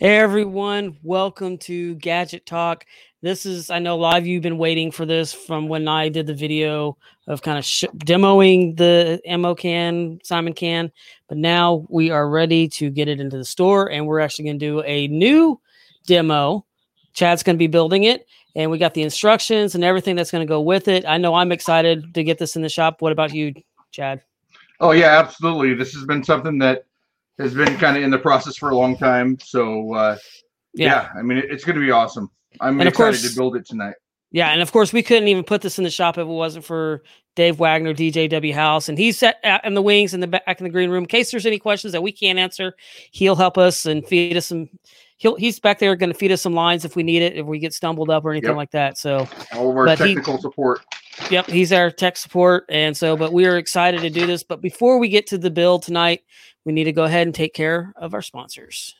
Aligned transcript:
Hey 0.00 0.18
everyone, 0.18 0.96
welcome 1.02 1.58
to 1.58 1.96
Gadget 1.96 2.46
Talk. 2.46 2.86
This 3.20 3.44
is, 3.44 3.68
I 3.68 3.80
know 3.80 3.96
a 3.96 3.98
lot 3.98 4.16
of 4.16 4.28
you 4.28 4.36
have 4.36 4.44
been 4.44 4.56
waiting 4.56 4.92
for 4.92 5.04
this 5.04 5.34
from 5.34 5.66
when 5.66 5.88
I 5.88 6.08
did 6.08 6.28
the 6.28 6.34
video 6.34 6.96
of 7.26 7.42
kind 7.42 7.58
of 7.58 7.64
sh- 7.64 7.82
demoing 7.96 8.76
the 8.76 9.20
ammo 9.26 9.56
can, 9.56 10.20
Simon 10.22 10.52
can, 10.52 10.92
but 11.28 11.36
now 11.36 11.84
we 11.88 12.12
are 12.12 12.30
ready 12.30 12.68
to 12.68 12.90
get 12.90 13.08
it 13.08 13.18
into 13.18 13.36
the 13.36 13.44
store 13.44 13.90
and 13.90 14.06
we're 14.06 14.20
actually 14.20 14.44
going 14.44 14.60
to 14.60 14.64
do 14.64 14.82
a 14.82 15.08
new 15.08 15.60
demo. 16.06 16.64
Chad's 17.12 17.42
going 17.42 17.56
to 17.56 17.58
be 17.58 17.66
building 17.66 18.04
it 18.04 18.24
and 18.54 18.70
we 18.70 18.78
got 18.78 18.94
the 18.94 19.02
instructions 19.02 19.74
and 19.74 19.82
everything 19.82 20.14
that's 20.14 20.30
going 20.30 20.46
to 20.46 20.48
go 20.48 20.60
with 20.60 20.86
it. 20.86 21.06
I 21.08 21.18
know 21.18 21.34
I'm 21.34 21.50
excited 21.50 22.14
to 22.14 22.22
get 22.22 22.38
this 22.38 22.54
in 22.54 22.62
the 22.62 22.68
shop. 22.68 23.02
What 23.02 23.10
about 23.10 23.34
you, 23.34 23.52
Chad? 23.90 24.22
Oh, 24.78 24.92
yeah, 24.92 25.18
absolutely. 25.18 25.74
This 25.74 25.92
has 25.94 26.04
been 26.04 26.22
something 26.22 26.56
that 26.58 26.84
has 27.38 27.54
been 27.54 27.76
kind 27.78 27.96
of 27.96 28.02
in 28.02 28.10
the 28.10 28.18
process 28.18 28.56
for 28.56 28.70
a 28.70 28.76
long 28.76 28.96
time. 28.96 29.38
So, 29.40 29.94
uh, 29.94 30.18
yeah. 30.74 30.86
yeah 30.86 31.08
I 31.18 31.22
mean, 31.22 31.38
it, 31.38 31.46
it's 31.50 31.64
going 31.64 31.76
to 31.76 31.84
be 31.84 31.90
awesome. 31.90 32.30
I'm 32.60 32.80
and 32.80 32.88
excited 32.88 33.20
course, 33.20 33.30
to 33.30 33.36
build 33.36 33.56
it 33.56 33.66
tonight. 33.66 33.94
Yeah, 34.30 34.50
and 34.50 34.60
of 34.60 34.72
course 34.72 34.92
we 34.92 35.02
couldn't 35.02 35.28
even 35.28 35.44
put 35.44 35.62
this 35.62 35.78
in 35.78 35.84
the 35.84 35.90
shop 35.90 36.18
if 36.18 36.22
it 36.22 36.26
wasn't 36.26 36.64
for 36.64 37.02
Dave 37.34 37.58
Wagner, 37.58 37.94
DJW 37.94 38.52
House, 38.52 38.88
and 38.88 38.98
he's 38.98 39.18
set 39.18 39.42
in 39.64 39.74
the 39.74 39.82
wings 39.82 40.12
in 40.12 40.20
the 40.20 40.26
back 40.26 40.60
in 40.60 40.64
the 40.64 40.70
green 40.70 40.90
room. 40.90 41.04
In 41.04 41.08
case 41.08 41.30
there's 41.30 41.46
any 41.46 41.58
questions 41.58 41.92
that 41.92 42.02
we 42.02 42.12
can't 42.12 42.38
answer, 42.38 42.74
he'll 43.12 43.36
help 43.36 43.56
us 43.56 43.86
and 43.86 44.06
feed 44.06 44.36
us 44.36 44.46
some. 44.46 44.68
He'll 45.16 45.36
he's 45.36 45.58
back 45.58 45.78
there 45.78 45.96
going 45.96 46.12
to 46.12 46.18
feed 46.18 46.30
us 46.30 46.42
some 46.42 46.54
lines 46.54 46.84
if 46.84 46.94
we 46.94 47.02
need 47.02 47.22
it, 47.22 47.36
if 47.36 47.46
we 47.46 47.58
get 47.58 47.72
stumbled 47.72 48.10
up 48.10 48.24
or 48.24 48.32
anything 48.32 48.50
yep. 48.50 48.56
like 48.56 48.70
that. 48.72 48.98
So 48.98 49.28
all 49.54 49.70
of 49.70 49.76
our 49.76 49.86
technical 49.86 50.36
he, 50.36 50.42
support. 50.42 50.80
Yep, 51.30 51.48
he's 51.48 51.72
our 51.72 51.90
tech 51.90 52.16
support, 52.16 52.64
and 52.68 52.96
so 52.96 53.16
but 53.16 53.32
we 53.32 53.46
are 53.46 53.58
excited 53.58 54.00
to 54.00 54.10
do 54.10 54.26
this. 54.26 54.42
But 54.42 54.60
before 54.60 54.98
we 54.98 55.08
get 55.08 55.26
to 55.28 55.38
the 55.38 55.50
bill 55.50 55.78
tonight, 55.78 56.22
we 56.64 56.72
need 56.72 56.84
to 56.84 56.92
go 56.92 57.04
ahead 57.04 57.26
and 57.26 57.34
take 57.34 57.54
care 57.54 57.92
of 57.96 58.14
our 58.14 58.22
sponsors 58.22 58.94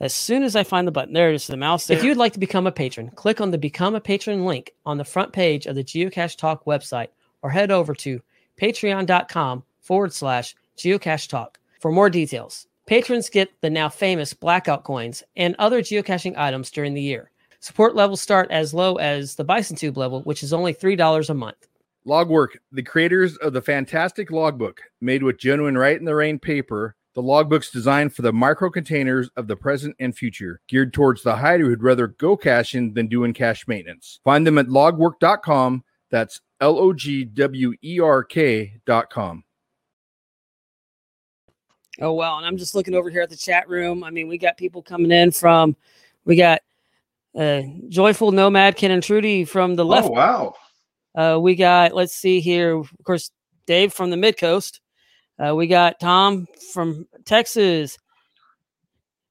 as 0.00 0.14
soon 0.14 0.42
as 0.42 0.56
I 0.56 0.64
find 0.64 0.86
the 0.86 0.92
button. 0.92 1.14
There 1.14 1.30
it 1.30 1.34
is, 1.34 1.46
the 1.46 1.56
mouse. 1.56 1.86
There. 1.86 1.96
If 1.96 2.04
you'd 2.04 2.16
like 2.16 2.32
to 2.34 2.38
become 2.38 2.66
a 2.66 2.72
patron, 2.72 3.10
click 3.10 3.40
on 3.40 3.50
the 3.50 3.58
Become 3.58 3.94
a 3.94 4.00
Patron 4.00 4.44
link 4.44 4.72
on 4.84 4.98
the 4.98 5.04
front 5.04 5.32
page 5.32 5.66
of 5.66 5.76
the 5.76 5.84
Geocache 5.84 6.36
Talk 6.36 6.64
website 6.64 7.08
or 7.42 7.50
head 7.50 7.70
over 7.70 7.94
to 7.94 8.20
patreon.com 8.60 9.62
forward 9.80 10.12
slash 10.12 10.54
geocache 10.76 11.28
talk 11.28 11.58
for 11.80 11.92
more 11.92 12.10
details. 12.10 12.66
Patrons 12.86 13.30
get 13.30 13.50
the 13.60 13.70
now 13.70 13.88
famous 13.88 14.34
blackout 14.34 14.84
coins 14.84 15.22
and 15.36 15.54
other 15.58 15.80
geocaching 15.80 16.36
items 16.36 16.70
during 16.70 16.94
the 16.94 17.02
year. 17.02 17.30
Support 17.64 17.94
levels 17.94 18.20
start 18.20 18.50
as 18.50 18.74
low 18.74 18.96
as 18.96 19.36
the 19.36 19.42
Bison 19.42 19.74
Tube 19.74 19.96
level, 19.96 20.20
which 20.24 20.42
is 20.42 20.52
only 20.52 20.74
$3 20.74 21.30
a 21.30 21.32
month. 21.32 21.66
Logwerk, 22.06 22.58
the 22.70 22.82
creators 22.82 23.38
of 23.38 23.54
the 23.54 23.62
fantastic 23.62 24.30
logbook 24.30 24.82
made 25.00 25.22
with 25.22 25.38
genuine 25.38 25.78
Write 25.78 25.98
in 25.98 26.04
the 26.04 26.14
Rain 26.14 26.38
paper 26.38 26.94
the 27.14 27.22
logbook's 27.22 27.70
designed 27.70 28.14
for 28.14 28.20
the 28.20 28.34
micro 28.34 28.68
containers 28.68 29.30
of 29.38 29.46
the 29.46 29.56
present 29.56 29.96
and 29.98 30.14
future, 30.14 30.60
geared 30.68 30.92
towards 30.92 31.22
the 31.22 31.36
hider 31.36 31.64
who'd 31.64 31.82
rather 31.82 32.08
go 32.08 32.36
caching 32.36 32.92
than 32.92 33.06
doing 33.06 33.32
cache 33.32 33.66
maintenance. 33.66 34.20
Find 34.24 34.46
them 34.46 34.58
at 34.58 34.66
logwerk.com. 34.66 35.84
That's 36.10 36.42
L 36.60 36.78
O 36.78 36.92
G 36.92 37.24
W 37.24 37.72
E 37.82 37.98
R 37.98 38.24
K.com. 38.24 39.42
Oh, 41.98 42.12
well. 42.12 42.36
And 42.36 42.44
I'm 42.44 42.58
just 42.58 42.74
looking 42.74 42.94
over 42.94 43.08
here 43.08 43.22
at 43.22 43.30
the 43.30 43.36
chat 43.36 43.70
room. 43.70 44.04
I 44.04 44.10
mean, 44.10 44.28
we 44.28 44.36
got 44.36 44.58
people 44.58 44.82
coming 44.82 45.12
in 45.12 45.30
from, 45.30 45.76
we 46.26 46.36
got 46.36 46.60
uh, 47.36 47.62
Joyful 47.88 48.32
Nomad, 48.32 48.76
Ken 48.76 48.90
and 48.90 49.02
Trudy 49.02 49.44
from 49.44 49.74
the 49.74 49.84
left. 49.84 50.08
Oh, 50.08 50.12
wow. 50.12 50.54
Uh, 51.14 51.38
we 51.40 51.54
got, 51.54 51.94
let's 51.94 52.14
see 52.14 52.40
here, 52.40 52.76
of 52.76 52.90
course, 53.04 53.30
Dave 53.66 53.92
from 53.92 54.10
the 54.10 54.16
mid 54.16 54.38
coast. 54.38 54.80
Uh, 55.38 55.54
we 55.54 55.66
got 55.66 55.98
Tom 56.00 56.46
from 56.72 57.06
Texas, 57.24 57.98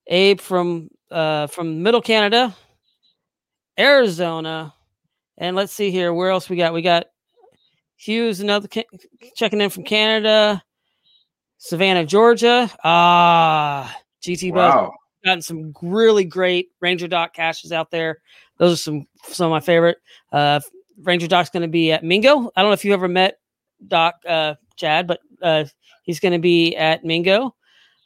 Abe 0.08 0.40
from 0.40 0.90
uh, 1.12 1.48
from 1.48 1.82
Middle 1.82 2.02
Canada, 2.02 2.56
Arizona, 3.80 4.74
and 5.38 5.56
let's 5.56 5.72
see 5.72 5.92
here 5.92 6.14
where 6.14 6.30
else 6.30 6.50
we 6.50 6.58
got. 6.58 6.74
We 6.74 6.82
got 6.82 7.06
Hughes, 7.96 8.42
another 8.42 8.68
ca- 8.68 8.84
checking 9.36 9.62
in 9.62 9.70
from 9.70 9.86
Canada, 9.86 10.62
Savannah, 11.58 12.06
Georgia. 12.06 12.70
Ah, 12.84 13.96
GT 14.22 14.52
wow. 14.52 14.88
Buzz 14.88 14.92
gotten 15.24 15.42
some 15.42 15.74
really 15.82 16.26
great 16.26 16.70
Ranger 16.82 17.08
Doc 17.08 17.34
caches 17.34 17.72
out 17.72 17.92
there. 17.92 18.20
Those 18.58 18.74
are 18.74 18.78
some 18.78 19.08
some 19.28 19.46
of 19.48 19.52
my 19.52 19.60
favorite. 19.60 19.98
Uh, 20.32 20.60
Ranger 21.02 21.28
Doc's 21.28 21.50
going 21.50 21.62
to 21.62 21.68
be 21.68 21.92
at 21.92 22.04
Mingo. 22.04 22.52
I 22.56 22.62
don't 22.62 22.70
know 22.70 22.74
if 22.74 22.86
you 22.86 22.94
ever 22.94 23.08
met 23.08 23.40
Doc 23.88 24.16
uh, 24.28 24.56
Chad, 24.76 25.08
but 25.08 25.20
uh, 25.42 25.66
He's 26.04 26.20
going 26.20 26.34
to 26.34 26.40
be 26.40 26.76
at 26.76 27.04
Mingo. 27.04 27.56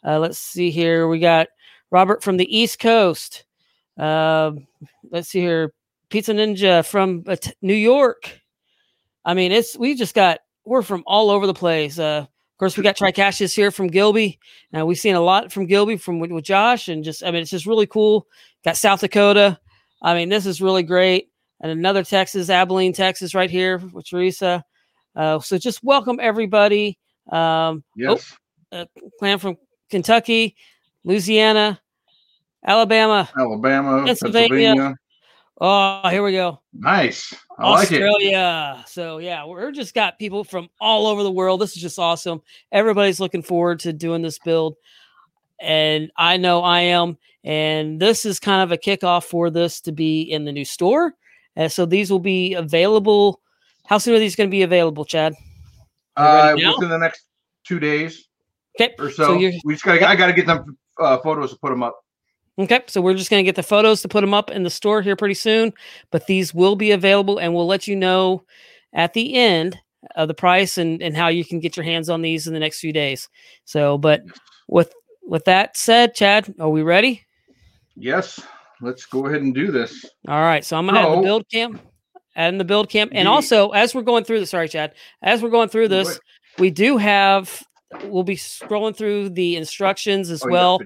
Uh, 0.06 0.20
let's 0.20 0.38
see 0.38 0.70
here. 0.70 1.08
We 1.08 1.20
got 1.20 1.48
Robert 1.92 2.24
from 2.24 2.38
the 2.38 2.58
East 2.58 2.80
Coast. 2.80 3.44
Uh, 3.98 4.52
let's 5.12 5.30
see 5.30 5.42
here. 5.42 5.74
Pizza 6.10 6.32
Ninja 6.32 6.86
from 6.86 7.24
uh, 7.28 7.36
New 7.62 7.74
York. 7.74 8.40
I 9.26 9.34
mean, 9.34 9.52
it's 9.52 9.78
we 9.78 9.96
just 9.96 10.16
got 10.16 10.40
we're 10.64 10.84
from 10.84 11.04
all 11.06 11.30
over 11.30 11.48
the 11.48 11.54
place. 11.54 12.00
Uh, 12.00 12.28
of 12.58 12.60
course, 12.60 12.76
we 12.76 12.82
got 12.82 12.98
Tricaches 12.98 13.56
here 13.56 13.70
from 13.70 13.86
Gilby. 13.86 14.40
Uh, 14.76 14.84
we've 14.84 14.98
seen 14.98 15.14
a 15.14 15.22
lot 15.22 15.52
from 15.52 15.68
Gilby 15.68 15.98
from 15.98 16.18
with, 16.20 16.32
with 16.32 16.44
Josh, 16.44 16.88
and 16.88 17.04
just 17.04 17.24
I 17.24 17.30
mean, 17.30 17.44
it's 17.44 17.52
just 17.52 17.68
really 17.68 17.86
cool. 17.86 18.26
Got 18.66 18.78
South 18.78 19.02
Dakota. 19.02 19.60
I 20.02 20.16
mean, 20.16 20.30
this 20.30 20.48
is 20.48 20.60
really 20.60 20.82
great. 20.82 21.30
And 21.62 21.72
another 21.72 22.04
Texas, 22.04 22.50
Abilene, 22.50 22.94
Texas, 22.94 23.36
right 23.36 23.50
here 23.52 23.78
with 23.78 24.08
Teresa. 24.08 24.64
Uh, 25.16 25.40
so 25.40 25.60
just 25.60 25.84
welcome 25.84 26.18
everybody. 26.20 26.98
Um, 27.32 27.84
yes. 27.96 28.36
Oh, 28.72 28.80
uh, 28.80 28.86
clan 29.20 29.38
from 29.38 29.58
Kentucky, 29.92 30.56
Louisiana, 31.04 31.80
Alabama, 32.66 33.30
Alabama, 33.38 34.04
Pennsylvania. 34.04 34.50
Pennsylvania. 34.50 34.96
Oh, 35.60 36.08
here 36.10 36.24
we 36.24 36.34
go. 36.34 36.62
Nice. 36.74 37.34
I 37.58 37.64
Australia. 37.64 38.76
Like 38.78 38.88
so 38.88 39.18
yeah, 39.18 39.46
we're 39.46 39.72
just 39.72 39.96
got 39.96 40.20
people 40.20 40.44
from 40.44 40.70
all 40.80 41.08
over 41.08 41.24
the 41.24 41.32
world. 41.32 41.62
This 41.62 41.76
is 41.76 41.82
just 41.82 41.98
awesome. 41.98 42.42
Everybody's 42.72 43.20
looking 43.20 43.42
forward 43.42 43.80
to 43.80 43.94
doing 43.94 44.22
this 44.22 44.38
build. 44.40 44.76
And 45.60 46.12
I 46.16 46.38
know 46.38 46.62
I 46.62 46.82
am. 46.82 47.18
And 47.44 48.00
this 48.00 48.26
is 48.26 48.40
kind 48.40 48.62
of 48.62 48.72
a 48.72 48.78
kickoff 48.78 49.24
for 49.24 49.50
this 49.50 49.82
to 49.82 49.92
be 49.92 50.22
in 50.22 50.46
the 50.46 50.52
new 50.52 50.66
store. 50.66 51.14
And 51.56 51.72
so 51.72 51.86
these 51.86 52.12
will 52.12 52.20
be 52.20 52.54
available. 52.54 53.42
How 53.88 53.98
soon 53.98 54.16
are 54.16 54.20
these 54.20 54.36
going 54.36 54.50
to 54.50 54.52
be 54.52 54.62
available, 54.62 55.06
Chad? 55.06 55.34
Uh, 56.16 56.54
within 56.56 56.90
the 56.90 56.98
next 56.98 57.24
two 57.64 57.80
days. 57.80 58.28
Okay. 58.80 58.94
Or 59.00 59.10
so. 59.10 59.40
so 59.40 59.52
we 59.66 59.74
just 59.74 59.84
gotta. 59.84 60.08
I 60.08 60.16
gotta 60.16 60.34
get 60.34 60.46
them 60.46 60.78
uh, 61.00 61.18
photos 61.20 61.52
to 61.52 61.58
put 61.58 61.72
them 61.72 61.82
up. 61.82 62.00
Okay, 62.60 62.82
so 62.88 63.02
we're 63.02 63.14
just 63.14 63.30
going 63.30 63.44
to 63.44 63.46
get 63.46 63.56
the 63.56 63.64
photos 63.64 64.02
to 64.02 64.08
put 64.08 64.22
them 64.22 64.34
up 64.34 64.50
in 64.50 64.64
the 64.64 64.70
store 64.70 65.02
here 65.02 65.16
pretty 65.16 65.36
soon, 65.36 65.74
but 66.12 66.26
these 66.26 66.54
will 66.54 66.76
be 66.76 66.92
available 66.92 67.38
and 67.38 67.54
we'll 67.54 67.68
let 67.68 67.88
you 67.88 67.96
know 67.96 68.44
at 68.94 69.14
the 69.14 69.36
end 69.36 69.80
of 70.16 70.28
the 70.28 70.34
price 70.34 70.78
and, 70.78 71.02
and 71.02 71.16
how 71.16 71.28
you 71.28 71.46
can 71.46 71.60
get 71.60 71.78
your 71.78 71.84
hands 71.84 72.10
on 72.10 72.22
these 72.22 72.48
in 72.48 72.54
the 72.54 72.60
next 72.60 72.80
few 72.80 72.92
days. 72.92 73.30
So, 73.66 73.98
but 73.98 74.24
with 74.68 74.94
with 75.24 75.46
that 75.46 75.76
said, 75.76 76.16
Chad, 76.16 76.54
are 76.60 76.70
we 76.70 76.82
ready? 76.82 77.26
Yes, 77.96 78.40
let's 78.82 79.06
go 79.06 79.26
ahead 79.26 79.42
and 79.42 79.54
do 79.54 79.72
this. 79.72 80.06
All 80.28 80.42
right, 80.42 80.64
so 80.64 80.78
I'm 80.78 80.86
gonna 80.86 81.02
have 81.02 81.12
the 81.12 81.22
build 81.22 81.50
camp 81.50 81.82
and 82.36 82.60
the 82.60 82.66
build 82.66 82.90
camp. 82.90 83.12
And 83.14 83.28
also, 83.28 83.70
as 83.72 83.94
we're 83.94 84.04
going 84.04 84.24
through 84.24 84.40
this, 84.40 84.52
sorry, 84.52 84.70
Chad, 84.70 84.94
as 85.22 85.42
we're 85.42 85.50
going 85.50 85.70
through 85.70 85.90
this, 85.90 86.20
we 86.60 86.70
do 86.70 86.98
have, 86.98 87.64
we'll 88.06 88.24
be 88.24 88.36
scrolling 88.36 88.96
through 88.96 89.30
the 89.30 89.56
instructions 89.56 90.30
as 90.30 90.44
oh, 90.44 90.50
well. 90.50 90.80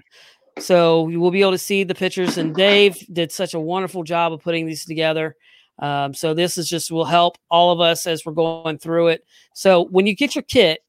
So 0.59 1.07
you 1.07 1.19
will 1.19 1.31
be 1.31 1.41
able 1.41 1.51
to 1.51 1.57
see 1.57 1.83
the 1.83 1.95
pictures. 1.95 2.37
And 2.37 2.55
Dave 2.55 2.97
did 3.11 3.31
such 3.31 3.53
a 3.53 3.59
wonderful 3.59 4.03
job 4.03 4.33
of 4.33 4.41
putting 4.41 4.65
these 4.65 4.85
together. 4.85 5.35
Um, 5.79 6.13
so 6.13 6.33
this 6.33 6.57
is 6.57 6.69
just 6.69 6.91
will 6.91 7.05
help 7.05 7.37
all 7.49 7.71
of 7.71 7.79
us 7.79 8.05
as 8.05 8.25
we're 8.25 8.33
going 8.33 8.77
through 8.77 9.07
it. 9.07 9.25
So 9.53 9.85
when 9.85 10.05
you 10.05 10.15
get 10.15 10.35
your 10.35 10.43
kit, 10.43 10.81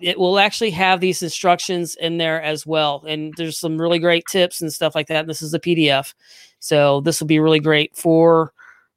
it 0.00 0.18
will 0.18 0.38
actually 0.38 0.70
have 0.70 1.00
these 1.00 1.22
instructions 1.22 1.96
in 1.96 2.18
there 2.18 2.42
as 2.42 2.66
well. 2.66 3.04
And 3.06 3.32
there's 3.36 3.58
some 3.58 3.80
really 3.80 3.98
great 3.98 4.24
tips 4.30 4.60
and 4.60 4.72
stuff 4.72 4.94
like 4.94 5.06
that. 5.08 5.20
And 5.20 5.28
this 5.28 5.42
is 5.42 5.54
a 5.54 5.60
PDF. 5.60 6.14
So 6.58 7.00
this 7.00 7.20
will 7.20 7.26
be 7.26 7.40
really 7.40 7.60
great 7.60 7.96
for 7.96 8.52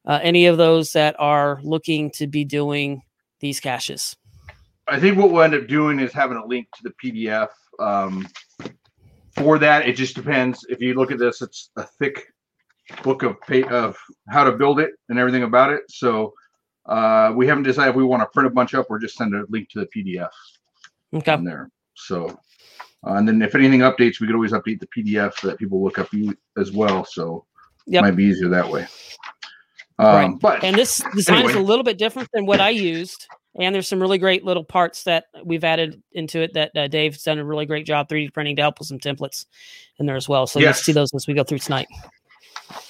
uh, 0.06 0.19
any 0.24 0.45
of 0.45 0.57
those 0.57 0.94
that 0.94 1.16
are 1.19 1.60
looking 1.63 2.10
to 2.12 2.28
be 2.28 2.45
doing 2.45 3.01
these 3.40 3.60
caches? 3.60 4.16
I 4.88 5.00
think 5.00 5.18
what 5.18 5.31
we'll 5.31 5.44
end 5.44 5.54
up 5.54 5.68
doing 5.68 6.00
is 6.00 6.13
having 6.13 6.38
a 6.38 6.45
link 6.45 6.68
to 6.75 6.83
the 6.83 6.94
PDF. 7.04 7.50
Um, 7.80 8.28
for 9.38 9.60
that, 9.60 9.88
it 9.88 9.94
just 9.94 10.16
depends. 10.16 10.66
If 10.69 10.81
you 10.81 10.94
look 10.95 11.12
at 11.12 11.19
this, 11.19 11.42
it's 11.42 11.69
a 11.78 11.84
thick 11.84 12.28
book 13.04 13.24
of 13.24 13.39
pay, 13.42 13.63
of 13.63 13.98
how 14.30 14.44
to 14.44 14.51
build 14.51 14.80
it 14.80 14.92
and 15.10 15.19
everything 15.19 15.44
about 15.44 15.72
it. 15.72 15.84
So 15.89 16.34
uh, 16.86 17.34
we 17.36 17.48
haven't 17.48 17.63
decided 17.63 17.92
if 17.92 17.95
we 17.95 18.04
want 18.04 18.22
to 18.22 18.28
print 18.28 18.48
a 18.48 18.50
bunch 18.50 18.74
up 18.74 18.88
or 18.89 19.00
just 19.00 19.16
send 19.16 19.36
a 19.36 19.45
link 19.50 19.69
to 19.69 19.80
the 19.80 19.88
PDF. 19.88 20.30
Okay. 21.13 21.34
In 21.34 21.44
there. 21.44 21.69
So, 21.95 22.30
uh, 23.06 23.13
and 23.13 23.28
then 23.28 23.42
if 23.42 23.56
anything 23.56 23.81
updates, 23.81 24.19
we 24.19 24.28
could 24.28 24.36
always 24.36 24.51
update 24.51 24.80
the 24.80 24.88
PDF 24.88 25.38
so 25.40 25.48
that 25.48 25.57
people 25.57 25.83
look 25.83 26.00
up 26.00 26.10
as 26.57 26.72
well. 26.72 27.06
So 27.06 27.45
yep. 27.86 28.01
it 28.04 28.07
might 28.07 28.16
be 28.16 28.25
easier 28.25 28.50
that 28.50 28.69
way. 28.69 28.88
Um, 30.00 30.07
right. 30.07 30.40
But 30.40 30.63
and 30.63 30.75
this 30.75 31.04
design 31.16 31.38
anyway. 31.38 31.51
is 31.51 31.57
a 31.57 31.62
little 31.62 31.83
bit 31.83 31.98
different 31.98 32.30
than 32.33 32.45
what 32.45 32.62
I 32.62 32.69
used 32.69 33.28
And 33.59 33.74
there's 33.74 33.88
some 33.88 34.00
really 34.00 34.18
great 34.19 34.45
little 34.45 34.63
parts 34.63 35.04
that 35.04 35.25
we've 35.44 35.63
added 35.63 36.01
into 36.12 36.42
it 36.42 36.54
that 36.54 36.77
uh, 36.77 36.88
Dave's 36.88 37.24
done 37.24 37.39
a 37.39 37.45
really 37.45 37.65
great 37.65 37.86
job 37.86 38.07
3D 38.07 38.33
printing 38.33 38.56
to 38.57 38.62
help 38.62 38.80
with 38.80 38.88
some 38.88 39.00
templates 39.00 39.45
in 40.00 40.06
there 40.06 40.15
as 40.15 40.30
well. 40.30 40.45
So 40.45 40.59
yes. 40.59 40.77
you'll 40.77 40.83
see 40.83 40.92
those 40.92 41.13
as 41.15 41.27
we 41.27 41.33
go 41.33 41.44
through 41.44 41.59
tonight. 41.59 41.88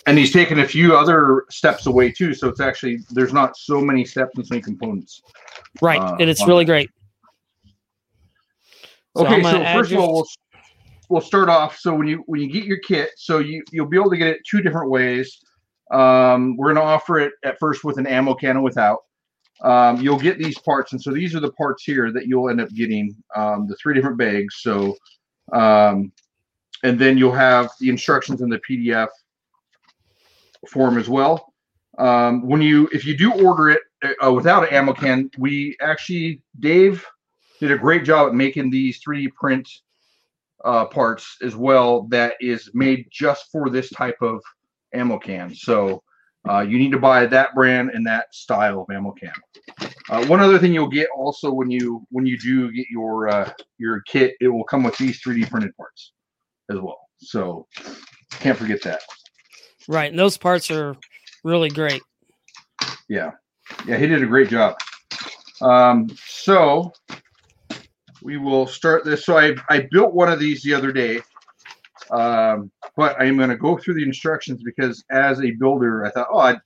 And 0.05 0.17
he's 0.17 0.33
taken 0.33 0.59
a 0.59 0.67
few 0.67 0.95
other 0.95 1.45
steps 1.49 1.85
away 1.85 2.11
too. 2.11 2.33
So 2.33 2.49
it's 2.49 2.59
actually 2.59 2.99
there's 3.11 3.33
not 3.33 3.55
so 3.55 3.79
many 3.79 4.03
steps 4.03 4.31
and 4.35 4.45
so 4.45 4.55
many 4.55 4.61
components. 4.61 5.21
Right. 5.81 6.01
Uh, 6.01 6.17
and 6.19 6.29
it's 6.29 6.45
really 6.45 6.65
that. 6.65 6.71
great. 6.71 6.89
So 9.15 9.25
okay, 9.25 9.41
so 9.41 9.63
first 9.73 9.91
of 9.91 9.99
all, 9.99 10.13
we'll, 10.13 10.27
we'll 11.09 11.21
start 11.21 11.49
off. 11.49 11.77
So 11.77 11.95
when 11.95 12.07
you 12.07 12.23
when 12.27 12.41
you 12.41 12.49
get 12.49 12.65
your 12.65 12.79
kit, 12.79 13.11
so 13.17 13.39
you 13.39 13.63
you'll 13.71 13.87
be 13.87 13.97
able 13.97 14.09
to 14.09 14.17
get 14.17 14.27
it 14.27 14.39
two 14.49 14.61
different 14.61 14.89
ways. 14.89 15.39
Um, 15.91 16.57
we're 16.57 16.73
going 16.73 16.75
to 16.75 16.81
offer 16.81 17.19
it 17.19 17.33
at 17.43 17.57
first 17.59 17.83
with 17.83 17.97
an 17.97 18.05
ammo 18.05 18.33
can 18.33 18.51
and 18.57 18.63
without. 18.63 18.99
Um, 19.63 20.00
you'll 20.00 20.19
get 20.19 20.38
these 20.38 20.57
parts, 20.59 20.92
and 20.92 21.01
so 21.01 21.12
these 21.12 21.36
are 21.36 21.39
the 21.39 21.51
parts 21.54 21.83
here 21.83 22.12
that 22.12 22.27
you'll 22.27 22.50
end 22.50 22.62
up 22.62 22.69
getting 22.69 23.15
um, 23.36 23.68
the 23.68 23.75
three 23.75 23.94
different 23.94 24.18
bags. 24.18 24.57
So, 24.59 24.95
um, 25.51 26.12
and 26.83 27.00
then 27.00 27.18
you'll 27.18 27.31
have 27.31 27.71
the 27.80 27.89
instructions 27.89 28.42
in 28.42 28.50
the 28.50 28.62
PDF 28.69 29.07
form 30.68 30.98
as 30.98 31.09
well. 31.09 31.54
Um, 31.98 32.48
when 32.48 32.62
you, 32.62 32.88
if 32.92 33.06
you 33.06 33.18
do 33.18 33.33
order 33.33 33.69
it 33.69 33.81
uh, 34.24 34.31
without 34.31 34.63
an 34.63 34.74
ammo 34.74 34.94
can, 34.94 35.31
we 35.39 35.75
actually 35.81 36.42
Dave 36.60 37.03
did 37.60 37.71
a 37.71 37.77
great 37.77 38.03
job 38.03 38.27
at 38.27 38.36
making 38.36 38.69
these 38.69 39.01
3D 39.03 39.33
print 39.33 39.68
uh, 40.63 40.86
parts 40.86 41.38
as 41.42 41.56
well. 41.56 42.03
That 42.10 42.36
is 42.39 42.69
made 42.74 43.07
just 43.12 43.51
for 43.51 43.69
this 43.69 43.89
type 43.89 44.18
of 44.21 44.42
ammo 44.94 45.18
can. 45.18 45.53
So 45.56 46.03
uh, 46.49 46.61
you 46.61 46.77
need 46.77 46.91
to 46.91 46.99
buy 46.99 47.25
that 47.25 47.53
brand 47.53 47.91
and 47.91 48.05
that 48.05 48.33
style 48.33 48.81
of 48.81 48.95
ammo 48.95 49.11
can. 49.11 49.31
Uh, 50.09 50.25
one 50.27 50.39
other 50.39 50.57
thing 50.57 50.73
you'll 50.73 50.88
get 50.88 51.09
also 51.15 51.51
when 51.51 51.69
you 51.69 52.05
when 52.09 52.25
you 52.25 52.38
do 52.38 52.71
get 52.71 52.88
your 52.89 53.29
uh, 53.29 53.51
your 53.77 54.01
kit, 54.01 54.35
it 54.39 54.47
will 54.47 54.63
come 54.63 54.83
with 54.83 54.97
these 54.97 55.21
3D 55.21 55.49
printed 55.49 55.75
parts 55.75 56.13
as 56.69 56.77
well. 56.79 56.99
So 57.19 57.67
can't 58.31 58.57
forget 58.57 58.81
that. 58.83 59.01
Right, 59.88 60.09
and 60.09 60.19
those 60.19 60.38
parts 60.38 60.69
are 60.71 60.95
really 61.44 61.69
great. 61.69 62.01
Yeah, 63.09 63.31
yeah, 63.85 63.97
he 63.97 64.07
did 64.07 64.23
a 64.23 64.27
great 64.27 64.50
job. 64.50 64.77
Um, 65.61 66.09
so 66.25 66.91
we 68.21 68.38
will 68.38 68.67
start 68.67 69.05
this. 69.05 69.25
So 69.25 69.38
I 69.38 69.55
I 69.69 69.88
built 69.91 70.13
one 70.13 70.31
of 70.31 70.39
these 70.39 70.61
the 70.61 70.73
other 70.73 70.91
day. 70.91 71.21
Um, 72.12 72.71
but 72.95 73.19
I'm 73.19 73.38
going 73.38 73.50
to 73.50 73.57
go 73.57 73.77
through 73.77 73.95
the 73.95 74.04
instructions 74.04 74.62
because 74.63 75.04
as 75.12 75.42
a 75.42 75.51
builder, 75.51 76.06
I 76.06 76.12
thought, 76.12 76.27
oh, 76.31 76.39
I, 76.39 76.57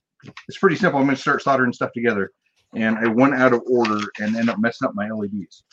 it's 0.48 0.58
pretty 0.58 0.76
simple. 0.76 1.00
I'm 1.00 1.06
going 1.06 1.16
to 1.16 1.20
start 1.20 1.42
soldering 1.42 1.72
stuff 1.72 1.92
together. 1.92 2.32
And 2.74 2.96
I 2.98 3.08
went 3.08 3.34
out 3.34 3.52
of 3.52 3.62
order 3.70 4.00
and 4.18 4.34
ended 4.34 4.48
up 4.48 4.58
messing 4.58 4.88
up 4.88 4.94
my 4.94 5.08
LEDs. 5.10 5.64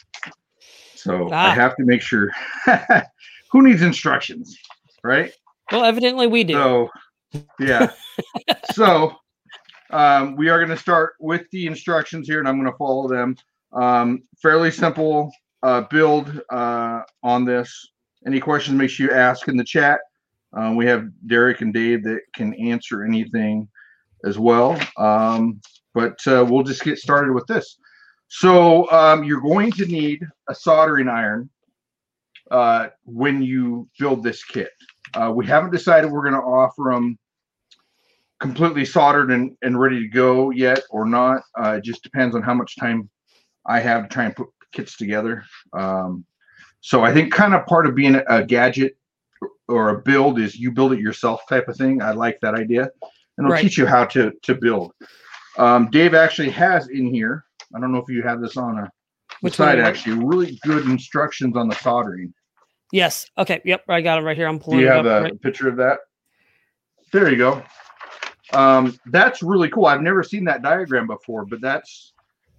So 0.96 1.30
ah. 1.32 1.52
I 1.52 1.56
have 1.56 1.76
to 1.78 1.84
make 1.86 2.02
sure. 2.02 2.30
Who 3.52 3.64
needs 3.64 3.82
instructions, 3.82 4.58
right? 5.04 5.32
Well, 5.72 5.86
evidently 5.86 6.28
we 6.28 6.44
do. 6.44 6.54
So, 6.54 6.90
yeah. 7.60 7.92
so 8.74 9.16
um, 9.92 10.36
we 10.36 10.50
are 10.50 10.58
going 10.58 10.76
to 10.76 10.82
start 10.82 11.14
with 11.20 11.50
the 11.52 11.68
instructions 11.68 12.28
here, 12.28 12.40
and 12.40 12.48
I'm 12.48 12.60
going 12.60 12.72
to 12.72 12.78
follow 12.78 13.08
them. 13.08 13.36
Um, 13.72 14.24
fairly 14.42 14.72
simple 14.72 15.32
uh, 15.64 15.82
build 15.82 16.42
uh, 16.50 17.02
on 17.24 17.46
this. 17.46 17.90
Any 18.30 18.40
questions, 18.40 18.78
make 18.78 18.92
sure 18.92 19.08
you 19.08 19.12
ask 19.12 19.48
in 19.48 19.58
the 19.58 19.64
chat. 19.64 20.02
Um, 20.54 20.76
we 20.76 20.86
have 20.86 21.10
Derek 21.26 21.62
and 21.62 21.74
Dave 21.74 22.04
that 22.04 22.20
can 22.36 22.54
answer 22.54 23.04
anything 23.04 23.68
as 24.24 24.38
well. 24.38 24.80
Um, 24.98 25.60
but 25.96 26.20
uh, 26.28 26.46
we'll 26.48 26.62
just 26.62 26.84
get 26.84 27.00
started 27.00 27.34
with 27.34 27.48
this. 27.48 27.80
So 28.28 28.88
um, 28.92 29.24
you're 29.24 29.42
going 29.42 29.72
to 29.72 29.88
need 29.88 30.24
a 30.48 30.54
soldering 30.54 31.08
iron 31.08 31.50
uh, 32.52 32.90
when 33.04 33.42
you 33.42 33.90
build 33.98 34.22
this 34.22 34.44
kit. 34.44 34.70
Uh, 35.16 35.32
we 35.36 35.48
haven't 35.48 35.72
decided 35.72 36.12
we're 36.12 36.30
going 36.30 36.40
to 36.40 36.48
offer 36.48 36.92
them 36.94 37.18
completely 38.40 38.86
soldered 38.86 39.32
and, 39.32 39.58
and 39.64 39.80
ready 39.80 40.02
to 40.02 40.08
go 40.08 40.52
yet 40.52 40.84
or 40.92 41.08
not. 41.08 41.42
Uh, 41.60 41.78
it 41.78 41.84
just 41.84 42.04
depends 42.04 42.36
on 42.36 42.44
how 42.44 42.54
much 42.54 42.76
time 42.76 43.10
I 43.66 43.80
have 43.80 44.04
to 44.04 44.14
try 44.14 44.26
and 44.26 44.36
put 44.36 44.50
kits 44.72 44.98
together. 44.98 45.44
Um, 45.74 46.26
so 46.82 47.04
I 47.04 47.14
think 47.14 47.34
kind 47.34 47.54
of 47.54 47.66
part 47.66 47.86
of 47.86 47.96
being 47.96 48.22
a 48.28 48.44
gadget 48.44 48.98
or 49.68 49.90
a 49.90 50.02
build 50.02 50.40
is 50.40 50.58
you 50.58 50.72
build 50.72 50.94
it 50.94 51.00
yourself 51.00 51.42
type 51.48 51.68
of 51.68 51.76
thing. 51.76 52.02
I 52.02 52.12
like 52.12 52.40
that 52.42 52.56
idea, 52.56 52.84
and 53.38 53.46
it'll 53.46 53.52
right. 53.52 53.62
teach 53.62 53.78
you 53.78 53.86
how 53.86 54.06
to 54.06 54.32
to 54.44 54.56
build. 54.56 54.94
Um, 55.58 55.90
Dave 55.92 56.14
actually 56.14 56.50
has 56.52 56.88
in 56.90 57.14
here. 57.14 57.46
I 57.76 57.80
don't 57.80 57.92
know 57.92 58.00
if 58.00 58.10
you 58.10 58.24
have 58.24 58.42
this 58.42 58.58
on 58.58 58.80
a 58.80 58.92
Which 59.42 59.56
side 59.56 59.80
actually. 59.80 60.24
Really 60.24 60.60
good 60.64 60.86
instructions 60.86 61.56
on 61.56 61.68
the 61.68 61.76
soldering. 61.76 62.34
Yes. 62.92 63.28
Okay. 63.38 63.62
Yep. 63.66 63.84
I 63.88 64.02
got 64.02 64.20
it 64.20 64.24
right 64.24 64.38
here. 64.38 64.48
I'm 64.48 64.60
pulling. 64.60 64.80
Do 64.80 64.86
you 64.86 64.92
have 64.92 65.06
a 65.06 65.22
right. 65.24 65.42
picture 65.42 65.70
of 65.70 65.76
that? 65.78 66.00
There 67.12 67.30
you 67.30 67.38
go. 67.38 67.64
Um, 68.54 68.98
that's 69.08 69.44
really 69.44 69.70
cool. 69.70 69.86
I've 69.86 70.02
never 70.02 70.24
seen 70.24 70.44
that 70.46 70.64
diagram 70.64 71.06
before, 71.06 71.46
but 71.46 71.62
that's 71.62 72.14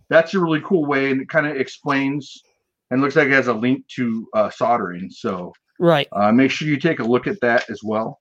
that's 0.09 0.35
a 0.35 0.39
really 0.39 0.61
cool 0.61 0.87
way, 0.87 1.11
and 1.11 1.21
it 1.21 1.29
kind 1.29 1.47
of 1.47 1.57
explains 1.57 2.43
and 2.91 3.01
looks 3.01 3.17
like 3.17 3.29
it 3.29 3.33
has 3.33 3.49
a 3.49 3.55
link 3.55 3.87
to 3.97 4.29
uh, 4.35 4.51
soldering. 4.51 5.11
So 5.11 5.53
right, 5.79 6.09
uh, 6.13 6.33
make 6.33 6.51
sure 6.51 6.69
you 6.69 6.79
take 6.79 7.01
a 7.01 7.05
look 7.05 7.27
at 7.27 7.41
that 7.41 7.69
as 7.71 7.83
well 7.83 8.21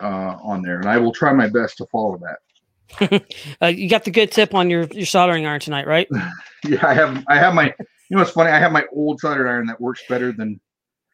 uh, 0.00 0.36
on 0.42 0.62
there, 0.62 0.78
and 0.78 0.88
I 0.88 0.98
will 0.98 1.12
try 1.12 1.32
my 1.32 1.48
best 1.48 1.78
to 1.78 1.86
follow 1.86 2.18
that. 2.18 3.24
uh, 3.62 3.66
you 3.66 3.88
got 3.88 4.04
the 4.04 4.10
good 4.10 4.30
tip 4.30 4.54
on 4.54 4.70
your 4.70 4.84
your 4.92 5.06
soldering 5.06 5.46
iron 5.46 5.60
tonight, 5.60 5.86
right? 5.86 6.08
yeah, 6.64 6.86
I 6.86 6.94
have. 6.94 7.24
I 7.28 7.38
have 7.38 7.54
my. 7.54 7.74
You 8.10 8.16
know, 8.16 8.22
it's 8.22 8.32
funny. 8.32 8.50
I 8.50 8.58
have 8.58 8.72
my 8.72 8.84
old 8.94 9.20
soldering 9.20 9.48
iron 9.48 9.66
that 9.66 9.80
works 9.80 10.02
better 10.08 10.32
than 10.32 10.60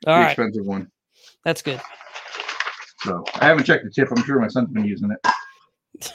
All 0.06 0.14
the 0.14 0.20
right. 0.20 0.30
expensive 0.30 0.66
one. 0.66 0.90
That's 1.44 1.62
good. 1.62 1.80
So 3.00 3.24
I 3.36 3.46
haven't 3.46 3.64
checked 3.64 3.84
the 3.84 3.90
tip. 3.90 4.08
I'm 4.10 4.24
sure 4.24 4.40
my 4.40 4.48
son's 4.48 4.70
been 4.70 4.84
using 4.84 5.14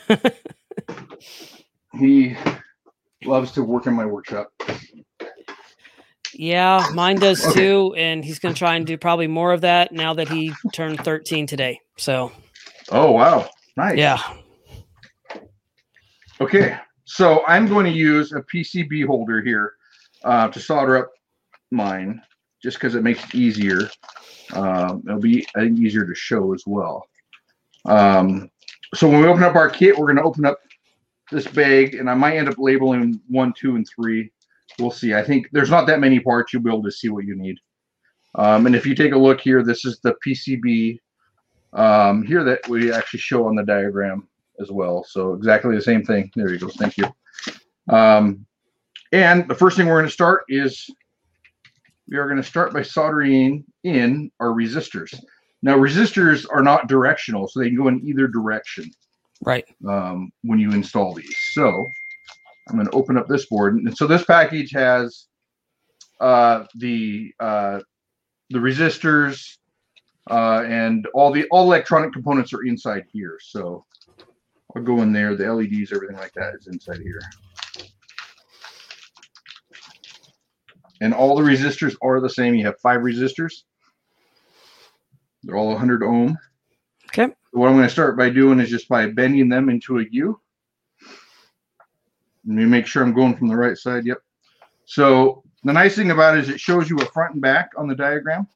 it. 0.09 0.33
he 1.97 2.35
loves 3.23 3.51
to 3.53 3.63
work 3.63 3.87
in 3.87 3.93
my 3.93 4.05
workshop. 4.05 4.51
Yeah, 6.35 6.87
mine 6.93 7.17
does 7.17 7.45
okay. 7.45 7.59
too, 7.59 7.93
and 7.97 8.23
he's 8.23 8.39
going 8.39 8.53
to 8.53 8.59
try 8.59 8.75
and 8.75 8.85
do 8.85 8.97
probably 8.97 9.27
more 9.27 9.53
of 9.53 9.61
that 9.61 9.91
now 9.91 10.13
that 10.13 10.29
he 10.29 10.53
turned 10.73 10.99
13 11.03 11.47
today. 11.47 11.79
So. 11.97 12.31
Oh 12.91 13.11
wow! 13.11 13.49
Nice. 13.77 13.97
Yeah. 13.97 14.19
Okay, 16.41 16.77
so 17.05 17.45
I'm 17.47 17.67
going 17.67 17.85
to 17.85 17.91
use 17.91 18.33
a 18.33 18.41
PCB 18.41 19.05
holder 19.05 19.41
here 19.41 19.73
uh, 20.23 20.49
to 20.49 20.59
solder 20.59 20.97
up 20.97 21.11
mine, 21.71 22.21
just 22.61 22.77
because 22.77 22.95
it 22.95 23.03
makes 23.03 23.23
it 23.23 23.35
easier. 23.35 23.89
Um, 24.53 25.03
it'll 25.07 25.19
be 25.19 25.45
I 25.55 25.61
think 25.61 25.79
easier 25.79 26.05
to 26.05 26.15
show 26.15 26.53
as 26.53 26.63
well. 26.65 27.07
Um, 27.85 28.49
so 28.93 29.07
when 29.07 29.21
we 29.21 29.27
open 29.27 29.43
up 29.43 29.55
our 29.55 29.69
kit, 29.69 29.97
we're 29.97 30.07
going 30.07 30.17
to 30.17 30.23
open 30.23 30.45
up 30.45 30.59
this 31.31 31.47
bag, 31.47 31.95
and 31.95 32.09
I 32.09 32.13
might 32.13 32.37
end 32.37 32.49
up 32.49 32.55
labeling 32.57 33.19
one, 33.27 33.53
two, 33.53 33.75
and 33.75 33.87
three 33.87 34.31
we'll 34.79 34.91
see. 34.91 35.13
I 35.13 35.23
think 35.23 35.47
there's 35.51 35.69
not 35.69 35.87
that 35.87 35.99
many 35.99 36.19
parts. 36.19 36.53
You'll 36.53 36.63
be 36.63 36.69
able 36.69 36.83
to 36.83 36.91
see 36.91 37.09
what 37.09 37.25
you 37.25 37.35
need. 37.35 37.57
Um, 38.35 38.65
and 38.65 38.75
if 38.75 38.85
you 38.85 38.95
take 38.95 39.13
a 39.13 39.17
look 39.17 39.41
here, 39.41 39.63
this 39.63 39.85
is 39.85 39.99
the 39.99 40.15
PCB 40.25 40.99
um, 41.73 42.23
here 42.23 42.43
that 42.43 42.67
we 42.67 42.91
actually 42.91 43.19
show 43.19 43.47
on 43.47 43.55
the 43.55 43.63
diagram 43.63 44.27
as 44.59 44.71
well. 44.71 45.03
So 45.07 45.33
exactly 45.33 45.75
the 45.75 45.81
same 45.81 46.03
thing. 46.03 46.31
There 46.35 46.51
you 46.51 46.59
go. 46.59 46.69
Thank 46.69 46.97
you. 46.97 47.05
Um, 47.89 48.45
and 49.11 49.47
the 49.47 49.55
first 49.55 49.77
thing 49.77 49.87
we're 49.87 49.99
going 49.99 50.07
to 50.07 50.11
start 50.11 50.43
is 50.49 50.89
we 52.07 52.17
are 52.17 52.25
going 52.25 52.41
to 52.41 52.47
start 52.47 52.73
by 52.73 52.81
soldering 52.81 53.63
in 53.83 54.31
our 54.39 54.49
resistors. 54.49 55.13
Now 55.61 55.77
resistors 55.77 56.45
are 56.51 56.63
not 56.63 56.87
directional, 56.87 57.47
so 57.47 57.59
they 57.59 57.67
can 57.67 57.77
go 57.77 57.87
in 57.87 58.05
either 58.05 58.27
direction. 58.27 58.91
Right. 59.41 59.65
Um, 59.87 60.31
when 60.43 60.59
you 60.59 60.71
install 60.71 61.13
these. 61.13 61.35
So 61.53 61.85
I'm 62.67 62.75
going 62.75 62.87
to 62.87 62.93
open 62.93 63.17
up 63.17 63.27
this 63.27 63.45
board. 63.45 63.75
And 63.75 63.97
so 63.97 64.07
this 64.07 64.23
package 64.23 64.71
has 64.71 65.27
uh, 66.19 66.65
the 66.75 67.33
uh, 67.39 67.79
the 68.49 68.59
resistors 68.59 69.57
uh, 70.29 70.63
and 70.65 71.07
all 71.13 71.31
the 71.31 71.45
all 71.49 71.63
electronic 71.65 72.13
components 72.13 72.53
are 72.53 72.63
inside 72.63 73.03
here. 73.11 73.37
So 73.41 73.85
I'll 74.75 74.83
go 74.83 75.01
in 75.01 75.11
there. 75.11 75.35
The 75.35 75.53
LEDs, 75.53 75.91
everything 75.91 76.17
like 76.17 76.33
that 76.33 76.53
is 76.55 76.67
inside 76.67 76.99
here. 76.99 77.19
And 81.01 81.13
all 81.13 81.35
the 81.35 81.43
resistors 81.43 81.95
are 82.01 82.21
the 82.21 82.29
same. 82.29 82.55
You 82.55 82.65
have 82.65 82.79
five 82.79 83.01
resistors. 83.01 83.63
They're 85.43 85.57
all 85.57 85.67
100 85.67 86.03
ohm. 86.03 86.37
Okay. 87.07 87.33
What 87.51 87.67
I'm 87.67 87.75
going 87.75 87.87
to 87.87 87.91
start 87.91 88.17
by 88.17 88.29
doing 88.29 88.59
is 88.59 88.69
just 88.69 88.87
by 88.87 89.07
bending 89.07 89.49
them 89.49 89.69
into 89.69 89.99
a 89.99 90.05
U. 90.09 90.39
Let 92.45 92.55
me 92.55 92.65
make 92.65 92.85
sure 92.85 93.03
I'm 93.03 93.13
going 93.13 93.35
from 93.35 93.47
the 93.47 93.55
right 93.55 93.77
side. 93.77 94.05
Yep. 94.05 94.19
So 94.85 95.43
the 95.63 95.73
nice 95.73 95.95
thing 95.95 96.11
about 96.11 96.37
it 96.37 96.43
is 96.43 96.49
it 96.49 96.59
shows 96.59 96.89
you 96.89 96.97
a 96.97 97.05
front 97.05 97.33
and 97.33 97.41
back 97.41 97.71
on 97.77 97.87
the 97.87 97.95
diagram. 97.95 98.47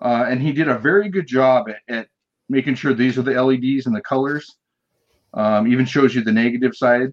Uh, 0.00 0.26
and 0.28 0.40
he 0.40 0.52
did 0.52 0.68
a 0.68 0.78
very 0.78 1.08
good 1.08 1.26
job 1.26 1.68
at, 1.68 1.94
at, 1.94 2.08
making 2.48 2.74
sure 2.74 2.94
these 2.94 3.16
are 3.16 3.22
the 3.22 3.40
LEDs 3.40 3.86
and 3.86 3.94
the 3.94 4.00
colors. 4.00 4.56
Um, 5.34 5.70
even 5.70 5.84
shows 5.84 6.14
you 6.14 6.22
the 6.22 6.32
negative 6.32 6.74
side 6.74 7.12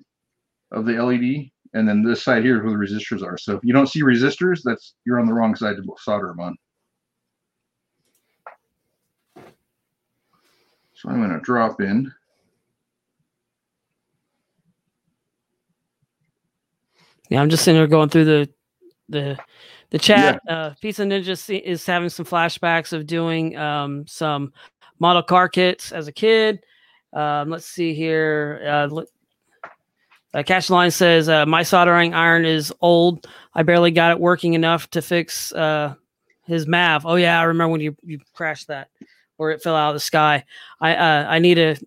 of 0.72 0.86
the 0.86 0.94
LED 0.94 1.52
and 1.74 1.88
then 1.88 2.04
this 2.04 2.24
side 2.24 2.44
here 2.44 2.58
is 2.58 2.64
where 2.64 2.72
the 2.72 2.78
resistors 2.78 3.24
are. 3.24 3.38
So 3.38 3.56
if 3.56 3.64
you 3.64 3.74
don't 3.74 3.88
see 3.88 4.02
resistors, 4.02 4.62
that's 4.64 4.96
you're 5.06 5.20
on 5.20 5.28
the 5.28 5.34
wrong 5.34 5.56
side 5.56 5.76
to 5.76 5.96
solder 6.00 6.28
them 6.28 6.40
on. 6.40 6.56
So 10.96 11.10
I'm 11.10 11.22
going 11.22 11.38
to 11.38 11.40
drop 11.42 11.82
in. 11.82 12.12
Yeah, 17.30 17.42
I'm 17.42 17.50
just 17.50 17.64
sitting 17.64 17.80
there 17.80 17.88
going 17.88 18.10
through 18.10 18.26
the 18.26 18.50
the 19.10 19.38
the 19.90 20.00
chat. 20.00 20.42
Yeah. 20.48 20.54
Uh, 20.54 20.74
Pizza 20.82 21.04
Ninja 21.04 21.62
is 21.62 21.86
having 21.86 22.10
some 22.10 22.26
flashbacks 22.26 22.94
of 22.94 23.08
doing 23.08 23.56
um, 23.58 24.06
some 24.08 24.54
model 25.00 25.24
car 25.24 25.50
kits 25.50 25.92
as 25.92 26.08
a 26.08 26.12
kid. 26.12 26.60
Um, 27.14 27.50
let's 27.50 27.66
see 27.66 27.94
here. 27.94 28.62
Uh, 28.66 29.04
uh, 30.34 30.44
Cash 30.44 30.70
Line 30.70 30.92
says 30.92 31.30
uh, 31.30 31.46
my 31.46 31.64
soldering 31.64 32.14
iron 32.14 32.46
is 32.46 32.74
old. 32.82 33.28
I 33.54 33.64
barely 33.64 33.92
got 33.92 34.12
it 34.12 34.20
working 34.20 34.54
enough 34.54 34.90
to 34.92 35.02
fix 35.02 35.52
uh, 35.54 35.96
his 36.46 36.68
Mav. 36.68 37.06
Oh 37.06 37.16
yeah, 37.16 37.40
I 37.40 37.44
remember 37.44 37.72
when 37.72 37.82
you 37.82 37.96
you 38.04 38.20
crashed 38.34 38.68
that, 38.68 38.90
or 39.38 39.52
it 39.52 39.64
fell 39.64 39.76
out 39.76 39.90
of 39.90 39.96
the 39.96 40.00
sky. 40.00 40.44
I 40.82 40.96
uh, 40.96 41.26
I 41.30 41.40
need 41.40 41.58
a, 41.58 41.78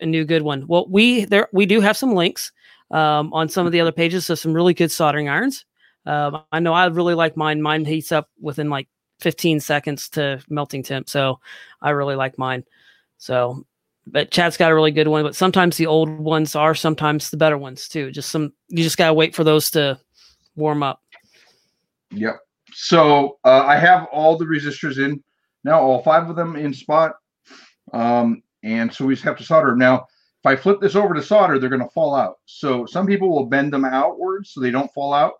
a 0.00 0.06
new 0.06 0.24
good 0.24 0.42
one. 0.42 0.66
Well, 0.66 0.86
we 0.88 1.24
there 1.24 1.48
we 1.52 1.66
do 1.66 1.80
have 1.80 1.96
some 1.96 2.14
links 2.14 2.52
um, 2.90 3.32
on 3.32 3.48
some 3.48 3.66
of 3.66 3.72
the 3.72 3.80
other 3.80 3.92
pages, 3.92 4.26
so 4.26 4.34
some 4.34 4.52
really 4.52 4.74
good 4.74 4.90
soldering 4.90 5.28
irons. 5.28 5.64
Um, 6.06 6.42
I 6.50 6.60
know 6.60 6.72
I 6.72 6.86
really 6.86 7.14
like 7.14 7.36
mine. 7.36 7.62
Mine 7.62 7.84
heats 7.84 8.12
up 8.12 8.28
within 8.40 8.70
like 8.70 8.88
15 9.20 9.60
seconds 9.60 10.08
to 10.10 10.42
melting 10.48 10.82
temp, 10.82 11.08
so 11.08 11.40
I 11.82 11.90
really 11.90 12.16
like 12.16 12.38
mine. 12.38 12.64
So 13.18 13.64
but 14.06 14.30
Chad's 14.30 14.56
got 14.56 14.72
a 14.72 14.74
really 14.74 14.90
good 14.90 15.08
one. 15.08 15.22
But 15.22 15.36
sometimes 15.36 15.76
the 15.76 15.86
old 15.86 16.08
ones 16.08 16.54
are 16.54 16.74
sometimes 16.74 17.30
the 17.30 17.36
better 17.36 17.58
ones 17.58 17.88
too. 17.88 18.10
Just 18.10 18.30
some 18.30 18.52
you 18.68 18.82
just 18.82 18.98
gotta 18.98 19.14
wait 19.14 19.34
for 19.34 19.44
those 19.44 19.70
to 19.72 19.98
warm 20.56 20.82
up. 20.82 21.02
Yep. 22.10 22.40
So 22.72 23.38
uh, 23.44 23.64
I 23.66 23.76
have 23.76 24.06
all 24.12 24.36
the 24.36 24.44
resistors 24.44 24.98
in 24.98 25.22
now, 25.64 25.80
all 25.80 26.02
five 26.02 26.28
of 26.28 26.36
them 26.36 26.56
in 26.56 26.72
spot. 26.72 27.12
Um, 27.92 28.42
and 28.62 28.92
so 28.92 29.04
we 29.04 29.14
just 29.14 29.24
have 29.24 29.36
to 29.38 29.44
solder 29.44 29.70
them. 29.70 29.78
Now, 29.78 30.06
if 30.42 30.46
I 30.46 30.56
flip 30.56 30.80
this 30.80 30.96
over 30.96 31.12
to 31.14 31.22
solder, 31.22 31.58
they're 31.58 31.68
going 31.68 31.82
to 31.82 31.90
fall 31.90 32.14
out. 32.14 32.36
So 32.46 32.86
some 32.86 33.06
people 33.06 33.28
will 33.28 33.46
bend 33.46 33.72
them 33.72 33.84
outwards 33.84 34.52
so 34.52 34.60
they 34.60 34.70
don't 34.70 34.92
fall 34.94 35.12
out. 35.12 35.34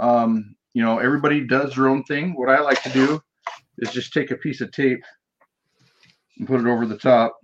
Um, 0.00 0.56
you 0.72 0.82
know, 0.82 0.98
everybody 0.98 1.46
does 1.46 1.74
their 1.74 1.88
own 1.88 2.04
thing. 2.04 2.34
What 2.34 2.48
I 2.48 2.60
like 2.60 2.82
to 2.84 2.90
do 2.90 3.22
is 3.78 3.92
just 3.92 4.14
take 4.14 4.30
a 4.30 4.36
piece 4.36 4.62
of 4.62 4.72
tape 4.72 5.02
and 6.38 6.48
put 6.48 6.60
it 6.60 6.66
over 6.66 6.86
the 6.86 6.98
top 6.98 7.36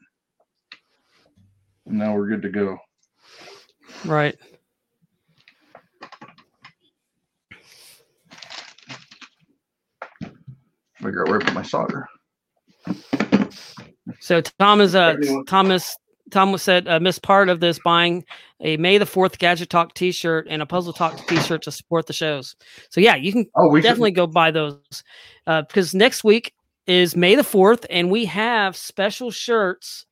And 1.87 1.99
now 1.99 2.15
we're 2.15 2.29
good 2.29 2.43
to 2.43 2.49
go. 2.49 2.79
Right. 4.07 4.37
Figure 10.97 11.23
out 11.23 11.29
where 11.29 11.39
to 11.39 11.45
put 11.45 11.55
my 11.55 11.63
solder. 11.63 12.09
So 14.21 14.41
Tom 14.41 14.81
is 14.81 14.95
uh 14.95 15.17
Thomas 15.47 15.97
Thomas 16.31 16.63
said 16.63 16.89
uh, 16.89 17.01
missed 17.01 17.23
part 17.23 17.49
of 17.49 17.61
this 17.61 17.79
buying 17.85 18.25
a 18.61 18.77
May 18.77 18.99
the 18.99 19.07
Fourth 19.07 19.39
Gadget 19.39 19.71
Talk 19.71 19.95
T-shirt 19.95 20.47
and 20.49 20.63
a 20.63 20.67
Puzzle 20.67 20.93
Talk 20.93 21.27
T-shirt 21.27 21.63
to 21.63 21.73
support 21.73 22.07
the 22.07 22.13
shows. 22.13 22.57
So 22.91 23.01
yeah, 23.01 23.17
you 23.17 23.33
can 23.33 23.47
oh, 23.57 23.75
definitely 23.77 24.11
should. 24.11 24.17
go 24.17 24.27
buy 24.27 24.51
those 24.51 25.05
uh, 25.47 25.63
because 25.63 25.95
next 25.95 26.25
week 26.25 26.55
is 26.87 27.17
May 27.17 27.35
the 27.35 27.45
Fourth, 27.45 27.87
and 27.91 28.11
we 28.11 28.25
have 28.27 28.77
special 28.77 29.31
shirts 29.31 30.07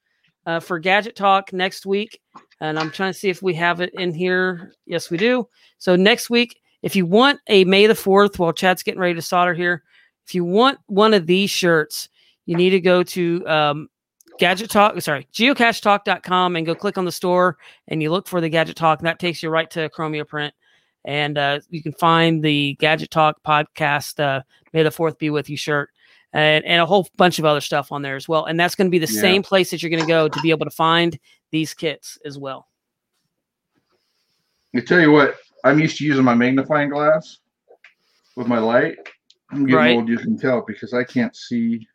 uh, 0.47 0.61
for 0.61 0.79
Gadget 0.79 1.17
Talk 1.17 1.53
next 1.53 1.87
week. 1.87 2.21
And 2.61 2.79
I'm 2.79 2.91
trying 2.91 3.13
to 3.13 3.19
see 3.19 3.29
if 3.29 3.43
we 3.43 3.55
have 3.55 3.81
it 3.81 3.91
in 3.95 4.13
here. 4.13 4.73
Yes, 4.87 5.11
we 5.11 5.19
do. 5.19 5.49
So 5.79 5.95
next 5.97 6.31
week, 6.31 6.59
if 6.83 6.97
you 6.97 7.07
want 7.07 7.41
a 7.49 7.65
May 7.65 7.87
the 7.87 7.95
4th, 7.95 8.39
while 8.39 8.53
Chad's 8.53 8.83
getting 8.83 9.01
ready 9.01 9.15
to 9.15 9.23
solder 9.23 9.55
here, 9.55 9.83
if 10.27 10.35
you 10.35 10.45
want 10.45 10.79
one 10.87 11.15
of 11.15 11.27
these 11.27 11.51
shirts, 11.51 12.09
you 12.47 12.57
need 12.57 12.71
to 12.71 12.81
go 12.81 13.03
to 13.03 13.47
um, 13.47 13.89
Gadget 14.39 14.71
Talk, 14.71 15.01
sorry, 15.01 15.27
geocachetalk.com 15.33 16.57
and 16.57 16.65
go 16.65 16.75
click 16.75 16.97
on 16.97 17.05
the 17.05 17.13
store 17.13 17.59
and 17.89 18.03
you 18.03 18.11
look 18.11 18.29
for 18.29 18.41
the 18.41 18.49
Gadget 18.49 18.77
Talk. 18.77 19.01
And 19.01 19.07
that 19.07 19.19
takes 19.19 19.43
you 19.43 19.51
right 19.51 19.71
to 19.71 19.89
Chromia 19.91 20.27
Print. 20.27 20.55
And 21.05 21.39
uh, 21.39 21.61
you 21.71 21.83
can 21.83 21.93
find 21.93 22.43
the 22.43 22.75
Gadget 22.75 23.11
Talk 23.11 23.43
podcast, 23.43 24.21
uh, 24.21 24.43
May 24.73 24.83
the 24.83 24.91
4th 24.91 25.19
be 25.19 25.31
with 25.31 25.49
you 25.49 25.57
shirt 25.57 25.91
and, 26.33 26.65
and 26.65 26.81
a 26.81 26.87
whole 26.87 27.09
bunch 27.17 27.39
of 27.39 27.45
other 27.45 27.61
stuff 27.61 27.91
on 27.93 28.03
there 28.03 28.17
as 28.17 28.29
well. 28.29 28.45
And 28.45 28.59
that's 28.59 28.75
going 28.75 28.87
to 28.87 28.91
be 28.91 28.99
the 28.99 29.13
yeah. 29.13 29.21
same 29.21 29.43
place 29.43 29.71
that 29.71 29.83
you're 29.83 29.91
going 29.91 30.03
to 30.03 30.09
go 30.09 30.29
to 30.29 30.41
be 30.41 30.51
able 30.51 30.67
to 30.67 30.71
find 30.71 31.19
these 31.51 31.75
kits 31.75 32.19
as 32.25 32.39
well. 32.39 32.69
I 34.77 34.81
tell 34.81 35.01
you 35.01 35.11
what, 35.11 35.37
I'm 35.65 35.81
used 35.81 35.97
to 35.99 36.05
using 36.05 36.25
my 36.25 36.35
magnifying 36.35 36.91
glass 36.91 37.39
with 38.37 38.47
my 38.47 38.59
light. 38.59 38.97
I'm 39.51 39.65
getting 39.65 39.77
right. 39.77 39.97
old, 39.97 40.09
you 40.09 40.19
can 40.19 40.39
tell, 40.39 40.63
because 40.67 40.93
I 40.93 41.05
can't 41.05 41.35
see 41.35 41.89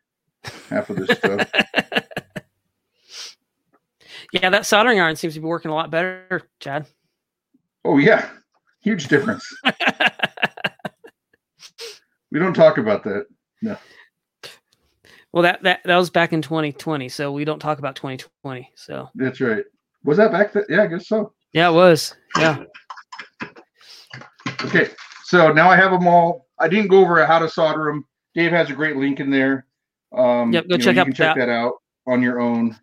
half 0.68 0.90
of 0.90 0.96
this 0.96 1.16
stuff. 1.16 1.48
yeah, 4.34 4.50
that 4.50 4.66
soldering 4.66 4.98
iron 4.98 5.14
seems 5.14 5.34
to 5.34 5.40
be 5.40 5.46
working 5.46 5.70
a 5.70 5.74
lot 5.74 5.92
better, 5.92 6.42
Chad. 6.58 6.86
Oh 7.84 7.98
yeah, 7.98 8.30
huge 8.80 9.06
difference. 9.06 9.46
we 12.32 12.40
don't 12.40 12.52
talk 12.54 12.78
about 12.78 13.04
that. 13.04 13.26
No. 13.62 13.76
Well, 15.32 15.44
that, 15.44 15.62
that 15.62 15.82
that 15.84 15.96
was 15.96 16.10
back 16.10 16.32
in 16.32 16.42
2020, 16.42 17.08
so 17.08 17.30
we 17.30 17.44
don't 17.44 17.60
talk 17.60 17.78
about 17.78 17.94
2020. 17.94 18.72
So 18.74 19.08
that's 19.14 19.40
right. 19.40 19.64
Was 20.02 20.16
that 20.16 20.32
back 20.32 20.52
then? 20.52 20.64
Yeah, 20.68 20.82
I 20.82 20.88
guess 20.88 21.06
so. 21.06 21.32
Yeah, 21.52 21.68
it 21.70 21.74
was. 21.74 22.16
Yeah. 22.36 22.64
Okay, 24.64 24.88
so 25.26 25.52
now 25.52 25.70
I 25.70 25.76
have 25.76 25.92
them 25.92 26.08
all. 26.08 26.48
I 26.58 26.66
didn't 26.66 26.88
go 26.88 26.98
over 26.98 27.24
how 27.24 27.38
to 27.38 27.48
solder 27.48 27.84
them. 27.84 28.04
Dave 28.34 28.50
has 28.50 28.68
a 28.68 28.74
great 28.74 28.96
link 28.96 29.20
in 29.20 29.30
there. 29.30 29.66
Um, 30.12 30.52
yep, 30.52 30.66
go 30.68 30.76
check 30.76 30.96
know, 30.96 31.02
out 31.02 31.06
check 31.08 31.36
that. 31.36 31.46
that 31.46 31.48
out 31.48 31.74
on 32.06 32.20
your 32.20 32.40
own. 32.40 32.76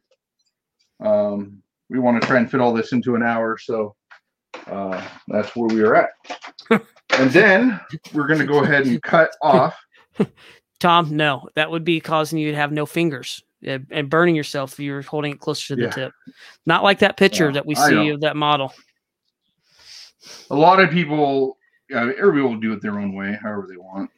Um, 1.01 1.61
we 1.89 1.99
want 1.99 2.21
to 2.21 2.27
try 2.27 2.37
and 2.37 2.49
fit 2.49 2.61
all 2.61 2.73
this 2.73 2.93
into 2.93 3.15
an 3.15 3.23
hour, 3.23 3.57
so 3.57 3.95
uh, 4.67 5.05
that's 5.27 5.55
where 5.55 5.67
we 5.67 5.81
are 5.81 5.95
at. 5.95 6.09
and 6.69 7.29
then 7.31 7.79
we're 8.13 8.27
going 8.27 8.39
to 8.39 8.45
go 8.45 8.63
ahead 8.63 8.85
and 8.85 9.01
cut 9.01 9.31
off 9.41 9.75
Tom, 10.79 11.15
no, 11.15 11.47
that 11.55 11.69
would 11.69 11.83
be 11.83 11.99
causing 11.99 12.39
you 12.39 12.51
to 12.51 12.57
have 12.57 12.71
no 12.71 12.85
fingers 12.85 13.43
and 13.63 14.09
burning 14.09 14.35
yourself 14.35 14.73
if 14.73 14.79
you're 14.79 15.03
holding 15.03 15.33
it 15.33 15.39
closer 15.39 15.67
to 15.67 15.75
the 15.75 15.81
yeah. 15.83 15.89
tip. 15.91 16.13
Not 16.65 16.83
like 16.83 16.99
that 16.99 17.17
picture 17.17 17.45
yeah, 17.45 17.51
that 17.51 17.65
we 17.65 17.75
see 17.75 18.09
of 18.09 18.21
that 18.21 18.35
model. 18.35 18.73
A 20.49 20.55
lot 20.55 20.79
of 20.79 20.89
people, 20.89 21.57
everybody 21.91 22.41
will 22.41 22.59
do 22.59 22.73
it 22.73 22.81
their 22.81 22.99
own 22.99 23.13
way, 23.13 23.37
however 23.41 23.67
they 23.69 23.77
want. 23.77 24.09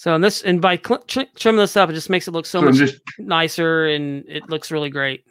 So 0.00 0.14
and 0.14 0.24
this 0.24 0.40
and 0.40 0.62
by 0.62 0.78
cl- 0.78 1.04
trimming 1.36 1.58
this 1.58 1.76
up, 1.76 1.90
it 1.90 1.92
just 1.92 2.08
makes 2.08 2.26
it 2.26 2.30
look 2.30 2.46
so, 2.46 2.60
so 2.60 2.64
much 2.64 2.76
just, 2.76 3.02
nicer 3.18 3.88
and 3.88 4.24
it 4.26 4.48
looks 4.48 4.70
really 4.70 4.88
great. 4.88 5.26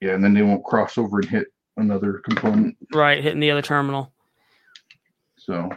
Yeah, 0.00 0.14
and 0.14 0.24
then 0.24 0.34
they 0.34 0.42
won't 0.42 0.64
cross 0.64 0.98
over 0.98 1.20
and 1.20 1.28
hit 1.28 1.46
another 1.76 2.14
component. 2.24 2.76
Right, 2.92 3.22
hitting 3.22 3.38
the 3.38 3.52
other 3.52 3.62
terminal. 3.62 4.12
So, 5.36 5.70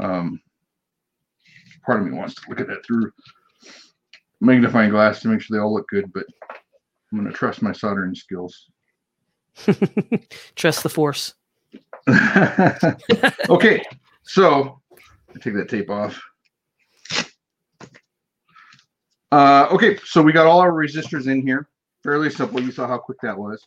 um, 0.00 0.40
part 1.86 2.00
of 2.00 2.06
me 2.06 2.18
wants 2.18 2.34
to 2.34 2.40
look 2.48 2.58
at 2.58 2.66
that 2.66 2.84
through 2.84 3.12
magnifying 4.40 4.90
glass 4.90 5.20
to 5.20 5.28
make 5.28 5.42
sure 5.42 5.56
they 5.56 5.62
all 5.62 5.72
look 5.72 5.86
good, 5.86 6.12
but 6.12 6.24
I'm 7.12 7.20
going 7.20 7.30
to 7.30 7.38
trust 7.38 7.62
my 7.62 7.70
soldering 7.70 8.16
skills. 8.16 8.68
trust 10.56 10.82
the 10.82 10.88
force. 10.88 11.34
okay, 13.50 13.82
so 14.22 14.80
I 15.34 15.38
take 15.40 15.54
that 15.54 15.68
tape 15.68 15.90
off. 15.90 16.20
Uh, 19.30 19.68
okay, 19.70 19.98
so 20.04 20.22
we 20.22 20.32
got 20.32 20.46
all 20.46 20.60
our 20.60 20.72
resistors 20.72 21.26
in 21.26 21.42
here. 21.42 21.68
Fairly 22.02 22.30
simple. 22.30 22.60
You 22.60 22.72
saw 22.72 22.86
how 22.86 22.98
quick 22.98 23.18
that 23.22 23.36
was. 23.36 23.66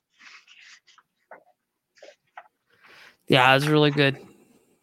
Yeah, 3.28 3.52
it 3.52 3.56
was 3.56 3.68
really 3.70 3.92
good. 3.92 4.18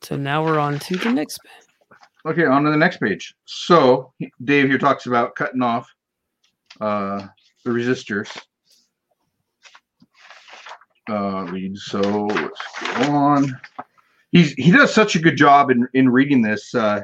So 0.03 0.17
now 0.17 0.45
we're 0.45 0.61
on 0.61 0.79
to 0.79 0.97
the 0.97 1.11
next 1.11 1.39
page. 1.39 1.99
Okay, 2.27 2.45
on 2.45 2.63
to 2.65 2.71
the 2.71 2.77
next 2.77 2.99
page. 2.99 3.35
So 3.45 4.13
Dave 4.45 4.69
here 4.69 4.79
talks 4.79 5.07
about 5.07 5.35
cutting 5.35 5.63
off 5.63 5.93
uh, 6.81 7.27
the 7.65 7.71
resistors. 7.71 8.29
Uh, 11.09 11.45
leads. 11.45 11.85
So 11.85 12.01
let's 12.01 12.61
go 12.99 13.13
on. 13.13 13.61
He's 14.31 14.53
he 14.53 14.71
does 14.71 14.93
such 14.93 15.17
a 15.17 15.19
good 15.19 15.37
job 15.37 15.71
in 15.71 15.89
in 15.95 16.09
reading 16.09 16.43
this. 16.43 16.75
Uh, 16.75 17.03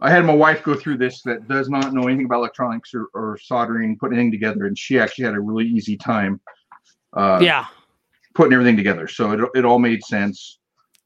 I 0.00 0.10
had 0.10 0.24
my 0.24 0.34
wife 0.34 0.62
go 0.62 0.74
through 0.74 0.98
this 0.98 1.22
that 1.22 1.46
does 1.48 1.68
not 1.68 1.92
know 1.92 2.04
anything 2.04 2.24
about 2.24 2.38
electronics 2.38 2.94
or, 2.94 3.08
or 3.12 3.38
soldering, 3.42 3.98
putting 3.98 4.18
anything 4.18 4.32
together, 4.32 4.66
and 4.66 4.78
she 4.78 4.98
actually 4.98 5.24
had 5.24 5.34
a 5.34 5.40
really 5.40 5.66
easy 5.66 5.96
time. 5.96 6.40
Uh, 7.12 7.40
yeah, 7.42 7.66
putting 8.34 8.52
everything 8.52 8.76
together. 8.76 9.08
So 9.08 9.32
it, 9.32 9.40
it 9.54 9.64
all 9.64 9.78
made 9.78 10.02
sense. 10.04 10.58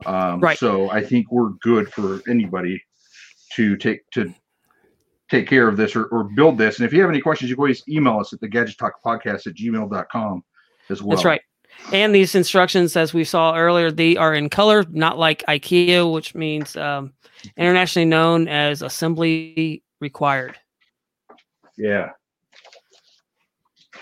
Um, 0.07 0.41
right. 0.41 0.59
So 0.59 0.91
I 0.91 1.03
think 1.03 1.31
we're 1.33 1.51
good 1.63 1.93
for 1.93 2.21
anybody 2.29 2.83
to 3.55 3.77
take 3.77 4.09
to 4.11 4.33
take 5.31 5.49
care 5.49 5.69
of 5.69 5.77
this 5.77 5.97
or, 5.97 6.05
or 6.07 6.25
build 6.25 6.59
this. 6.59 6.79
And 6.79 6.87
if 6.87 6.93
you 6.93 7.01
have 7.01 7.11
any 7.11 7.21
questions, 7.21 7.49
you 7.49 7.57
can 7.57 7.63
always 7.63 7.83
email 7.89 8.19
us 8.19 8.33
at 8.33 8.41
the 8.41 8.49
gadget 8.49 8.79
talk 8.79 9.03
podcast 9.05 9.47
at 9.47 9.55
gmail.com 9.55 10.45
as 10.91 11.03
well. 11.03 11.17
That's 11.17 11.25
right. 11.25 11.41
And 11.93 12.15
these 12.15 12.35
instructions, 12.35 12.97
as 12.97 13.13
we 13.13 13.25
saw 13.25 13.55
earlier, 13.55 13.91
they 13.91 14.17
are 14.17 14.35
in 14.35 14.49
color, 14.49 14.85
not 14.91 15.19
like 15.19 15.45
IKEA, 15.47 16.11
which 16.11 16.35
means 16.35 16.77
um, 16.77 17.13
internationally 17.57 18.07
known 18.07 18.49
as 18.49 18.83
assembly 18.83 19.83
required. 20.01 20.57
Yeah. 21.77 22.11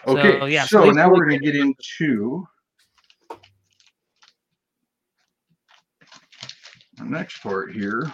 Okay. 0.06 0.38
So, 0.38 0.46
yeah, 0.46 0.64
so 0.64 0.90
now 0.90 1.10
we're 1.10 1.26
going 1.26 1.40
to 1.40 1.44
get 1.44 1.56
into 1.56 2.46
the 6.96 7.04
next 7.04 7.38
part 7.42 7.72
here. 7.72 8.12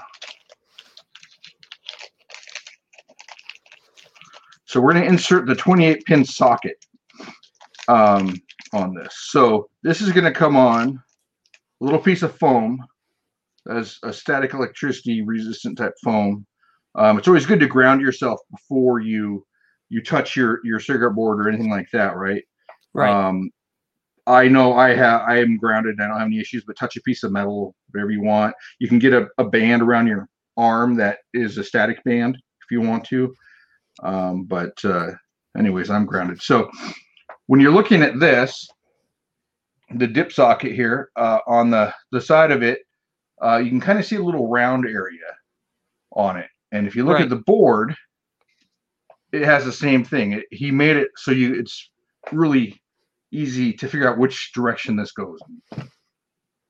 So 4.67 4.81
we're 4.81 4.93
going 4.93 5.05
to 5.05 5.09
insert 5.09 5.47
the 5.47 5.55
28 5.55 6.05
pin 6.05 6.25
socket 6.25 6.85
um, 7.89 8.35
on 8.73 8.95
this. 8.95 9.15
So 9.29 9.69
this 9.83 10.01
is 10.01 10.13
going 10.13 10.25
to 10.25 10.33
come 10.33 10.57
on 10.57 11.03
a 11.81 11.85
little 11.85 12.01
piece 12.01 12.23
of 12.23 12.37
foam 12.37 12.85
as 13.71 13.99
a 14.03 14.13
static 14.13 14.55
electricity 14.55 15.23
resistant 15.23 15.79
type 15.79 15.95
foam. 16.03 16.47
Um, 16.95 17.19
it's 17.19 17.29
always 17.29 17.47
good 17.47 17.61
to 17.61 17.67
ground 17.67 18.01
yourself 18.01 18.41
before 18.51 19.01
you 19.01 19.45
you 19.91 20.03
touch 20.03 20.37
your 20.37 20.61
your 20.65 20.81
cigarette 20.81 21.15
board 21.15 21.41
or 21.41 21.49
anything 21.49 21.71
like 21.71 21.89
that, 21.93 22.17
right? 22.17 22.43
Right. 22.95 23.11
Um, 23.11 23.51
I 24.27 24.49
know 24.49 24.75
I 24.75 24.95
have 24.95 25.23
I 25.23 25.39
am 25.39 25.57
grounded. 25.57 26.01
I 26.01 26.09
don't 26.09 26.19
have 26.19 26.27
any 26.27 26.41
issues, 26.41 26.65
but 26.67 26.77
touch 26.77 26.97
a 26.97 27.03
piece 27.03 27.23
of 27.23 27.33
metal, 27.33 27.75
whatever 27.91 28.11
you 28.11 28.23
want. 28.23 28.55
You 28.79 28.89
can 28.89 28.99
get 28.99 29.15
a, 29.15 29.29
a 29.39 29.45
band 29.45 29.83
around 29.83 30.07
your 30.07 30.29
arm 30.57 30.97
that 30.97 31.19
is 31.33 31.57
a 31.57 31.65
static 31.65 32.03
band 32.05 32.37
if 32.37 32.71
you 32.71 32.81
want 32.81 33.05
to. 33.05 33.35
Um, 34.03 34.45
but 34.45 34.73
uh, 34.85 35.13
anyways, 35.57 35.91
I'm 35.91 36.05
grounded. 36.05 36.43
So 36.43 36.71
when 37.49 37.61
you're 37.61 37.73
looking 37.73 38.03
at 38.03 38.21
this, 38.21 38.69
the 39.97 40.07
dip 40.07 40.31
socket 40.31 40.73
here 40.73 41.11
uh, 41.17 41.41
on 41.47 41.71
the 41.71 41.93
the 42.13 42.21
side 42.21 42.53
of 42.53 42.63
it, 42.63 42.81
uh, 43.43 43.57
you 43.57 43.71
can 43.71 43.81
kind 43.81 43.99
of 43.99 44.05
see 44.05 44.17
a 44.17 44.23
little 44.23 44.49
round 44.49 44.87
area 44.87 45.27
on 46.13 46.37
it. 46.37 46.49
And 46.73 46.87
if 46.87 46.95
you 46.95 47.05
look 47.05 47.15
right. 47.15 47.25
at 47.25 47.31
the 47.31 47.37
board, 47.37 47.95
it 49.33 49.43
has 49.43 49.65
the 49.65 49.73
same 49.73 50.05
thing. 50.05 50.33
It, 50.35 50.45
he 50.51 50.71
made 50.71 50.97
it 50.97 51.09
so 51.17 51.31
you 51.31 51.55
it's 51.55 51.91
really 52.33 52.81
easy 53.33 53.73
to 53.73 53.89
figure 53.89 54.11
out 54.11 54.19
which 54.19 54.53
direction 54.53 54.95
this 54.95 55.13
goes. 55.13 55.39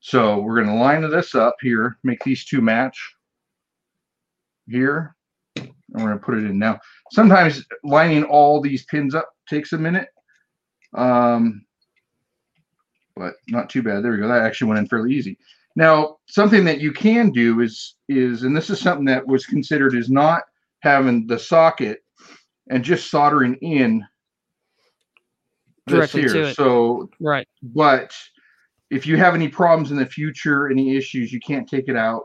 So 0.00 0.38
we're 0.38 0.62
going 0.62 0.68
to 0.68 0.80
line 0.80 1.08
this 1.10 1.34
up 1.34 1.56
here, 1.60 1.98
make 2.04 2.22
these 2.22 2.44
two 2.44 2.60
match 2.60 2.96
here, 4.68 5.16
and 5.56 5.68
we're 5.92 6.06
going 6.06 6.18
to 6.18 6.24
put 6.24 6.38
it 6.38 6.44
in 6.44 6.56
now. 6.58 6.78
Sometimes 7.10 7.64
lining 7.82 8.22
all 8.22 8.60
these 8.60 8.84
pins 8.84 9.16
up 9.16 9.28
takes 9.48 9.72
a 9.72 9.78
minute, 9.78 10.08
um, 10.94 11.64
but 13.16 13.34
not 13.48 13.68
too 13.68 13.82
bad. 13.82 14.02
There 14.02 14.12
we 14.12 14.18
go. 14.18 14.28
That 14.28 14.42
actually 14.42 14.68
went 14.68 14.80
in 14.80 14.86
fairly 14.86 15.14
easy. 15.14 15.38
Now, 15.76 16.16
something 16.26 16.64
that 16.64 16.80
you 16.80 16.92
can 16.92 17.30
do 17.30 17.60
is 17.60 17.96
is, 18.08 18.42
and 18.42 18.56
this 18.56 18.70
is 18.70 18.80
something 18.80 19.04
that 19.06 19.26
was 19.26 19.46
considered 19.46 19.94
is 19.94 20.10
not 20.10 20.42
having 20.80 21.26
the 21.26 21.38
socket 21.38 22.00
and 22.70 22.82
just 22.82 23.10
soldering 23.10 23.54
in 23.56 24.04
directly 25.86 26.22
here. 26.22 26.32
to 26.32 26.42
it. 26.48 26.56
So 26.56 27.10
right, 27.20 27.46
but 27.62 28.12
if 28.90 29.06
you 29.06 29.16
have 29.18 29.34
any 29.34 29.48
problems 29.48 29.90
in 29.90 29.98
the 29.98 30.06
future, 30.06 30.70
any 30.70 30.96
issues, 30.96 31.32
you 31.32 31.40
can't 31.40 31.68
take 31.68 31.88
it 31.88 31.96
out 31.96 32.24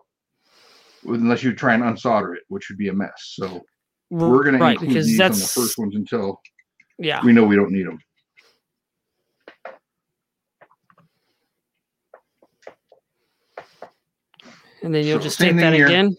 unless 1.05 1.43
you 1.43 1.53
try 1.53 1.73
and 1.73 1.83
unsolder 1.83 2.35
it, 2.35 2.43
which 2.47 2.69
would 2.69 2.77
be 2.77 2.87
a 2.87 2.93
mess. 2.93 3.11
So 3.17 3.63
we're 4.09 4.43
going 4.43 4.59
right, 4.59 4.77
to 4.79 4.85
include 4.85 5.05
these 5.05 5.19
on 5.19 5.31
the 5.31 5.37
first 5.37 5.77
ones 5.77 5.95
until 5.95 6.39
yeah 6.99 7.23
we 7.25 7.33
know 7.33 7.43
we 7.43 7.55
don't 7.55 7.71
need 7.71 7.87
them. 7.87 7.99
And 14.83 14.93
then 14.93 15.05
you'll 15.05 15.19
so 15.19 15.23
just 15.23 15.39
tape 15.39 15.55
that 15.55 15.73
here. 15.73 15.87
again. 15.87 16.15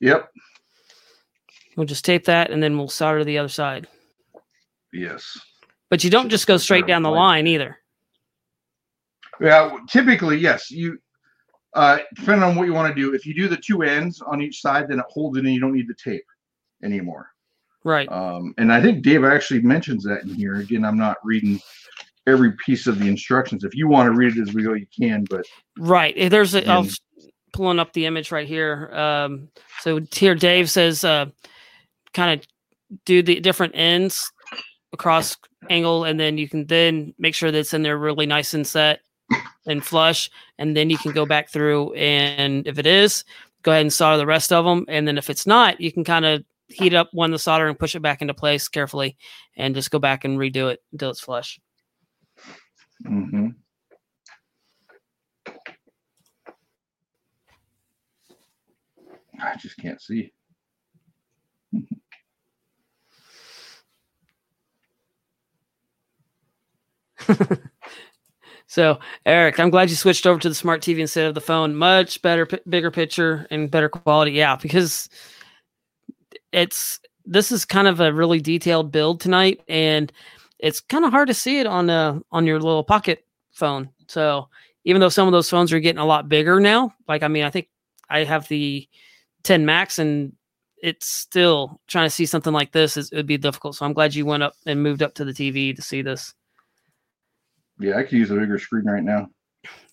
Yep. 0.00 0.30
We'll 1.76 1.86
just 1.86 2.04
tape 2.04 2.24
that 2.26 2.50
and 2.50 2.62
then 2.62 2.76
we'll 2.76 2.88
solder 2.88 3.24
the 3.24 3.38
other 3.38 3.48
side. 3.48 3.88
Yes. 4.92 5.38
But 5.88 6.04
you 6.04 6.10
don't 6.10 6.28
just 6.28 6.46
go 6.46 6.56
straight 6.56 6.86
down 6.86 7.02
the 7.02 7.10
line 7.10 7.46
either. 7.46 7.78
Yeah, 9.40 9.76
typically, 9.88 10.36
yes. 10.36 10.70
You 10.70 10.98
uh 11.74 11.98
depending 12.16 12.42
on 12.42 12.56
what 12.56 12.66
you 12.66 12.74
want 12.74 12.94
to 12.94 13.00
do, 13.00 13.14
if 13.14 13.24
you 13.24 13.34
do 13.34 13.48
the 13.48 13.56
two 13.56 13.82
ends 13.82 14.20
on 14.20 14.42
each 14.42 14.60
side, 14.60 14.88
then 14.88 14.98
it 14.98 15.06
holds 15.08 15.38
it 15.38 15.44
and 15.44 15.54
you 15.54 15.60
don't 15.60 15.74
need 15.74 15.88
the 15.88 15.94
tape 15.94 16.24
anymore. 16.82 17.30
Right. 17.82 18.10
Um, 18.12 18.52
and 18.58 18.72
I 18.72 18.82
think 18.82 19.02
Dave 19.02 19.24
actually 19.24 19.62
mentions 19.62 20.04
that 20.04 20.22
in 20.22 20.34
here. 20.34 20.56
Again, 20.56 20.84
I'm 20.84 20.98
not 20.98 21.16
reading 21.24 21.58
every 22.26 22.52
piece 22.64 22.86
of 22.86 22.98
the 22.98 23.08
instructions. 23.08 23.64
If 23.64 23.74
you 23.74 23.88
want 23.88 24.06
to 24.06 24.16
read 24.16 24.36
it 24.36 24.42
as 24.42 24.52
we 24.52 24.62
go, 24.62 24.74
you 24.74 24.86
can. 24.94 25.24
But 25.30 25.46
right, 25.78 26.14
there's 26.30 26.54
a. 26.54 26.86
pulling 27.52 27.78
up 27.78 27.92
the 27.92 28.06
image 28.06 28.32
right 28.32 28.48
here. 28.48 28.90
Um, 28.92 29.48
so 29.80 30.00
here, 30.12 30.34
Dave 30.34 30.70
says, 30.70 31.04
uh, 31.04 31.26
kind 32.12 32.38
of 32.40 32.46
do 33.04 33.22
the 33.22 33.40
different 33.40 33.74
ends 33.76 34.32
across 34.92 35.36
angle, 35.68 36.04
and 36.04 36.18
then 36.18 36.38
you 36.38 36.48
can 36.48 36.66
then 36.66 37.14
make 37.18 37.34
sure 37.34 37.50
that 37.50 37.58
it's 37.58 37.74
in 37.74 37.82
there 37.82 37.98
really 37.98 38.26
nice 38.26 38.54
and 38.54 38.66
set 38.66 39.00
and 39.66 39.84
flush, 39.84 40.30
and 40.58 40.76
then 40.76 40.90
you 40.90 40.98
can 40.98 41.12
go 41.12 41.24
back 41.24 41.50
through 41.50 41.92
and 41.94 42.66
if 42.66 42.78
it 42.78 42.86
is, 42.86 43.24
go 43.62 43.70
ahead 43.70 43.82
and 43.82 43.92
solder 43.92 44.16
the 44.16 44.26
rest 44.26 44.52
of 44.52 44.64
them, 44.64 44.84
and 44.88 45.06
then 45.06 45.18
if 45.18 45.30
it's 45.30 45.46
not, 45.46 45.80
you 45.80 45.92
can 45.92 46.02
kind 46.02 46.24
of 46.24 46.44
heat 46.66 46.94
up 46.94 47.10
one 47.12 47.30
of 47.30 47.34
the 47.34 47.38
solder 47.38 47.68
and 47.68 47.78
push 47.78 47.94
it 47.94 48.00
back 48.00 48.22
into 48.22 48.34
place 48.34 48.68
carefully, 48.68 49.16
and 49.56 49.74
just 49.74 49.90
go 49.90 49.98
back 49.98 50.24
and 50.24 50.38
redo 50.38 50.72
it 50.72 50.82
until 50.92 51.10
it's 51.10 51.20
flush. 51.20 51.60
Mm-hmm. 53.06 53.48
I 59.42 59.56
just 59.56 59.76
can't 59.78 60.00
see. 60.00 60.32
so, 68.66 68.98
Eric, 69.26 69.58
I'm 69.60 69.70
glad 69.70 69.90
you 69.90 69.96
switched 69.96 70.26
over 70.26 70.40
to 70.40 70.48
the 70.48 70.54
smart 70.54 70.82
TV 70.82 71.00
instead 71.00 71.26
of 71.26 71.34
the 71.34 71.40
phone. 71.40 71.74
Much 71.74 72.22
better, 72.22 72.46
p- 72.46 72.58
bigger 72.68 72.90
picture 72.90 73.46
and 73.50 73.70
better 73.70 73.88
quality. 73.88 74.32
Yeah, 74.32 74.56
because 74.56 75.08
it's 76.52 77.00
this 77.24 77.52
is 77.52 77.64
kind 77.64 77.86
of 77.88 78.00
a 78.00 78.12
really 78.12 78.40
detailed 78.40 78.90
build 78.92 79.20
tonight, 79.20 79.60
and 79.68 80.12
it's 80.58 80.80
kind 80.80 81.04
of 81.04 81.10
hard 81.12 81.28
to 81.28 81.34
see 81.34 81.60
it 81.60 81.66
on 81.66 81.90
uh 81.90 82.18
on 82.32 82.46
your 82.46 82.58
little 82.60 82.84
pocket 82.84 83.24
phone. 83.52 83.90
So, 84.08 84.48
even 84.84 85.00
though 85.00 85.08
some 85.08 85.28
of 85.28 85.32
those 85.32 85.50
phones 85.50 85.72
are 85.72 85.80
getting 85.80 86.00
a 86.00 86.06
lot 86.06 86.28
bigger 86.28 86.60
now, 86.60 86.94
like 87.08 87.22
I 87.22 87.28
mean, 87.28 87.44
I 87.44 87.50
think 87.50 87.68
I 88.08 88.24
have 88.24 88.48
the 88.48 88.88
10 89.42 89.64
max 89.64 89.98
and 89.98 90.32
it's 90.82 91.06
still 91.06 91.80
trying 91.88 92.06
to 92.06 92.10
see 92.10 92.26
something 92.26 92.52
like 92.52 92.72
this 92.72 92.96
is 92.96 93.10
it 93.12 93.16
would 93.16 93.26
be 93.26 93.38
difficult. 93.38 93.76
So 93.76 93.84
I'm 93.84 93.92
glad 93.92 94.14
you 94.14 94.24
went 94.26 94.42
up 94.42 94.54
and 94.66 94.82
moved 94.82 95.02
up 95.02 95.14
to 95.14 95.24
the 95.24 95.32
TV 95.32 95.74
to 95.76 95.82
see 95.82 96.02
this. 96.02 96.34
Yeah, 97.78 97.96
I 97.96 98.02
could 98.02 98.12
use 98.12 98.30
a 98.30 98.34
bigger 98.34 98.58
screen 98.58 98.84
right 98.84 99.02
now. 99.02 99.28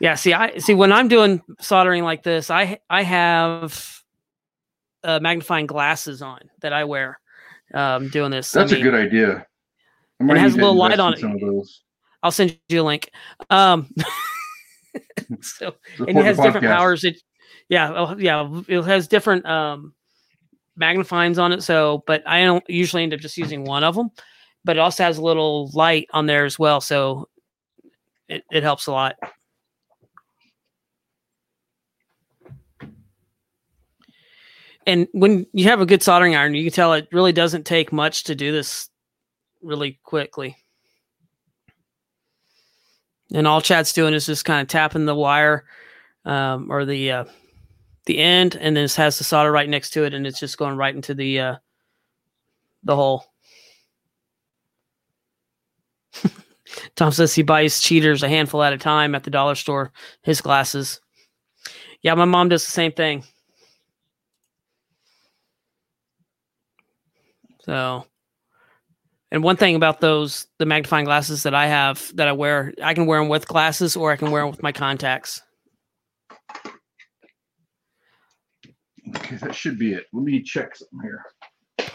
yeah, 0.00 0.14
see, 0.14 0.32
I 0.32 0.58
see 0.58 0.74
when 0.74 0.92
I'm 0.92 1.08
doing 1.08 1.42
soldering 1.60 2.04
like 2.04 2.22
this, 2.22 2.50
I 2.50 2.78
I 2.88 3.02
have 3.02 4.00
uh, 5.04 5.20
magnifying 5.20 5.66
glasses 5.66 6.22
on 6.22 6.40
that 6.60 6.72
I 6.72 6.84
wear 6.84 7.20
um, 7.74 8.08
doing 8.08 8.30
this. 8.30 8.50
That's 8.50 8.72
I 8.72 8.76
mean, 8.76 8.86
a 8.86 8.90
good 8.90 8.98
idea. 8.98 9.46
It 10.20 10.36
has 10.36 10.54
a 10.54 10.56
little 10.56 10.74
light 10.74 10.98
on 10.98 11.14
it. 11.14 11.22
I'll 12.22 12.30
send 12.30 12.58
you 12.68 12.82
a 12.82 12.84
link. 12.84 13.10
Um, 13.48 13.88
so 15.42 15.74
and 15.98 16.18
it 16.18 16.24
has 16.24 16.38
different 16.38 16.66
powers. 16.66 17.04
It 17.04 17.20
yeah, 17.68 18.14
yeah, 18.18 18.62
it 18.68 18.82
has 18.82 19.08
different 19.08 19.46
um 19.46 19.94
magnifyings 20.80 21.38
on 21.40 21.52
it. 21.52 21.62
So, 21.62 22.02
but 22.06 22.22
I 22.26 22.42
don't 22.42 22.68
usually 22.68 23.02
end 23.02 23.14
up 23.14 23.20
just 23.20 23.36
using 23.36 23.64
one 23.64 23.84
of 23.84 23.94
them. 23.94 24.10
But 24.64 24.76
it 24.76 24.80
also 24.80 25.04
has 25.04 25.18
a 25.18 25.22
little 25.22 25.70
light 25.72 26.06
on 26.12 26.26
there 26.26 26.44
as 26.44 26.58
well, 26.58 26.80
so 26.82 27.28
it, 28.28 28.44
it 28.50 28.62
helps 28.62 28.86
a 28.86 28.92
lot. 28.92 29.16
And 34.86 35.08
when 35.12 35.46
you 35.52 35.64
have 35.64 35.80
a 35.80 35.86
good 35.86 36.02
soldering 36.02 36.36
iron, 36.36 36.54
you 36.54 36.64
can 36.64 36.72
tell 36.72 36.92
it 36.94 37.08
really 37.12 37.32
doesn't 37.32 37.64
take 37.64 37.92
much 37.92 38.24
to 38.24 38.34
do 38.34 38.52
this 38.52 38.90
really 39.62 39.98
quickly 40.02 40.56
and 43.32 43.46
all 43.46 43.60
Chad's 43.60 43.92
doing 43.92 44.14
is 44.14 44.26
just 44.26 44.44
kind 44.44 44.60
of 44.60 44.68
tapping 44.68 45.06
the 45.06 45.14
wire 45.14 45.64
um, 46.24 46.70
or 46.70 46.84
the 46.84 47.10
uh, 47.10 47.24
the 48.06 48.18
end, 48.18 48.56
and 48.56 48.76
then 48.76 48.84
it 48.84 48.94
has 48.94 49.18
the 49.18 49.24
solder 49.24 49.52
right 49.52 49.68
next 49.68 49.90
to 49.90 50.04
it, 50.04 50.14
and 50.14 50.26
it's 50.26 50.40
just 50.40 50.58
going 50.58 50.76
right 50.76 50.94
into 50.94 51.14
the 51.14 51.40
uh, 51.40 51.56
the 52.84 52.96
hole. 52.96 53.24
Tom 56.96 57.12
says 57.12 57.34
he 57.34 57.42
buys 57.42 57.80
cheaters 57.80 58.22
a 58.22 58.28
handful 58.28 58.62
at 58.62 58.72
a 58.72 58.78
time 58.78 59.14
at 59.14 59.24
the 59.24 59.30
dollar 59.30 59.54
store. 59.54 59.92
His 60.22 60.40
glasses. 60.40 61.00
Yeah, 62.02 62.14
my 62.14 62.24
mom 62.24 62.48
does 62.48 62.64
the 62.64 62.70
same 62.70 62.92
thing. 62.92 63.24
So 67.64 68.06
and 69.30 69.42
one 69.42 69.56
thing 69.56 69.76
about 69.76 70.00
those 70.00 70.46
the 70.58 70.66
magnifying 70.66 71.04
glasses 71.04 71.42
that 71.44 71.54
I 71.54 71.66
have 71.66 72.10
that 72.16 72.28
I 72.28 72.32
wear, 72.32 72.74
I 72.82 72.94
can 72.94 73.06
wear 73.06 73.20
them 73.20 73.28
with 73.28 73.46
glasses 73.46 73.96
or 73.96 74.10
I 74.10 74.16
can 74.16 74.30
wear 74.30 74.42
them 74.42 74.50
with 74.50 74.62
my 74.62 74.72
contacts. 74.72 75.42
Okay, 79.16 79.36
that 79.36 79.54
should 79.54 79.78
be 79.78 79.92
it. 79.92 80.06
Let 80.12 80.24
me 80.24 80.42
check 80.42 80.76
something 80.76 81.00
here. 81.02 81.24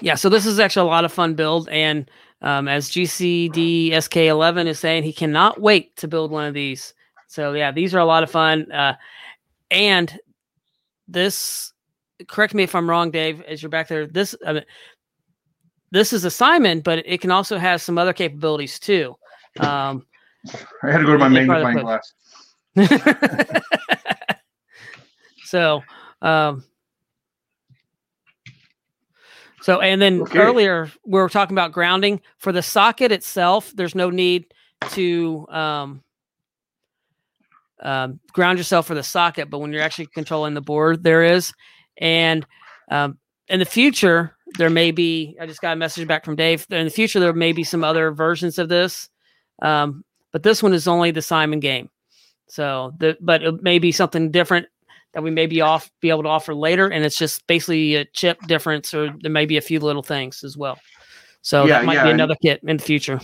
Yeah, 0.02 0.16
so 0.16 0.30
this 0.30 0.46
is 0.46 0.60
actually 0.60 0.88
a 0.88 0.92
lot 0.92 1.06
of 1.06 1.14
fun 1.14 1.36
build, 1.36 1.70
and 1.70 2.10
um, 2.42 2.68
as 2.68 2.90
GCD 2.90 3.92
SK11 3.92 4.68
is 4.68 4.80
saying, 4.80 5.04
he 5.04 5.14
cannot 5.14 5.62
wait 5.62 5.96
to 5.98 6.08
build 6.08 6.32
one 6.32 6.46
of 6.46 6.54
these. 6.54 6.94
So 7.28 7.54
yeah, 7.54 7.72
these 7.72 7.96
are 7.96 8.00
a 8.00 8.06
lot 8.06 8.24
of 8.24 8.32
fun. 8.32 8.72
Uh, 8.72 8.96
and 9.72 10.18
this, 11.08 11.74
correct 12.28 12.54
me 12.54 12.64
if 12.64 12.76
I'm 12.76 12.90
wrong, 12.90 13.12
Dave, 13.12 13.42
as 13.42 13.62
you're 13.62 13.70
back 13.70 13.88
there. 13.88 14.08
This, 14.08 14.36
I 14.46 14.54
mean, 14.54 14.66
this 15.96 16.12
is 16.12 16.26
a 16.26 16.30
Simon, 16.30 16.82
but 16.82 17.02
it 17.06 17.22
can 17.22 17.32
also 17.32 17.58
have 17.58 17.82
some 17.82 17.98
other 17.98 18.12
capabilities 18.12 18.80
too. 18.80 19.16
Um, 19.62 20.06
I 20.84 20.92
had 20.92 20.98
to 20.98 21.06
go 21.06 21.14
to 21.14 21.18
my 21.18 21.30
magnifying 21.30 21.78
glass. 21.78 22.14
so, 25.46 25.82
um, 26.22 26.66
so, 29.62 29.80
and 29.80 30.02
then 30.02 30.24
okay. 30.24 30.40
earlier 30.40 30.92
we 31.06 31.18
were 31.18 31.30
talking 31.30 31.56
about 31.56 31.72
grounding 31.72 32.20
for 32.40 32.52
the 32.52 32.62
socket 32.62 33.14
itself. 33.14 33.72
There's 33.74 33.96
no 33.96 34.10
need 34.10 34.54
to 34.90 35.48
um, 35.50 36.04
um, 37.82 38.20
ground 38.34 38.58
yourself 38.58 38.86
for 38.88 38.96
the 38.96 39.04
socket, 39.04 39.50
but 39.50 39.60
when 39.60 39.72
you're 39.72 39.82
actually 39.82 40.08
controlling 40.08 40.56
the 40.56 40.62
board, 40.62 41.04
there 41.04 41.24
is. 41.24 41.54
And 41.98 42.46
um, 42.92 43.18
in 43.48 43.60
the 43.60 43.66
future, 43.66 44.35
there 44.58 44.70
may 44.70 44.92
be. 44.92 45.36
I 45.40 45.46
just 45.46 45.62
got 45.62 45.74
a 45.74 45.76
message 45.76 46.08
back 46.08 46.26
from 46.26 46.36
Dave. 46.36 46.66
In 46.70 46.86
the 46.86 46.92
future, 46.92 47.20
there 47.20 47.34
may 47.34 47.52
be 47.52 47.64
some 47.64 47.84
other 47.84 48.12
versions 48.12 48.58
of 48.58 48.70
this, 48.70 49.10
um, 49.62 50.04
but 50.32 50.44
this 50.44 50.62
one 50.64 50.74
is 50.74 50.88
only 50.88 51.12
the 51.12 51.22
Simon 51.22 51.60
game. 51.60 51.90
So, 52.48 52.94
the 53.00 53.18
but 53.22 53.44
it 53.44 53.64
may 53.64 53.80
be 53.80 53.92
something 53.92 54.32
different 54.32 54.68
that 55.14 55.24
we 55.24 55.32
may 55.32 55.48
be 55.48 55.62
off 55.62 55.90
be 56.02 56.10
able 56.10 56.24
to 56.24 56.30
offer 56.30 56.54
later, 56.54 56.88
and 56.88 57.04
it's 57.04 57.18
just 57.18 57.48
basically 57.48 57.96
a 57.96 58.06
chip 58.06 58.40
difference, 58.48 58.94
or 58.94 59.14
there 59.22 59.32
may 59.32 59.46
be 59.46 59.58
a 59.58 59.62
few 59.62 59.80
little 59.80 60.04
things 60.04 60.44
as 60.44 60.58
well. 60.58 60.78
So 61.42 61.66
yeah, 61.66 61.80
that 61.80 61.86
might 61.86 61.96
yeah, 61.96 62.04
be 62.06 62.12
another 62.12 62.36
kit 62.42 62.60
in 62.68 62.78
the 62.78 62.84
future. 62.84 63.20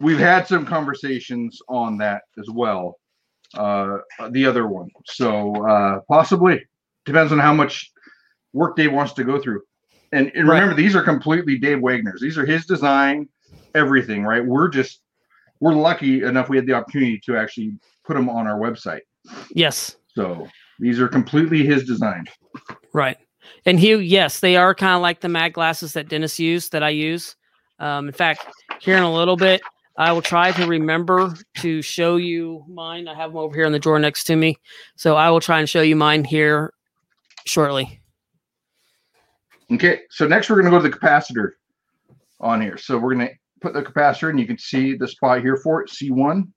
We've 0.00 0.18
had 0.18 0.46
some 0.46 0.64
conversations 0.64 1.58
on 1.68 1.98
that 1.98 2.22
as 2.38 2.48
well. 2.52 2.96
Uh, 3.54 3.98
the 4.30 4.44
other 4.44 4.68
one, 4.68 4.88
so 5.06 5.54
uh, 5.66 6.00
possibly 6.08 6.62
depends 7.06 7.32
on 7.32 7.38
how 7.38 7.54
much 7.54 7.90
work 8.52 8.76
Dave 8.76 8.92
wants 8.92 9.14
to 9.14 9.24
go 9.24 9.40
through. 9.40 9.62
And, 10.12 10.32
and 10.34 10.48
remember, 10.48 10.68
right. 10.68 10.76
these 10.76 10.96
are 10.96 11.02
completely 11.02 11.58
Dave 11.58 11.80
Wagner's. 11.80 12.20
These 12.20 12.38
are 12.38 12.46
his 12.46 12.66
design, 12.66 13.28
everything. 13.74 14.24
Right? 14.24 14.44
We're 14.44 14.68
just 14.68 15.00
we're 15.60 15.74
lucky 15.74 16.22
enough 16.22 16.48
we 16.48 16.56
had 16.56 16.66
the 16.66 16.72
opportunity 16.72 17.20
to 17.26 17.36
actually 17.36 17.72
put 18.04 18.14
them 18.14 18.28
on 18.28 18.46
our 18.46 18.58
website. 18.58 19.00
Yes. 19.52 19.96
So 20.14 20.48
these 20.78 21.00
are 21.00 21.08
completely 21.08 21.64
his 21.64 21.84
design. 21.84 22.24
Right. 22.92 23.18
And 23.66 23.78
Hugh, 23.78 23.98
yes, 23.98 24.40
they 24.40 24.56
are 24.56 24.74
kind 24.74 24.94
of 24.94 25.02
like 25.02 25.20
the 25.20 25.28
mag 25.28 25.54
glasses 25.54 25.92
that 25.92 26.08
Dennis 26.08 26.38
used 26.38 26.72
that 26.72 26.82
I 26.82 26.90
use. 26.90 27.36
Um, 27.78 28.08
in 28.08 28.14
fact, 28.14 28.46
here 28.80 28.96
in 28.96 29.02
a 29.02 29.12
little 29.12 29.36
bit, 29.36 29.60
I 29.96 30.12
will 30.12 30.22
try 30.22 30.52
to 30.52 30.66
remember 30.66 31.34
to 31.58 31.82
show 31.82 32.16
you 32.16 32.64
mine. 32.68 33.08
I 33.08 33.14
have 33.14 33.30
them 33.30 33.38
over 33.38 33.54
here 33.54 33.64
in 33.64 33.72
the 33.72 33.78
drawer 33.78 33.98
next 33.98 34.24
to 34.24 34.36
me. 34.36 34.56
So 34.96 35.16
I 35.16 35.30
will 35.30 35.40
try 35.40 35.58
and 35.58 35.68
show 35.68 35.82
you 35.82 35.96
mine 35.96 36.24
here 36.24 36.72
shortly. 37.46 38.00
Okay. 39.72 40.00
So 40.10 40.26
next 40.26 40.48
we're 40.48 40.60
going 40.62 40.72
to 40.72 40.78
go 40.78 40.82
to 40.82 40.88
the 40.88 40.96
capacitor 40.96 41.50
on 42.40 42.60
here. 42.60 42.76
So 42.76 42.98
we're 42.98 43.14
going 43.14 43.28
to 43.28 43.34
put 43.60 43.74
the 43.74 43.82
capacitor 43.82 44.30
and 44.30 44.40
you 44.40 44.46
can 44.46 44.58
see 44.58 44.94
the 44.94 45.08
spot 45.08 45.40
here 45.40 45.56
for 45.56 45.82
it, 45.82 45.90
C1. 45.90 46.48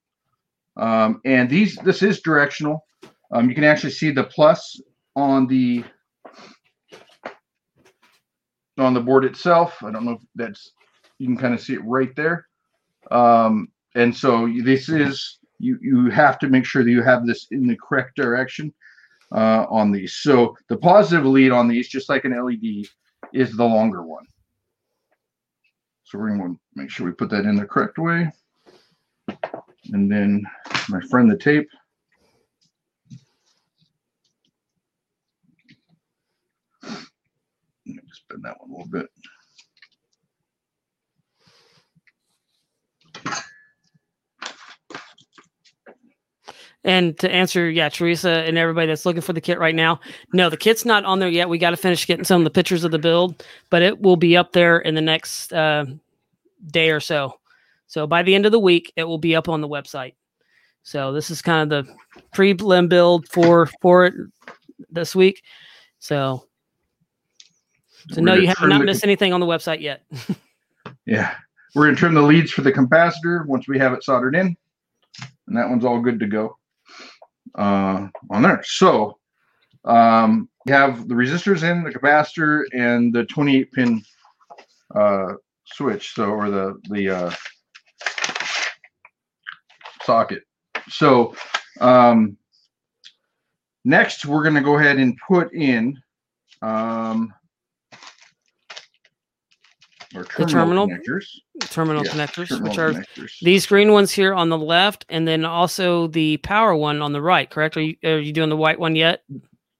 Um, 0.77 1.21
and 1.25 1.49
these, 1.49 1.75
this 1.77 2.01
is 2.01 2.21
directional. 2.21 2.85
Um, 3.31 3.49
you 3.49 3.55
can 3.55 3.63
actually 3.63 3.91
see 3.91 4.11
the 4.11 4.23
plus 4.23 4.79
on 5.15 5.47
the 5.47 5.83
on 8.77 8.93
the 8.93 8.99
board 8.99 9.25
itself. 9.25 9.83
I 9.83 9.91
don't 9.91 10.05
know 10.05 10.13
if 10.13 10.21
that's 10.35 10.71
you 11.19 11.27
can 11.27 11.37
kind 11.37 11.53
of 11.53 11.61
see 11.61 11.73
it 11.73 11.85
right 11.85 12.13
there. 12.15 12.47
Um, 13.11 13.69
and 13.95 14.15
so 14.15 14.49
this 14.63 14.89
is 14.89 15.39
you 15.59 15.77
you 15.81 16.09
have 16.09 16.39
to 16.39 16.47
make 16.47 16.65
sure 16.65 16.83
that 16.83 16.89
you 16.89 17.03
have 17.03 17.25
this 17.25 17.47
in 17.51 17.67
the 17.67 17.77
correct 17.77 18.15
direction 18.15 18.73
uh, 19.31 19.65
on 19.69 19.91
these. 19.91 20.15
So 20.17 20.57
the 20.67 20.77
positive 20.77 21.25
lead 21.25 21.51
on 21.51 21.67
these, 21.67 21.89
just 21.89 22.09
like 22.09 22.25
an 22.25 22.33
LED, 22.43 22.87
is 23.33 23.55
the 23.55 23.65
longer 23.65 24.03
one. 24.03 24.25
So 26.03 26.17
we're 26.17 26.35
going 26.35 26.55
to 26.55 26.59
make 26.75 26.89
sure 26.89 27.05
we 27.05 27.13
put 27.13 27.29
that 27.29 27.45
in 27.45 27.55
the 27.55 27.65
correct 27.65 27.97
way. 27.97 28.31
And 29.93 30.11
then 30.11 30.43
my 30.89 31.01
friend 31.09 31.31
the 31.31 31.37
tape. 31.37 31.67
spin 38.13 38.41
that 38.41 38.59
one 38.59 38.69
a 38.69 38.73
little 38.73 38.91
bit. 38.91 39.07
And 46.83 47.17
to 47.19 47.29
answer, 47.29 47.69
yeah, 47.69 47.89
Teresa 47.89 48.29
and 48.29 48.57
everybody 48.57 48.87
that's 48.87 49.05
looking 49.05 49.21
for 49.21 49.33
the 49.33 49.41
kit 49.41 49.59
right 49.59 49.75
now, 49.75 49.99
no, 50.33 50.49
the 50.49 50.57
kit's 50.57 50.83
not 50.83 51.05
on 51.05 51.19
there 51.19 51.29
yet. 51.29 51.47
We 51.47 51.59
got 51.59 51.71
to 51.71 51.77
finish 51.77 52.07
getting 52.07 52.25
some 52.25 52.41
of 52.41 52.43
the 52.43 52.49
pictures 52.49 52.83
of 52.83 52.91
the 52.91 52.97
build, 52.97 53.45
but 53.69 53.83
it 53.83 54.01
will 54.01 54.15
be 54.15 54.35
up 54.35 54.53
there 54.53 54.79
in 54.79 54.95
the 54.95 55.01
next 55.01 55.53
uh, 55.53 55.85
day 56.71 56.89
or 56.89 56.99
so. 56.99 57.39
So 57.85 58.07
by 58.07 58.23
the 58.23 58.33
end 58.33 58.47
of 58.47 58.51
the 58.51 58.59
week, 58.59 58.91
it 58.95 59.03
will 59.03 59.19
be 59.19 59.35
up 59.35 59.47
on 59.47 59.61
the 59.61 59.67
website. 59.67 60.15
So 60.83 61.13
this 61.13 61.29
is 61.29 61.41
kind 61.41 61.71
of 61.71 61.85
the 61.85 61.93
pre-lim 62.33 62.87
build 62.87 63.27
for 63.27 63.67
for 63.81 64.05
it 64.05 64.15
this 64.89 65.15
week. 65.15 65.43
So 65.99 66.47
so 68.09 68.21
no, 68.21 68.33
you 68.33 68.47
have 68.47 68.57
not 68.61 68.83
missed 68.83 69.03
anything 69.03 69.33
on 69.33 69.39
the 69.39 69.45
website 69.45 69.81
yet. 69.81 70.03
yeah. 71.05 71.35
We're 71.75 71.83
going 71.83 71.95
to 71.95 71.99
trim 71.99 72.15
the 72.15 72.21
leads 72.23 72.51
for 72.51 72.61
the 72.61 72.71
capacitor 72.71 73.45
once 73.45 73.67
we 73.67 73.77
have 73.77 73.93
it 73.93 74.03
soldered 74.03 74.35
in. 74.35 74.57
And 75.47 75.55
that 75.55 75.69
one's 75.69 75.85
all 75.85 76.01
good 76.01 76.19
to 76.19 76.25
go 76.25 76.57
uh, 77.55 78.07
on 78.29 78.41
there. 78.41 78.61
So 78.65 79.17
um, 79.85 80.49
you 80.65 80.73
have 80.73 81.07
the 81.07 81.15
resistors 81.15 81.63
in, 81.69 81.83
the 81.83 81.91
capacitor, 81.91 82.63
and 82.73 83.13
the 83.13 83.25
28 83.25 83.71
pin 83.71 84.01
uh, 84.95 85.33
switch. 85.65 86.13
So, 86.13 86.25
or 86.25 86.49
the, 86.49 86.79
the 86.89 87.09
uh, 87.09 87.31
socket. 90.03 90.43
So 90.89 91.35
um, 91.79 92.37
next 93.85 94.25
we're 94.25 94.43
going 94.43 94.55
to 94.55 94.61
go 94.61 94.77
ahead 94.77 94.97
and 94.97 95.17
put 95.27 95.53
in 95.53 95.97
um, 96.61 97.33
or 100.15 100.23
terminal 100.25 100.45
the 100.45 100.45
terminal 100.45 100.87
connectors. 100.87 101.25
Terminal 101.69 102.03
yes, 102.03 102.13
connectors, 102.13 102.49
terminal 102.49 102.69
which 102.69 102.77
are 102.77 102.91
connectors. 102.91 103.39
these 103.41 103.65
green 103.65 103.91
ones 103.91 104.11
here 104.11 104.33
on 104.33 104.49
the 104.49 104.57
left, 104.57 105.05
and 105.09 105.27
then 105.27 105.45
also 105.45 106.07
the 106.07 106.37
power 106.37 106.75
one 106.75 107.01
on 107.01 107.13
the 107.13 107.21
right. 107.21 107.49
Correct? 107.49 107.77
Are 107.77 107.81
you 107.81 107.95
are 108.03 108.19
you 108.19 108.33
doing 108.33 108.49
the 108.49 108.57
white 108.57 108.79
one 108.79 108.95
yet? 108.95 109.23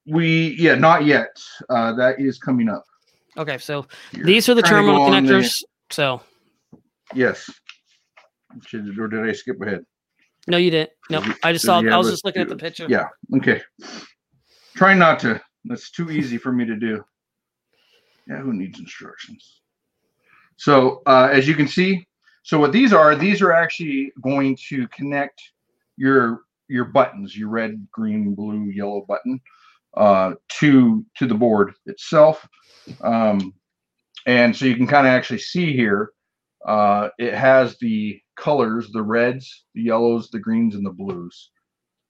We 0.06 0.56
yeah, 0.58 0.74
not 0.74 1.04
yet. 1.04 1.36
Uh, 1.68 1.92
that 1.94 2.20
is 2.20 2.38
coming 2.38 2.68
up. 2.68 2.84
Okay, 3.36 3.58
so 3.58 3.86
You're 4.12 4.26
these 4.26 4.48
are 4.48 4.54
the 4.54 4.62
terminal 4.62 5.00
connectors. 5.00 5.60
The, 5.60 5.66
so 5.90 6.20
yes, 7.14 7.50
Should, 8.66 8.98
or 8.98 9.08
did 9.08 9.28
I 9.28 9.32
skip 9.32 9.60
ahead? 9.60 9.84
No, 10.48 10.56
you 10.56 10.70
didn't. 10.70 10.90
No, 11.08 11.22
I 11.42 11.52
just 11.52 11.64
saw. 11.64 11.80
I 11.80 11.96
was 11.96 12.10
just 12.10 12.24
looking 12.24 12.42
at 12.42 12.48
the 12.48 12.56
picture. 12.56 12.86
Yeah. 12.88 13.08
Okay. 13.36 13.62
Try 14.74 14.94
not 14.94 15.20
to. 15.20 15.40
That's 15.64 15.90
too 15.90 16.10
easy 16.10 16.38
for 16.38 16.50
me 16.52 16.64
to 16.64 16.74
do. 16.74 17.04
Yeah, 18.28 18.38
who 18.38 18.52
needs 18.52 18.80
instructions? 18.80 19.61
So 20.56 21.02
uh, 21.06 21.28
as 21.32 21.48
you 21.48 21.54
can 21.54 21.68
see, 21.68 22.06
so 22.42 22.58
what 22.58 22.72
these 22.72 22.92
are, 22.92 23.14
these 23.14 23.40
are 23.40 23.52
actually 23.52 24.12
going 24.20 24.56
to 24.68 24.88
connect 24.88 25.40
your 25.96 26.40
your 26.68 26.84
buttons, 26.86 27.36
your 27.36 27.48
red, 27.48 27.86
green, 27.92 28.34
blue, 28.34 28.70
yellow 28.70 29.04
button, 29.06 29.40
uh, 29.94 30.34
to 30.58 31.04
to 31.16 31.26
the 31.26 31.34
board 31.34 31.74
itself. 31.86 32.46
Um, 33.02 33.52
and 34.26 34.56
so 34.56 34.64
you 34.64 34.76
can 34.76 34.86
kind 34.86 35.06
of 35.06 35.12
actually 35.12 35.38
see 35.38 35.72
here, 35.72 36.12
uh, 36.66 37.08
it 37.18 37.34
has 37.34 37.76
the 37.78 38.20
colors, 38.36 38.90
the 38.92 39.02
reds, 39.02 39.64
the 39.74 39.82
yellows, 39.82 40.30
the 40.30 40.38
greens, 40.38 40.74
and 40.74 40.86
the 40.86 40.90
blues. 40.90 41.50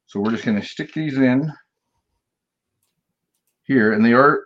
So 0.06 0.20
we're 0.20 0.30
just 0.30 0.44
going 0.44 0.60
to 0.60 0.66
stick 0.66 0.92
these 0.92 1.16
in 1.16 1.50
here, 3.64 3.92
and 3.92 4.04
they 4.04 4.12
are 4.12 4.44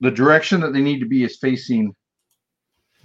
the 0.00 0.10
direction 0.10 0.60
that 0.60 0.72
they 0.72 0.82
need 0.82 1.00
to 1.00 1.06
be 1.06 1.24
is 1.24 1.38
facing 1.38 1.94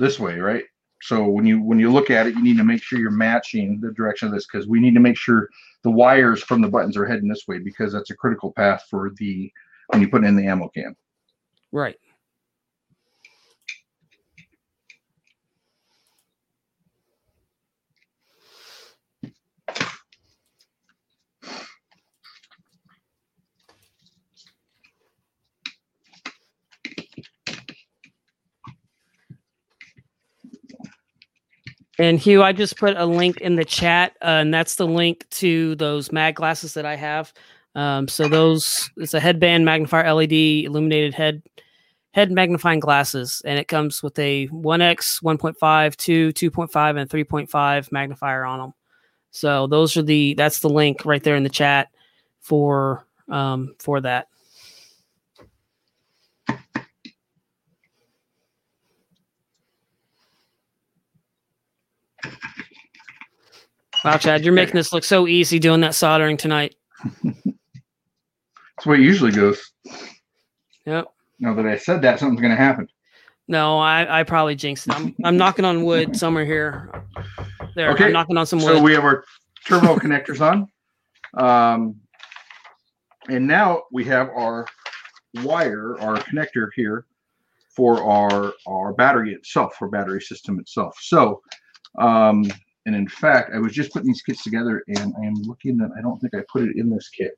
this 0.01 0.19
way, 0.19 0.39
right? 0.39 0.65
So 1.03 1.27
when 1.27 1.45
you 1.45 1.61
when 1.61 1.79
you 1.79 1.91
look 1.91 2.09
at 2.09 2.27
it, 2.27 2.35
you 2.35 2.43
need 2.43 2.57
to 2.57 2.63
make 2.63 2.83
sure 2.83 2.99
you're 2.99 3.11
matching 3.11 3.79
the 3.79 3.91
direction 3.91 4.27
of 4.27 4.33
this 4.33 4.45
because 4.45 4.67
we 4.67 4.79
need 4.79 4.93
to 4.93 4.99
make 4.99 5.17
sure 5.17 5.49
the 5.83 5.91
wires 5.91 6.43
from 6.43 6.61
the 6.61 6.67
buttons 6.67 6.97
are 6.97 7.05
heading 7.05 7.27
this 7.27 7.47
way 7.47 7.57
because 7.59 7.93
that's 7.93 8.11
a 8.11 8.15
critical 8.15 8.51
path 8.51 8.83
for 8.89 9.11
the 9.17 9.51
when 9.87 10.01
you 10.01 10.09
put 10.09 10.23
in 10.23 10.35
the 10.35 10.45
ammo 10.45 10.67
can. 10.69 10.95
Right. 11.71 11.97
And 32.01 32.19
Hugh, 32.19 32.41
I 32.41 32.51
just 32.51 32.77
put 32.77 32.97
a 32.97 33.05
link 33.05 33.41
in 33.41 33.57
the 33.57 33.63
chat, 33.63 34.17
uh, 34.23 34.41
and 34.41 34.51
that's 34.51 34.73
the 34.73 34.87
link 34.87 35.29
to 35.29 35.75
those 35.75 36.11
mag 36.11 36.33
glasses 36.33 36.73
that 36.73 36.83
I 36.83 36.95
have. 36.95 37.31
Um, 37.75 38.07
so 38.07 38.27
those 38.27 38.89
it's 38.97 39.13
a 39.13 39.19
headband 39.19 39.65
magnifier 39.65 40.11
LED 40.11 40.33
illuminated 40.65 41.13
head 41.13 41.43
head 42.09 42.31
magnifying 42.31 42.79
glasses, 42.79 43.43
and 43.45 43.59
it 43.59 43.67
comes 43.67 44.01
with 44.01 44.17
a 44.17 44.47
1x, 44.47 45.21
1.5, 45.23 45.95
2, 45.95 46.33
2.5, 46.33 46.99
and 46.99 47.07
3.5 47.07 47.91
magnifier 47.91 48.45
on 48.45 48.59
them. 48.59 48.73
So 49.29 49.67
those 49.67 49.95
are 49.95 50.01
the 50.01 50.33
that's 50.33 50.61
the 50.61 50.69
link 50.69 51.05
right 51.05 51.23
there 51.23 51.35
in 51.35 51.43
the 51.43 51.49
chat 51.49 51.89
for 52.39 53.05
um, 53.29 53.75
for 53.77 54.01
that. 54.01 54.27
Wow, 64.03 64.17
Chad, 64.17 64.43
you're 64.43 64.53
making 64.53 64.75
this 64.75 64.91
look 64.91 65.03
so 65.03 65.27
easy 65.27 65.59
doing 65.59 65.81
that 65.81 65.93
soldering 65.93 66.37
tonight. 66.37 66.75
That's 67.23 68.83
the 68.83 68.89
way 68.89 68.97
it 68.97 69.01
usually 69.01 69.31
goes. 69.31 69.61
Yep. 70.85 71.05
Now 71.39 71.53
that 71.53 71.67
I 71.67 71.77
said 71.77 72.01
that, 72.01 72.19
something's 72.19 72.41
going 72.41 72.51
to 72.51 72.57
happen. 72.57 72.87
No, 73.47 73.77
I, 73.77 74.21
I 74.21 74.23
probably 74.23 74.55
jinxed 74.55 74.87
it. 74.87 74.95
I'm, 74.95 75.15
I'm 75.23 75.37
knocking 75.37 75.65
on 75.65 75.83
wood 75.83 76.15
somewhere 76.15 76.45
here. 76.45 76.89
There, 77.75 77.91
Okay, 77.91 78.05
I'm 78.05 78.13
knocking 78.13 78.37
on 78.37 78.45
some 78.45 78.59
wood. 78.59 78.77
So 78.77 78.81
we 78.81 78.93
have 78.93 79.03
our 79.03 79.23
terminal 79.67 79.99
connectors 79.99 80.41
on. 80.41 80.67
Um, 81.37 81.97
and 83.29 83.45
now 83.45 83.83
we 83.91 84.03
have 84.05 84.29
our 84.29 84.65
wire, 85.43 85.99
our 85.99 86.17
connector 86.17 86.69
here 86.75 87.05
for 87.75 88.03
our, 88.03 88.53
our 88.67 88.93
battery 88.93 89.33
itself, 89.33 89.75
our 89.81 89.89
battery 89.89 90.21
system 90.21 90.59
itself. 90.59 90.97
So, 91.01 91.41
um, 91.99 92.45
and 92.85 92.95
in 92.95 93.07
fact, 93.07 93.51
I 93.53 93.59
was 93.59 93.73
just 93.73 93.91
putting 93.91 94.07
these 94.07 94.21
kits 94.21 94.43
together 94.43 94.83
and 94.87 95.13
I 95.21 95.25
am 95.25 95.35
looking 95.43 95.77
that 95.77 95.91
I 95.97 96.01
don't 96.01 96.19
think 96.19 96.33
I 96.33 96.41
put 96.51 96.63
it 96.63 96.77
in 96.77 96.89
this 96.89 97.09
kit. 97.09 97.37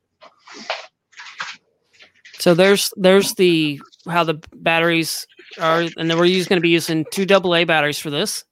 So 2.38 2.54
there's 2.54 2.92
there's 2.96 3.34
the 3.34 3.80
how 4.08 4.24
the 4.24 4.34
batteries 4.56 5.26
are, 5.58 5.80
and 5.96 6.10
then 6.10 6.18
we're 6.18 6.26
using 6.26 6.50
going 6.50 6.58
to 6.58 6.62
be 6.62 6.68
using 6.68 7.06
two 7.10 7.26
AA 7.32 7.64
batteries 7.64 7.98
for 7.98 8.10
this, 8.10 8.44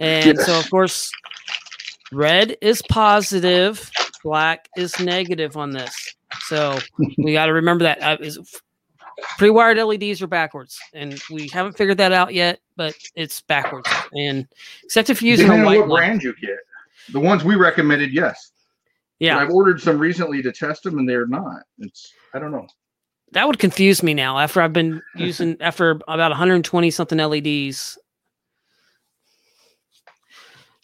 and 0.00 0.36
so 0.38 0.58
of 0.58 0.68
course, 0.68 1.12
red 2.12 2.56
is 2.60 2.82
positive, 2.88 3.88
black 4.24 4.68
is 4.76 4.98
negative 4.98 5.56
on 5.56 5.70
this. 5.70 5.94
So 6.46 6.78
we 7.18 7.32
got 7.32 7.46
to 7.46 7.52
remember 7.52 7.84
that 7.84 8.02
uh, 8.02 8.16
is 8.20 8.38
pre-wired 9.38 9.78
LEDs 9.78 10.22
are 10.22 10.26
backwards, 10.26 10.80
and 10.92 11.20
we 11.30 11.48
haven't 11.52 11.76
figured 11.76 11.98
that 11.98 12.12
out 12.12 12.34
yet, 12.34 12.58
but 12.80 12.96
it's 13.14 13.42
backwards. 13.42 13.86
And 14.14 14.48
except 14.82 15.10
if 15.10 15.20
you're 15.20 15.32
using 15.32 15.48
Depending 15.48 15.64
a 15.64 15.68
white 15.68 15.78
what 15.80 15.88
one. 15.90 15.98
brand 16.00 16.22
you 16.22 16.34
get. 16.40 16.56
The 17.12 17.20
ones 17.20 17.44
we 17.44 17.54
recommended, 17.54 18.10
yes. 18.10 18.52
But 19.18 19.26
yeah, 19.26 19.36
I've 19.38 19.50
ordered 19.50 19.82
some 19.82 19.98
recently 19.98 20.40
to 20.40 20.50
test 20.50 20.84
them 20.84 20.96
and 20.98 21.06
they're 21.06 21.26
not. 21.26 21.64
It's, 21.78 22.14
I 22.32 22.38
don't 22.38 22.52
know. 22.52 22.66
that 23.32 23.46
would 23.46 23.58
confuse 23.58 24.02
me 24.02 24.14
now 24.14 24.38
after 24.38 24.62
I've 24.62 24.72
been 24.72 25.02
using 25.14 25.58
after 25.60 25.90
about 26.08 26.30
120 26.30 26.90
something 26.90 27.18
LEDs. 27.18 27.98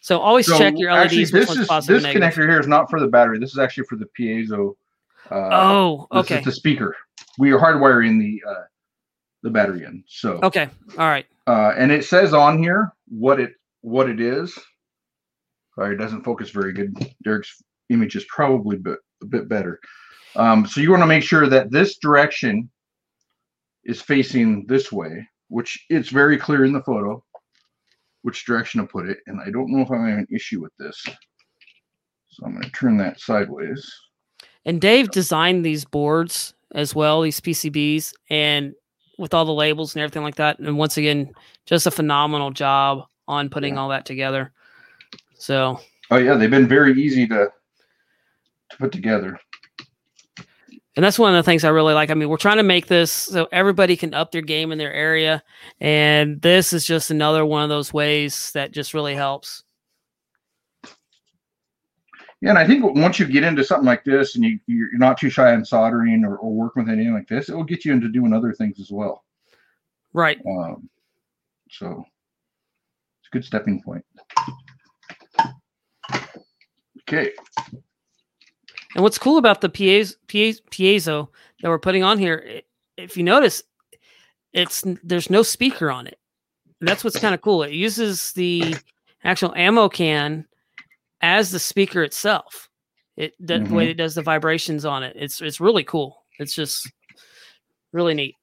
So 0.03 0.19
always 0.21 0.47
So, 0.47 0.59
check 0.59 0.75
your 0.77 0.93
LEDs. 0.93 1.05
Actually, 1.07 1.25
this 1.25 1.51
is 1.51 1.67
this 1.87 2.05
connector 2.05 2.47
here 2.47 2.61
is 2.61 2.67
not 2.69 2.91
for 2.91 3.01
the 3.01 3.09
battery. 3.09 3.39
This 3.39 3.53
is 3.53 3.59
actually 3.59 3.85
for 3.85 3.97
the 3.97 4.09
piezo. 4.19 4.77
Uh, 5.31 5.49
Oh, 5.51 6.07
this 6.13 6.21
okay, 6.27 6.39
is 6.41 6.45
the 6.45 6.53
speaker. 6.53 6.95
We 7.39 7.53
are 7.53 7.59
hardwiring 7.59 8.21
the 8.21 8.43
uh, 8.47 8.65
the 9.43 9.49
battery 9.51 9.85
in. 9.85 10.05
So, 10.07 10.41
okay, 10.43 10.69
all 10.99 11.09
right. 11.09 11.25
Uh, 11.47 11.73
and 11.77 11.93
it 11.93 12.05
says 12.05 12.35
on 12.35 12.59
here 12.59 12.93
what 13.09 13.41
it 13.41 13.53
what 13.83 14.09
it 14.09 14.21
is. 14.21 14.59
Sorry, 15.75 15.95
it 15.95 15.99
doesn't 15.99 16.25
focus 16.25 16.51
very 16.51 16.73
good. 16.73 16.97
Derek's 17.23 17.63
image 17.91 18.17
is 18.17 18.25
probably 18.29 18.77
bit, 18.77 18.99
a 19.23 19.27
bit 19.27 19.49
better. 19.49 19.79
Um, 20.35 20.67
so 20.67 20.81
you 20.81 20.91
want 20.91 21.03
to 21.03 21.07
make 21.07 21.23
sure 21.23 21.49
that 21.49 21.71
this 21.71 21.99
direction 21.99 22.71
is 23.85 24.01
facing 24.01 24.67
this 24.67 24.91
way, 24.91 25.27
which 25.49 25.79
it's 25.89 26.09
very 26.09 26.37
clear 26.39 26.65
in 26.65 26.73
the 26.73 26.83
photo 26.83 27.23
which 28.27 28.45
direction 28.45 28.81
to 28.81 28.87
put 28.89 29.09
it. 29.09 29.19
And 29.29 29.41
I 29.41 29.51
don't 29.51 29.71
know 29.71 29.83
if 29.83 29.91
I 29.93 30.09
have 30.09 30.19
an 30.19 30.27
issue 30.35 30.61
with 30.61 30.73
this. 30.81 31.01
So 32.29 32.45
I'm 32.45 32.53
going 32.53 32.65
to 32.65 32.71
turn 32.73 32.97
that 32.97 33.21
sideways. 33.21 33.89
And 34.65 34.81
Dave 34.81 35.13
designed 35.13 35.65
these 35.65 35.85
boards 35.85 36.53
as 36.75 36.93
well, 36.93 37.23
these 37.23 37.41
PCBs, 37.41 38.13
and 38.29 38.75
with 39.19 39.35
all 39.35 39.45
the 39.45 39.53
labels 39.53 39.95
and 39.95 40.03
everything 40.03 40.23
like 40.23 40.37
that. 40.37 40.59
And 40.59 40.77
once 40.79 40.97
again, 40.97 41.33
just 41.65 41.87
a 41.87 41.91
phenomenal 41.91 42.51
job 42.51 43.07
on 43.29 43.49
putting 43.49 43.75
Yeah. 43.75 43.81
all 43.81 43.89
that 43.91 44.07
together. 44.07 44.53
So 45.39 45.81
Oh 46.11 46.17
yeah, 46.19 46.35
they've 46.35 46.51
been 46.51 46.69
very 46.69 46.93
easy 47.01 47.27
to 47.29 47.49
to 48.71 48.77
put 48.79 48.93
together. 48.93 49.39
And 50.97 51.05
that's 51.05 51.19
one 51.19 51.35
of 51.35 51.45
the 51.45 51.49
things 51.49 51.63
I 51.63 51.69
really 51.69 51.93
like. 51.93 52.11
I 52.11 52.15
mean, 52.15 52.29
we're 52.31 52.39
trying 52.39 52.57
to 52.57 52.63
make 52.63 52.87
this 52.87 53.13
so 53.13 53.47
everybody 53.53 53.97
can 53.97 54.15
up 54.15 54.33
their 54.33 54.41
game 54.41 54.73
in 54.73 54.79
their 54.79 54.93
area. 54.95 55.43
And 55.79 56.41
this 56.41 56.73
is 56.73 56.87
just 56.87 57.11
another 57.11 57.45
one 57.45 57.63
of 57.63 57.69
those 57.69 57.93
ways 57.93 58.51
that 58.55 58.73
just 58.73 58.95
really 58.95 59.15
helps. 59.15 59.63
Yeah, 62.43 62.51
and 62.51 62.59
I 62.59 62.67
think 62.67 62.85
once 62.85 63.19
you 63.19 63.27
get 63.27 63.45
into 63.45 63.65
something 63.65 63.87
like 63.87 64.05
this 64.05 64.35
and 64.35 64.45
you 64.45 64.61
you're 64.67 64.99
not 64.99 65.19
too 65.19 65.31
shy 65.31 65.55
on 65.55 65.65
soldering 65.65 66.25
or, 66.25 66.37
or 66.37 66.53
working 66.53 66.85
with 66.85 66.93
anything 66.93 67.15
like 67.15 67.29
this, 67.29 67.49
it 67.49 67.57
will 67.57 67.65
get 67.65 67.85
you 67.85 67.93
into 67.93 68.09
doing 68.09 68.33
other 68.33 68.53
things 68.53 68.79
as 68.79 68.91
well. 68.91 69.25
Right. 70.13 70.39
Um, 70.47 70.89
so 71.71 72.05
it's 73.21 73.29
a 73.29 73.33
good 73.33 73.45
stepping 73.45 73.83
point. 73.83 74.05
Okay. 77.09 77.33
And 78.95 79.03
what's 79.03 79.19
cool 79.19 79.39
about 79.39 79.61
the 79.61 79.69
piezo, 79.69 80.17
piezo, 80.27 80.61
piezo 80.71 81.29
that 81.63 81.69
we're 81.69 81.79
putting 81.79 82.03
on 82.03 82.19
here, 82.19 82.63
if 82.97 83.17
you 83.17 83.23
notice, 83.23 83.63
it's 84.53 84.85
there's 85.03 85.31
no 85.31 85.43
speaker 85.43 85.91
on 85.91 86.07
it. 86.07 86.19
And 86.81 86.89
that's 86.89 87.05
what's 87.05 87.19
kind 87.19 87.35
of 87.35 87.41
cool. 87.41 87.63
It 87.63 87.73
uses 87.73 88.33
the 88.33 88.77
actual 89.25 89.55
ammo 89.55 89.89
can 89.89 90.47
as 91.21 91.51
the 91.51 91.59
speaker 91.59 92.03
itself. 92.03 92.69
It 93.17 93.35
the 93.41 93.55
Mm-hmm. 93.55 93.75
way 93.75 93.91
it 93.91 93.95
does 93.95 94.15
the 94.15 94.23
vibrations 94.23 94.85
on 94.85 95.03
it. 95.03 95.17
It's 95.19 95.41
it's 95.41 95.61
really 95.61 95.85
cool. 95.85 96.25
It's 96.39 96.55
just 96.55 96.91
really 97.93 98.15
neat. 98.15 98.35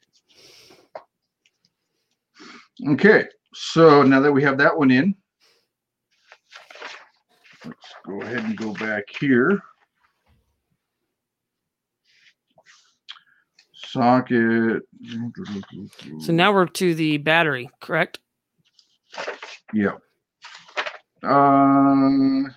Okay. 2.90 3.26
So 3.54 4.02
now 4.02 4.20
that 4.20 4.32
we 4.32 4.42
have 4.42 4.58
that 4.58 4.76
one 4.76 4.90
in, 4.90 5.14
let's 7.66 7.78
go 8.06 8.22
ahead 8.22 8.40
and 8.44 8.58
go 8.58 8.74
back 8.74 9.04
here. 9.20 9.62
Socket. 13.74 14.82
So 16.20 16.34
now 16.34 16.52
we're 16.52 16.66
to 16.66 16.96
the 16.96 17.18
battery, 17.18 17.70
correct? 17.80 18.20
Yeah. 19.72 19.98
Uh, 21.22 22.50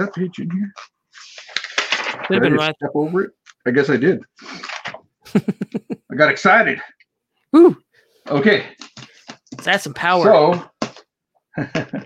that 0.00 0.14
page 0.14 0.38
in 0.38 0.50
here? 0.50 0.72
Did 2.28 2.36
I 2.36 2.40
been 2.40 2.54
right. 2.54 2.74
Step 2.76 2.90
over 2.94 3.24
it. 3.24 3.30
I 3.66 3.70
guess 3.70 3.90
I 3.90 3.96
did. 3.96 4.22
I 5.34 6.14
got 6.16 6.30
excited. 6.30 6.80
Woo! 7.52 7.76
Okay. 8.28 8.66
That's 9.62 9.84
some 9.84 9.94
power. 9.94 10.24
So 10.24 10.70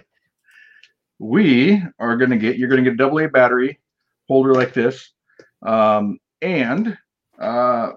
we 1.18 1.83
are 1.98 2.16
going 2.16 2.30
to 2.30 2.37
get, 2.37 2.59
you're 2.59 2.68
going 2.68 2.83
to 2.83 2.90
get 2.90 2.94
a 2.94 2.96
double 2.96 3.18
A 3.20 3.28
battery 3.28 3.78
holder 4.28 4.54
like 4.54 4.72
this. 4.72 5.12
Um, 5.64 6.18
and 6.42 6.96
uh, 7.38 7.90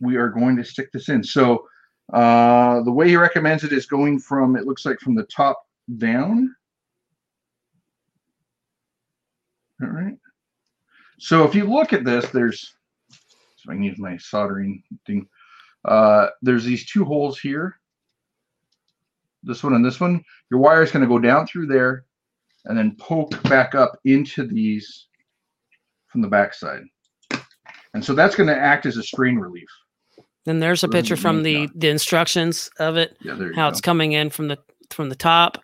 we 0.00 0.16
are 0.16 0.28
going 0.28 0.56
to 0.56 0.64
stick 0.64 0.92
this 0.92 1.08
in. 1.08 1.22
So 1.24 1.66
uh, 2.12 2.82
the 2.82 2.92
way 2.92 3.08
he 3.08 3.16
recommends 3.16 3.64
it 3.64 3.72
is 3.72 3.86
going 3.86 4.20
from, 4.20 4.56
it 4.56 4.66
looks 4.66 4.86
like 4.86 5.00
from 5.00 5.14
the 5.14 5.24
top 5.24 5.60
down. 5.98 6.54
All 9.82 9.88
right. 9.88 10.14
So 11.18 11.44
if 11.44 11.54
you 11.54 11.64
look 11.64 11.92
at 11.92 12.04
this, 12.04 12.28
there's, 12.30 12.74
so 13.56 13.70
I 13.70 13.74
can 13.74 13.82
use 13.82 13.98
my 13.98 14.16
soldering 14.16 14.82
thing. 15.06 15.26
Uh, 15.84 16.28
there's 16.42 16.64
these 16.64 16.86
two 16.86 17.04
holes 17.04 17.38
here 17.38 17.76
this 19.46 19.62
one 19.62 19.74
and 19.74 19.84
this 19.84 20.00
one, 20.00 20.22
your 20.50 20.60
wire 20.60 20.82
is 20.82 20.90
going 20.90 21.02
to 21.02 21.08
go 21.08 21.18
down 21.18 21.46
through 21.46 21.66
there 21.66 22.04
and 22.64 22.76
then 22.76 22.96
poke 22.98 23.40
back 23.44 23.74
up 23.74 23.98
into 24.04 24.46
these 24.46 25.06
from 26.08 26.20
the 26.20 26.28
backside. 26.28 26.82
And 27.94 28.04
so 28.04 28.12
that's 28.12 28.34
going 28.34 28.48
to 28.48 28.56
act 28.56 28.84
as 28.84 28.96
a 28.96 29.02
strain 29.02 29.36
relief. 29.36 29.68
Then 30.44 30.60
there's 30.60 30.84
a 30.84 30.88
picture 30.88 31.16
from 31.16 31.42
the 31.42 31.68
the 31.74 31.88
instructions 31.88 32.70
of 32.78 32.96
it, 32.96 33.16
Yeah, 33.20 33.34
there 33.34 33.48
you 33.48 33.54
how 33.54 33.68
go. 33.68 33.72
it's 33.72 33.80
coming 33.80 34.12
in 34.12 34.30
from 34.30 34.48
the 34.48 34.58
from 34.90 35.08
the 35.08 35.16
top, 35.16 35.58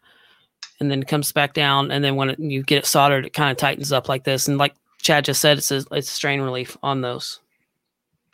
and 0.80 0.90
then 0.90 1.02
comes 1.02 1.32
back 1.32 1.54
down, 1.54 1.90
and 1.90 2.04
then 2.04 2.16
when 2.16 2.30
it, 2.30 2.38
you 2.38 2.62
get 2.62 2.78
it 2.78 2.86
soldered, 2.86 3.26
it 3.26 3.32
kind 3.32 3.50
of 3.50 3.56
tightens 3.56 3.92
up 3.92 4.08
like 4.08 4.24
this. 4.24 4.48
And 4.48 4.58
like 4.58 4.74
Chad 5.00 5.24
just 5.24 5.40
said, 5.40 5.58
it's 5.58 5.70
a, 5.70 5.84
it's 5.92 6.10
strain 6.10 6.40
relief 6.40 6.76
on 6.82 7.00
those. 7.00 7.40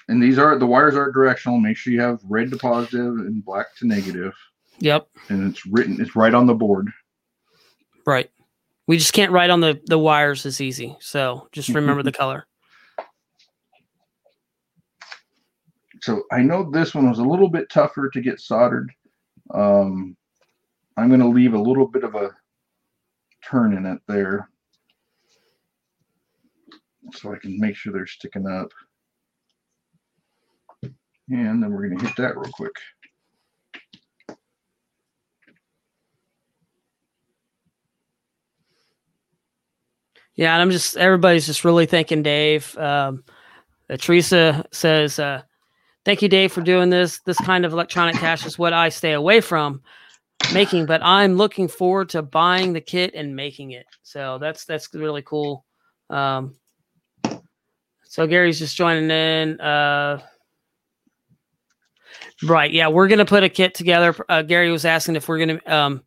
And 0.08 0.22
these 0.22 0.38
are 0.38 0.58
the 0.58 0.66
wires 0.66 0.94
are 0.94 1.12
directional. 1.12 1.58
Make 1.58 1.76
sure 1.76 1.92
you 1.92 2.00
have 2.00 2.20
red 2.24 2.50
to 2.50 2.56
positive 2.56 3.18
and 3.18 3.44
black 3.44 3.76
to 3.76 3.86
negative. 3.86 4.34
Yep. 4.78 5.08
And 5.28 5.50
it's 5.50 5.66
written, 5.66 6.00
it's 6.00 6.16
right 6.16 6.32
on 6.32 6.46
the 6.46 6.54
board. 6.54 6.88
Right. 8.06 8.30
We 8.86 8.96
just 8.96 9.12
can't 9.12 9.32
write 9.32 9.50
on 9.50 9.60
the 9.60 9.80
the 9.86 9.98
wires 9.98 10.46
as 10.46 10.60
easy. 10.60 10.96
So 11.00 11.48
just 11.52 11.68
remember 11.74 12.02
the 12.02 12.12
color. 12.12 12.46
So 16.00 16.22
I 16.32 16.40
know 16.40 16.70
this 16.70 16.94
one 16.94 17.08
was 17.08 17.18
a 17.18 17.24
little 17.24 17.48
bit 17.48 17.68
tougher 17.70 18.08
to 18.08 18.20
get 18.20 18.40
soldered. 18.40 18.90
Um, 19.52 20.16
I'm 20.98 21.08
going 21.08 21.20
to 21.20 21.28
leave 21.28 21.54
a 21.54 21.58
little 21.58 21.86
bit 21.86 22.02
of 22.02 22.16
a 22.16 22.30
turn 23.48 23.76
in 23.76 23.86
it 23.86 24.00
there 24.08 24.50
so 27.12 27.32
I 27.32 27.38
can 27.38 27.58
make 27.60 27.76
sure 27.76 27.92
they're 27.92 28.04
sticking 28.04 28.48
up. 28.48 28.72
And 30.82 31.62
then 31.62 31.70
we're 31.70 31.86
going 31.86 31.98
to 32.00 32.06
hit 32.06 32.16
that 32.16 32.36
real 32.36 32.50
quick. 32.50 32.72
Yeah, 40.34 40.52
and 40.52 40.62
I'm 40.62 40.70
just 40.72 40.96
everybody's 40.96 41.46
just 41.46 41.64
really 41.64 41.86
thanking 41.86 42.24
Dave. 42.24 42.76
Um, 42.76 43.22
uh, 43.88 43.96
Teresa 43.96 44.64
says, 44.72 45.18
uh, 45.18 45.42
"Thank 46.04 46.22
you, 46.22 46.28
Dave, 46.28 46.52
for 46.52 46.60
doing 46.60 46.90
this. 46.90 47.20
This 47.20 47.38
kind 47.38 47.64
of 47.64 47.72
electronic 47.72 48.16
cache 48.16 48.46
is 48.46 48.58
what 48.58 48.72
I 48.72 48.88
stay 48.88 49.12
away 49.12 49.40
from 49.40 49.82
making, 50.52 50.86
but 50.86 51.02
I'm 51.02 51.36
looking 51.36 51.68
forward 51.68 52.08
to 52.10 52.22
buying 52.22 52.72
the 52.72 52.80
kit 52.80 53.14
and 53.14 53.34
making 53.34 53.72
it. 53.72 53.86
So 54.02 54.38
that's 54.38 54.64
that's 54.64 54.92
really 54.94 55.22
cool. 55.22 55.64
Um, 56.10 56.54
so 58.04 58.26
Gary's 58.26 58.58
just 58.58 58.76
joining 58.76 59.10
in. 59.10 59.60
Uh, 59.60 60.20
right, 62.44 62.70
yeah, 62.70 62.88
we're 62.88 63.08
gonna 63.08 63.24
put 63.24 63.42
a 63.42 63.48
kit 63.48 63.74
together. 63.74 64.14
Uh, 64.28 64.42
Gary 64.42 64.70
was 64.70 64.84
asking 64.84 65.16
if 65.16 65.28
we're 65.28 65.38
gonna 65.38 65.60
um, 65.66 66.02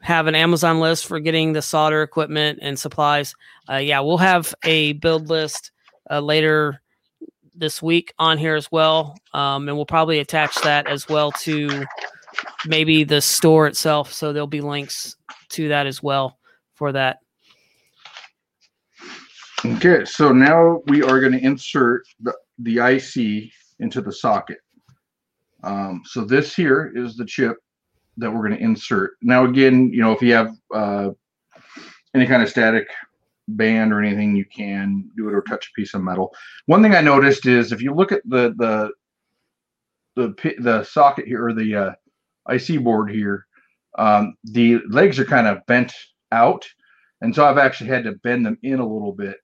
have 0.00 0.26
an 0.26 0.34
Amazon 0.34 0.80
list 0.80 1.06
for 1.06 1.20
getting 1.20 1.52
the 1.52 1.62
solder 1.62 2.02
equipment 2.02 2.58
and 2.62 2.78
supplies. 2.78 3.34
Uh, 3.70 3.76
yeah, 3.76 4.00
we'll 4.00 4.18
have 4.18 4.54
a 4.64 4.92
build 4.94 5.28
list 5.28 5.70
uh, 6.10 6.20
later 6.20 6.80
this 7.54 7.82
week 7.82 8.12
on 8.18 8.36
here 8.36 8.56
as 8.56 8.70
well, 8.72 9.16
um, 9.32 9.68
and 9.68 9.76
we'll 9.76 9.86
probably 9.86 10.18
attach 10.18 10.54
that 10.62 10.86
as 10.86 11.08
well 11.08 11.30
to 11.32 11.84
maybe 12.66 13.04
the 13.04 13.20
store 13.20 13.66
itself. 13.66 14.12
So 14.12 14.32
there'll 14.32 14.46
be 14.46 14.60
links 14.60 15.16
to 15.50 15.68
that 15.68 15.86
as 15.86 16.02
well 16.02 16.38
for 16.74 16.92
that. 16.92 17.18
Okay, 19.64 20.04
so 20.04 20.30
now 20.30 20.82
we 20.88 21.02
are 21.02 21.20
going 21.20 21.32
to 21.32 21.42
insert 21.42 22.02
the, 22.20 22.34
the 22.58 22.78
IC 22.78 23.50
into 23.80 24.02
the 24.02 24.12
socket. 24.12 24.58
Um, 25.62 26.02
so 26.04 26.24
this 26.24 26.54
here 26.54 26.92
is 26.94 27.16
the 27.16 27.24
chip 27.24 27.56
that 28.18 28.30
we're 28.30 28.46
going 28.46 28.58
to 28.58 28.62
insert. 28.62 29.12
Now, 29.22 29.46
again, 29.46 29.90
you 29.90 30.02
know, 30.02 30.12
if 30.12 30.20
you 30.20 30.34
have 30.34 30.54
uh, 30.74 31.10
any 32.14 32.26
kind 32.26 32.42
of 32.42 32.50
static 32.50 32.86
band 33.48 33.92
or 33.92 34.02
anything, 34.02 34.36
you 34.36 34.44
can 34.44 35.10
do 35.16 35.28
it 35.28 35.34
or 35.34 35.42
touch 35.42 35.68
a 35.68 35.80
piece 35.80 35.94
of 35.94 36.02
metal. 36.02 36.30
One 36.66 36.82
thing 36.82 36.94
I 36.94 37.00
noticed 37.00 37.46
is 37.46 37.72
if 37.72 37.82
you 37.82 37.94
look 37.94 38.12
at 38.12 38.22
the 38.26 38.54
the 38.56 38.90
the 40.16 40.54
the 40.60 40.84
socket 40.84 41.26
here 41.26 41.46
or 41.46 41.52
the 41.52 41.74
uh, 41.74 41.92
IC 42.48 42.82
board 42.82 43.10
here, 43.10 43.46
um, 43.96 44.36
the 44.44 44.80
legs 44.88 45.18
are 45.18 45.24
kind 45.24 45.46
of 45.46 45.64
bent 45.66 45.92
out, 46.32 46.66
and 47.20 47.34
so 47.34 47.44
I've 47.44 47.58
actually 47.58 47.90
had 47.90 48.04
to 48.04 48.12
bend 48.22 48.44
them 48.44 48.58
in 48.62 48.80
a 48.80 48.86
little 48.86 49.12
bit 49.12 49.36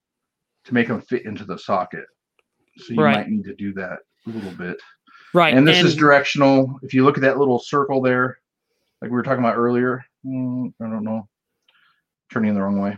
to 0.65 0.75
make 0.75 0.89
them 0.89 1.01
fit 1.01 1.25
into 1.25 1.45
the 1.45 1.59
socket. 1.59 2.05
So 2.77 2.95
you 2.95 3.03
right. 3.03 3.17
might 3.17 3.29
need 3.29 3.45
to 3.45 3.55
do 3.55 3.73
that 3.75 3.99
a 4.27 4.31
little 4.31 4.53
bit. 4.53 4.79
Right. 5.33 5.55
And 5.55 5.67
this 5.67 5.79
and 5.79 5.87
is 5.87 5.95
directional. 5.95 6.79
If 6.83 6.93
you 6.93 7.05
look 7.05 7.17
at 7.17 7.23
that 7.23 7.39
little 7.39 7.59
circle 7.59 8.01
there, 8.01 8.39
like 9.01 9.11
we 9.11 9.17
were 9.17 9.23
talking 9.23 9.45
about 9.45 9.57
earlier, 9.57 10.05
mm, 10.25 10.73
I 10.81 10.85
don't 10.85 11.05
know, 11.05 11.29
turning 12.33 12.55
the 12.55 12.63
wrong 12.63 12.81
way. 12.81 12.97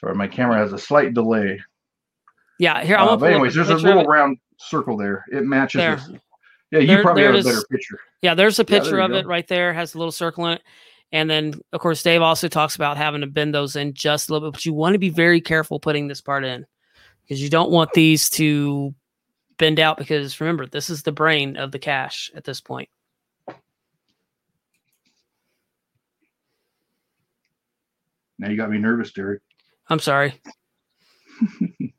Sorry, 0.00 0.14
my 0.14 0.26
camera 0.26 0.58
has 0.58 0.72
a 0.72 0.78
slight 0.78 1.14
delay. 1.14 1.60
Yeah, 2.58 2.82
here. 2.84 2.96
I'm 2.96 3.08
uh, 3.08 3.16
but 3.16 3.32
anyways, 3.32 3.54
there's 3.54 3.70
a 3.70 3.76
little 3.76 4.04
round 4.04 4.38
circle 4.58 4.96
there. 4.96 5.24
It 5.32 5.44
matches. 5.44 5.78
There. 5.78 6.20
Yeah, 6.70 6.80
you 6.80 6.86
there, 6.86 7.02
probably 7.02 7.22
there 7.22 7.32
have 7.32 7.46
a 7.46 7.48
better 7.48 7.64
picture. 7.70 8.00
Yeah, 8.22 8.34
there's 8.34 8.58
a 8.58 8.64
picture 8.64 8.98
yeah, 8.98 9.04
of 9.04 9.10
go. 9.10 9.16
it 9.18 9.26
right 9.26 9.46
there. 9.46 9.72
Has 9.72 9.94
a 9.94 9.98
little 9.98 10.12
circle 10.12 10.46
in 10.46 10.54
it. 10.54 10.62
And 11.12 11.30
then, 11.30 11.60
of 11.72 11.80
course, 11.80 12.02
Dave 12.02 12.22
also 12.22 12.48
talks 12.48 12.74
about 12.74 12.96
having 12.96 13.20
to 13.20 13.28
bend 13.28 13.54
those 13.54 13.76
in 13.76 13.94
just 13.94 14.28
a 14.28 14.32
little 14.32 14.50
bit, 14.50 14.54
but 14.54 14.66
you 14.66 14.74
want 14.74 14.94
to 14.94 14.98
be 14.98 15.10
very 15.10 15.40
careful 15.40 15.78
putting 15.78 16.08
this 16.08 16.20
part 16.20 16.44
in 16.44 16.66
because 17.22 17.40
you 17.40 17.48
don't 17.48 17.70
want 17.70 17.92
these 17.92 18.28
to 18.30 18.92
bend 19.56 19.78
out. 19.78 19.96
Because 19.96 20.40
remember, 20.40 20.66
this 20.66 20.90
is 20.90 21.04
the 21.04 21.12
brain 21.12 21.56
of 21.56 21.70
the 21.70 21.78
cache 21.78 22.32
at 22.34 22.42
this 22.42 22.60
point. 22.60 22.88
Now 28.38 28.48
you 28.48 28.56
got 28.56 28.70
me 28.70 28.78
nervous, 28.78 29.12
Derek. 29.12 29.42
I'm 29.88 30.00
sorry. 30.00 30.40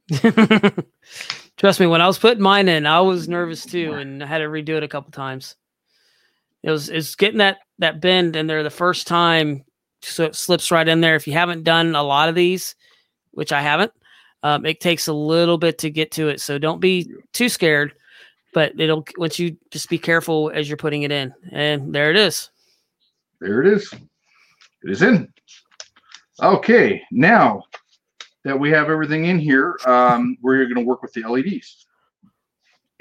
Trust 1.65 1.79
me, 1.79 1.87
when 1.87 1.99
I 1.99 2.05
was 2.05 2.19
putting 2.19 2.43
mine 2.43 2.69
in, 2.69 2.85
I 2.85 3.01
was 3.01 3.27
nervous 3.27 3.65
too, 3.65 3.93
and 3.93 4.21
I 4.21 4.27
had 4.27 4.37
to 4.37 4.43
redo 4.43 4.77
it 4.77 4.83
a 4.83 4.87
couple 4.87 5.09
times. 5.09 5.55
It 6.61 6.69
was 6.69 6.89
it's 6.89 7.15
getting 7.15 7.39
that 7.39 7.57
that 7.79 7.99
bend 7.99 8.35
in 8.35 8.45
there 8.45 8.61
the 8.61 8.69
first 8.69 9.07
time, 9.07 9.65
so 10.03 10.25
it 10.25 10.35
slips 10.35 10.69
right 10.69 10.87
in 10.87 11.01
there. 11.01 11.15
If 11.15 11.25
you 11.25 11.33
haven't 11.33 11.63
done 11.63 11.95
a 11.95 12.03
lot 12.03 12.29
of 12.29 12.35
these, 12.35 12.75
which 13.31 13.51
I 13.51 13.63
haven't, 13.63 13.91
um, 14.43 14.63
it 14.63 14.79
takes 14.79 15.07
a 15.07 15.13
little 15.13 15.57
bit 15.57 15.79
to 15.79 15.89
get 15.89 16.11
to 16.11 16.29
it. 16.29 16.39
So 16.39 16.59
don't 16.59 16.79
be 16.79 17.11
too 17.33 17.49
scared, 17.49 17.95
but 18.53 18.79
it'll 18.79 19.03
once 19.17 19.39
you 19.39 19.57
just 19.71 19.89
be 19.89 19.97
careful 19.97 20.51
as 20.53 20.69
you're 20.69 20.77
putting 20.77 21.01
it 21.01 21.11
in, 21.11 21.33
and 21.51 21.95
there 21.95 22.11
it 22.11 22.15
is. 22.15 22.51
There 23.41 23.63
it 23.63 23.73
is. 23.73 23.91
It 23.91 24.91
is 24.91 25.01
in. 25.01 25.33
Okay, 26.43 27.01
now 27.09 27.63
that 28.45 28.57
we 28.57 28.69
have 28.69 28.89
everything 28.89 29.25
in 29.25 29.39
here, 29.39 29.77
um, 29.85 30.37
we're 30.41 30.63
going 30.65 30.75
to 30.75 30.81
work 30.81 31.01
with 31.01 31.11
the 31.13 31.27
LEDs. 31.27 31.87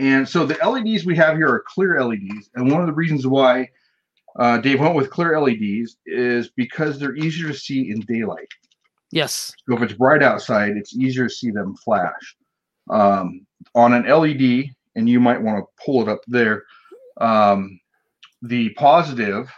And 0.01 0.29
so 0.29 0.45
the 0.45 0.59
LEDs 0.67 1.05
we 1.05 1.15
have 1.17 1.37
here 1.37 1.49
are 1.49 1.63
clear 1.69 2.03
LEDs. 2.03 2.51
And 2.55 2.73
one 2.73 2.81
of 2.81 2.87
the 2.87 2.95
reasons 2.95 3.27
why 3.27 3.69
uh, 4.39 4.59
Dave 4.59 4.81
went 4.81 4.97
with 4.97 5.11
clear 5.11 5.39
LEDs 5.39 5.99
is 6.07 6.49
because 6.57 6.99
they're 6.99 7.15
easier 7.15 7.49
to 7.49 7.55
see 7.55 7.91
in 7.91 8.01
daylight. 8.01 8.49
Yes. 9.13 9.53
So 9.69 9.77
if 9.77 9.83
it's 9.83 9.93
bright 9.93 10.23
outside, 10.23 10.77
it's 10.77 10.97
easier 10.97 11.29
to 11.29 11.35
see 11.35 11.51
them 11.51 11.77
flash. 11.77 12.37
Um, 12.91 13.47
on 13.75 13.93
an 13.93 14.09
LED, 14.09 14.71
and 14.97 15.09
you 15.09 15.21
might 15.21 15.41
want 15.41 15.59
to 15.59 15.85
pull 15.85 16.03
it 16.03 16.09
up 16.09 16.21
there, 16.27 16.65
um, 17.21 17.79
the 18.43 18.71
positive 18.71 19.53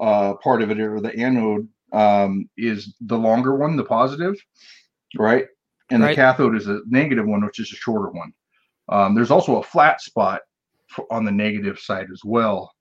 uh, 0.00 0.34
part 0.34 0.62
of 0.62 0.70
it, 0.70 0.80
or 0.80 0.98
the 1.00 1.14
anode, 1.14 1.68
um, 1.92 2.48
is 2.56 2.94
the 3.02 3.18
longer 3.18 3.54
one, 3.54 3.76
the 3.76 3.84
positive 3.84 4.34
right? 5.16 5.46
And 5.90 6.02
right. 6.02 6.10
the 6.10 6.14
cathode 6.14 6.56
is 6.56 6.68
a 6.68 6.80
negative 6.86 7.26
one, 7.26 7.44
which 7.44 7.58
is 7.58 7.72
a 7.72 7.76
shorter 7.76 8.10
one. 8.10 8.32
Um, 8.88 9.14
there's 9.14 9.30
also 9.30 9.56
a 9.56 9.62
flat 9.62 10.00
spot 10.00 10.40
on 11.10 11.24
the 11.24 11.30
negative 11.30 11.78
side 11.78 12.08
as 12.12 12.22
well, 12.24 12.72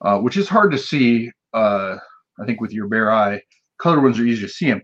uh, 0.00 0.18
which 0.18 0.36
is 0.36 0.48
hard 0.48 0.72
to 0.72 0.78
see. 0.78 1.30
Uh, 1.52 1.96
I 2.40 2.46
think 2.46 2.60
with 2.60 2.72
your 2.72 2.88
bare 2.88 3.12
eye, 3.12 3.42
color 3.78 4.00
ones 4.00 4.18
are 4.18 4.24
easy 4.24 4.42
to 4.42 4.48
see 4.48 4.66
them. 4.66 4.82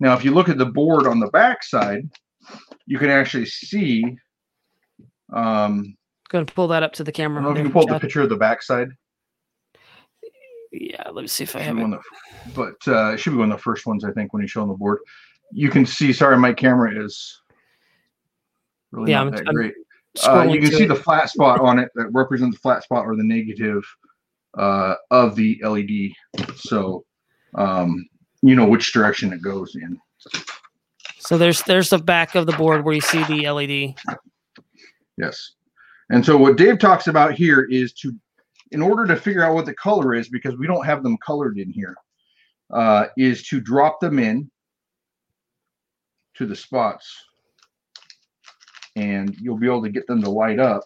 Now, 0.00 0.14
if 0.14 0.24
you 0.24 0.32
look 0.32 0.48
at 0.48 0.58
the 0.58 0.66
board 0.66 1.06
on 1.06 1.20
the 1.20 1.28
back 1.28 1.64
side, 1.64 2.08
you 2.86 2.98
can 2.98 3.10
actually 3.10 3.46
see. 3.46 4.04
Um, 5.32 5.96
Going 6.28 6.46
to 6.46 6.52
pull 6.52 6.68
that 6.68 6.82
up 6.82 6.92
to 6.94 7.04
the 7.04 7.12
camera. 7.12 7.40
I 7.40 7.44
don't 7.44 7.54
know 7.54 7.60
if 7.60 7.64
you 7.64 7.70
can 7.70 7.72
pull 7.72 7.86
the 7.86 7.98
picture 7.98 8.22
of 8.22 8.28
the 8.28 8.36
back 8.36 8.62
side. 8.62 8.90
Yeah, 10.70 11.08
let 11.10 11.22
me 11.22 11.28
see 11.28 11.44
if 11.44 11.56
I 11.56 11.60
have 11.60 11.78
it. 11.78 11.90
The, 11.90 12.00
but 12.54 12.76
uh, 12.86 13.12
it 13.12 13.18
should 13.18 13.30
be 13.30 13.38
one 13.38 13.50
of 13.50 13.58
the 13.58 13.62
first 13.62 13.86
ones, 13.86 14.04
I 14.04 14.12
think, 14.12 14.32
when 14.32 14.42
you 14.42 14.48
show 14.48 14.62
on 14.62 14.68
the 14.68 14.74
board 14.74 14.98
you 15.50 15.70
can 15.70 15.86
see. 15.86 16.12
Sorry, 16.12 16.36
my 16.36 16.52
camera 16.52 17.04
is 17.04 17.40
really 18.92 19.10
yeah, 19.10 19.18
not 19.18 19.26
I'm, 19.26 19.32
that 19.32 19.48
I'm 19.48 19.54
great. 19.54 19.74
Uh, 20.26 20.42
you 20.42 20.60
can 20.60 20.70
see 20.72 20.84
it. 20.84 20.88
the 20.88 20.94
flat 20.94 21.30
spot 21.30 21.60
on 21.60 21.78
it 21.78 21.90
that 21.94 22.08
represents 22.12 22.56
the 22.56 22.60
flat 22.60 22.82
spot 22.82 23.04
or 23.04 23.14
the 23.16 23.24
negative 23.24 23.84
uh, 24.56 24.94
of 25.10 25.36
the 25.36 25.60
LED. 25.62 26.12
So 26.56 27.04
um, 27.54 28.06
you 28.42 28.54
know 28.54 28.66
which 28.66 28.92
direction 28.92 29.32
it 29.32 29.42
goes 29.42 29.76
in. 29.76 29.98
So 31.18 31.38
there's 31.38 31.62
there's 31.62 31.90
the 31.90 31.98
back 31.98 32.34
of 32.34 32.46
the 32.46 32.52
board 32.52 32.84
where 32.84 32.94
you 32.94 33.00
see 33.00 33.22
the 33.24 33.48
LED. 33.50 33.94
Yes. 35.16 35.52
And 36.10 36.24
so 36.24 36.36
what 36.38 36.56
Dave 36.56 36.78
talks 36.78 37.06
about 37.06 37.34
here 37.34 37.64
is 37.70 37.92
to, 37.94 38.14
in 38.70 38.80
order 38.80 39.06
to 39.06 39.20
figure 39.20 39.44
out 39.44 39.54
what 39.54 39.66
the 39.66 39.74
color 39.74 40.14
is, 40.14 40.28
because 40.28 40.56
we 40.56 40.66
don't 40.66 40.86
have 40.86 41.02
them 41.02 41.18
colored 41.18 41.58
in 41.58 41.70
here, 41.70 41.94
uh, 42.72 43.06
is 43.16 43.46
to 43.48 43.60
drop 43.60 44.00
them 44.00 44.18
in 44.18 44.50
to 46.38 46.46
the 46.46 46.56
spots 46.56 47.24
and 48.96 49.36
you'll 49.40 49.58
be 49.58 49.66
able 49.66 49.82
to 49.82 49.90
get 49.90 50.06
them 50.06 50.22
to 50.22 50.30
light 50.30 50.58
up. 50.58 50.82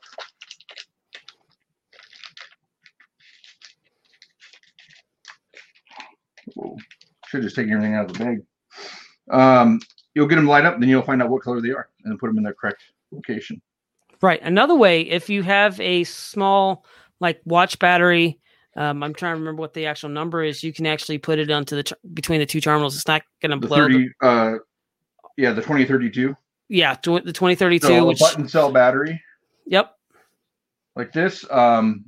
Whoa. 6.54 6.76
Should 7.26 7.42
just 7.42 7.56
take 7.56 7.68
everything 7.68 7.94
out 7.94 8.06
of 8.06 8.12
the 8.12 8.18
bag. 8.18 8.42
Um, 9.30 9.80
you'll 10.14 10.26
get 10.26 10.36
them 10.36 10.46
light 10.46 10.64
up, 10.64 10.80
then 10.80 10.88
you'll 10.88 11.02
find 11.02 11.22
out 11.22 11.30
what 11.30 11.42
color 11.42 11.60
they 11.60 11.70
are 11.70 11.88
and 12.04 12.18
put 12.18 12.26
them 12.26 12.36
in 12.38 12.42
their 12.42 12.54
correct 12.54 12.82
location. 13.10 13.60
Right. 14.20 14.40
Another 14.42 14.74
way, 14.74 15.02
if 15.02 15.30
you 15.30 15.42
have 15.42 15.80
a 15.80 16.04
small 16.04 16.84
like 17.20 17.40
watch 17.44 17.78
battery 17.78 18.40
Um, 18.74 19.02
I'm 19.02 19.14
trying 19.14 19.34
to 19.34 19.38
remember 19.40 19.60
what 19.60 19.74
the 19.74 19.86
actual 19.86 20.08
number 20.08 20.42
is. 20.42 20.62
You 20.62 20.72
can 20.72 20.86
actually 20.86 21.18
put 21.18 21.38
it 21.38 21.50
onto 21.50 21.76
the 21.76 21.96
between 22.14 22.40
the 22.40 22.46
two 22.46 22.60
terminals. 22.60 22.96
It's 22.96 23.06
not 23.06 23.22
going 23.42 23.50
to 23.50 23.66
blow. 23.66 23.76
30, 23.76 24.08
the, 24.20 24.26
uh, 24.26 24.58
yeah, 25.36 25.52
the 25.52 25.62
2032. 25.62 26.36
Yeah, 26.68 26.94
tw- 26.94 27.24
the 27.24 27.32
2032. 27.32 27.86
So 27.86 28.06
which, 28.06 28.18
button 28.18 28.48
cell 28.48 28.72
battery. 28.72 29.20
Yep. 29.66 29.94
Like 30.96 31.12
this. 31.12 31.44
Um, 31.50 32.04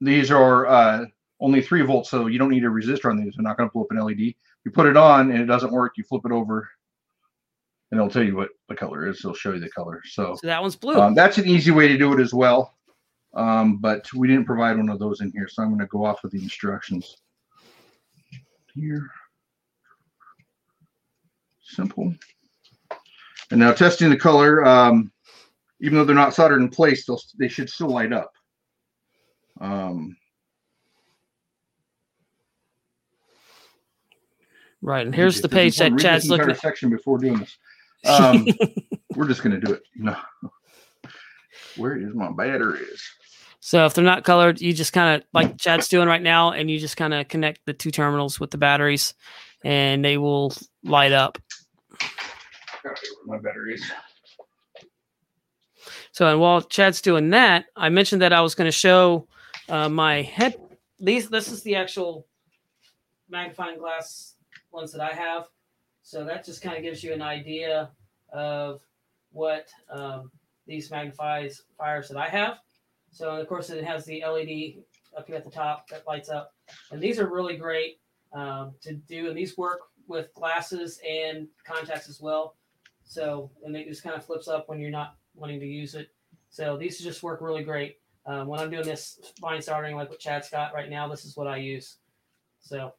these 0.00 0.30
are 0.30 0.66
uh, 0.66 1.04
only 1.40 1.62
three 1.62 1.82
volts, 1.82 2.10
so 2.10 2.26
you 2.26 2.38
don't 2.38 2.50
need 2.50 2.64
a 2.64 2.68
resistor 2.68 3.10
on 3.10 3.22
these. 3.22 3.34
They're 3.36 3.42
not 3.42 3.56
going 3.56 3.68
to 3.68 3.72
blow 3.72 3.82
up 3.82 3.90
an 3.90 3.98
LED. 3.98 4.20
You 4.20 4.70
put 4.72 4.86
it 4.86 4.96
on 4.96 5.30
and 5.30 5.40
it 5.40 5.46
doesn't 5.46 5.72
work. 5.72 5.92
You 5.96 6.04
flip 6.04 6.22
it 6.24 6.32
over, 6.32 6.68
and 7.90 7.98
it'll 7.98 8.10
tell 8.10 8.22
you 8.22 8.36
what 8.36 8.50
the 8.68 8.74
color 8.74 9.06
is. 9.08 9.18
It'll 9.18 9.34
show 9.34 9.52
you 9.52 9.60
the 9.60 9.70
color. 9.70 10.00
So, 10.04 10.36
so 10.40 10.46
that 10.46 10.60
one's 10.60 10.76
blue. 10.76 11.00
Um, 11.00 11.14
that's 11.14 11.38
an 11.38 11.46
easy 11.46 11.70
way 11.70 11.88
to 11.88 11.98
do 11.98 12.12
it 12.12 12.20
as 12.20 12.32
well. 12.32 12.74
Um, 13.34 13.76
but 13.76 14.12
we 14.12 14.26
didn't 14.28 14.44
provide 14.44 14.76
one 14.76 14.88
of 14.88 14.98
those 14.98 15.20
in 15.20 15.30
here, 15.32 15.48
so 15.48 15.62
I'm 15.62 15.68
going 15.68 15.80
to 15.80 15.86
go 15.86 16.04
off 16.04 16.22
with 16.22 16.32
the 16.32 16.42
instructions 16.42 17.16
here. 18.74 19.10
Simple. 21.62 22.14
And 23.50 23.58
now 23.58 23.72
testing 23.72 24.10
the 24.10 24.16
color, 24.16 24.64
um, 24.64 25.10
even 25.80 25.98
though 25.98 26.04
they're 26.04 26.14
not 26.14 26.34
soldered 26.34 26.60
in 26.60 26.68
place, 26.68 27.08
they 27.38 27.48
should 27.48 27.68
still 27.68 27.88
light 27.88 28.12
up. 28.12 28.32
Um, 29.60 30.16
right, 34.80 35.04
and 35.04 35.14
here's 35.14 35.40
the 35.40 35.48
page 35.48 35.76
that 35.78 35.98
Chad's 35.98 36.28
looking 36.28 36.50
at. 36.50 36.60
Section 36.60 36.90
before 36.90 37.18
doing 37.18 37.38
this, 37.38 37.58
um, 38.06 38.46
we're 39.16 39.28
just 39.28 39.42
going 39.42 39.58
to 39.58 39.66
do 39.66 39.72
it. 39.72 39.82
No, 39.96 40.16
where 41.76 41.96
is 41.96 42.14
my 42.14 42.30
batteries? 42.32 43.02
So 43.60 43.84
if 43.84 43.92
they're 43.92 44.04
not 44.04 44.24
colored, 44.24 44.60
you 44.60 44.72
just 44.72 44.94
kind 44.94 45.16
of 45.16 45.28
like 45.34 45.58
Chad's 45.58 45.88
doing 45.88 46.08
right 46.08 46.22
now, 46.22 46.52
and 46.52 46.70
you 46.70 46.78
just 46.78 46.96
kind 46.96 47.12
of 47.12 47.28
connect 47.28 47.60
the 47.66 47.74
two 47.74 47.90
terminals 47.90 48.40
with 48.40 48.50
the 48.50 48.58
batteries, 48.58 49.12
and 49.62 50.02
they 50.04 50.16
will 50.16 50.54
light 50.84 51.12
up. 51.12 51.38
My. 53.26 53.38
So, 56.12 56.26
and 56.26 56.40
while 56.40 56.60
Chad's 56.62 57.00
doing 57.00 57.30
that, 57.30 57.66
I 57.76 57.88
mentioned 57.88 58.22
that 58.22 58.32
I 58.32 58.40
was 58.40 58.54
going 58.54 58.66
to 58.66 58.72
show 58.72 59.26
uh, 59.68 59.88
my 59.88 60.22
head. 60.22 60.56
These, 60.98 61.28
this 61.30 61.50
is 61.50 61.62
the 61.62 61.76
actual 61.76 62.26
magnifying 63.28 63.78
glass 63.78 64.34
ones 64.72 64.92
that 64.92 65.00
I 65.00 65.14
have. 65.14 65.48
So 66.02 66.24
that 66.24 66.44
just 66.44 66.62
kind 66.62 66.76
of 66.76 66.82
gives 66.82 67.02
you 67.04 67.12
an 67.12 67.22
idea 67.22 67.90
of 68.32 68.80
what 69.32 69.68
um, 69.88 70.30
these 70.66 70.90
magnifies 70.90 71.62
fires 71.78 72.08
that 72.08 72.16
I 72.16 72.28
have. 72.28 72.58
So 73.10 73.36
of 73.36 73.48
course 73.48 73.70
it 73.70 73.84
has 73.84 74.04
the 74.04 74.22
LED 74.24 74.82
up 75.16 75.26
here 75.26 75.36
at 75.36 75.44
the 75.44 75.50
top 75.50 75.88
that 75.88 76.06
lights 76.06 76.28
up, 76.28 76.54
and 76.92 77.00
these 77.00 77.18
are 77.18 77.28
really 77.28 77.56
great 77.56 77.98
um, 78.32 78.72
to 78.82 78.94
do. 78.94 79.28
And 79.28 79.36
these 79.36 79.58
work 79.58 79.80
with 80.06 80.32
glasses 80.34 81.00
and 81.08 81.48
contacts 81.64 82.08
as 82.08 82.20
well. 82.20 82.56
So 83.10 83.50
and 83.66 83.74
it 83.74 83.88
just 83.88 84.04
kind 84.04 84.14
of 84.14 84.24
flips 84.24 84.46
up 84.46 84.68
when 84.68 84.78
you're 84.78 84.88
not 84.88 85.16
wanting 85.34 85.58
to 85.58 85.66
use 85.66 85.96
it. 85.96 86.10
So 86.48 86.76
these 86.76 87.00
just 87.00 87.24
work 87.24 87.40
really 87.40 87.64
great. 87.64 87.96
Um, 88.24 88.46
when 88.46 88.60
I'm 88.60 88.70
doing 88.70 88.84
this 88.84 89.18
fine 89.40 89.60
soldering 89.60 89.96
like 89.96 90.08
what 90.08 90.20
Chad's 90.20 90.48
got 90.48 90.72
right 90.72 90.88
now, 90.88 91.08
this 91.08 91.24
is 91.24 91.36
what 91.36 91.48
I 91.48 91.56
use. 91.56 91.96
So. 92.60 92.92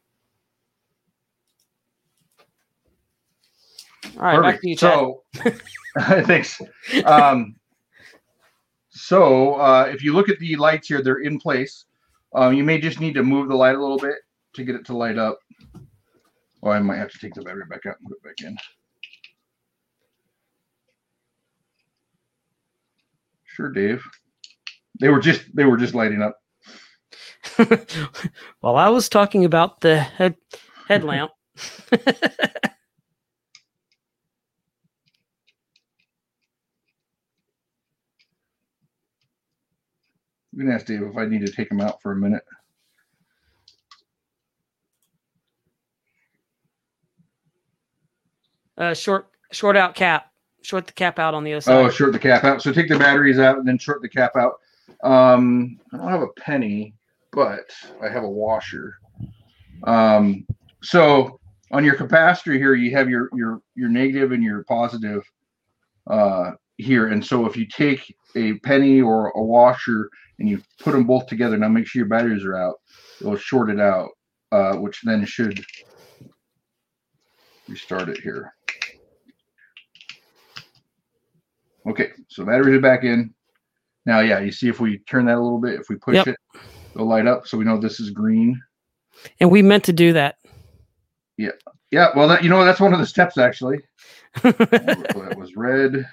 All 4.18 4.22
right, 4.22 4.36
Perfect. 4.36 4.52
back 4.52 4.60
to 4.60 4.68
you, 4.68 4.76
Chad. 4.76 4.98
So, 4.98 5.22
thanks. 6.26 6.60
Um, 7.06 7.56
so 8.90 9.54
uh, 9.54 9.88
if 9.90 10.04
you 10.04 10.12
look 10.12 10.28
at 10.28 10.38
the 10.40 10.56
lights 10.56 10.88
here, 10.88 11.02
they're 11.02 11.22
in 11.22 11.40
place. 11.40 11.86
Um, 12.34 12.52
you 12.52 12.64
may 12.64 12.78
just 12.78 13.00
need 13.00 13.14
to 13.14 13.22
move 13.22 13.48
the 13.48 13.56
light 13.56 13.76
a 13.76 13.80
little 13.80 13.98
bit 13.98 14.16
to 14.56 14.64
get 14.64 14.74
it 14.74 14.84
to 14.86 14.96
light 14.96 15.16
up. 15.16 15.38
Or 16.60 16.72
oh, 16.72 16.76
I 16.76 16.80
might 16.80 16.98
have 16.98 17.10
to 17.12 17.18
take 17.18 17.32
the 17.32 17.40
battery 17.40 17.64
back 17.70 17.86
out 17.86 17.96
and 17.98 18.08
put 18.08 18.18
it 18.18 18.22
back 18.22 18.46
in. 18.46 18.58
Sure, 23.62 23.70
Dave. 23.70 24.02
They 25.00 25.08
were 25.08 25.20
just 25.20 25.42
they 25.54 25.64
were 25.64 25.76
just 25.76 25.94
lighting 25.94 26.20
up. 26.20 26.36
While 28.60 28.74
I 28.74 28.88
was 28.88 29.08
talking 29.08 29.44
about 29.44 29.82
the 29.82 30.00
head 30.00 30.34
headlamp. 30.88 31.30
I'm 31.92 32.00
gonna 40.58 40.74
ask 40.74 40.86
Dave 40.86 41.02
if 41.02 41.16
I 41.16 41.26
need 41.26 41.46
to 41.46 41.52
take 41.52 41.70
him 41.70 41.80
out 41.80 42.02
for 42.02 42.10
a 42.10 42.16
minute. 42.16 42.42
Uh, 48.76 48.92
short, 48.92 49.28
short 49.52 49.76
out 49.76 49.94
cap. 49.94 50.31
Short 50.62 50.86
the 50.86 50.92
cap 50.92 51.18
out 51.18 51.34
on 51.34 51.44
the 51.44 51.52
other 51.52 51.60
side. 51.60 51.84
Oh, 51.84 51.90
short 51.90 52.12
the 52.12 52.18
cap 52.18 52.44
out. 52.44 52.62
So 52.62 52.72
take 52.72 52.88
the 52.88 52.98
batteries 52.98 53.38
out 53.38 53.58
and 53.58 53.66
then 53.66 53.78
short 53.78 54.02
the 54.02 54.08
cap 54.08 54.36
out. 54.36 54.54
Um, 55.02 55.78
I 55.92 55.96
don't 55.96 56.08
have 56.08 56.22
a 56.22 56.40
penny, 56.40 56.94
but 57.32 57.70
I 58.02 58.08
have 58.08 58.22
a 58.22 58.30
washer. 58.30 58.96
Um, 59.84 60.46
so 60.82 61.40
on 61.72 61.84
your 61.84 61.96
capacitor 61.96 62.56
here, 62.56 62.74
you 62.74 62.92
have 62.96 63.08
your 63.10 63.28
your 63.34 63.60
your 63.74 63.88
negative 63.88 64.32
and 64.32 64.42
your 64.42 64.64
positive 64.64 65.22
uh, 66.06 66.52
here. 66.76 67.08
And 67.08 67.24
so 67.24 67.46
if 67.46 67.56
you 67.56 67.66
take 67.66 68.14
a 68.36 68.54
penny 68.60 69.00
or 69.00 69.30
a 69.30 69.42
washer 69.42 70.08
and 70.38 70.48
you 70.48 70.60
put 70.80 70.92
them 70.92 71.04
both 71.04 71.26
together. 71.26 71.56
Now 71.56 71.68
make 71.68 71.86
sure 71.86 72.00
your 72.00 72.08
batteries 72.08 72.44
are 72.44 72.56
out. 72.56 72.76
It'll 73.20 73.36
short 73.36 73.70
it 73.70 73.80
out, 73.80 74.08
uh, 74.50 74.74
which 74.74 75.00
then 75.04 75.24
should 75.24 75.64
restart 77.68 78.08
it 78.08 78.18
here. 78.18 78.52
Okay, 81.86 82.10
so 82.28 82.44
batteries 82.44 82.76
are 82.76 82.80
back 82.80 83.04
in. 83.04 83.34
Now, 84.06 84.20
yeah, 84.20 84.40
you 84.40 84.52
see 84.52 84.68
if 84.68 84.80
we 84.80 84.98
turn 84.98 85.26
that 85.26 85.36
a 85.36 85.40
little 85.40 85.60
bit, 85.60 85.80
if 85.80 85.88
we 85.88 85.96
push 85.96 86.14
yep. 86.14 86.28
it, 86.28 86.36
it'll 86.94 87.06
light 87.06 87.26
up. 87.26 87.46
So 87.46 87.56
we 87.56 87.64
know 87.64 87.78
this 87.78 88.00
is 88.00 88.10
green. 88.10 88.60
And 89.40 89.50
we 89.50 89.62
meant 89.62 89.84
to 89.84 89.92
do 89.92 90.12
that. 90.12 90.36
Yeah. 91.36 91.50
Yeah. 91.90 92.08
Well, 92.16 92.28
that 92.28 92.42
you 92.42 92.50
know 92.50 92.64
that's 92.64 92.80
one 92.80 92.92
of 92.92 92.98
the 92.98 93.06
steps 93.06 93.38
actually. 93.38 93.78
that 94.42 95.34
was 95.36 95.56
red. 95.56 96.06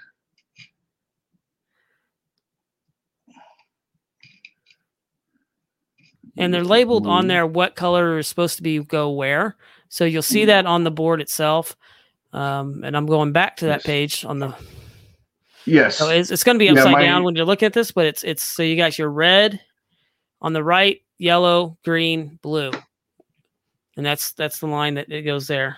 and 6.40 6.54
they're 6.54 6.64
labeled 6.64 7.06
on 7.06 7.28
there 7.28 7.46
what 7.46 7.76
color 7.76 8.18
is 8.18 8.28
supposed 8.28 8.56
to 8.56 8.64
be 8.64 8.80
go 8.80 9.12
where. 9.12 9.58
So 9.90 10.06
you'll 10.06 10.22
see 10.22 10.46
that 10.46 10.66
on 10.66 10.86
the 10.86 10.92
board 10.92 11.22
itself. 11.22 11.76
Um, 12.32 12.84
and 12.84 12.96
I'm 12.96 13.08
going 13.08 13.34
back 13.34 13.58
to 13.58 13.66
that 13.66 13.84
page 13.84 14.24
on 14.24 14.40
the. 14.40 14.56
Yes. 15.66 15.98
So 15.98 16.10
it's, 16.10 16.32
it's 16.32 16.44
going 16.44 16.56
to 16.56 16.60
be 16.60 16.70
upside 16.70 16.86
yeah, 16.88 16.92
my... 16.92 17.04
down 17.04 17.24
when 17.24 17.36
you 17.36 17.44
look 17.44 17.64
at 17.64 17.74
this, 17.74 17.92
but 17.92 18.06
it's 18.06 18.24
it's 18.24 18.44
so 18.44 18.64
you 18.64 18.76
got 18.76 18.98
your 18.98 19.10
red 19.10 19.60
on 20.42 20.54
the 20.54 20.64
right, 20.64 21.02
yellow, 21.18 21.78
green, 21.84 22.40
blue, 22.42 22.72
and 23.98 24.06
that's 24.06 24.32
that's 24.34 24.60
the 24.60 24.68
line 24.68 24.96
that 24.96 25.12
it 25.12 25.24
goes 25.24 25.48
there. 25.48 25.78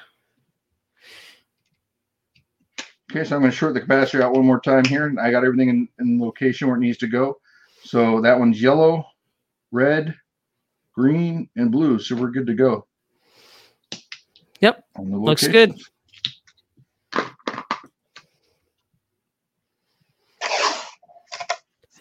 Okay, 3.12 3.26
so 3.26 3.36
I'm 3.36 3.42
going 3.42 3.52
to 3.52 3.58
short 3.58 3.74
the 3.74 3.82
capacitor 3.82 4.22
out 4.22 4.32
one 4.32 4.46
more 4.46 4.62
time 4.62 4.86
here. 4.86 5.14
I 5.20 5.32
got 5.32 5.44
everything 5.44 5.68
in, 5.68 5.90
in 6.00 6.18
location 6.18 6.70
where 6.70 6.78
it 6.78 6.80
needs 6.80 6.98
to 7.00 7.08
go. 7.08 7.42
So 7.84 8.22
that 8.22 8.40
one's 8.40 8.62
yellow, 8.62 9.06
red, 9.72 10.16
green, 10.94 11.50
and 11.58 11.72
blue. 11.72 12.00
So 12.00 12.16
we're 12.16 12.32
good 12.32 12.48
to 12.48 12.54
go. 12.54 12.88
Yep. 14.62 14.86
Looks 14.98 15.46
good. 15.46 15.78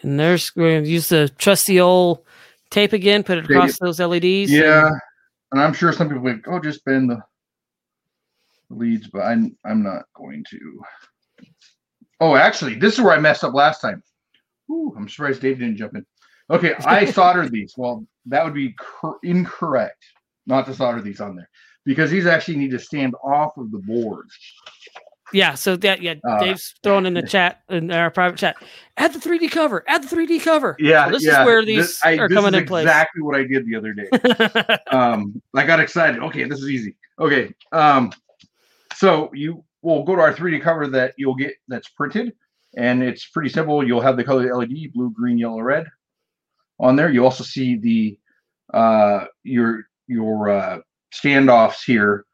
And 0.01 0.19
there's 0.19 0.55
we're 0.55 0.71
going 0.71 0.83
to 0.83 0.89
use 0.89 1.09
the 1.09 1.29
trusty 1.37 1.79
old 1.79 2.25
tape 2.69 2.93
again, 2.93 3.23
put 3.23 3.37
it 3.37 3.45
across 3.45 3.77
those 3.79 3.99
LEDs. 3.99 4.51
Yeah. 4.51 4.87
And, 4.87 5.01
and 5.51 5.61
I'm 5.61 5.73
sure 5.73 5.91
some 5.91 6.07
people 6.07 6.23
would 6.23 6.43
go 6.43 6.53
oh, 6.53 6.59
just 6.59 6.83
bend 6.85 7.09
the 7.09 7.21
leads, 8.69 9.07
but 9.07 9.21
I'm 9.21 9.57
I'm 9.65 9.83
not 9.83 10.05
going 10.15 10.43
to. 10.49 10.81
Oh, 12.19 12.35
actually, 12.35 12.75
this 12.75 12.93
is 12.95 13.01
where 13.01 13.13
I 13.13 13.19
messed 13.19 13.43
up 13.43 13.53
last 13.53 13.81
time. 13.81 14.01
Ooh, 14.69 14.93
I'm 14.95 15.09
surprised 15.09 15.41
Dave 15.41 15.59
didn't 15.59 15.77
jump 15.77 15.95
in. 15.95 16.05
Okay, 16.49 16.75
I 16.85 17.05
soldered 17.11 17.51
these. 17.51 17.73
Well, 17.77 18.05
that 18.27 18.43
would 18.43 18.53
be 18.53 18.73
cor- 18.73 19.19
incorrect 19.23 20.03
not 20.47 20.65
to 20.65 20.73
solder 20.73 21.01
these 21.01 21.21
on 21.21 21.35
there 21.35 21.49
because 21.85 22.11
these 22.11 22.25
actually 22.25 22.57
need 22.57 22.71
to 22.71 22.79
stand 22.79 23.15
off 23.23 23.57
of 23.57 23.71
the 23.71 23.79
board. 23.79 24.27
Yeah, 25.33 25.53
so 25.55 25.75
that 25.77 26.01
yeah, 26.01 26.15
uh, 26.27 26.39
Dave's 26.39 26.73
throwing 26.83 27.05
in 27.05 27.13
the 27.13 27.21
chat 27.21 27.61
in 27.69 27.91
our 27.91 28.11
private 28.11 28.37
chat. 28.37 28.57
Add 28.97 29.13
the 29.13 29.19
3D 29.19 29.51
cover. 29.51 29.83
Add 29.87 30.03
the 30.03 30.15
3D 30.15 30.41
cover. 30.43 30.75
Yeah, 30.79 31.05
so 31.05 31.11
this 31.11 31.25
yeah. 31.25 31.41
is 31.41 31.45
where 31.45 31.65
these 31.65 31.87
this, 31.87 32.05
I, 32.05 32.17
are 32.17 32.29
coming 32.29 32.53
in 32.53 32.65
place. 32.65 32.83
Exactly 32.83 33.21
what 33.21 33.35
I 33.35 33.43
did 33.43 33.65
the 33.65 33.75
other 33.75 33.93
day. 33.93 34.77
um, 34.91 35.41
I 35.55 35.65
got 35.65 35.79
excited. 35.79 36.21
Okay, 36.21 36.43
this 36.45 36.59
is 36.59 36.69
easy. 36.69 36.95
Okay, 37.19 37.53
um, 37.71 38.11
so 38.95 39.29
you 39.33 39.63
will 39.81 40.03
go 40.03 40.15
to 40.15 40.21
our 40.21 40.33
3D 40.33 40.61
cover 40.61 40.87
that 40.87 41.13
you'll 41.17 41.35
get 41.35 41.53
that's 41.67 41.89
printed, 41.89 42.33
and 42.75 43.01
it's 43.01 43.27
pretty 43.27 43.49
simple. 43.49 43.85
You'll 43.85 44.01
have 44.01 44.17
the 44.17 44.23
color 44.23 44.55
LED: 44.55 44.93
blue, 44.93 45.11
green, 45.11 45.37
yellow, 45.37 45.61
red 45.61 45.87
on 46.79 46.95
there. 46.95 47.09
You 47.09 47.23
also 47.23 47.43
see 47.43 47.77
the 47.77 48.17
uh, 48.73 49.25
your 49.43 49.85
your 50.07 50.49
uh, 50.49 50.79
standoffs 51.13 51.83
here. 51.85 52.25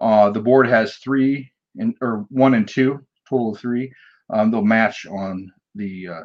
Uh, 0.00 0.30
the 0.30 0.40
board 0.40 0.68
has 0.68 0.96
three 0.96 1.50
and 1.78 1.94
or 2.00 2.26
one 2.30 2.54
and 2.54 2.68
two, 2.68 3.04
total 3.28 3.54
of 3.54 3.60
three. 3.60 3.92
Um, 4.30 4.50
they'll 4.50 4.62
match 4.62 5.06
on 5.06 5.50
the 5.74 6.08
uh, 6.08 6.22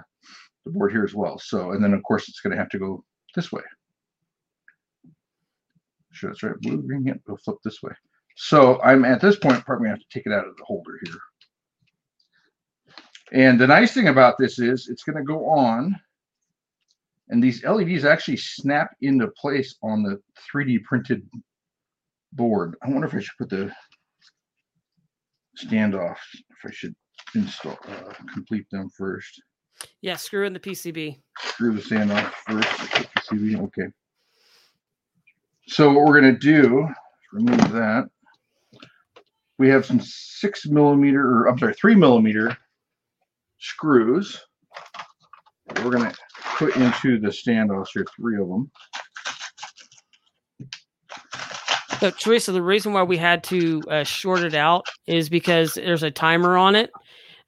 the 0.65 0.71
board 0.71 0.91
here 0.91 1.03
as 1.03 1.13
well. 1.13 1.37
So, 1.39 1.71
and 1.71 1.83
then 1.83 1.93
of 1.93 2.03
course 2.03 2.27
it's 2.27 2.41
going 2.41 2.51
to 2.51 2.57
have 2.57 2.69
to 2.69 2.79
go 2.79 3.03
this 3.35 3.51
way. 3.51 3.63
Sure, 6.11 6.29
that's 6.29 6.43
right. 6.43 6.59
Blue, 6.61 6.81
green, 6.81 7.05
yep, 7.05 7.19
go 7.25 7.37
flip 7.37 7.57
this 7.63 7.81
way. 7.81 7.93
So 8.35 8.81
I'm 8.81 9.05
at 9.05 9.21
this 9.21 9.37
point 9.37 9.65
probably 9.65 9.89
have 9.89 9.99
to 9.99 10.05
take 10.11 10.25
it 10.25 10.31
out 10.31 10.47
of 10.47 10.55
the 10.57 10.63
holder 10.63 10.99
here. 11.03 11.15
And 13.31 13.59
the 13.59 13.67
nice 13.67 13.93
thing 13.93 14.09
about 14.09 14.37
this 14.37 14.59
is 14.59 14.89
it's 14.89 15.03
going 15.03 15.17
to 15.17 15.23
go 15.23 15.49
on 15.49 15.95
and 17.29 17.43
these 17.43 17.63
LEDs 17.63 18.05
actually 18.05 18.37
snap 18.37 18.95
into 19.01 19.27
place 19.29 19.75
on 19.81 20.03
the 20.03 20.21
3D 20.53 20.83
printed 20.83 21.27
board. 22.33 22.75
I 22.83 22.89
wonder 22.89 23.07
if 23.07 23.15
I 23.15 23.19
should 23.19 23.37
put 23.37 23.49
the 23.49 23.73
standoff, 25.57 26.17
if 26.33 26.65
I 26.65 26.71
should 26.71 26.95
install, 27.35 27.77
uh, 27.87 28.13
complete 28.33 28.65
them 28.71 28.89
first. 28.97 29.41
Yeah, 30.01 30.15
screw 30.15 30.45
in 30.45 30.53
the 30.53 30.59
PCB. 30.59 31.19
Screw 31.39 31.73
the 31.73 31.81
standoff 31.81 32.31
first. 32.47 32.67
PCB, 32.67 33.59
okay. 33.63 33.87
So 35.67 35.91
what 35.91 36.05
we're 36.05 36.21
going 36.21 36.33
to 36.33 36.39
do, 36.39 36.87
is 36.87 36.95
remove 37.31 37.71
that. 37.71 38.09
We 39.57 39.69
have 39.69 39.85
some 39.85 39.99
six 40.01 40.65
millimeter, 40.65 41.21
or 41.21 41.47
I'm 41.47 41.57
sorry, 41.57 41.73
three 41.73 41.95
millimeter 41.95 42.57
screws. 43.59 44.39
We're 45.77 45.91
going 45.91 46.11
to 46.11 46.17
put 46.57 46.75
into 46.75 47.19
the 47.19 47.29
standoffs 47.29 47.89
here, 47.93 48.05
three 48.15 48.41
of 48.41 48.47
them. 48.47 48.69
So, 52.03 52.11
Teresa, 52.11 52.51
the 52.51 52.61
reason 52.61 52.91
why 52.91 53.03
we 53.03 53.15
had 53.15 53.45
to 53.45 53.81
uh, 53.89 54.03
short 54.03 54.41
it 54.41 54.53
out 54.53 54.85
is 55.07 55.29
because 55.29 55.75
there's 55.75 56.03
a 56.03 56.11
timer 56.11 56.57
on 56.57 56.75
it. 56.75 56.91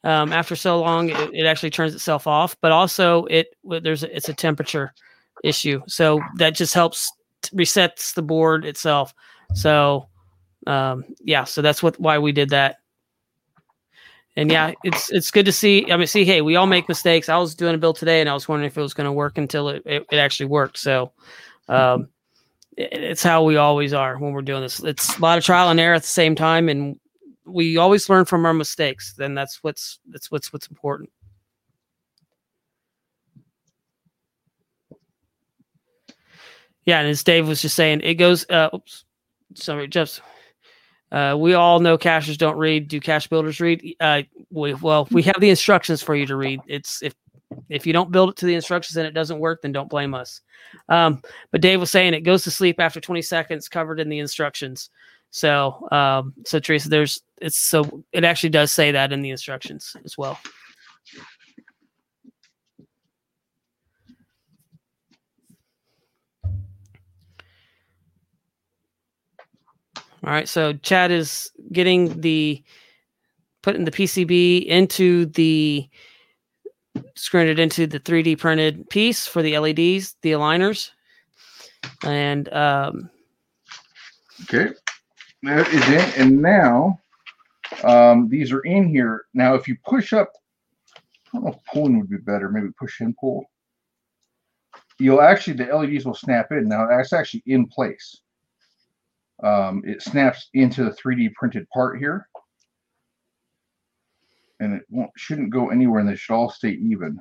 Um, 0.06 0.32
after 0.32 0.56
so 0.56 0.80
long, 0.80 1.10
it, 1.10 1.30
it, 1.34 1.45
actually 1.45 1.72
turns 1.72 1.93
itself 1.93 2.26
off. 2.26 2.56
But 2.62 2.72
also, 2.72 3.26
it 3.26 3.47
there's 3.66 4.03
it's 4.03 4.30
a 4.30 4.34
temperature 4.34 4.93
issue, 5.43 5.82
so 5.88 6.22
that 6.38 6.56
just 6.56 6.74
helps 6.74 7.12
resets 7.53 8.14
the 8.14 8.22
board 8.22 8.64
itself. 8.64 9.14
So, 9.53 10.08
um, 10.68 11.03
yeah, 11.20 11.43
so 11.43 11.62
that's 11.62 11.84
what 11.84 11.99
why 11.99 12.18
we 12.18 12.32
did 12.32 12.51
that. 12.51 12.78
And 14.38 14.49
yeah, 14.49 14.72
it's 14.86 15.12
it's 15.12 15.32
good 15.32 15.47
to 15.47 15.51
see. 15.51 15.91
I 15.91 15.97
mean, 15.97 16.08
see, 16.08 16.24
hey, 16.24 16.39
we 16.39 16.56
all 16.56 16.66
make 16.66 16.88
mistakes. 16.88 17.28
I 17.28 17.36
was 17.36 17.56
doing 17.56 17.76
a 17.76 17.78
build 17.78 17.97
today, 17.97 18.22
and 18.22 18.30
I 18.30 18.34
was 18.34 18.47
wondering 18.47 18.68
if 18.68 18.78
it 18.78 18.82
was 18.82 18.93
going 18.93 19.03
to 19.03 19.12
work 19.12 19.38
until 19.38 19.68
it, 19.68 19.84
it, 19.86 20.06
it 20.10 20.16
actually 20.16 20.45
worked. 20.45 20.78
So, 20.78 21.12
um, 21.68 22.08
it's 22.78 23.24
how 23.24 23.44
we 23.44 23.58
always 23.58 23.94
are 23.94 24.18
when 24.18 24.34
we're 24.34 24.42
doing 24.42 24.62
this. 24.62 24.80
It's 24.82 25.18
a 25.18 25.22
lot 25.22 25.38
of 25.38 25.44
trial 25.44 25.70
and 25.70 25.80
error 25.80 25.96
at 25.96 26.02
the 26.02 26.08
same 26.08 26.36
time, 26.36 26.70
and 26.70 27.00
we 27.46 27.78
always 27.78 28.10
learn 28.10 28.26
from 28.26 28.46
our 28.46 28.54
mistakes. 28.54 29.14
Then 29.18 29.34
that's 29.34 29.64
what's 29.64 30.00
that's 30.10 30.30
what's 30.30 30.52
what's 30.52 30.68
important. 30.68 31.10
Yeah, 36.86 37.00
and 37.00 37.10
as 37.10 37.24
Dave 37.24 37.48
was 37.48 37.62
just 37.62 37.76
saying, 37.76 38.02
it 38.04 38.16
goes. 38.16 38.46
Uh, 38.50 38.70
oops, 38.74 39.06
sorry, 39.56 39.88
Jeff's. 39.88 40.22
Uh, 41.12 41.36
we 41.38 41.54
all 41.54 41.80
know 41.80 41.98
cachers 41.98 42.38
don't 42.38 42.58
read. 42.58 42.88
Do 42.88 43.00
cache 43.00 43.28
builders 43.28 43.62
read? 43.62 43.96
Uh, 44.00 44.24
we, 44.50 44.74
well, 44.74 45.08
we 45.12 45.24
have 45.24 45.40
the 45.40 45.50
instructions 45.50 46.02
for 46.02 46.16
you 46.16 46.26
to 46.26 46.36
read. 46.36 46.60
It's 46.68 47.02
if 47.02 47.14
if 47.70 47.86
you 47.86 47.93
don't 47.93 48.12
build 48.12 48.30
it 48.30 48.36
to 48.38 48.45
the 48.45 48.56
instructions 48.56 48.97
and 48.97 49.08
it 49.08 49.14
doesn't 49.14 49.39
work, 49.39 49.62
then 49.62 49.72
don't 49.72 49.89
blame 49.89 50.14
us. 50.14 50.41
Um, 50.89 51.22
but 51.51 51.62
Dave 51.62 51.80
was 51.80 51.91
saying 51.91 52.14
it 52.14 52.22
goes 52.22 52.43
to 52.43 52.51
sleep 52.51 52.80
after 52.80 52.99
20 52.99 53.22
seconds, 53.22 53.68
covered 53.68 53.99
in 53.99 54.10
the 54.10 54.20
instructions. 54.20 54.89
So, 55.32 55.88
um, 55.91 56.34
so 56.45 56.60
Teresa, 56.60 56.89
there's 56.89 57.22
it's 57.41 57.58
so 57.58 58.03
it 58.12 58.24
actually 58.24 58.49
does 58.49 58.72
say 58.72 58.91
that 58.91 59.12
in 59.12 59.22
the 59.22 59.32
instructions 59.32 59.95
as 60.06 60.18
well. 60.18 60.39
All 70.26 70.32
right, 70.32 70.47
so 70.47 70.74
Chad 70.74 71.12
is 71.12 71.51
getting 71.72 72.20
the 72.22 72.64
putting 73.62 73.86
the 73.86 73.91
PCB 73.91 74.66
into 74.66 75.26
the 75.28 75.88
screwing 77.16 77.47
it 77.47 77.59
into 77.59 77.88
the 77.88 77.99
3D 77.99 78.38
printed 78.38 78.89
piece 78.89 79.26
for 79.26 79.41
the 79.41 79.57
LEDs, 79.57 80.16
the 80.22 80.32
aligners. 80.32 80.91
And 82.03 82.51
um, 82.53 83.09
okay, 84.43 84.74
that 85.43 85.68
is 85.70 85.88
in. 85.88 86.22
And 86.22 86.41
now 86.41 86.99
um, 87.84 88.28
these 88.30 88.51
are 88.51 88.61
in 88.61 88.88
here. 88.88 89.26
Now, 89.34 89.55
if 89.55 89.68
you 89.68 89.78
push 89.86 90.13
up, 90.13 90.32
I 90.97 90.99
don't 91.34 91.45
know 91.45 91.51
if 91.51 91.63
pulling 91.72 91.99
would 91.99 92.09
be 92.09 92.18
better. 92.18 92.49
Maybe 92.49 92.68
push 92.80 92.99
and 93.01 93.16
pull. 93.18 93.45
You'll 94.97 95.22
actually 95.22 95.53
the 95.53 95.66
LEDs 95.66 96.05
will 96.05 96.16
snap 96.16 96.51
in. 96.51 96.68
Now 96.68 96.88
that's 96.88 97.13
actually 97.13 97.43
in 97.45 97.68
place. 97.68 98.22
Um, 99.43 99.84
it 99.86 100.01
snaps 100.01 100.49
into 100.53 100.86
the 100.86 100.91
3D 100.91 101.34
printed 101.34 101.68
part 101.70 101.99
here 101.99 102.30
and 104.66 104.76
it 104.76 104.84
won't, 104.89 105.11
shouldn't 105.16 105.49
go 105.49 105.70
anywhere 105.70 105.99
and 105.99 106.09
they 106.09 106.16
should 106.16 106.34
all 106.34 106.49
stay 106.49 106.72
even. 106.72 107.20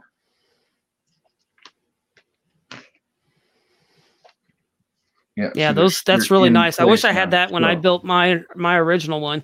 Yeah, 5.36 5.51
yeah, 5.55 5.72
those 5.72 6.01
that's 6.03 6.30
really 6.30 6.51
nice. 6.51 6.78
I 6.78 6.84
wish 6.84 7.05
I 7.05 7.12
had 7.12 7.32
that 7.32 7.51
when 7.51 7.64
I 7.64 7.74
built 7.74 8.05
my 8.05 8.42
my 8.55 8.76
original 8.78 9.20
one. 9.20 9.42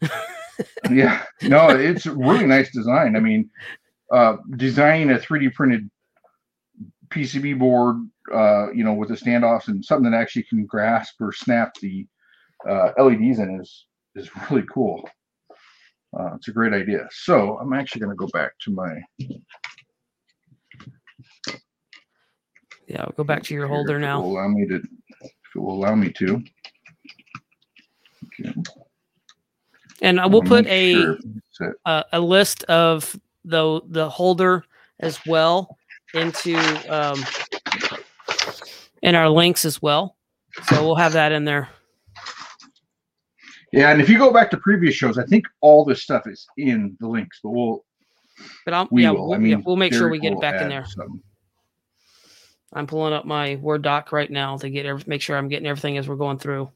yeah, 0.90 1.24
no, 1.42 1.68
it's 1.70 2.06
a 2.06 2.14
really 2.14 2.46
nice 2.46 2.70
design. 2.72 3.16
I 3.16 3.20
mean, 3.20 3.50
uh, 4.12 4.36
designing 4.56 5.10
a 5.10 5.18
3D 5.18 5.52
printed 5.54 5.90
PCB 7.08 7.58
board, 7.58 7.96
uh, 8.32 8.70
you 8.72 8.84
know, 8.84 8.94
with 8.94 9.08
the 9.08 9.16
standoffs 9.16 9.66
and 9.66 9.84
something 9.84 10.10
that 10.10 10.16
actually 10.16 10.44
can 10.44 10.64
grasp 10.64 11.20
or 11.20 11.32
snap 11.32 11.74
the 11.80 12.06
uh, 12.68 12.92
LEDs 12.98 13.40
in 13.40 13.60
is 13.60 13.86
is 14.14 14.30
really 14.50 14.64
cool. 14.72 15.08
Uh, 16.18 16.34
it's 16.34 16.48
a 16.48 16.52
great 16.52 16.72
idea. 16.72 17.08
So 17.10 17.58
I'm 17.58 17.72
actually 17.72 18.00
going 18.00 18.10
to 18.10 18.16
go 18.16 18.28
back 18.32 18.52
to 18.64 18.70
my. 18.70 19.00
Yeah, 22.86 23.02
I'll 23.02 23.14
go 23.16 23.24
back 23.24 23.42
to 23.44 23.54
your 23.54 23.66
holder 23.66 23.98
now. 23.98 24.20
allow 24.22 24.48
me 24.48 24.66
to. 24.66 24.76
If 24.76 25.56
it 25.56 25.58
will 25.58 25.74
allow 25.74 25.94
me 25.94 26.10
to. 26.10 26.42
Okay. 28.40 28.54
And 30.02 30.20
I 30.20 30.26
will 30.26 30.42
put 30.42 30.66
a 30.66 30.92
sure 30.94 31.18
a, 31.84 32.04
a 32.12 32.20
list 32.20 32.64
of 32.64 33.18
the 33.44 33.80
the 33.86 34.08
holder 34.08 34.64
as 35.00 35.18
well 35.26 35.76
into 36.14 36.56
um, 36.92 37.24
in 39.02 39.14
our 39.14 39.28
links 39.28 39.64
as 39.64 39.80
well. 39.80 40.16
So 40.68 40.84
we'll 40.84 40.96
have 40.96 41.12
that 41.12 41.32
in 41.32 41.44
there. 41.44 41.68
Yeah, 43.72 43.90
and 43.90 44.02
if 44.02 44.08
you 44.10 44.18
go 44.18 44.32
back 44.32 44.50
to 44.50 44.58
previous 44.58 44.94
shows, 44.94 45.16
I 45.16 45.24
think 45.24 45.46
all 45.62 45.84
this 45.84 46.02
stuff 46.02 46.26
is 46.26 46.46
in 46.58 46.96
the 47.00 47.08
links, 47.08 47.40
but 47.42 47.50
we'll. 47.50 47.84
But 48.66 48.74
I'll, 48.74 48.88
we 48.90 49.02
yeah, 49.02 49.10
will. 49.10 49.28
We'll, 49.28 49.34
I 49.34 49.38
mean, 49.38 49.50
yeah, 49.50 49.62
we'll 49.64 49.76
make 49.76 49.94
sure 49.94 50.10
we 50.10 50.18
get 50.18 50.32
it 50.32 50.40
back 50.40 50.60
in 50.60 50.68
there. 50.68 50.84
I'm 52.74 52.86
pulling 52.86 53.12
up 53.12 53.24
my 53.24 53.56
Word 53.56 53.82
doc 53.82 54.12
right 54.12 54.30
now 54.30 54.56
to 54.58 54.70
get 54.70 54.86
every, 54.86 55.02
make 55.06 55.22
sure 55.22 55.36
I'm 55.36 55.48
getting 55.48 55.66
everything 55.66 55.98
as 55.98 56.08
we're 56.08 56.16
going 56.16 56.38
through. 56.38 56.70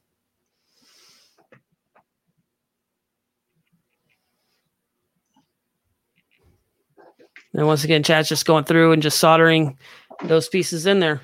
And 7.54 7.66
once 7.66 7.84
again, 7.84 8.02
Chad's 8.02 8.28
just 8.28 8.44
going 8.44 8.64
through 8.64 8.92
and 8.92 9.02
just 9.02 9.18
soldering 9.18 9.78
those 10.24 10.48
pieces 10.48 10.86
in 10.86 11.00
there. 11.00 11.22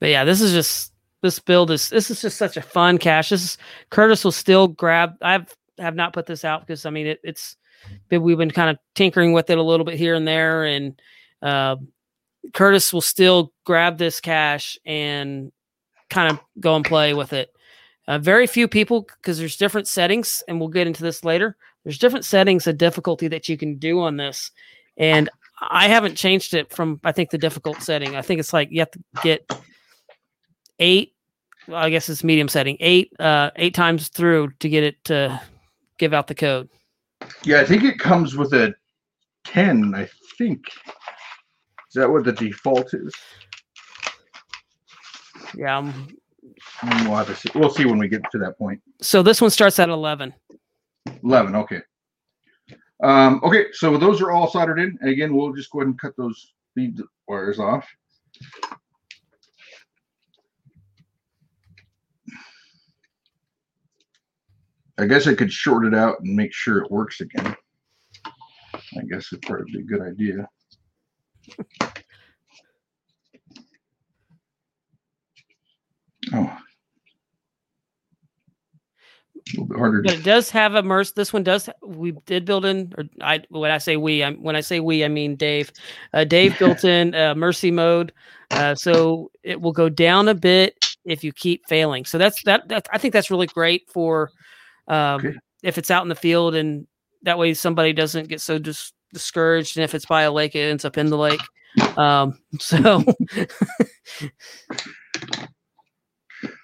But 0.00 0.08
yeah, 0.08 0.24
this 0.24 0.40
is 0.40 0.52
just 0.52 0.92
this 1.22 1.38
build 1.38 1.70
is 1.70 1.90
this 1.90 2.10
is 2.10 2.22
just 2.22 2.38
such 2.38 2.56
a 2.56 2.62
fun 2.62 2.98
cache. 2.98 3.28
This 3.28 3.44
is 3.44 3.58
Curtis 3.90 4.24
will 4.24 4.32
still 4.32 4.68
grab. 4.68 5.14
I've 5.20 5.54
have 5.78 5.94
not 5.94 6.12
put 6.12 6.26
this 6.26 6.44
out 6.44 6.66
because 6.66 6.86
I 6.86 6.90
mean 6.90 7.06
it, 7.06 7.20
it's 7.22 7.56
we've 8.10 8.38
been 8.38 8.50
kind 8.50 8.70
of 8.70 8.78
tinkering 8.94 9.32
with 9.32 9.50
it 9.50 9.58
a 9.58 9.62
little 9.62 9.84
bit 9.84 9.96
here 9.96 10.14
and 10.14 10.26
there, 10.26 10.64
and 10.64 11.00
uh, 11.42 11.76
Curtis 12.54 12.92
will 12.92 13.00
still 13.00 13.52
grab 13.64 13.98
this 13.98 14.20
cache 14.20 14.78
and 14.84 15.52
kind 16.08 16.32
of 16.32 16.40
go 16.58 16.76
and 16.76 16.84
play 16.84 17.14
with 17.14 17.32
it. 17.32 17.50
Uh, 18.08 18.18
very 18.18 18.46
few 18.46 18.66
people 18.66 19.06
because 19.20 19.38
there's 19.38 19.56
different 19.56 19.86
settings, 19.86 20.42
and 20.48 20.58
we'll 20.58 20.68
get 20.68 20.86
into 20.86 21.02
this 21.02 21.24
later. 21.24 21.56
There's 21.84 21.98
different 21.98 22.24
settings 22.24 22.66
of 22.66 22.76
difficulty 22.76 23.28
that 23.28 23.48
you 23.48 23.56
can 23.56 23.78
do 23.78 24.00
on 24.00 24.16
this, 24.16 24.50
and 24.96 25.28
I 25.60 25.88
haven't 25.88 26.16
changed 26.16 26.54
it 26.54 26.72
from 26.72 27.00
I 27.04 27.12
think 27.12 27.30
the 27.30 27.38
difficult 27.38 27.82
setting. 27.82 28.16
I 28.16 28.22
think 28.22 28.40
it's 28.40 28.52
like 28.52 28.68
you 28.70 28.80
have 28.80 28.90
to 28.92 29.00
get 29.22 29.50
eight. 30.80 31.14
Well, 31.68 31.78
I 31.78 31.90
guess 31.90 32.08
it's 32.08 32.24
medium 32.24 32.48
setting. 32.48 32.76
Eight 32.80 33.12
uh, 33.20 33.50
eight 33.56 33.74
times 33.74 34.08
through 34.08 34.52
to 34.58 34.68
get 34.68 34.82
it 34.82 35.02
to 35.04 35.40
give 35.98 36.12
out 36.12 36.26
the 36.26 36.34
code. 36.34 36.68
Yeah, 37.44 37.60
I 37.60 37.64
think 37.64 37.84
it 37.84 37.98
comes 37.98 38.36
with 38.36 38.52
a 38.54 38.74
10, 39.44 39.94
I 39.94 40.08
think. 40.38 40.66
Is 40.88 41.94
that 41.94 42.10
what 42.10 42.24
the 42.24 42.32
default 42.32 42.94
is? 42.94 43.12
Yeah. 45.54 45.78
Um, 45.78 46.08
we'll 47.04 47.16
have 47.16 47.26
to 47.26 47.36
see. 47.36 47.50
We'll 47.54 47.70
see 47.70 47.84
when 47.84 47.98
we 47.98 48.08
get 48.08 48.22
to 48.32 48.38
that 48.38 48.58
point. 48.58 48.80
So 49.00 49.22
this 49.22 49.40
one 49.40 49.50
starts 49.50 49.78
at 49.78 49.88
11. 49.88 50.34
11, 51.22 51.56
okay. 51.56 51.80
Um, 53.02 53.40
okay, 53.42 53.66
so 53.72 53.96
those 53.96 54.20
are 54.20 54.30
all 54.30 54.48
soldered 54.48 54.78
in. 54.78 54.96
And 55.00 55.10
again, 55.10 55.34
we'll 55.34 55.52
just 55.52 55.70
go 55.70 55.80
ahead 55.80 55.88
and 55.88 55.98
cut 55.98 56.16
those 56.16 56.52
lead 56.76 57.00
wires 57.26 57.58
off. 57.58 57.88
I 65.00 65.06
guess 65.06 65.26
I 65.26 65.34
could 65.34 65.50
short 65.50 65.86
it 65.86 65.94
out 65.94 66.20
and 66.20 66.36
make 66.36 66.52
sure 66.52 66.78
it 66.78 66.90
works 66.90 67.22
again. 67.22 67.56
I 68.26 69.02
guess 69.10 69.32
it'd 69.32 69.40
probably 69.42 69.72
be 69.72 69.78
a 69.78 69.82
good 69.82 70.02
idea. 70.02 70.46
oh. 76.34 76.58
A 79.48 79.52
little 79.52 79.66
bit 79.68 79.78
harder. 79.78 80.02
But 80.02 80.12
it 80.12 80.22
does 80.22 80.50
have 80.50 80.74
a 80.74 80.82
merce. 80.82 81.12
This 81.12 81.32
one 81.32 81.44
does. 81.44 81.70
We 81.82 82.12
did 82.26 82.44
build 82.44 82.66
in, 82.66 82.92
or 82.98 83.04
I 83.22 83.42
when 83.48 83.70
I 83.70 83.78
say 83.78 83.96
we, 83.96 84.22
I'm 84.22 84.42
when 84.42 84.54
I 84.54 84.60
say 84.60 84.80
we, 84.80 85.02
I 85.02 85.08
mean 85.08 85.34
Dave. 85.34 85.72
Uh, 86.12 86.24
Dave 86.24 86.58
built 86.58 86.84
in 86.84 87.14
uh, 87.14 87.34
mercy 87.34 87.70
mode, 87.70 88.12
uh, 88.50 88.74
so 88.74 89.30
it 89.42 89.62
will 89.62 89.72
go 89.72 89.88
down 89.88 90.28
a 90.28 90.34
bit 90.34 90.94
if 91.06 91.24
you 91.24 91.32
keep 91.32 91.66
failing. 91.66 92.04
So 92.04 92.18
that's 92.18 92.42
that. 92.44 92.68
That 92.68 92.86
I 92.92 92.98
think 92.98 93.14
that's 93.14 93.30
really 93.30 93.46
great 93.46 93.88
for 93.90 94.30
um, 94.90 95.24
okay. 95.24 95.36
if 95.62 95.78
it's 95.78 95.90
out 95.90 96.02
in 96.02 96.08
the 96.08 96.14
field, 96.14 96.54
and 96.54 96.86
that 97.22 97.38
way 97.38 97.54
somebody 97.54 97.92
doesn't 97.92 98.28
get 98.28 98.40
so 98.40 98.58
dis- 98.58 98.92
discouraged. 99.12 99.76
And 99.76 99.84
if 99.84 99.94
it's 99.94 100.06
by 100.06 100.22
a 100.22 100.32
lake, 100.32 100.54
it 100.54 100.70
ends 100.70 100.84
up 100.84 100.98
in 100.98 101.06
the 101.06 101.16
lake. 101.16 101.40
Um, 101.96 102.38
so. 102.58 103.04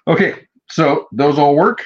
okay, 0.07 0.45
so 0.69 1.07
those 1.13 1.39
all 1.39 1.55
work. 1.55 1.83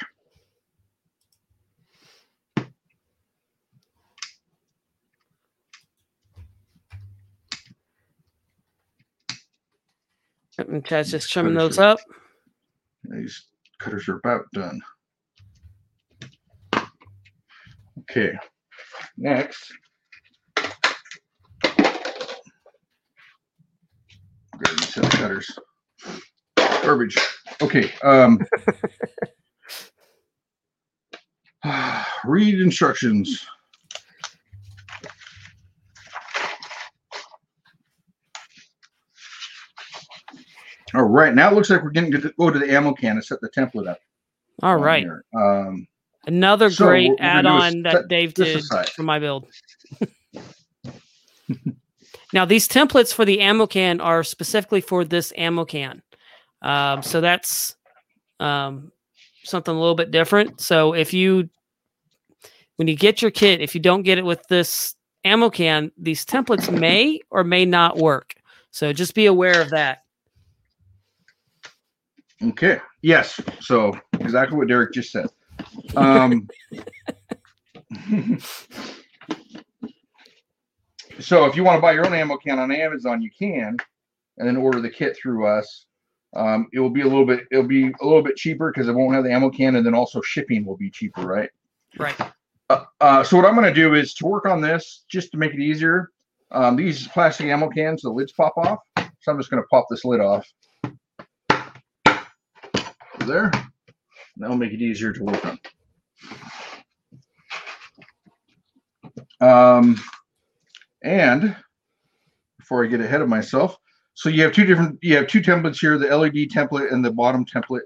And 10.58 10.84
Chad's 10.84 11.10
just 11.10 11.32
trimming 11.32 11.54
those 11.54 11.78
up. 11.78 11.98
These 13.04 13.46
cutters 13.78 14.08
are 14.08 14.16
about 14.16 14.44
done. 14.52 14.80
Okay, 18.14 18.36
next. 19.16 19.72
Grab 24.52 24.76
these 24.76 24.92
set 24.92 25.10
cutters. 25.12 25.58
Garbage. 26.82 27.16
Okay. 27.62 27.90
Um, 28.02 28.38
read 32.26 32.60
instructions. 32.60 33.46
All 40.94 41.04
right, 41.04 41.34
now 41.34 41.50
it 41.50 41.54
looks 41.54 41.70
like 41.70 41.82
we're 41.82 41.88
getting 41.88 42.12
to 42.12 42.34
go 42.38 42.50
to 42.50 42.58
the 42.58 42.70
ammo 42.70 42.92
can 42.92 43.12
and 43.12 43.24
set 43.24 43.40
the 43.40 43.48
template 43.48 43.88
up. 43.88 44.00
All 44.62 44.76
right. 44.76 45.06
Um, 45.34 45.88
Another 46.26 46.70
so 46.70 46.86
great 46.86 47.12
add-on 47.18 47.82
that 47.82 48.08
Dave 48.08 48.34
did 48.34 48.62
for 48.94 49.02
my 49.02 49.18
build. 49.18 49.46
now 52.32 52.44
these 52.44 52.68
templates 52.68 53.12
for 53.12 53.24
the 53.24 53.40
ammo 53.40 53.66
can 53.66 54.00
are 54.00 54.22
specifically 54.22 54.80
for 54.80 55.04
this 55.04 55.32
ammo 55.36 55.64
can. 55.64 56.02
Um, 56.62 57.02
so 57.02 57.20
that's 57.20 57.74
um, 58.38 58.92
something 59.44 59.74
a 59.74 59.78
little 59.78 59.96
bit 59.96 60.12
different. 60.12 60.60
So 60.60 60.94
if 60.94 61.12
you 61.12 61.48
when 62.76 62.88
you 62.88 62.96
get 62.96 63.20
your 63.20 63.30
kit, 63.30 63.60
if 63.60 63.74
you 63.74 63.80
don't 63.80 64.02
get 64.02 64.18
it 64.18 64.24
with 64.24 64.46
this 64.48 64.94
ammo 65.24 65.50
can, 65.50 65.90
these 65.98 66.24
templates 66.24 66.70
may 66.76 67.20
or 67.30 67.44
may 67.44 67.64
not 67.64 67.98
work. 67.98 68.34
So 68.70 68.92
just 68.92 69.14
be 69.14 69.26
aware 69.26 69.60
of 69.60 69.70
that. 69.70 70.04
Okay. 72.42 72.80
Yes. 73.02 73.40
So 73.60 73.92
exactly 74.20 74.56
what 74.56 74.68
Derek 74.68 74.92
just 74.92 75.12
said. 75.12 75.28
Um, 75.96 76.48
so 81.20 81.44
if 81.46 81.56
you 81.56 81.64
want 81.64 81.76
to 81.76 81.82
buy 81.82 81.92
your 81.92 82.06
own 82.06 82.14
ammo 82.14 82.36
can 82.36 82.58
on 82.58 82.72
Amazon, 82.72 83.22
you 83.22 83.30
can, 83.36 83.76
and 84.38 84.48
then 84.48 84.56
order 84.56 84.80
the 84.80 84.90
kit 84.90 85.16
through 85.16 85.46
us. 85.46 85.86
Um, 86.34 86.68
it 86.72 86.80
will 86.80 86.90
be 86.90 87.02
a 87.02 87.06
little 87.06 87.26
bit. 87.26 87.44
It'll 87.50 87.66
be 87.66 87.88
a 87.88 88.04
little 88.04 88.22
bit 88.22 88.36
cheaper 88.36 88.72
because 88.72 88.88
it 88.88 88.94
won't 88.94 89.14
have 89.14 89.24
the 89.24 89.32
ammo 89.32 89.50
can, 89.50 89.76
and 89.76 89.84
then 89.84 89.94
also 89.94 90.22
shipping 90.22 90.64
will 90.64 90.78
be 90.78 90.90
cheaper, 90.90 91.26
right? 91.26 91.50
Right. 91.98 92.18
Uh, 92.70 92.84
uh, 93.00 93.22
so 93.22 93.36
what 93.36 93.44
I'm 93.44 93.54
going 93.54 93.66
to 93.66 93.74
do 93.74 93.94
is 93.94 94.14
to 94.14 94.26
work 94.26 94.46
on 94.46 94.62
this 94.62 95.04
just 95.08 95.30
to 95.32 95.36
make 95.36 95.52
it 95.52 95.60
easier. 95.60 96.08
Um, 96.50 96.76
these 96.76 97.06
plastic 97.08 97.46
ammo 97.46 97.68
cans, 97.68 98.02
the 98.02 98.10
lids 98.10 98.32
pop 98.32 98.54
off. 98.56 98.78
So 98.96 99.30
I'm 99.30 99.38
just 99.38 99.50
going 99.50 99.62
to 99.62 99.66
pop 99.68 99.86
this 99.90 100.04
lid 100.04 100.20
off 100.20 100.46
there. 103.26 103.50
That'll 104.36 104.56
make 104.56 104.72
it 104.72 104.82
easier 104.82 105.12
to 105.12 105.24
work 105.24 105.44
on. 105.44 105.58
Um, 109.40 110.00
and 111.02 111.56
before 112.58 112.84
I 112.84 112.88
get 112.88 113.00
ahead 113.00 113.22
of 113.22 113.28
myself, 113.28 113.76
so 114.14 114.28
you 114.28 114.42
have 114.42 114.52
two 114.52 114.64
different, 114.64 114.98
you 115.02 115.16
have 115.16 115.26
two 115.26 115.40
templates 115.40 115.80
here, 115.80 115.98
the 115.98 116.14
LED 116.16 116.50
template 116.50 116.92
and 116.92 117.04
the 117.04 117.10
bottom 117.10 117.44
template. 117.44 117.82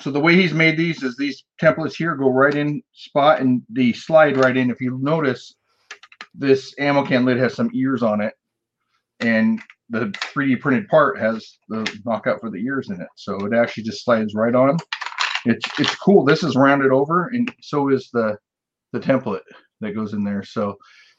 So 0.00 0.10
the 0.10 0.20
way 0.20 0.34
he's 0.34 0.52
made 0.52 0.76
these 0.76 1.02
is 1.02 1.16
these 1.16 1.44
templates 1.60 1.94
here 1.94 2.14
go 2.16 2.30
right 2.30 2.54
in 2.54 2.82
spot 2.92 3.40
and 3.40 3.62
the 3.70 3.92
slide 3.92 4.36
right 4.36 4.56
in. 4.56 4.70
If 4.70 4.80
you 4.80 4.98
notice, 5.00 5.54
this 6.34 6.74
ammo 6.78 7.04
can 7.04 7.24
lid 7.24 7.38
has 7.38 7.54
some 7.54 7.70
ears 7.74 8.02
on 8.02 8.20
it 8.20 8.34
and 9.20 9.60
the 9.90 10.06
3D 10.34 10.60
printed 10.60 10.88
part 10.88 11.18
has 11.18 11.58
the 11.68 12.00
knockout 12.04 12.40
for 12.40 12.50
the 12.50 12.58
ears 12.58 12.90
in 12.90 13.00
it. 13.00 13.08
So 13.16 13.36
it 13.46 13.54
actually 13.54 13.82
just 13.84 14.04
slides 14.04 14.34
right 14.34 14.54
on. 14.54 14.78
It's 15.44 15.66
it's 15.78 15.94
cool. 15.96 16.24
This 16.24 16.42
is 16.42 16.56
rounded 16.56 16.92
over, 16.92 17.28
and 17.28 17.52
so 17.60 17.88
is 17.88 18.10
the 18.12 18.36
the 18.92 19.00
template 19.00 19.40
that 19.80 19.94
goes 19.94 20.12
in 20.12 20.24
there. 20.24 20.42
So 20.42 20.76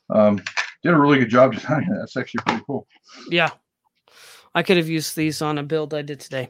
um, 0.10 0.38
did 0.84 0.94
a 0.94 0.98
really 0.98 1.20
good 1.20 1.30
job 1.30 1.54
designing 1.54 1.90
that. 1.90 2.00
That's 2.00 2.18
actually 2.18 2.44
pretty 2.46 2.64
cool. 2.66 2.88
Yeah, 3.30 3.52
I 4.54 4.64
could 4.64 4.78
have 4.78 4.90
used 4.90 5.16
these 5.16 5.42
on 5.42 5.58
a 5.58 5.64
build 5.64 5.94
I 5.94 6.02
did 6.02 6.20
today. 6.20 6.50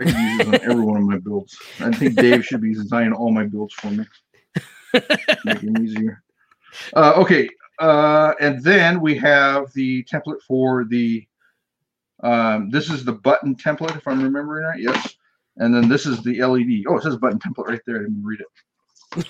I 0.00 0.04
could 0.04 0.14
use 0.14 0.46
on 0.46 0.54
every 0.70 0.84
one 0.84 0.98
of 0.98 1.06
my 1.06 1.18
builds. 1.18 1.56
I 1.80 1.92
think 1.92 2.14
Dave 2.16 2.44
should 2.44 2.62
be 2.62 2.74
designing 2.74 3.12
all 3.12 3.30
my 3.30 3.44
builds 3.44 3.74
for 3.74 3.90
me. 3.90 4.04
Make 5.44 5.62
it 5.62 5.80
easier. 5.80 6.22
Uh, 6.94 7.14
okay, 7.16 7.48
uh, 7.80 8.34
and 8.40 8.62
then 8.62 9.00
we 9.00 9.16
have 9.16 9.72
the 9.72 10.04
template 10.04 10.42
for 10.46 10.84
the, 10.84 11.26
um, 12.22 12.70
this 12.70 12.90
is 12.90 13.04
the 13.04 13.12
button 13.12 13.56
template, 13.56 13.96
if 13.96 14.06
I'm 14.06 14.22
remembering 14.22 14.64
right. 14.64 14.80
Yes. 14.80 15.16
And 15.60 15.74
then 15.74 15.88
this 15.88 16.06
is 16.06 16.22
the 16.22 16.42
LED. 16.42 16.84
Oh, 16.88 16.96
it 16.96 17.02
says 17.02 17.16
button 17.16 17.38
template 17.38 17.68
right 17.68 17.80
there. 17.86 17.96
I 17.96 18.00
didn't 18.00 18.24
read 18.24 18.40
it. 18.40 19.26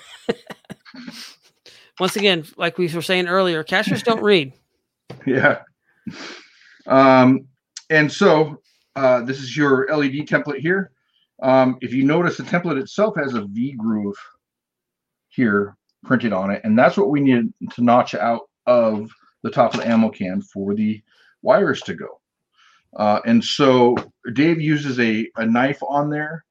Once 2.00 2.16
again, 2.16 2.44
like 2.56 2.78
we 2.78 2.88
were 2.88 3.02
saying 3.02 3.28
earlier, 3.28 3.62
cachers 3.62 4.02
don't 4.02 4.22
read. 4.22 4.52
Yeah. 5.26 5.62
Um, 6.86 7.48
and 7.90 8.10
so 8.10 8.62
uh, 8.94 9.22
this 9.22 9.40
is 9.40 9.56
your 9.56 9.88
LED 9.90 10.28
template 10.28 10.60
here. 10.60 10.92
Um, 11.42 11.78
if 11.80 11.92
you 11.92 12.04
notice, 12.04 12.36
the 12.36 12.44
template 12.44 12.80
itself 12.80 13.16
has 13.16 13.34
a 13.34 13.42
V 13.42 13.72
groove 13.72 14.16
here 15.30 15.76
printed 16.04 16.32
on 16.32 16.52
it. 16.52 16.60
And 16.62 16.78
that's 16.78 16.96
what 16.96 17.10
we 17.10 17.20
need 17.20 17.52
to 17.72 17.82
notch 17.82 18.14
out 18.14 18.42
of 18.66 19.10
the 19.42 19.50
top 19.50 19.74
of 19.74 19.80
the 19.80 19.88
ammo 19.88 20.10
can 20.10 20.40
for 20.40 20.76
the 20.76 21.02
wires 21.42 21.80
to 21.82 21.94
go. 21.94 22.19
Uh, 22.96 23.20
and 23.24 23.42
so 23.42 23.94
Dave 24.32 24.60
uses 24.60 24.98
a, 24.98 25.28
a 25.36 25.46
knife 25.46 25.78
on 25.82 26.10
there 26.10 26.44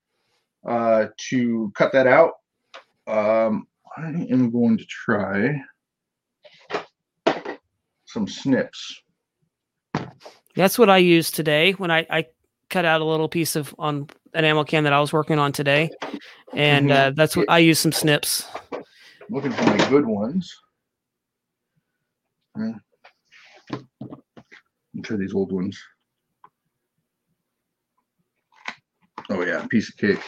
uh, 0.65 1.07
to 1.29 1.71
cut 1.75 1.91
that 1.91 2.07
out. 2.07 2.33
Um, 3.07 3.67
I 3.97 4.07
am 4.29 4.51
going 4.51 4.77
to 4.77 4.85
try 4.85 5.61
some 8.05 8.27
snips. 8.27 9.01
That's 10.55 10.79
what 10.79 10.89
I 10.89 10.97
used 10.97 11.35
today 11.35 11.73
when 11.73 11.91
I, 11.91 12.05
I 12.09 12.25
cut 12.69 12.85
out 12.85 13.01
a 13.01 13.05
little 13.05 13.29
piece 13.29 13.55
of 13.55 13.73
on 13.77 14.07
an 14.33 14.45
ammo 14.45 14.63
can 14.63 14.83
that 14.83 14.93
I 14.93 14.99
was 14.99 15.11
working 15.11 15.39
on 15.39 15.51
today. 15.51 15.89
And 16.53 16.89
mm-hmm. 16.89 17.09
uh, 17.09 17.11
that's 17.11 17.35
what 17.35 17.45
I 17.49 17.59
use 17.59 17.79
some 17.79 17.91
snips 17.91 18.45
looking 19.29 19.51
for 19.51 19.63
my 19.63 19.89
good 19.89 20.05
ones. 20.05 20.55
Yeah. 22.57 22.73
Try 25.03 25.17
these 25.17 25.33
old 25.33 25.51
ones. 25.51 25.79
Oh 29.31 29.43
yeah, 29.43 29.65
piece 29.67 29.89
of 29.89 29.97
cake. 29.97 30.19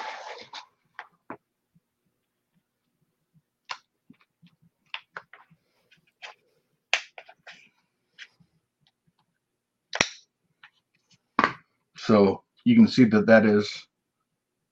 So 11.97 12.43
you 12.64 12.76
can 12.76 12.88
see 12.88 13.06
that 13.06 13.26
that 13.26 13.45
is 13.45 13.88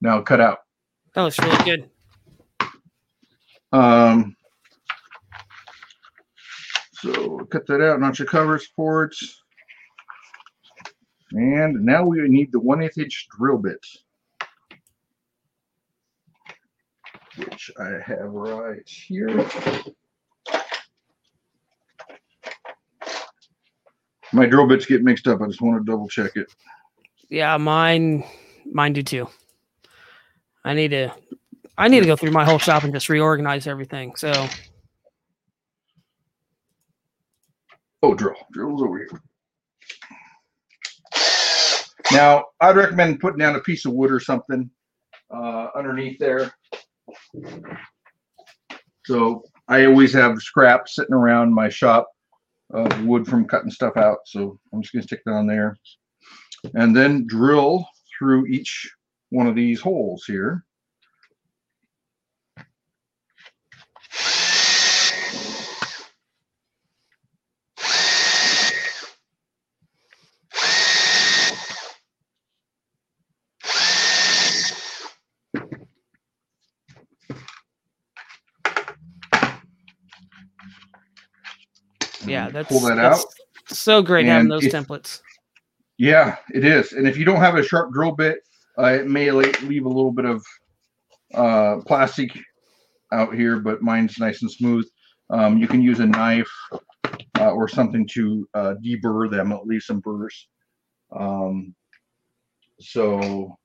now 0.01 0.21
cut 0.21 0.41
out. 0.41 0.59
That 1.15 1.23
looks 1.23 1.39
really 1.39 1.63
good. 1.63 1.89
Um, 3.71 4.35
so 6.93 7.39
cut 7.51 7.65
that 7.67 7.81
out, 7.81 7.99
not 7.99 8.19
your 8.19 8.27
cover 8.27 8.59
supports. 8.59 9.41
And 11.31 11.85
now 11.85 12.03
we 12.03 12.27
need 12.27 12.51
the 12.51 12.59
1 12.59 12.83
8 12.83 12.91
inch 12.97 13.27
drill 13.37 13.57
bits. 13.57 14.03
Which 17.39 17.71
I 17.79 17.99
have 18.05 18.29
right 18.31 18.87
here. 18.87 19.49
My 24.33 24.45
drill 24.45 24.67
bits 24.67 24.85
get 24.85 25.03
mixed 25.03 25.27
up. 25.27 25.41
I 25.41 25.47
just 25.47 25.61
want 25.61 25.79
to 25.79 25.91
double 25.91 26.07
check 26.07 26.35
it. 26.35 26.53
Yeah, 27.29 27.57
mine 27.57 28.23
mine 28.71 28.93
do 28.93 29.03
too. 29.03 29.29
I 30.65 30.73
need 30.73 30.89
to 30.89 31.13
I 31.77 31.87
need 31.87 32.01
to 32.01 32.05
go 32.05 32.15
through 32.15 32.31
my 32.31 32.43
whole 32.43 32.59
shop 32.59 32.83
and 32.83 32.93
just 32.93 33.09
reorganize 33.09 33.67
everything. 33.67 34.15
So 34.15 34.47
Oh 38.03 38.13
drill. 38.13 38.35
Drill's 38.51 38.81
over 38.81 38.97
here. 38.97 39.21
Now 42.11 42.45
I'd 42.59 42.75
recommend 42.75 43.19
putting 43.19 43.39
down 43.39 43.55
a 43.55 43.61
piece 43.61 43.85
of 43.85 43.93
wood 43.93 44.11
or 44.11 44.19
something 44.19 44.69
uh, 45.33 45.67
underneath 45.75 46.19
there. 46.19 46.51
So 49.05 49.43
I 49.67 49.85
always 49.85 50.13
have 50.13 50.39
scrap 50.39 50.87
sitting 50.87 51.13
around 51.13 51.53
my 51.53 51.69
shop 51.69 52.07
of 52.71 53.03
wood 53.03 53.27
from 53.27 53.47
cutting 53.47 53.71
stuff 53.71 53.97
out. 53.97 54.19
So 54.25 54.59
I'm 54.73 54.81
just 54.81 54.93
going 54.93 55.01
to 55.01 55.07
stick 55.07 55.21
that 55.25 55.33
on 55.33 55.47
there. 55.47 55.75
And 56.73 56.95
then 56.95 57.25
drill 57.27 57.87
through 58.17 58.47
each 58.47 58.89
one 59.29 59.47
of 59.47 59.55
these 59.55 59.79
holes 59.79 60.25
here. 60.25 60.65
Yeah, 82.49 82.53
that's 82.53 82.69
pull 82.69 82.81
that 82.81 82.95
that's 82.95 83.21
out. 83.21 83.25
So 83.67 84.01
great 84.01 84.25
having 84.25 84.49
those 84.49 84.63
templates. 84.63 85.21
Yeah, 85.97 86.37
it 86.53 86.63
is. 86.63 86.93
And 86.93 87.07
if 87.07 87.17
you 87.17 87.25
don't 87.25 87.41
have 87.41 87.55
a 87.55 87.63
sharp 87.63 87.91
drill 87.91 88.11
bit, 88.11 88.39
uh, 88.77 88.85
it 88.85 89.07
may 89.07 89.31
leave 89.31 89.85
a 89.85 89.89
little 89.89 90.11
bit 90.11 90.25
of 90.25 90.45
uh, 91.33 91.77
plastic 91.85 92.31
out 93.11 93.35
here, 93.35 93.59
but 93.59 93.81
mine's 93.81 94.17
nice 94.17 94.41
and 94.41 94.51
smooth. 94.51 94.87
Um, 95.29 95.57
you 95.57 95.67
can 95.67 95.81
use 95.81 95.99
a 95.99 96.05
knife 96.05 96.51
uh, 97.39 97.51
or 97.51 97.67
something 97.67 98.07
to 98.13 98.47
uh, 98.53 98.73
deburr 98.83 99.29
them, 99.29 99.51
at 99.51 99.67
least 99.67 99.87
some 99.87 99.99
burrs. 99.99 100.47
Um, 101.11 101.75
so 102.79 103.57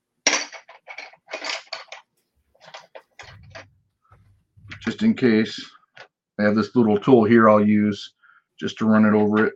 just 4.80 5.03
in 5.03 5.14
case, 5.14 5.59
I 6.39 6.43
have 6.43 6.57
this 6.57 6.74
little 6.74 6.99
tool 6.99 7.24
here 7.24 7.49
I'll 7.49 7.64
use 7.64 8.14
just 8.59 8.79
to 8.79 8.87
run 8.87 9.05
it 9.05 9.15
over 9.15 9.47
it. 9.47 9.55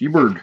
Deburred. 0.00 0.42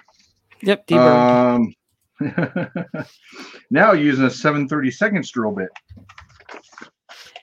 Yep, 0.64 0.88
deburred. 0.88 1.74
Um, 2.22 3.06
now 3.72 3.92
using 3.94 4.26
a 4.26 4.30
730 4.30 4.92
seconds 4.92 5.30
drill 5.32 5.52
bit. 5.52 5.70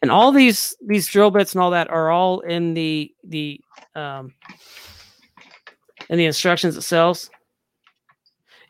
and 0.03 0.11
all 0.11 0.33
these 0.33 0.77
these 0.87 1.07
drill 1.09 1.31
bits 1.31 1.55
and 1.55 1.63
all 1.63 1.71
that 1.71 1.91
are 1.91 2.11
all 2.11 2.41
in 2.41 2.75
the 2.75 3.13
the 3.25 3.61
um 3.95 4.33
in 6.09 6.19
the 6.19 6.25
instructions 6.25 6.77
itself. 6.77 7.29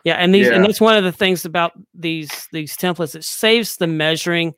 Yeah, 0.08 0.14
and 0.14 0.34
these 0.34 0.48
and 0.48 0.64
that's 0.64 0.80
one 0.80 0.96
of 0.96 1.04
the 1.04 1.12
things 1.12 1.44
about 1.44 1.72
these 1.92 2.48
these 2.50 2.78
templates. 2.78 3.14
It 3.14 3.24
saves 3.24 3.76
the 3.76 3.86
measuring, 3.86 4.54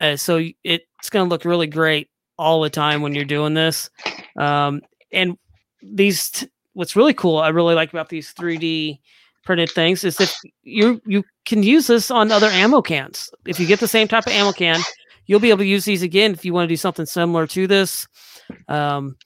uh, 0.00 0.16
so 0.16 0.42
it's 0.64 1.10
going 1.10 1.26
to 1.26 1.28
look 1.28 1.44
really 1.44 1.66
great 1.66 2.08
all 2.38 2.62
the 2.62 2.70
time 2.70 3.02
when 3.02 3.14
you're 3.14 3.26
doing 3.26 3.52
this. 3.52 3.90
Um, 4.38 4.80
and 5.12 5.36
these, 5.82 6.30
t- 6.30 6.48
what's 6.72 6.96
really 6.96 7.12
cool, 7.12 7.36
I 7.36 7.50
really 7.50 7.74
like 7.74 7.90
about 7.90 8.08
these 8.08 8.32
3D 8.32 9.00
printed 9.44 9.70
things 9.70 10.02
is 10.02 10.16
that 10.16 10.34
you 10.62 11.02
you 11.04 11.22
can 11.44 11.62
use 11.62 11.88
this 11.88 12.10
on 12.10 12.32
other 12.32 12.46
ammo 12.46 12.80
cans. 12.80 13.30
If 13.46 13.60
you 13.60 13.66
get 13.66 13.80
the 13.80 13.88
same 13.88 14.08
type 14.08 14.26
of 14.26 14.32
ammo 14.32 14.52
can, 14.52 14.80
you'll 15.26 15.40
be 15.40 15.50
able 15.50 15.58
to 15.58 15.66
use 15.66 15.84
these 15.84 16.02
again 16.02 16.32
if 16.32 16.42
you 16.42 16.54
want 16.54 16.64
to 16.64 16.72
do 16.72 16.76
something 16.78 17.04
similar 17.04 17.46
to 17.48 17.66
this. 17.66 18.08
Um, 18.66 19.18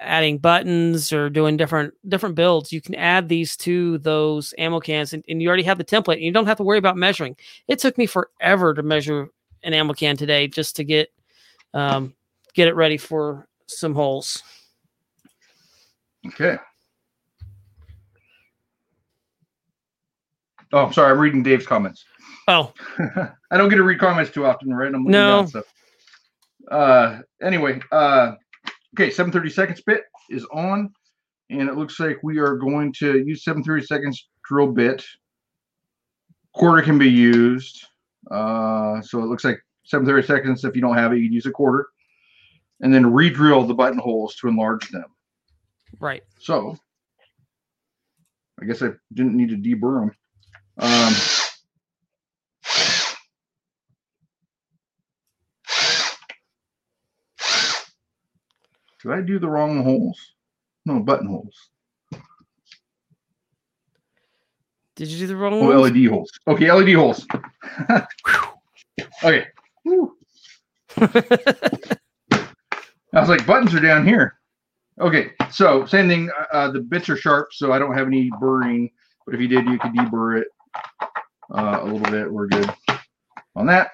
adding 0.00 0.38
buttons 0.38 1.12
or 1.12 1.28
doing 1.28 1.56
different 1.56 1.92
different 2.08 2.34
builds 2.36 2.72
you 2.72 2.80
can 2.80 2.94
add 2.94 3.28
these 3.28 3.56
to 3.56 3.98
those 3.98 4.54
ammo 4.56 4.78
cans 4.78 5.12
and, 5.12 5.24
and 5.28 5.42
you 5.42 5.48
already 5.48 5.62
have 5.64 5.76
the 5.78 5.84
template 5.84 6.14
and 6.14 6.22
you 6.22 6.30
don't 6.32 6.46
have 6.46 6.56
to 6.56 6.62
worry 6.62 6.78
about 6.78 6.96
measuring 6.96 7.34
it 7.66 7.78
took 7.80 7.98
me 7.98 8.06
forever 8.06 8.72
to 8.74 8.82
measure 8.82 9.28
an 9.64 9.74
ammo 9.74 9.92
can 9.92 10.16
today 10.16 10.46
just 10.46 10.76
to 10.76 10.84
get 10.84 11.08
um, 11.74 12.14
get 12.54 12.68
it 12.68 12.74
ready 12.76 12.96
for 12.96 13.48
some 13.66 13.94
holes 13.94 14.42
Okay. 16.26 16.56
Oh, 20.72 20.84
I'm 20.84 20.92
sorry. 20.92 21.12
I'm 21.12 21.18
reading 21.18 21.42
Dave's 21.42 21.66
comments. 21.66 22.04
oh 22.48 22.72
I 23.50 23.56
don't 23.56 23.68
get 23.70 23.76
to 23.76 23.82
read 23.82 23.98
comments 23.98 24.30
too 24.30 24.44
often, 24.44 24.72
right? 24.74 24.88
I'm 24.88 25.04
looking 25.04 25.12
No. 25.12 25.38
down 25.38 25.46
stuff. 25.48 25.64
Uh, 26.70 27.20
anyway, 27.40 27.80
uh, 27.92 28.32
okay, 28.94 29.10
730 29.10 29.50
seconds 29.50 29.82
bit 29.82 30.02
is 30.30 30.44
on, 30.52 30.92
and 31.50 31.68
it 31.68 31.76
looks 31.76 31.98
like 32.00 32.18
we 32.22 32.38
are 32.38 32.56
going 32.56 32.92
to 32.94 33.18
use 33.18 33.44
730 33.44 33.86
seconds 33.86 34.28
drill 34.44 34.72
bit. 34.72 35.04
Quarter 36.54 36.82
can 36.82 36.98
be 36.98 37.10
used. 37.10 37.86
Uh, 38.30 39.00
so 39.00 39.20
it 39.20 39.26
looks 39.26 39.44
like 39.44 39.58
730 39.84 40.26
seconds. 40.26 40.64
If 40.64 40.74
you 40.74 40.82
don't 40.82 40.96
have 40.96 41.12
it, 41.12 41.18
you 41.18 41.26
can 41.26 41.32
use 41.32 41.46
a 41.46 41.50
quarter. 41.50 41.86
And 42.80 42.94
then 42.94 43.12
re-drill 43.12 43.64
the 43.64 43.74
buttonholes 43.74 44.36
to 44.36 44.48
enlarge 44.48 44.88
them. 44.90 45.06
right 45.98 46.22
So 46.38 46.76
I 48.60 48.66
guess 48.66 48.82
I 48.82 48.90
didn't 49.12 49.36
need 49.36 49.48
to 49.50 49.56
deburr 49.56 50.00
them. 50.00 50.12
Um, 50.78 51.14
did 59.08 59.18
I 59.18 59.22
do 59.22 59.38
the 59.38 59.48
wrong 59.48 59.82
holes? 59.82 60.18
No, 60.86 61.00
buttonholes. 61.00 61.54
did 64.96 65.08
you 65.08 65.18
do 65.18 65.26
the 65.28 65.36
wrong 65.36 65.52
Oh, 65.54 65.80
ones? 65.80 65.92
LED 65.94 66.06
holes. 66.06 66.30
Okay, 66.48 66.72
LED 66.72 66.94
holes. 66.94 67.26
okay. 69.24 69.46
I 73.14 73.20
was 73.20 73.28
like, 73.28 73.46
buttons 73.46 73.74
are 73.74 73.80
down 73.80 74.04
here. 74.06 74.34
Okay, 75.00 75.30
so 75.50 75.86
same 75.86 76.08
thing. 76.08 76.30
uh, 76.36 76.44
Uh, 76.56 76.70
the 76.72 76.80
bits 76.80 77.08
are 77.08 77.16
sharp, 77.16 77.48
so 77.52 77.72
I 77.72 77.78
don't 77.78 77.94
have 77.94 78.06
any 78.08 78.30
burring. 78.40 78.90
But 79.24 79.34
if 79.36 79.40
you 79.40 79.48
did, 79.48 79.66
you 79.66 79.78
could 79.78 79.92
deburr 79.92 80.40
it 80.40 80.48
uh, 81.54 81.78
a 81.82 81.84
little 81.84 82.00
bit. 82.10 82.30
We're 82.32 82.48
good 82.48 82.68
on 83.54 83.66
that. 83.66 83.90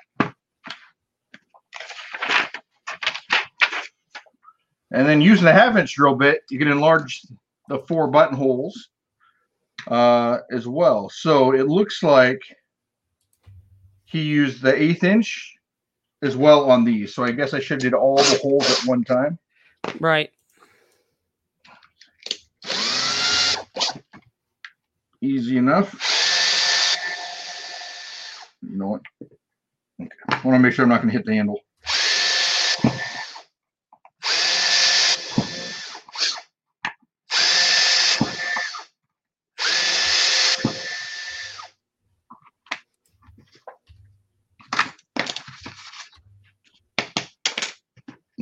And 4.94 5.08
then 5.08 5.20
using 5.20 5.48
a 5.48 5.52
half 5.52 5.76
inch 5.76 5.96
drill 5.96 6.14
bit, 6.14 6.42
you 6.50 6.58
can 6.58 6.68
enlarge 6.68 7.22
the 7.68 7.80
four 7.80 8.06
buttonholes 8.06 8.90
uh, 9.88 10.38
as 10.52 10.68
well. 10.68 11.10
So 11.10 11.52
it 11.52 11.66
looks 11.66 12.04
like 12.04 12.40
he 14.04 14.22
used 14.22 14.62
the 14.62 14.72
eighth 14.80 15.02
inch 15.02 15.56
as 16.22 16.36
well 16.36 16.70
on 16.70 16.84
these. 16.84 17.12
So 17.12 17.24
I 17.24 17.32
guess 17.32 17.54
I 17.54 17.58
should 17.58 17.82
have 17.82 17.92
did 17.92 17.94
all 17.94 18.18
the 18.18 18.38
holes 18.40 18.70
at 18.70 18.86
one 18.86 19.02
time. 19.02 19.36
right 19.98 20.30
Easy 25.20 25.56
enough. 25.56 25.92
You 28.62 28.78
know 28.78 28.86
what? 28.86 29.02
Okay. 30.00 30.10
I 30.28 30.40
want 30.46 30.54
to 30.54 30.58
make 30.60 30.72
sure 30.72 30.84
I'm 30.84 30.88
not 30.88 31.02
going 31.02 31.10
to 31.10 31.18
hit 31.18 31.26
the 31.26 31.34
handle. 31.34 31.64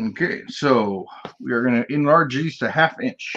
Okay, 0.09 0.42
so 0.63 1.09
we 1.41 1.51
are 1.51 1.61
going 1.61 1.83
to 1.83 1.93
enlarge 1.93 2.37
these 2.37 2.57
to 2.59 2.71
half 2.71 3.01
inch. 3.01 3.35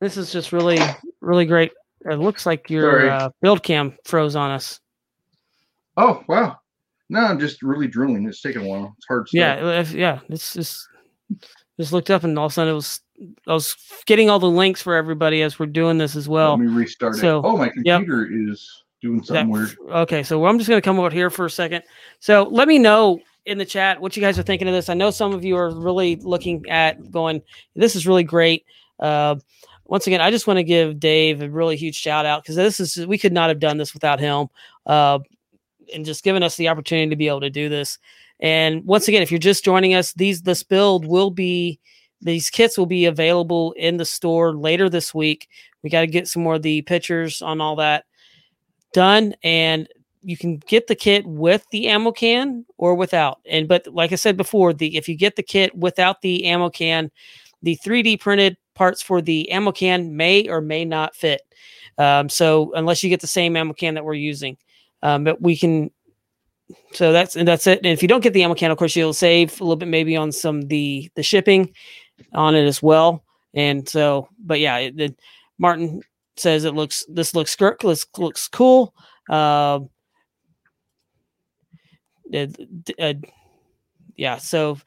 This 0.00 0.16
is 0.16 0.32
just 0.32 0.50
really, 0.50 0.80
really 1.20 1.46
great. 1.46 1.70
It 2.00 2.16
looks 2.16 2.46
like 2.46 2.68
your 2.68 3.08
uh, 3.08 3.28
build 3.40 3.62
cam 3.62 3.96
froze 4.04 4.34
on 4.34 4.50
us. 4.50 4.80
Oh 5.96 6.24
wow! 6.26 6.58
No, 7.08 7.20
I'm 7.20 7.38
just 7.38 7.62
really 7.62 7.86
drilling. 7.86 8.26
It's 8.26 8.42
taking 8.42 8.62
a 8.62 8.68
while. 8.68 8.92
It's 8.98 9.06
hard. 9.06 9.28
Stuff. 9.28 9.38
Yeah, 9.38 9.82
yeah. 9.94 10.18
It's 10.28 10.52
just 10.52 10.88
just 11.78 11.92
looked 11.92 12.10
up 12.10 12.24
and 12.24 12.36
all 12.36 12.46
of 12.46 12.52
a 12.52 12.54
sudden 12.54 12.72
it 12.72 12.74
was 12.74 13.00
I 13.46 13.52
was 13.52 13.76
getting 14.06 14.28
all 14.30 14.40
the 14.40 14.50
links 14.50 14.82
for 14.82 14.96
everybody 14.96 15.42
as 15.42 15.60
we're 15.60 15.66
doing 15.66 15.96
this 15.96 16.16
as 16.16 16.28
well. 16.28 16.50
Let 16.50 16.66
me 16.66 16.74
restart 16.74 17.14
so, 17.16 17.38
it. 17.38 17.42
Oh, 17.44 17.56
my 17.56 17.68
computer 17.68 18.28
yep. 18.28 18.52
is 18.52 18.84
doing 19.06 19.22
something 19.22 19.46
that, 19.46 19.52
weird. 19.52 19.76
Okay, 20.02 20.22
so 20.22 20.44
I'm 20.46 20.58
just 20.58 20.68
going 20.68 20.80
to 20.80 20.84
come 20.84 20.98
over 20.98 21.10
here 21.10 21.30
for 21.30 21.46
a 21.46 21.50
second. 21.50 21.82
So 22.20 22.48
let 22.50 22.68
me 22.68 22.78
know 22.78 23.20
in 23.44 23.58
the 23.58 23.64
chat 23.64 24.00
what 24.00 24.16
you 24.16 24.20
guys 24.20 24.38
are 24.38 24.42
thinking 24.42 24.68
of 24.68 24.74
this. 24.74 24.88
I 24.88 24.94
know 24.94 25.10
some 25.10 25.32
of 25.32 25.44
you 25.44 25.56
are 25.56 25.70
really 25.70 26.16
looking 26.16 26.64
at 26.68 27.10
going, 27.10 27.42
this 27.74 27.94
is 27.96 28.06
really 28.06 28.24
great. 28.24 28.64
Uh, 28.98 29.36
once 29.84 30.06
again, 30.06 30.20
I 30.20 30.30
just 30.30 30.46
want 30.46 30.58
to 30.58 30.64
give 30.64 30.98
Dave 30.98 31.42
a 31.42 31.48
really 31.48 31.76
huge 31.76 31.94
shout 31.94 32.26
out 32.26 32.42
because 32.42 32.56
this 32.56 32.80
is 32.80 33.06
we 33.06 33.18
could 33.18 33.32
not 33.32 33.48
have 33.50 33.60
done 33.60 33.76
this 33.76 33.94
without 33.94 34.18
him, 34.18 34.48
uh, 34.86 35.20
and 35.94 36.04
just 36.04 36.24
giving 36.24 36.42
us 36.42 36.56
the 36.56 36.68
opportunity 36.68 37.10
to 37.10 37.16
be 37.16 37.28
able 37.28 37.42
to 37.42 37.50
do 37.50 37.68
this. 37.68 37.98
And 38.40 38.84
once 38.84 39.06
again, 39.06 39.22
if 39.22 39.30
you're 39.30 39.38
just 39.38 39.64
joining 39.64 39.94
us, 39.94 40.12
these 40.14 40.42
this 40.42 40.64
build 40.64 41.06
will 41.06 41.30
be 41.30 41.78
these 42.20 42.50
kits 42.50 42.76
will 42.76 42.86
be 42.86 43.04
available 43.04 43.72
in 43.72 43.96
the 43.96 44.04
store 44.04 44.56
later 44.56 44.90
this 44.90 45.14
week. 45.14 45.48
We 45.82 45.90
got 45.90 46.00
to 46.00 46.06
get 46.08 46.26
some 46.26 46.42
more 46.42 46.56
of 46.56 46.62
the 46.62 46.82
pictures 46.82 47.40
on 47.40 47.60
all 47.60 47.76
that 47.76 48.06
done, 48.92 49.34
and 49.42 49.88
you 50.22 50.36
can 50.36 50.58
get 50.58 50.88
the 50.88 50.94
kit 50.94 51.24
with 51.26 51.64
the 51.70 51.88
ammo 51.88 52.10
can 52.10 52.66
or 52.78 52.94
without. 52.94 53.40
And 53.48 53.68
but 53.68 53.86
like 53.88 54.12
I 54.12 54.16
said 54.16 54.36
before, 54.36 54.72
the 54.72 54.96
if 54.96 55.08
you 55.08 55.16
get 55.16 55.36
the 55.36 55.42
kit 55.42 55.74
without 55.74 56.20
the 56.20 56.46
ammo 56.46 56.70
can, 56.70 57.10
the 57.62 57.78
3D 57.84 58.20
printed 58.20 58.56
parts 58.74 59.02
for 59.02 59.22
the 59.22 59.50
ammo 59.50 59.72
can 59.72 60.16
may 60.16 60.48
or 60.48 60.60
may 60.60 60.84
not 60.84 61.14
fit. 61.14 61.42
Um, 61.98 62.28
so 62.28 62.72
unless 62.74 63.02
you 63.02 63.08
get 63.08 63.20
the 63.20 63.26
same 63.26 63.56
ammo 63.56 63.72
can 63.72 63.94
that 63.94 64.04
we're 64.04 64.14
using, 64.14 64.56
um, 65.02 65.24
but 65.24 65.40
we 65.40 65.56
can 65.56 65.90
so 66.92 67.12
that's 67.12 67.36
and 67.36 67.46
that's 67.46 67.66
it. 67.66 67.78
And 67.78 67.86
if 67.86 68.02
you 68.02 68.08
don't 68.08 68.22
get 68.22 68.32
the 68.32 68.42
ammo 68.42 68.54
can, 68.54 68.70
of 68.70 68.78
course, 68.78 68.96
you'll 68.96 69.12
save 69.12 69.60
a 69.60 69.64
little 69.64 69.76
bit 69.76 69.88
maybe 69.88 70.16
on 70.16 70.32
some 70.32 70.62
the 70.62 71.10
the 71.14 71.22
shipping 71.22 71.72
on 72.32 72.54
it 72.54 72.66
as 72.66 72.82
well. 72.82 73.22
And 73.54 73.88
so, 73.88 74.28
but 74.38 74.60
yeah, 74.60 74.78
it, 74.78 75.00
it, 75.00 75.20
Martin 75.58 76.02
says 76.36 76.64
it 76.64 76.74
looks 76.74 77.04
this 77.08 77.34
looks 77.34 77.58
looks 77.60 78.06
looks 78.16 78.48
cool. 78.48 78.94
Uh, 79.28 79.80
uh, 82.34 83.14
yeah, 84.16 84.36
so 84.38 84.78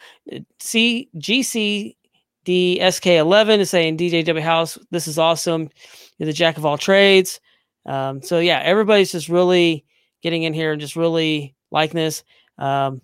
C 0.60 1.10
G 1.18 1.44
C 1.44 1.98
D 2.46 2.80
S 2.82 3.00
K 3.00 3.18
11 3.18 3.60
is 3.60 3.70
saying 3.70 3.98
DJW 3.98 4.42
House, 4.42 4.78
this 4.92 5.08
is 5.08 5.18
awesome. 5.18 5.70
You're 6.18 6.28
the 6.28 6.34
jack 6.34 6.58
of 6.58 6.66
all 6.66 6.78
trades. 6.78 7.40
Um, 7.86 8.22
so 8.22 8.40
yeah, 8.40 8.60
everybody's 8.60 9.12
just 9.12 9.30
really 9.30 9.86
getting 10.22 10.44
in 10.44 10.54
here 10.54 10.72
and 10.72 10.82
just 10.82 10.96
really 10.96 11.56
likeness. 11.72 12.24
Um, 12.58 13.02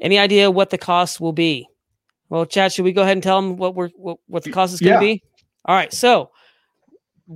any 0.00 0.18
idea 0.18 0.50
what 0.50 0.70
the 0.70 0.78
cost 0.78 1.20
will 1.20 1.32
be? 1.32 1.68
Well, 2.28 2.46
Chad, 2.46 2.72
should 2.72 2.84
we 2.84 2.92
go 2.92 3.02
ahead 3.02 3.16
and 3.16 3.22
tell 3.22 3.40
them 3.40 3.56
what 3.56 3.74
we're 3.74 3.90
what, 3.90 4.18
what 4.26 4.42
the 4.42 4.50
cost 4.50 4.74
is 4.74 4.80
going 4.80 4.98
to 4.98 5.06
yeah. 5.06 5.14
be? 5.14 5.22
All 5.66 5.76
right. 5.76 5.92
So 5.92 6.30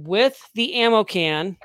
with 0.05 0.39
the 0.55 0.75
ammo 0.75 1.05
can, 1.05 1.57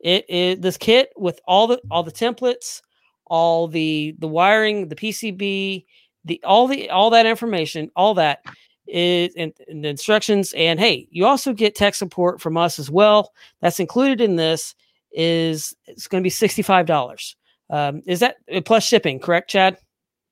it 0.00 0.24
is 0.28 0.60
this 0.60 0.76
kit 0.76 1.12
with 1.16 1.40
all 1.46 1.66
the 1.66 1.80
all 1.90 2.02
the 2.02 2.12
templates, 2.12 2.80
all 3.26 3.66
the 3.66 4.14
the 4.18 4.28
wiring, 4.28 4.88
the 4.88 4.96
PCB, 4.96 5.84
the 6.24 6.40
all 6.44 6.66
the 6.68 6.88
all 6.90 7.10
that 7.10 7.26
information, 7.26 7.90
all 7.96 8.14
that 8.14 8.40
is 8.86 9.34
and, 9.36 9.52
and 9.68 9.84
the 9.84 9.88
instructions. 9.88 10.52
And 10.56 10.78
hey, 10.78 11.08
you 11.10 11.26
also 11.26 11.52
get 11.52 11.74
tech 11.74 11.94
support 11.94 12.40
from 12.40 12.56
us 12.56 12.78
as 12.78 12.90
well. 12.90 13.32
That's 13.60 13.80
included 13.80 14.20
in 14.20 14.36
this. 14.36 14.74
Is 15.12 15.74
it's 15.86 16.06
going 16.06 16.22
to 16.22 16.26
be 16.26 16.30
sixty 16.30 16.62
five 16.62 16.86
dollars. 16.86 17.34
Um, 17.70 18.02
is 18.06 18.20
that 18.20 18.36
plus 18.64 18.84
shipping, 18.84 19.18
correct, 19.18 19.50
Chad? 19.50 19.78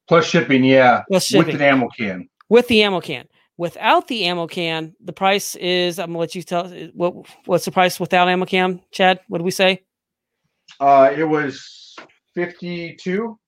Plus 0.07 0.27
shipping, 0.27 0.64
yeah. 0.64 1.03
Plus 1.09 1.24
shipping. 1.24 1.47
With 1.47 1.59
the 1.59 1.66
ammo 1.66 1.89
can. 1.89 2.29
With 2.49 2.68
the 2.68 2.83
ammo 2.83 3.01
can. 3.01 3.27
Without 3.59 4.07
the 4.09 4.27
ammo 4.27 4.47
can, 4.47 4.95
the 5.03 5.13
price 5.13 5.55
is. 5.57 5.99
I'm 5.99 6.09
gonna 6.09 6.19
let 6.19 6.35
you 6.35 6.43
tell 6.43 6.69
what 6.93 7.15
what's 7.47 7.65
the 7.65 7.73
price 7.73 7.99
without 7.99 8.29
ammo 8.29 8.45
can, 8.45 8.83
Chad? 8.91 9.21
What 9.29 9.39
did 9.39 9.45
we 9.45 9.51
say? 9.51 9.83
Uh, 10.79 11.11
it 11.17 11.25
was 11.25 11.97
fifty 12.35 12.95
two. 12.97 13.39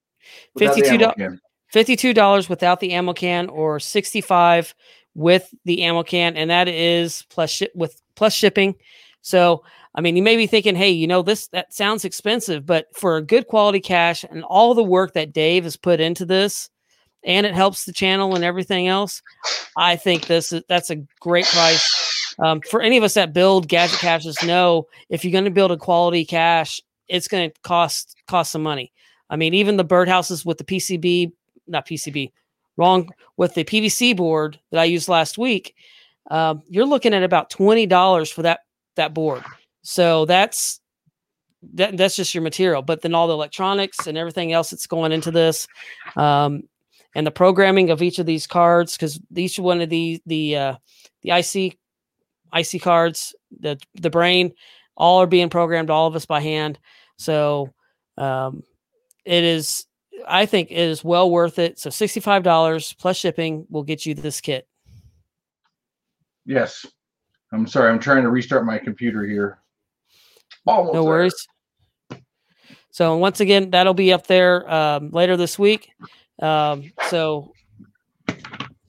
Fifty 0.57 0.81
two 0.81 0.97
dollars. 0.97 1.39
Fifty 1.67 1.95
two 1.95 2.13
dollars 2.13 2.49
without 2.49 2.79
the 2.79 2.93
ammo 2.93 3.13
can, 3.13 3.49
or 3.49 3.79
sixty 3.79 4.21
five 4.21 4.73
with 5.13 5.53
the 5.65 5.83
ammo 5.83 6.01
can, 6.01 6.35
and 6.35 6.49
that 6.49 6.67
is 6.67 7.23
plus 7.29 7.61
with 7.75 8.01
plus 8.15 8.33
shipping. 8.33 8.75
So 9.21 9.63
I 9.95 10.01
mean, 10.01 10.15
you 10.15 10.23
may 10.23 10.35
be 10.35 10.47
thinking, 10.47 10.75
hey, 10.75 10.91
you 10.91 11.07
know, 11.07 11.21
this 11.21 11.47
that 11.47 11.73
sounds 11.73 12.05
expensive, 12.05 12.65
but 12.65 12.87
for 12.95 13.17
a 13.17 13.21
good 13.21 13.47
quality 13.47 13.79
cache 13.79 14.23
and 14.23 14.43
all 14.43 14.73
the 14.73 14.83
work 14.83 15.13
that 15.13 15.33
Dave 15.33 15.63
has 15.63 15.77
put 15.77 15.99
into 15.99 16.25
this, 16.25 16.69
and 17.23 17.45
it 17.45 17.53
helps 17.53 17.85
the 17.85 17.93
channel 17.93 18.35
and 18.35 18.43
everything 18.43 18.87
else, 18.87 19.21
I 19.77 19.95
think 19.95 20.27
this 20.27 20.51
is 20.51 20.63
that's 20.69 20.89
a 20.89 20.97
great 21.19 21.45
price. 21.45 22.35
Um, 22.39 22.61
for 22.61 22.81
any 22.81 22.97
of 22.97 23.03
us 23.03 23.15
that 23.15 23.33
build 23.33 23.67
gadget 23.67 23.99
caches, 23.99 24.41
know 24.43 24.87
if 25.09 25.23
you're 25.23 25.31
going 25.31 25.45
to 25.45 25.51
build 25.51 25.71
a 25.71 25.77
quality 25.77 26.23
cache, 26.23 26.81
it's 27.07 27.27
going 27.27 27.49
to 27.49 27.61
cost 27.61 28.15
cost 28.27 28.51
some 28.51 28.63
money. 28.63 28.91
I 29.29 29.35
mean, 29.35 29.53
even 29.53 29.77
the 29.77 29.85
birdhouses 29.85 30.45
with 30.45 30.57
the 30.57 30.63
PCB, 30.63 31.31
not 31.67 31.87
PCB, 31.87 32.31
wrong 32.77 33.09
with 33.37 33.53
the 33.53 33.63
PVC 33.63 34.15
board 34.15 34.59
that 34.71 34.79
I 34.79 34.85
used 34.85 35.09
last 35.09 35.37
week, 35.37 35.75
um, 36.31 36.63
you're 36.67 36.85
looking 36.85 37.13
at 37.13 37.23
about 37.23 37.49
twenty 37.49 37.85
dollars 37.85 38.29
for 38.29 38.43
that 38.43 38.61
that 38.95 39.13
board. 39.13 39.43
So 39.81 40.25
that's 40.25 40.79
that, 41.73 41.97
that's 41.97 42.15
just 42.15 42.33
your 42.33 42.43
material. 42.43 42.81
But 42.81 43.01
then 43.01 43.13
all 43.13 43.27
the 43.27 43.33
electronics 43.33 44.07
and 44.07 44.17
everything 44.17 44.53
else 44.53 44.69
that's 44.69 44.87
going 44.87 45.11
into 45.11 45.31
this, 45.31 45.67
um, 46.15 46.63
and 47.15 47.25
the 47.25 47.31
programming 47.31 47.89
of 47.89 48.01
each 48.01 48.19
of 48.19 48.25
these 48.25 48.47
cards, 48.47 48.95
because 48.95 49.19
each 49.35 49.59
one 49.59 49.81
of 49.81 49.89
the 49.89 50.21
the 50.25 50.55
uh, 50.55 50.75
the 51.21 51.31
IC 51.31 51.77
IC 52.53 52.81
cards, 52.81 53.35
the 53.59 53.79
the 53.95 54.09
brain, 54.09 54.53
all 54.95 55.21
are 55.21 55.27
being 55.27 55.49
programmed, 55.49 55.89
all 55.89 56.07
of 56.07 56.15
us 56.15 56.25
by 56.25 56.41
hand. 56.41 56.79
So 57.17 57.73
um, 58.17 58.63
it 59.25 59.43
is, 59.43 59.85
I 60.27 60.45
think, 60.45 60.71
it 60.71 60.77
is 60.77 61.03
well 61.03 61.29
worth 61.29 61.59
it. 61.59 61.79
So 61.79 61.89
sixty 61.89 62.19
five 62.19 62.43
dollars 62.43 62.93
plus 62.93 63.17
shipping 63.17 63.65
will 63.69 63.83
get 63.83 64.05
you 64.05 64.13
this 64.13 64.41
kit. 64.41 64.67
Yes, 66.45 66.85
I'm 67.51 67.67
sorry. 67.67 67.89
I'm 67.91 67.99
trying 67.99 68.23
to 68.23 68.29
restart 68.29 68.65
my 68.65 68.77
computer 68.77 69.25
here. 69.25 69.59
Almost 70.65 70.93
no 70.93 71.03
worries. 71.03 71.47
There. 72.09 72.19
So 72.91 73.17
once 73.17 73.39
again, 73.39 73.69
that'll 73.69 73.93
be 73.93 74.11
up 74.11 74.27
there 74.27 74.69
um, 74.71 75.11
later 75.11 75.37
this 75.37 75.57
week. 75.57 75.89
Um, 76.41 76.91
so 77.07 77.53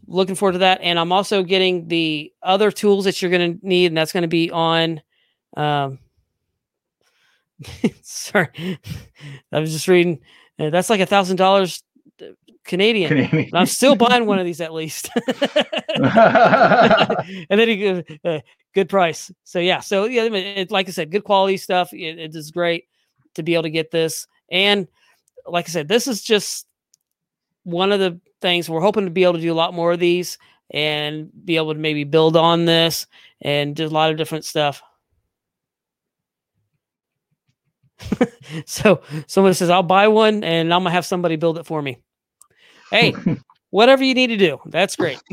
looking 0.07 0.35
forward 0.35 0.53
to 0.53 0.59
that. 0.59 0.81
And 0.83 0.99
I'm 0.99 1.13
also 1.13 1.43
getting 1.43 1.89
the 1.89 2.33
other 2.43 2.71
tools 2.71 3.05
that 3.05 3.21
you're 3.21 3.31
going 3.31 3.59
to 3.59 3.67
need, 3.67 3.87
and 3.87 3.97
that's 3.97 4.13
going 4.13 4.23
to 4.23 4.29
be 4.29 4.51
on. 4.51 5.01
Um, 5.57 5.99
sorry, 8.03 8.49
I 9.53 9.61
was 9.61 9.73
just 9.73 9.89
reading. 9.89 10.21
Uh, 10.59 10.71
that's 10.71 10.91
like 10.91 11.01
a 11.01 11.07
thousand 11.07 11.37
dollars 11.37 11.83
Canadian. 12.65 13.09
Canadian. 13.09 13.51
I'm 13.55 13.67
still 13.67 13.97
buying 13.97 14.27
one 14.27 14.39
of 14.39 14.45
these 14.45 14.61
at 14.61 14.73
least. 14.73 15.11
and 15.97 16.05
then 17.49 17.69
he 17.69 18.05
uh, 18.25 18.41
good 18.75 18.89
price. 18.89 19.33
So 19.45 19.59
yeah, 19.59 19.81
so 19.81 20.05
yeah, 20.05 20.25
it, 20.25 20.71
like 20.71 20.89
I 20.89 20.93
said, 20.93 21.11
good 21.11 21.25
quality 21.25 21.57
stuff. 21.57 21.93
It, 21.93 22.19
it 22.19 22.37
is 22.37 22.51
great 22.51 22.85
to 23.35 23.43
be 23.43 23.55
able 23.55 23.65
to 23.65 23.71
get 23.71 23.91
this. 23.91 24.27
And 24.51 24.87
like 25.47 25.69
I 25.69 25.73
said, 25.73 25.89
this 25.89 26.07
is 26.07 26.23
just 26.23 26.67
one 27.65 27.93
of 27.93 28.01
the 28.01 28.21
things 28.41 28.69
we're 28.69 28.81
hoping 28.81 29.05
to 29.05 29.11
be 29.11 29.23
able 29.25 29.35
to 29.35 29.41
do 29.41 29.53
a 29.53 29.55
lot 29.55 29.75
more 29.75 29.93
of 29.93 30.01
these 30.01 30.39
and 30.71 31.31
be 31.45 31.57
able 31.57 31.75
to 31.75 31.79
maybe 31.79 32.05
build 32.05 32.37
on 32.37 32.65
this 32.65 33.07
and 33.43 33.75
do 33.75 33.87
a 33.87 33.89
lot 33.89 34.11
of 34.11 34.17
different 34.17 34.45
stuff. 34.45 34.83
so 38.67 39.03
someone 39.27 39.55
says, 39.55 39.71
I'll 39.71 39.83
buy 39.83 40.09
one 40.09 40.45
and 40.45 40.73
I'm 40.73 40.81
gonna 40.81 40.91
have 40.91 41.07
somebody 41.07 41.37
build 41.37 41.59
it 41.59 41.67
for 41.67 41.83
me. 41.83 41.99
Hey, 42.91 43.15
whatever 43.71 44.03
you 44.05 44.15
need 44.15 44.29
to 44.29 44.37
do, 44.37 44.59
that's 44.67 44.97
great. 44.97 45.21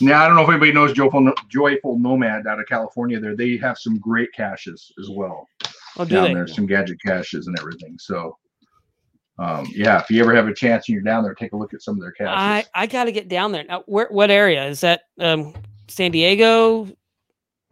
now 0.00 0.22
I 0.22 0.26
don't 0.26 0.36
know 0.36 0.42
if 0.42 0.48
anybody 0.48 0.72
knows 0.72 0.92
Joyful 0.92 1.32
Joyful 1.48 1.98
Nomad 1.98 2.46
out 2.46 2.60
of 2.60 2.66
California. 2.66 3.18
There, 3.20 3.36
they 3.36 3.56
have 3.58 3.78
some 3.78 3.98
great 3.98 4.32
caches 4.32 4.92
as 5.00 5.10
well. 5.10 5.48
Oh, 5.98 6.04
down 6.04 6.28
they? 6.28 6.34
there, 6.34 6.46
some 6.46 6.66
gadget 6.66 6.98
caches 7.04 7.46
and 7.48 7.58
everything. 7.58 7.98
So, 7.98 8.36
um, 9.40 9.66
yeah, 9.74 9.98
if 9.98 10.10
you 10.10 10.22
ever 10.22 10.34
have 10.34 10.48
a 10.48 10.54
chance 10.54 10.86
and 10.86 10.94
you're 10.94 11.02
down 11.02 11.24
there, 11.24 11.34
take 11.34 11.52
a 11.52 11.56
look 11.56 11.72
at 11.72 11.80
some 11.80 11.94
of 11.94 12.00
their 12.02 12.12
caches. 12.12 12.34
I 12.36 12.64
I 12.74 12.86
got 12.86 13.04
to 13.04 13.12
get 13.12 13.28
down 13.28 13.52
there. 13.52 13.64
Now, 13.64 13.82
where 13.86 14.06
what 14.10 14.30
area 14.30 14.66
is 14.66 14.82
that? 14.82 15.04
Um, 15.18 15.54
San 15.88 16.10
Diego. 16.10 16.88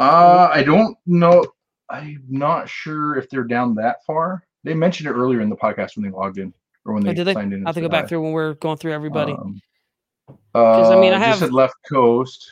Uh, 0.00 0.48
I 0.50 0.62
don't 0.62 0.96
know. 1.06 1.44
I'm 1.90 2.24
not 2.28 2.70
sure 2.70 3.16
if 3.16 3.28
they're 3.28 3.44
down 3.44 3.74
that 3.74 4.04
far. 4.06 4.44
They 4.64 4.72
mentioned 4.72 5.08
it 5.08 5.12
earlier 5.12 5.42
in 5.42 5.50
the 5.50 5.56
podcast 5.56 5.96
when 5.96 6.04
they 6.04 6.10
logged 6.10 6.38
in 6.38 6.54
or 6.86 6.94
when 6.94 7.06
oh, 7.06 7.12
they, 7.12 7.20
oh, 7.20 7.24
they 7.24 7.34
signed 7.34 7.52
in. 7.52 7.66
I 7.66 7.68
have 7.68 7.74
to 7.74 7.82
go 7.82 7.88
back 7.88 8.08
through 8.08 8.22
when 8.22 8.32
we're 8.32 8.54
going 8.54 8.78
through 8.78 8.94
everybody. 8.94 9.32
Um, 9.32 9.60
uh, 10.54 10.96
I 10.96 11.00
mean, 11.00 11.12
I 11.12 11.18
have 11.18 11.42
left 11.52 11.74
coast. 11.88 12.50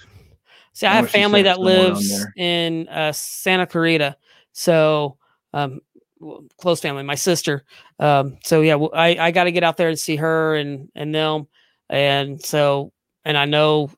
See, 0.75 0.87
I, 0.87 0.93
I 0.93 0.97
have 0.97 1.11
family 1.11 1.43
that 1.43 1.59
lives 1.59 2.27
in 2.37 2.87
uh, 2.89 3.13
Santa 3.13 3.67
Clarita, 3.67 4.17
so 4.53 5.17
um, 5.55 5.81
close 6.59 6.81
family, 6.81 7.03
my 7.03 7.15
sister. 7.15 7.65
Um, 7.99 8.39
so 8.45 8.61
yeah, 8.61 8.77
I 8.77 9.17
I 9.19 9.31
got 9.31 9.45
to 9.45 9.53
get 9.53 9.65
out 9.65 9.77
there 9.77 9.89
and 9.89 9.99
see 9.99 10.17
her 10.17 10.57
and 10.57 10.89
and 10.95 11.15
them, 11.15 11.47
and 11.89 12.41
so 12.43 12.93
and 13.25 13.37
I 13.37 13.45
know 13.45 13.91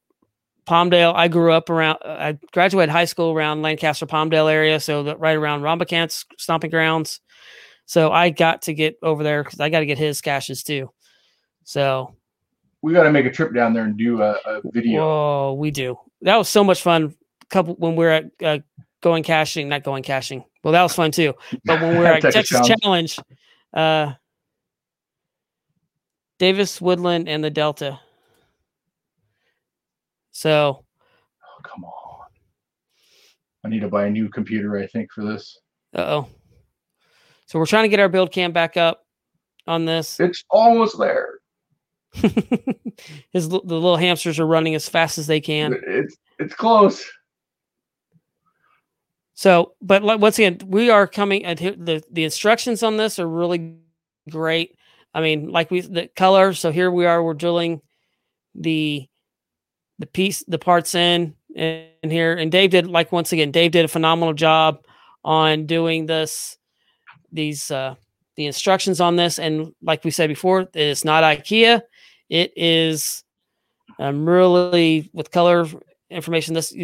Palmdale. 0.67 1.15
I 1.15 1.29
grew 1.29 1.53
up 1.53 1.71
around. 1.71 1.99
Uh, 2.05 2.17
I 2.19 2.39
graduated 2.53 2.91
high 2.91 3.07
school 3.07 3.33
around 3.33 3.63
Lancaster, 3.63 4.07
Palmdale 4.07 4.51
area, 4.51 4.81
so 4.81 5.15
right 5.17 5.37
around 5.37 5.63
Rombacant's 5.63 6.27
stomping 6.37 6.71
grounds. 6.71 7.21
So 7.87 8.13
I 8.13 8.31
got 8.31 8.63
to 8.63 8.75
get 8.75 8.97
over 9.03 9.25
there 9.25 9.43
because 9.43 9.61
I 9.61 9.71
got 9.71 9.81
to 9.81 9.87
get 9.87 9.97
his 9.97 10.21
caches 10.21 10.63
too. 10.63 10.91
So 11.65 12.15
we 12.83 12.93
got 12.93 13.05
to 13.05 13.11
make 13.11 13.27
a 13.27 13.31
trip 13.31 13.55
down 13.55 13.73
there 13.73 13.85
and 13.85 13.97
do 13.97 14.21
a, 14.23 14.33
a, 14.45 14.61
video. 14.65 15.03
Oh, 15.03 15.53
we 15.55 15.71
do. 15.71 15.99
That 16.23 16.37
was 16.37 16.49
so 16.49 16.63
much 16.63 16.83
fun. 16.83 17.15
Couple 17.49 17.75
when 17.77 17.97
we 17.97 18.05
are 18.05 18.11
at 18.11 18.25
uh, 18.43 18.59
going 19.01 19.23
caching, 19.23 19.69
not 19.69 19.83
going 19.83 20.03
caching. 20.03 20.45
Well, 20.63 20.73
that 20.73 20.83
was 20.83 20.95
fun 20.95 21.11
too. 21.11 21.35
But 21.65 21.81
when 21.81 21.99
we 21.99 22.07
are 22.07 22.13
at 22.15 22.23
Texas 22.23 22.67
Challenge, 22.67 23.19
uh, 23.73 24.13
Davis 26.39 26.81
Woodland 26.81 27.29
and 27.29 27.43
the 27.43 27.51
Delta. 27.51 28.01
So, 30.31 30.85
oh, 31.43 31.61
come 31.65 31.85
on. 31.85 32.27
I 33.65 33.69
need 33.69 33.81
to 33.81 33.89
buy 33.89 34.07
a 34.07 34.11
new 34.11 34.29
computer, 34.29 34.79
I 34.79 34.87
think, 34.87 35.13
for 35.13 35.25
this. 35.25 35.59
Uh 35.95 36.01
oh. 36.01 36.29
So 37.47 37.59
we're 37.59 37.67
trying 37.67 37.85
to 37.85 37.89
get 37.89 37.99
our 37.99 38.09
build 38.09 38.31
cam 38.31 38.53
back 38.53 38.77
up 38.77 39.05
on 39.67 39.85
this. 39.85 40.21
It's 40.21 40.45
almost 40.51 40.99
there. 40.99 41.39
His 43.33 43.49
the 43.49 43.59
little 43.59 43.97
hamsters 43.97 44.39
are 44.39 44.47
running 44.47 44.75
as 44.75 44.89
fast 44.89 45.19
as 45.19 45.27
they 45.27 45.41
can. 45.41 45.75
It's 45.87 46.17
it's 46.39 46.55
close. 46.55 47.05
So, 49.39 49.75
but 49.81 50.03
once 50.03 50.37
again, 50.37 50.59
we 50.67 50.91
are 50.91 51.07
coming. 51.07 51.43
The 51.43 52.03
the 52.11 52.25
instructions 52.25 52.83
on 52.83 52.97
this 52.97 53.21
are 53.21 53.29
really 53.29 53.77
great. 54.29 54.77
I 55.15 55.21
mean, 55.21 55.53
like 55.53 55.71
we 55.71 55.81
the 55.81 56.09
color. 56.17 56.53
So 56.55 56.73
here 56.73 56.91
we 56.91 57.07
are. 57.07 57.23
We're 57.23 57.35
drilling 57.35 57.81
the 58.57 59.07
the 60.01 60.07
piece, 60.07 60.43
the 60.49 60.59
parts 60.59 60.97
in 60.97 61.37
in 61.55 61.87
here. 62.03 62.35
And 62.35 62.51
Dave 62.51 62.71
did 62.71 62.89
like 62.89 63.13
once 63.13 63.31
again, 63.31 63.53
Dave 63.53 63.71
did 63.71 63.85
a 63.85 63.89
phenomenal 63.89 64.35
job 64.35 64.81
on 65.23 65.67
doing 65.67 66.07
this, 66.07 66.59
these 67.31 67.71
uh 67.71 67.95
the 68.35 68.47
instructions 68.47 69.01
on 69.01 69.15
this. 69.15 69.39
And 69.39 69.73
like 69.81 70.03
we 70.03 70.11
said 70.11 70.27
before, 70.27 70.67
it's 70.75 71.05
not 71.05 71.23
IKEA. 71.23 71.83
It 72.29 72.53
is 72.57 73.23
um, 74.01 74.29
really 74.29 75.11
with 75.13 75.31
color 75.31 75.65
information. 76.11 76.55
This 76.55 76.75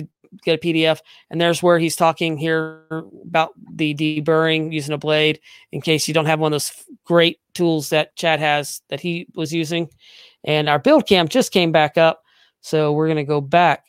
get 0.42 0.62
a 0.62 0.66
PDF, 0.66 1.00
and 1.30 1.40
there's 1.40 1.62
where 1.62 1.78
he's 1.78 1.96
talking 1.96 2.36
here 2.36 2.84
about 3.24 3.52
the 3.72 3.94
deburring 3.94 4.72
using 4.72 4.94
a 4.94 4.98
blade. 4.98 5.40
In 5.72 5.80
case 5.80 6.08
you 6.08 6.14
don't 6.14 6.26
have 6.26 6.40
one 6.40 6.52
of 6.52 6.54
those 6.54 6.72
great 7.04 7.38
tools 7.54 7.90
that 7.90 8.16
Chad 8.16 8.40
has 8.40 8.80
that 8.88 9.00
he 9.00 9.26
was 9.34 9.52
using, 9.52 9.88
and 10.44 10.68
our 10.68 10.78
build 10.78 11.06
cam 11.06 11.28
just 11.28 11.52
came 11.52 11.72
back 11.72 11.98
up, 11.98 12.22
so 12.60 12.92
we're 12.92 13.06
going 13.06 13.16
to 13.16 13.24
go 13.24 13.40
back 13.40 13.84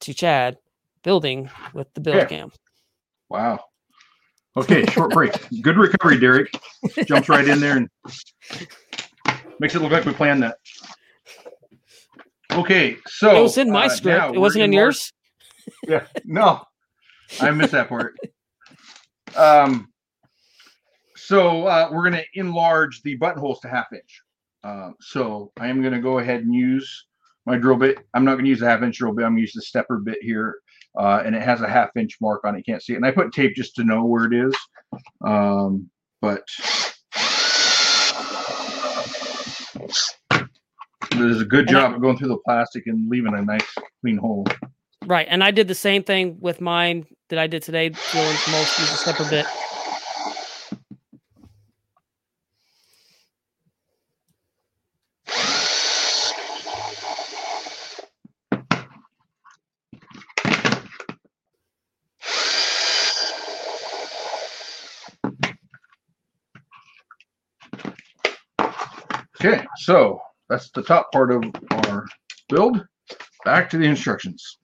to 0.00 0.14
Chad 0.14 0.58
building 1.02 1.50
with 1.72 1.92
the 1.94 2.00
build 2.00 2.16
yeah. 2.16 2.24
cam. 2.26 2.52
Wow. 3.28 3.60
Okay, 4.56 4.86
short 4.86 5.12
break. 5.12 5.32
Good 5.62 5.76
recovery, 5.76 6.18
Derek. 6.18 6.52
Jumps 7.06 7.28
right 7.28 7.46
in 7.46 7.60
there 7.60 7.76
and 7.76 7.88
makes 9.58 9.74
it 9.74 9.82
look 9.82 9.92
like 9.92 10.04
we 10.04 10.12
planned 10.12 10.42
that. 10.42 10.58
Okay, 12.52 12.96
so 13.08 13.36
it 13.36 13.42
was 13.42 13.58
in 13.58 13.70
my 13.70 13.86
uh, 13.86 13.88
script. 13.88 14.34
It 14.34 14.38
wasn't 14.38 14.64
in, 14.64 14.70
in 14.70 14.74
yours. 14.74 15.12
Yeah, 15.86 16.06
no, 16.24 16.62
I 17.40 17.50
missed 17.50 17.72
that 17.72 17.88
part. 17.88 18.16
Um, 19.36 19.88
so 21.16 21.66
uh, 21.66 21.88
we're 21.92 22.08
going 22.08 22.22
to 22.22 22.40
enlarge 22.40 23.02
the 23.02 23.16
buttonholes 23.16 23.60
to 23.60 23.68
half 23.68 23.86
inch. 23.92 24.22
Uh, 24.62 24.90
so 25.00 25.52
I 25.58 25.68
am 25.68 25.80
going 25.80 25.94
to 25.94 26.00
go 26.00 26.18
ahead 26.18 26.40
and 26.42 26.54
use 26.54 27.06
my 27.46 27.56
drill 27.56 27.76
bit. 27.76 27.98
I'm 28.14 28.24
not 28.24 28.32
going 28.32 28.44
to 28.44 28.50
use 28.50 28.62
a 28.62 28.66
half 28.66 28.82
inch 28.82 28.98
drill 28.98 29.12
bit. 29.12 29.24
I'm 29.24 29.32
going 29.32 29.36
to 29.36 29.42
use 29.42 29.52
the 29.52 29.62
stepper 29.62 29.98
bit 29.98 30.18
here. 30.22 30.56
Uh, 30.98 31.22
and 31.24 31.34
it 31.34 31.42
has 31.42 31.60
a 31.60 31.68
half 31.68 31.90
inch 31.96 32.16
mark 32.20 32.44
on 32.44 32.54
it. 32.54 32.58
You 32.58 32.64
can't 32.64 32.82
see 32.82 32.92
it. 32.92 32.96
And 32.96 33.06
I 33.06 33.10
put 33.10 33.32
tape 33.32 33.54
just 33.54 33.74
to 33.76 33.84
know 33.84 34.04
where 34.04 34.26
it 34.26 34.32
is. 34.32 34.54
Um, 35.24 35.90
but 36.20 36.46
there's 41.10 41.40
a 41.40 41.44
good 41.44 41.68
job 41.68 41.94
of 41.94 42.00
going 42.00 42.16
through 42.16 42.28
the 42.28 42.38
plastic 42.44 42.86
and 42.86 43.08
leaving 43.08 43.34
a 43.34 43.42
nice 43.42 43.66
clean 44.00 44.16
hole. 44.16 44.46
Right. 45.06 45.26
And 45.28 45.44
I 45.44 45.50
did 45.50 45.68
the 45.68 45.74
same 45.74 46.02
thing 46.02 46.38
with 46.40 46.60
mine 46.60 47.06
that 47.28 47.38
I 47.38 47.46
did 47.46 47.62
today, 47.62 47.90
drilling 47.90 48.38
most 48.50 48.78
use 48.78 48.92
a 48.92 48.96
stepper 48.96 49.28
bit. 49.30 49.46
Okay, 69.40 69.66
so 69.76 70.22
that's 70.48 70.70
the 70.70 70.82
top 70.82 71.12
part 71.12 71.30
of 71.30 71.44
our 71.72 72.06
build. 72.48 72.86
Back 73.44 73.68
to 73.70 73.76
the 73.76 73.84
instructions. 73.84 74.58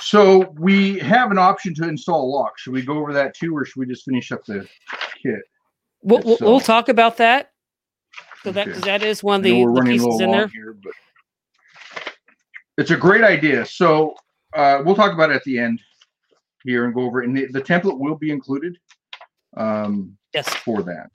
So 0.00 0.52
we 0.58 0.98
have 0.98 1.30
an 1.30 1.38
option 1.38 1.74
to 1.74 1.88
install 1.88 2.24
a 2.24 2.30
lock. 2.30 2.58
Should 2.58 2.72
we 2.72 2.82
go 2.82 2.98
over 2.98 3.12
that 3.12 3.34
too, 3.34 3.56
or 3.56 3.64
should 3.64 3.80
we 3.80 3.86
just 3.86 4.04
finish 4.04 4.32
up 4.32 4.44
the 4.44 4.66
kit? 5.22 5.40
We'll, 6.02 6.20
we'll, 6.24 6.38
we'll 6.40 6.60
talk 6.60 6.88
about 6.88 7.16
that. 7.18 7.50
So 8.42 8.50
that 8.52 8.68
okay. 8.68 8.80
that 8.80 9.02
is 9.02 9.22
one 9.22 9.36
of 9.36 9.44
the, 9.44 9.64
the 9.64 9.82
pieces 9.82 10.20
in 10.20 10.30
there. 10.32 10.48
Here, 10.48 10.76
but 10.82 10.92
it's 12.76 12.90
a 12.90 12.96
great 12.96 13.22
idea. 13.22 13.64
So 13.64 14.14
uh, 14.54 14.82
we'll 14.84 14.96
talk 14.96 15.12
about 15.12 15.30
it 15.30 15.36
at 15.36 15.44
the 15.44 15.58
end 15.58 15.80
here 16.64 16.84
and 16.84 16.94
go 16.94 17.02
over 17.02 17.22
it. 17.22 17.28
And 17.28 17.36
the, 17.36 17.46
the 17.46 17.60
template 17.60 17.98
will 17.98 18.16
be 18.16 18.30
included 18.30 18.78
um, 19.56 20.16
yes. 20.34 20.48
for 20.48 20.82
that. 20.82 21.10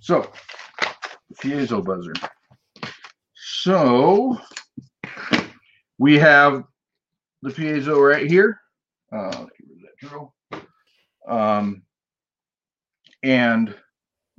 So, 0.00 0.30
piezo 1.42 1.84
buzzer. 1.84 2.14
So, 3.68 4.40
we 5.98 6.16
have 6.16 6.64
the 7.42 7.50
piezo 7.50 8.00
right 8.00 8.26
here. 8.26 8.58
Uh, 9.12 9.44
um, 11.28 11.82
and 13.22 13.74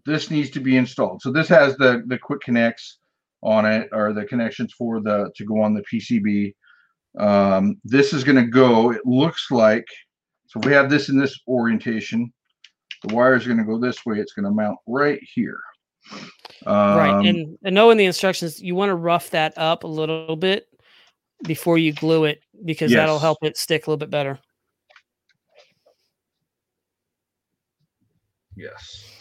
this 0.07 0.31
needs 0.31 0.49
to 0.49 0.59
be 0.59 0.77
installed. 0.77 1.21
So 1.21 1.31
this 1.31 1.47
has 1.47 1.77
the 1.77 2.01
the 2.07 2.17
quick 2.17 2.41
connects 2.41 2.97
on 3.43 3.67
it, 3.67 3.89
or 3.91 4.13
the 4.13 4.25
connections 4.25 4.73
for 4.75 4.99
the 4.99 5.29
to 5.35 5.45
go 5.45 5.61
on 5.61 5.75
the 5.75 5.83
PCB. 5.83 6.55
Um, 7.19 7.75
this 7.83 8.13
is 8.13 8.23
going 8.23 8.43
to 8.43 8.49
go, 8.49 8.91
it 8.91 9.05
looks 9.05 9.51
like, 9.51 9.85
so 10.47 10.59
we 10.61 10.71
have 10.71 10.89
this 10.89 11.09
in 11.09 11.19
this 11.19 11.39
orientation. 11.47 12.33
The 13.03 13.13
wire 13.13 13.35
is 13.35 13.45
going 13.45 13.59
to 13.59 13.63
go 13.63 13.77
this 13.77 14.03
way. 14.07 14.17
It's 14.17 14.33
going 14.33 14.45
to 14.45 14.51
mount 14.51 14.79
right 14.87 15.19
here. 15.35 15.59
Um, 16.65 16.97
right. 16.97 17.25
And, 17.25 17.57
and 17.63 17.75
knowing 17.75 17.97
the 17.97 18.05
instructions, 18.05 18.61
you 18.61 18.75
want 18.75 18.89
to 18.89 18.95
rough 18.95 19.29
that 19.31 19.53
up 19.57 19.83
a 19.83 19.87
little 19.87 20.35
bit 20.35 20.67
before 21.43 21.77
you 21.77 21.93
glue 21.93 22.25
it 22.25 22.41
because 22.65 22.91
yes. 22.91 22.99
that'll 22.99 23.19
help 23.19 23.37
it 23.43 23.57
stick 23.57 23.87
a 23.87 23.89
little 23.89 23.97
bit 23.97 24.09
better. 24.09 24.39
Yes. 28.55 29.15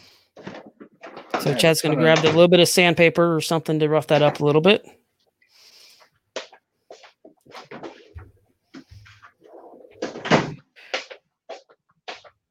So 1.41 1.55
Chad's 1.55 1.81
going 1.81 1.97
to 1.97 2.03
grab 2.03 2.19
a 2.25 2.27
little 2.27 2.49
bit 2.49 2.59
of 2.59 2.69
sandpaper 2.69 3.37
or 3.37 3.41
something 3.41 3.79
to 3.79 3.89
rough 3.89 4.09
that 4.09 4.23
up 4.23 4.41
a 4.41 4.45
little 4.45 4.61
bit. 4.61 4.85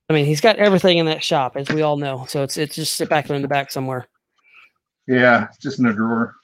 I 0.10 0.14
mean, 0.14 0.26
he's 0.26 0.40
got 0.40 0.56
everything 0.56 1.00
in 1.00 1.06
that 1.08 1.22
shop, 1.22 1.58
as 1.58 1.68
we 1.68 1.82
all 1.82 1.98
know. 1.98 2.26
So 2.30 2.42
it's 2.42 2.56
it's 2.56 2.76
just 2.76 2.96
sit 2.96 3.10
back 3.10 3.30
in 3.30 3.42
the 3.42 3.48
back 3.50 3.72
somewhere. 3.72 4.08
Yeah, 5.08 5.48
just 5.62 5.80
in 5.80 5.86
a 5.86 5.94
drawer. 5.94 6.36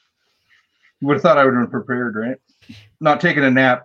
You 1.02 1.08
would 1.08 1.16
have 1.16 1.22
thought 1.22 1.38
I 1.38 1.46
would 1.46 1.54
have 1.54 1.64
been 1.64 1.72
prepared, 1.72 2.16
right? 2.16 2.38
Not 3.02 3.20
taking 3.20 3.44
a 3.44 3.52
nap 3.52 3.84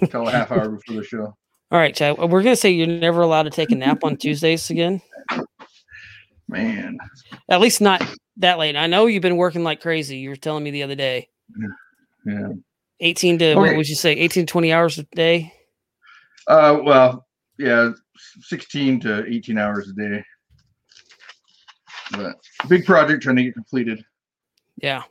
until 0.00 0.28
a 0.28 0.30
half 0.30 0.52
hour 0.52 0.68
before 0.68 0.96
the 0.96 1.04
show. 1.04 1.36
All 1.70 1.78
right, 1.78 1.94
Chad. 1.94 2.18
We're 2.18 2.42
gonna 2.42 2.54
say 2.54 2.70
you're 2.70 2.86
never 2.86 3.22
allowed 3.22 3.44
to 3.44 3.50
take 3.50 3.72
a 3.72 3.74
nap 3.74 4.04
on 4.04 4.16
Tuesdays 4.16 4.70
again. 4.70 5.02
Man, 6.48 6.98
at 7.48 7.60
least 7.60 7.80
not 7.80 8.02
that 8.36 8.58
late. 8.58 8.76
I 8.76 8.86
know 8.86 9.06
you've 9.06 9.22
been 9.22 9.36
working 9.36 9.64
like 9.64 9.80
crazy. 9.80 10.18
You 10.18 10.30
were 10.30 10.36
telling 10.36 10.62
me 10.62 10.70
the 10.70 10.84
other 10.84 10.94
day. 10.94 11.28
Yeah. 12.24 12.48
18 13.00 13.38
to 13.38 13.44
okay. 13.50 13.54
what 13.54 13.76
would 13.76 13.88
you 13.88 13.94
say 13.94 14.12
18 14.12 14.46
to 14.46 14.50
20 14.50 14.72
hours 14.72 14.98
a 14.98 15.02
day 15.14 15.52
uh 16.48 16.78
well 16.82 17.26
yeah 17.58 17.90
16 18.40 19.00
to 19.00 19.26
18 19.26 19.58
hours 19.58 19.88
a 19.88 19.92
day 19.92 20.24
but 22.12 22.36
big 22.68 22.84
project 22.84 23.22
trying 23.22 23.36
to 23.36 23.44
get 23.44 23.54
completed 23.54 24.04
yeah 24.82 25.02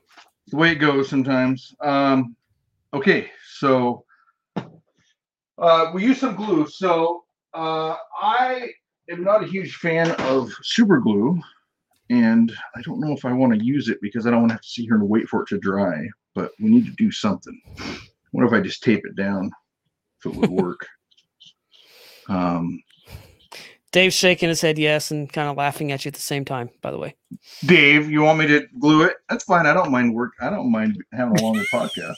the 0.48 0.58
way 0.58 0.72
it 0.72 0.76
goes 0.76 1.10
sometimes 1.10 1.76
um 1.82 2.36
okay 2.94 3.30
so 3.58 4.04
uh 5.58 5.92
we 5.94 6.04
use 6.04 6.20
some 6.20 6.36
glue 6.36 6.68
so 6.68 7.24
uh 7.54 7.96
i 8.22 8.70
am 9.10 9.24
not 9.24 9.44
a 9.44 9.48
huge 9.48 9.76
fan 9.76 10.12
of 10.12 10.52
super 10.62 11.00
glue 11.00 11.40
and 12.10 12.56
I 12.76 12.82
don't 12.82 13.00
know 13.00 13.14
if 13.14 13.26
I 13.26 13.34
want 13.34 13.58
to 13.58 13.66
use 13.66 13.90
it 13.90 14.00
because 14.02 14.28
I 14.28 14.32
don't 14.32 14.42
want 14.42 14.50
to 14.50 14.56
have 14.56 14.62
to 14.62 14.68
sit 14.68 14.84
here 14.84 14.96
and 14.96 15.10
wait 15.10 15.28
for 15.28 15.42
it 15.42 15.48
to 15.50 15.58
dry. 15.58 16.08
But 16.34 16.52
we 16.60 16.70
need 16.70 16.86
to 16.86 16.92
do 16.92 17.12
something. 17.12 17.60
What 18.32 18.46
if 18.46 18.54
I 18.54 18.60
just 18.60 18.84
tape 18.84 19.06
it 19.06 19.16
down? 19.16 19.52
If 20.20 20.32
it 20.32 20.36
would 20.36 20.50
work. 20.50 20.86
um, 22.30 22.82
Dave's 23.96 24.14
shaking 24.14 24.50
his 24.50 24.60
head 24.60 24.78
yes 24.78 25.10
and 25.10 25.32
kind 25.32 25.48
of 25.48 25.56
laughing 25.56 25.94
at 25.94 26.04
you 26.04 26.10
at 26.10 26.16
the 26.16 26.20
same 26.20 26.44
time. 26.44 26.70
By 26.82 26.92
the 26.92 26.98
way, 26.98 27.16
Dave, 27.66 28.12
you 28.12 28.24
want 28.24 28.40
me 28.40 28.48
to 28.48 28.68
glue 28.78 29.04
it? 29.04 29.16
That's 29.30 29.46
fine. 29.46 29.66
I 29.66 29.74
don't 29.74 29.90
mind 29.90 30.14
work. 30.14 30.34
I 30.42 30.50
don't 30.50 30.70
mind 30.70 31.02
having 31.14 31.40
a 31.40 31.42
longer 31.42 31.64
podcast. 31.72 32.18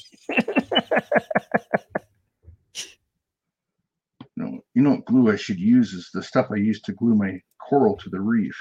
No, 4.36 4.64
you 4.74 4.82
know 4.82 4.90
what 4.90 5.06
glue 5.06 5.32
I 5.32 5.36
should 5.36 5.60
use 5.60 5.94
is 5.94 6.10
the 6.16 6.24
stuff 6.24 6.48
I 6.52 6.56
used 6.56 6.84
to 6.86 6.94
glue 6.94 7.14
my 7.14 7.40
coral 7.60 7.96
to 7.98 8.10
the 8.10 8.22
reef 8.22 8.58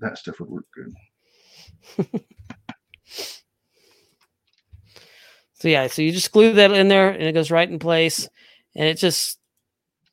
that 0.00 0.16
stuff 0.16 0.40
would 0.40 0.48
work 0.48 0.64
good. 0.74 0.94
so 5.52 5.68
yeah, 5.68 5.86
so 5.86 6.00
you 6.00 6.12
just 6.12 6.32
glue 6.32 6.54
that 6.54 6.72
in 6.72 6.88
there 6.88 7.10
and 7.10 7.24
it 7.24 7.32
goes 7.32 7.50
right 7.50 7.68
in 7.68 7.78
place. 7.78 8.26
And 8.74 8.86
it 8.86 8.96
just 8.96 9.38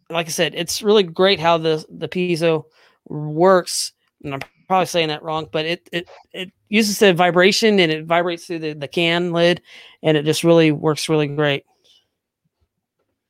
like 0.09 0.27
I 0.27 0.29
said, 0.29 0.55
it's 0.55 0.81
really 0.81 1.03
great 1.03 1.39
how 1.39 1.57
the 1.57 1.85
the 1.89 2.07
piezo 2.07 2.65
works. 3.07 3.93
And 4.23 4.33
I'm 4.33 4.41
probably 4.67 4.85
saying 4.85 5.09
that 5.09 5.23
wrong, 5.23 5.47
but 5.51 5.65
it 5.65 5.89
it 5.91 6.09
it 6.33 6.51
uses 6.69 6.99
the 6.99 7.13
vibration 7.13 7.79
and 7.79 7.91
it 7.91 8.05
vibrates 8.05 8.45
through 8.45 8.59
the, 8.59 8.73
the 8.73 8.87
can 8.87 9.31
lid 9.31 9.61
and 10.03 10.17
it 10.17 10.25
just 10.25 10.43
really 10.43 10.71
works 10.71 11.09
really 11.09 11.27
great. 11.27 11.65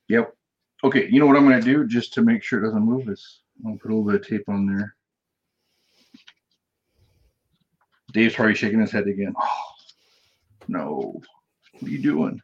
Yep. 0.09 0.33
Okay, 0.83 1.07
you 1.09 1.19
know 1.19 1.25
what 1.25 1.35
I'm 1.35 1.43
gonna 1.43 1.61
do 1.61 1.85
just 1.87 2.13
to 2.13 2.21
make 2.21 2.43
sure 2.43 2.59
it 2.59 2.67
doesn't 2.67 2.83
move 2.83 3.09
is 3.09 3.41
I'll 3.65 3.77
put 3.77 3.91
a 3.91 3.95
little 3.95 4.11
bit 4.11 4.21
of 4.21 4.27
tape 4.27 4.47
on 4.47 4.65
there. 4.65 4.95
Dave's 8.13 8.35
probably 8.35 8.55
shaking 8.55 8.79
his 8.79 8.91
head 8.91 9.07
again. 9.07 9.33
Oh, 9.39 9.63
no. 10.67 11.21
What 11.73 11.83
are 11.83 11.89
you 11.89 12.01
doing? 12.01 12.41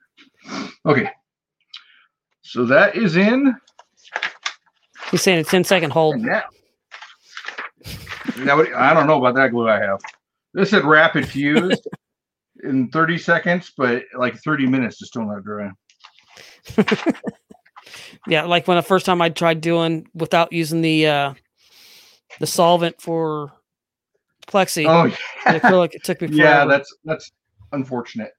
Okay. 0.85 1.09
So 2.41 2.65
that 2.65 2.95
is 2.95 3.15
in. 3.15 3.55
He's 5.13 5.21
saying 5.21 5.37
a 5.37 5.43
10 5.43 5.63
second 5.63 5.91
hold. 5.91 6.19
Now, 6.19 6.41
now, 8.39 8.63
I 8.75 8.95
don't 8.95 9.05
know 9.05 9.19
about 9.19 9.35
that 9.35 9.51
glue 9.51 9.69
I 9.69 9.79
have. 9.79 9.99
This 10.55 10.71
said 10.71 10.85
rapid 10.85 11.29
fuse 11.29 11.79
in 12.63 12.89
30 12.89 13.19
seconds, 13.19 13.71
but 13.77 14.05
like 14.17 14.35
30 14.37 14.65
minutes 14.65 14.97
to 14.97 15.05
still 15.05 15.27
not 15.27 15.43
dry. 15.43 15.69
yeah, 18.27 18.45
like 18.45 18.67
when 18.67 18.75
the 18.75 18.81
first 18.81 19.05
time 19.05 19.21
I 19.21 19.29
tried 19.29 19.61
doing 19.61 20.07
without 20.15 20.51
using 20.51 20.81
the 20.81 21.05
uh 21.05 21.33
the 22.39 22.47
solvent 22.47 22.99
for 22.99 23.51
plexi. 24.47 24.87
Oh, 24.87 25.05
yeah. 25.05 25.15
I 25.45 25.59
feel 25.59 25.77
like 25.77 25.93
it 25.93 26.03
took 26.03 26.21
me. 26.21 26.27
Forever. 26.29 26.41
Yeah, 26.41 26.65
that's 26.65 26.91
that's 27.05 27.31
unfortunate. 27.71 28.31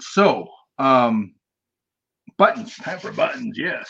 So, 0.00 0.48
um, 0.78 1.35
buttons. 2.38 2.74
Time 2.76 2.98
for 2.98 3.12
buttons. 3.12 3.56
Yes. 3.58 3.88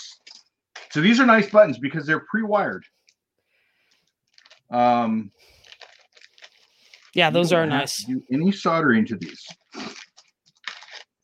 So 0.91 1.01
these 1.01 1.21
are 1.21 1.27
nice 1.27 1.51
buttons 1.51 1.79
because 1.79 2.07
they're 2.07 2.25
pre-wired. 2.31 2.85
Um. 4.71 5.31
Yeah, 7.15 7.31
those 7.31 7.53
are 7.53 7.65
nice. 7.65 8.05
do 8.05 8.23
any 8.31 8.53
soldering 8.53 9.07
to 9.07 9.17
these? 9.17 9.47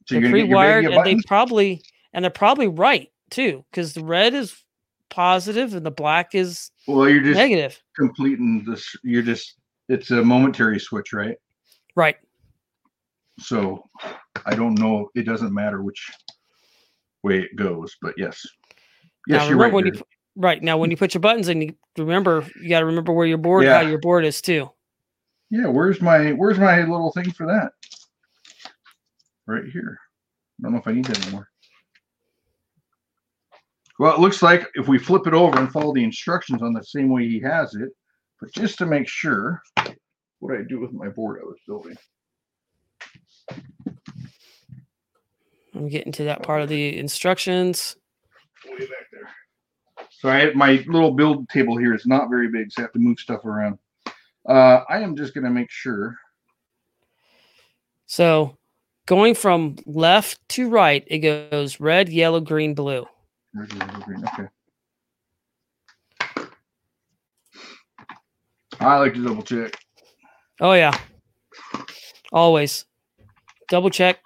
So 0.06 0.20
they're 0.20 0.30
pre-wired, 0.30 0.86
and 0.86 1.04
they 1.04 1.16
probably 1.26 1.82
and 2.12 2.24
they're 2.24 2.30
probably 2.30 2.68
right 2.68 3.10
too, 3.30 3.64
because 3.70 3.92
the 3.92 4.04
red 4.04 4.32
is 4.32 4.62
positive 5.12 5.74
and 5.74 5.84
the 5.84 5.90
black 5.90 6.34
is 6.34 6.70
well 6.88 7.06
you're 7.06 7.22
just 7.22 7.36
negative 7.36 7.78
completing 7.94 8.64
this 8.66 8.96
you're 9.04 9.20
just 9.20 9.56
it's 9.90 10.10
a 10.10 10.24
momentary 10.24 10.80
switch 10.80 11.12
right 11.12 11.36
right 11.96 12.16
so 13.38 13.84
i 14.46 14.54
don't 14.54 14.78
know 14.78 15.10
it 15.14 15.24
doesn't 15.24 15.52
matter 15.52 15.82
which 15.82 16.10
way 17.22 17.38
it 17.38 17.56
goes 17.56 17.96
but 18.00 18.14
yes. 18.16 18.44
Yes 19.28 19.42
now, 19.42 19.48
you're 19.48 19.58
right, 19.58 19.72
when 19.72 19.86
you, 19.86 19.92
right 20.36 20.62
now 20.62 20.78
when 20.78 20.90
you 20.90 20.96
put 20.96 21.14
your 21.14 21.20
buttons 21.20 21.48
in 21.48 21.62
you 21.62 21.74
remember 21.96 22.46
you 22.60 22.68
got 22.68 22.80
to 22.80 22.86
remember 22.86 23.12
where 23.12 23.26
your 23.26 23.38
board 23.38 23.64
yeah. 23.64 23.82
how 23.82 23.88
your 23.88 24.00
board 24.00 24.24
is 24.24 24.40
too. 24.40 24.70
Yeah 25.50 25.66
where's 25.66 26.00
my 26.00 26.30
where's 26.32 26.58
my 26.58 26.80
little 26.80 27.12
thing 27.12 27.30
for 27.30 27.46
that? 27.46 27.72
Right 29.46 29.64
here. 29.72 29.98
I 30.60 30.62
don't 30.62 30.72
know 30.72 30.78
if 30.78 30.86
i 30.86 30.92
need 30.92 31.04
that 31.06 31.22
anymore. 31.26 31.48
Well, 33.98 34.14
it 34.14 34.20
looks 34.20 34.42
like 34.42 34.66
if 34.74 34.88
we 34.88 34.98
flip 34.98 35.26
it 35.26 35.34
over 35.34 35.58
and 35.58 35.70
follow 35.70 35.92
the 35.92 36.02
instructions 36.02 36.62
on 36.62 36.72
the 36.72 36.82
same 36.82 37.08
way 37.08 37.28
he 37.28 37.40
has 37.40 37.74
it, 37.74 37.90
but 38.40 38.52
just 38.52 38.78
to 38.78 38.86
make 38.86 39.06
sure, 39.06 39.62
what 40.40 40.56
I 40.56 40.62
do 40.68 40.80
with 40.80 40.92
my 40.92 41.08
board 41.08 41.40
I 41.40 41.44
was 41.44 41.58
building. 41.66 41.96
I'm 45.74 45.88
getting 45.88 46.12
to 46.12 46.24
that 46.24 46.42
part 46.42 46.62
of 46.62 46.68
the 46.68 46.98
instructions. 46.98 47.96
Way 48.66 48.78
back 48.78 48.88
there. 49.10 49.30
So 50.10 50.28
I 50.28 50.38
have 50.40 50.54
my 50.54 50.84
little 50.86 51.10
build 51.10 51.48
table 51.48 51.76
here 51.76 51.94
is 51.94 52.06
not 52.06 52.30
very 52.30 52.48
big, 52.48 52.70
so 52.70 52.82
I 52.82 52.84
have 52.84 52.92
to 52.92 52.98
move 52.98 53.18
stuff 53.18 53.44
around. 53.44 53.78
Uh, 54.48 54.82
I 54.88 55.00
am 55.00 55.16
just 55.16 55.34
going 55.34 55.44
to 55.44 55.50
make 55.50 55.70
sure. 55.70 56.16
So 58.06 58.56
going 59.06 59.34
from 59.34 59.76
left 59.86 60.46
to 60.50 60.68
right, 60.68 61.04
it 61.06 61.18
goes 61.18 61.80
red, 61.80 62.08
yellow, 62.08 62.40
green, 62.40 62.74
blue. 62.74 63.06
Red, 63.54 63.72
yellow, 63.72 64.00
green. 64.00 64.24
Okay. 64.28 64.48
I 68.80 68.98
like 68.98 69.14
to 69.14 69.24
double 69.24 69.42
check. 69.42 69.76
Oh 70.60 70.72
yeah. 70.72 70.96
Always. 72.32 72.84
Double 73.68 73.90
check. 73.90 74.18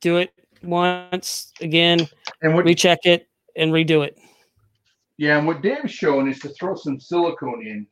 Do 0.00 0.16
it 0.18 0.32
once 0.62 1.52
again 1.60 2.08
and 2.42 2.54
what, 2.54 2.64
recheck 2.64 3.00
it 3.04 3.28
and 3.56 3.72
redo 3.72 4.06
it. 4.06 4.18
Yeah, 5.16 5.38
and 5.38 5.46
what 5.46 5.62
Dave's 5.62 5.92
showing 5.92 6.28
is 6.28 6.38
to 6.40 6.48
throw 6.50 6.74
some 6.76 7.00
silicone 7.00 7.66
in 7.66 7.86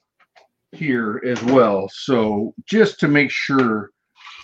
here 0.73 1.21
as 1.27 1.43
well. 1.45 1.89
So 1.93 2.55
just 2.67 3.01
to 3.01 3.09
make 3.09 3.31
sure 3.31 3.91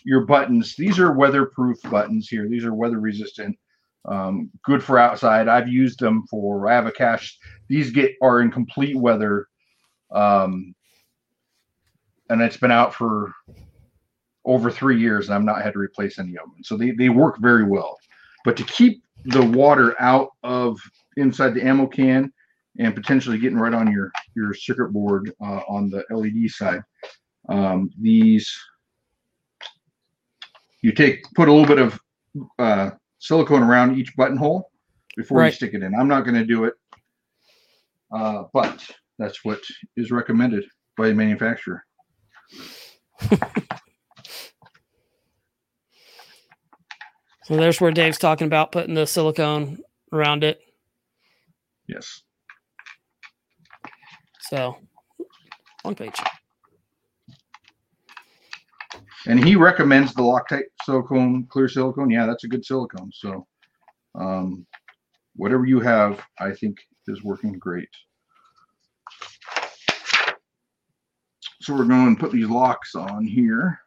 your 0.05 0.27
buttons, 0.27 0.75
these 0.77 0.99
are 0.99 1.13
weatherproof 1.13 1.79
buttons 1.91 2.29
here. 2.29 2.49
These 2.49 2.65
are 2.65 2.75
weather 2.75 2.99
resistant 2.99 3.57
um, 4.05 4.51
good 4.65 4.83
for 4.83 4.99
outside. 4.99 5.49
I've 5.49 5.69
used 5.69 6.01
them 6.01 6.25
for 6.29 6.69
I 6.69 6.75
have 6.75 6.87
a 6.87 6.93
cache. 6.93 7.39
These 7.69 7.91
get 7.91 8.13
are 8.23 8.41
in 8.41 8.51
complete 8.51 8.97
weather, 8.97 9.47
um, 10.11 10.75
and 12.29 12.43
it's 12.43 12.57
been 12.57 12.73
out 12.73 12.95
for 12.95 13.33
over 14.45 14.71
three 14.71 15.01
years, 15.01 15.27
and 15.27 15.35
I've 15.35 15.45
not 15.45 15.63
had 15.63 15.75
to 15.75 15.79
replace 15.79 16.19
any 16.19 16.37
of 16.37 16.51
them. 16.51 16.63
So 16.63 16.77
they 16.77 16.91
they 16.93 17.09
work 17.09 17.39
very 17.41 17.65
well. 17.65 17.99
But 18.45 18.57
to 18.57 18.65
keep 18.65 19.03
the 19.25 19.45
water 19.45 20.01
out 20.01 20.31
of 20.43 20.79
inside 21.17 21.55
the 21.55 21.65
ammo 21.65 21.87
can 21.87 22.33
and 22.79 22.95
potentially 22.95 23.39
getting 23.39 23.59
right 23.59 23.75
on 23.75 23.91
your 23.91 24.11
your 24.35 24.55
circuit 24.55 24.93
board 24.93 25.33
uh, 25.41 25.61
on 25.69 25.91
the 25.91 26.05
LED 26.11 26.51
side, 26.51 26.83
um, 27.49 27.91
these 28.01 28.51
you 30.83 30.93
take 30.93 31.23
put 31.35 31.49
a 31.49 31.53
little 31.53 31.67
bit 31.67 31.79
of 31.79 32.01
uh, 32.59 32.91
silicone 33.19 33.63
around 33.63 33.97
each 33.97 34.15
buttonhole 34.17 34.71
before 35.17 35.39
right. 35.39 35.47
you 35.47 35.53
stick 35.53 35.75
it 35.75 35.83
in. 35.83 35.95
I'm 35.95 36.09
not 36.09 36.25
going 36.25 36.35
to 36.35 36.45
do 36.45 36.65
it, 36.65 36.75
uh, 38.13 38.45
but 38.53 38.85
that's 39.19 39.45
what 39.45 39.61
is 39.97 40.11
recommended 40.11 40.65
by 40.97 41.09
the 41.09 41.15
manufacturer. 41.15 41.85
so 47.45 47.57
there's 47.57 47.81
where 47.81 47.91
Dave's 47.91 48.19
talking 48.19 48.47
about 48.47 48.73
putting 48.73 48.95
the 48.95 49.07
silicone 49.07 49.79
around 50.13 50.45
it. 50.45 50.61
Yes. 51.87 52.23
So, 54.41 54.77
on 55.85 55.95
page 55.95 56.19
and 59.27 59.43
he 59.43 59.57
recommends 59.57 60.15
the 60.15 60.23
Loctite 60.23 60.65
silicone, 60.85 61.47
clear 61.47 61.69
silicone. 61.69 62.11
Yeah, 62.11 62.27
that's 62.27 62.45
a 62.45 62.49
good 62.49 62.65
silicone. 62.65 63.11
So, 63.13 63.47
um, 64.15 64.67
whatever 65.37 65.65
you 65.65 65.81
have, 65.81 66.21
I 66.39 66.53
think 66.53 66.79
is 67.07 67.23
working 67.23 67.53
great. 67.53 67.89
So 71.61 71.75
we're 71.75 71.85
going 71.85 72.17
to 72.17 72.21
put 72.21 72.33
these 72.33 72.49
locks 72.49 72.95
on 72.95 73.25
here. 73.25 73.79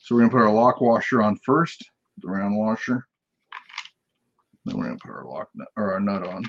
So 0.00 0.14
we're 0.14 0.22
gonna 0.22 0.32
put 0.32 0.42
our 0.42 0.52
lock 0.52 0.80
washer 0.80 1.22
on 1.22 1.38
first, 1.44 1.84
the 2.18 2.28
round 2.28 2.56
washer. 2.56 3.06
Then 4.64 4.76
we're 4.76 4.84
gonna 4.84 4.98
put 5.02 5.10
our 5.10 5.24
lock 5.24 5.48
nut 5.54 5.68
or 5.76 5.92
our 5.94 6.00
nut 6.00 6.26
on. 6.26 6.44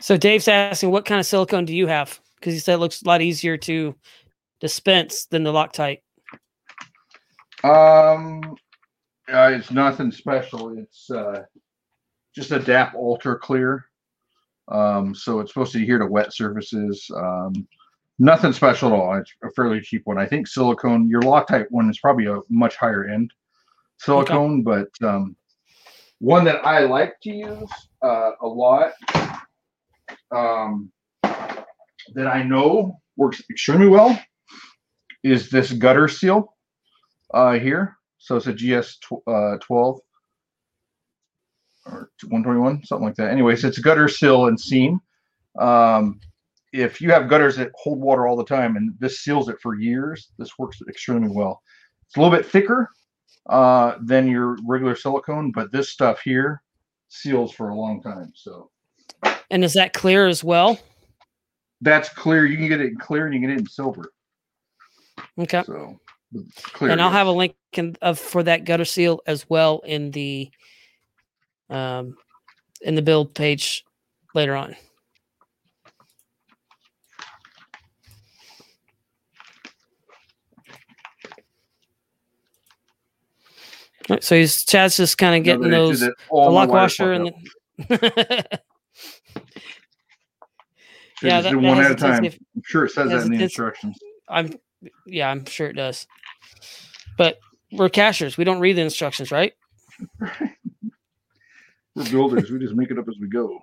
So 0.00 0.16
Dave's 0.16 0.48
asking, 0.48 0.90
what 0.90 1.04
kind 1.04 1.20
of 1.20 1.26
silicone 1.26 1.64
do 1.64 1.74
you 1.74 1.86
have? 1.86 2.18
Because 2.36 2.54
he 2.54 2.60
said 2.60 2.74
it 2.74 2.78
looks 2.78 3.02
a 3.02 3.08
lot 3.08 3.20
easier 3.20 3.56
to 3.58 3.94
dispense 4.60 5.26
than 5.26 5.42
the 5.42 5.52
Loctite. 5.52 6.00
Um, 7.64 8.56
uh, 9.30 9.50
it's 9.52 9.70
nothing 9.70 10.12
special. 10.12 10.78
It's 10.78 11.10
uh, 11.10 11.42
just 12.34 12.52
a 12.52 12.58
DAP 12.58 12.94
Ultra 12.94 13.38
Clear. 13.38 13.84
Um, 14.68 15.14
so 15.14 15.40
it's 15.40 15.52
supposed 15.52 15.72
to 15.72 15.82
adhere 15.82 15.98
to 15.98 16.06
wet 16.06 16.32
surfaces. 16.32 17.10
Um, 17.14 17.52
nothing 18.18 18.52
special 18.52 18.88
at 18.88 18.94
all. 18.94 19.14
It's 19.16 19.32
a 19.44 19.50
fairly 19.50 19.80
cheap 19.80 20.02
one. 20.04 20.18
I 20.18 20.26
think 20.26 20.46
silicone. 20.46 21.08
Your 21.08 21.22
Loctite 21.22 21.66
one 21.70 21.88
is 21.90 21.98
probably 21.98 22.26
a 22.26 22.38
much 22.48 22.76
higher 22.76 23.04
end 23.08 23.32
silicone, 23.98 24.64
okay. 24.66 24.84
but 25.00 25.08
um, 25.08 25.36
one 26.20 26.44
that 26.44 26.64
I 26.66 26.80
like 26.80 27.14
to 27.22 27.30
use 27.30 27.70
uh, 28.02 28.32
a 28.40 28.46
lot 28.46 28.92
um, 30.30 30.90
that 31.22 32.26
I 32.26 32.42
know 32.42 33.00
works 33.16 33.42
extremely 33.50 33.88
well 33.88 34.18
is 35.22 35.50
this 35.50 35.72
gutter 35.72 36.08
seal 36.08 36.54
uh, 37.34 37.52
here. 37.52 37.96
So 38.18 38.36
it's 38.36 38.46
a 38.46 38.52
GS 38.52 38.98
tw- 38.98 39.26
uh, 39.26 39.56
12 39.60 40.00
or 41.86 42.10
121, 42.22 42.84
something 42.84 43.06
like 43.06 43.16
that. 43.16 43.30
Anyways, 43.30 43.64
it's 43.64 43.78
a 43.78 43.82
gutter 43.82 44.08
seal 44.08 44.46
and 44.46 44.58
seam. 44.58 45.00
Um, 45.58 46.20
if 46.72 47.00
you 47.00 47.10
have 47.10 47.28
gutters 47.28 47.56
that 47.56 47.70
hold 47.74 48.00
water 48.00 48.26
all 48.26 48.36
the 48.36 48.44
time 48.44 48.76
and 48.76 48.94
this 48.98 49.20
seals 49.20 49.48
it 49.48 49.60
for 49.60 49.74
years, 49.74 50.30
this 50.38 50.58
works 50.58 50.80
extremely 50.88 51.28
well. 51.28 51.62
It's 52.06 52.16
a 52.16 52.20
little 52.20 52.36
bit 52.36 52.46
thicker 52.46 52.90
uh, 53.48 53.96
than 54.02 54.28
your 54.28 54.56
regular 54.66 54.94
silicone, 54.94 55.52
but 55.52 55.72
this 55.72 55.90
stuff 55.90 56.20
here 56.20 56.62
seals 57.08 57.52
for 57.52 57.70
a 57.70 57.74
long 57.74 58.02
time. 58.02 58.32
So 58.34 58.70
and 59.50 59.64
is 59.64 59.72
that 59.74 59.92
clear 59.92 60.26
as 60.26 60.44
well? 60.44 60.78
That's 61.80 62.08
clear. 62.08 62.44
You 62.44 62.56
can 62.56 62.68
get 62.68 62.80
it 62.80 62.88
in 62.88 62.98
clear 62.98 63.26
and 63.26 63.34
you 63.34 63.40
can 63.40 63.50
get 63.50 63.56
it 63.56 63.60
in 63.60 63.66
silver. 63.66 64.12
Okay. 65.38 65.62
So 65.64 65.98
clear. 66.72 66.90
And 66.90 67.00
I'll 67.00 67.10
have 67.10 67.26
a 67.26 67.32
link 67.32 67.54
in, 67.72 67.96
of 68.02 68.18
for 68.18 68.42
that 68.42 68.64
gutter 68.64 68.84
seal 68.84 69.20
as 69.26 69.48
well 69.48 69.80
in 69.86 70.10
the 70.10 70.50
um 71.70 72.16
in 72.82 72.94
the 72.94 73.02
build 73.02 73.34
page 73.34 73.84
later 74.34 74.54
on. 74.54 74.76
So 84.20 84.36
he's 84.36 84.64
Chad's 84.64 84.96
just 84.96 85.18
kind 85.18 85.36
of 85.36 85.44
getting 85.44 85.70
those 85.70 86.00
the 86.00 86.14
lock 86.30 86.70
washer 86.70 87.12
and 87.12 87.26
the 87.26 87.32
yeah, 91.22 91.40
that, 91.40 91.52
that 91.52 91.56
one 91.56 91.80
at 91.80 91.90
a 91.90 91.94
time. 91.94 92.24
If, 92.24 92.38
I'm 92.56 92.62
sure 92.64 92.86
it 92.86 92.90
says 92.90 93.10
that 93.10 93.26
in 93.26 93.32
the 93.32 93.42
instructions. 93.42 93.98
I'm 94.28 94.52
yeah, 95.06 95.30
I'm 95.30 95.44
sure 95.44 95.68
it 95.68 95.76
does. 95.76 96.06
But 97.16 97.38
we're 97.72 97.88
cachers. 97.88 98.36
We 98.36 98.44
don't 98.44 98.60
read 98.60 98.76
the 98.76 98.82
instructions, 98.82 99.30
right? 99.30 99.52
we're 100.20 102.04
builders. 102.10 102.50
we 102.50 102.58
just 102.58 102.74
make 102.74 102.90
it 102.90 102.98
up 102.98 103.08
as 103.08 103.16
we 103.20 103.28
go. 103.28 103.58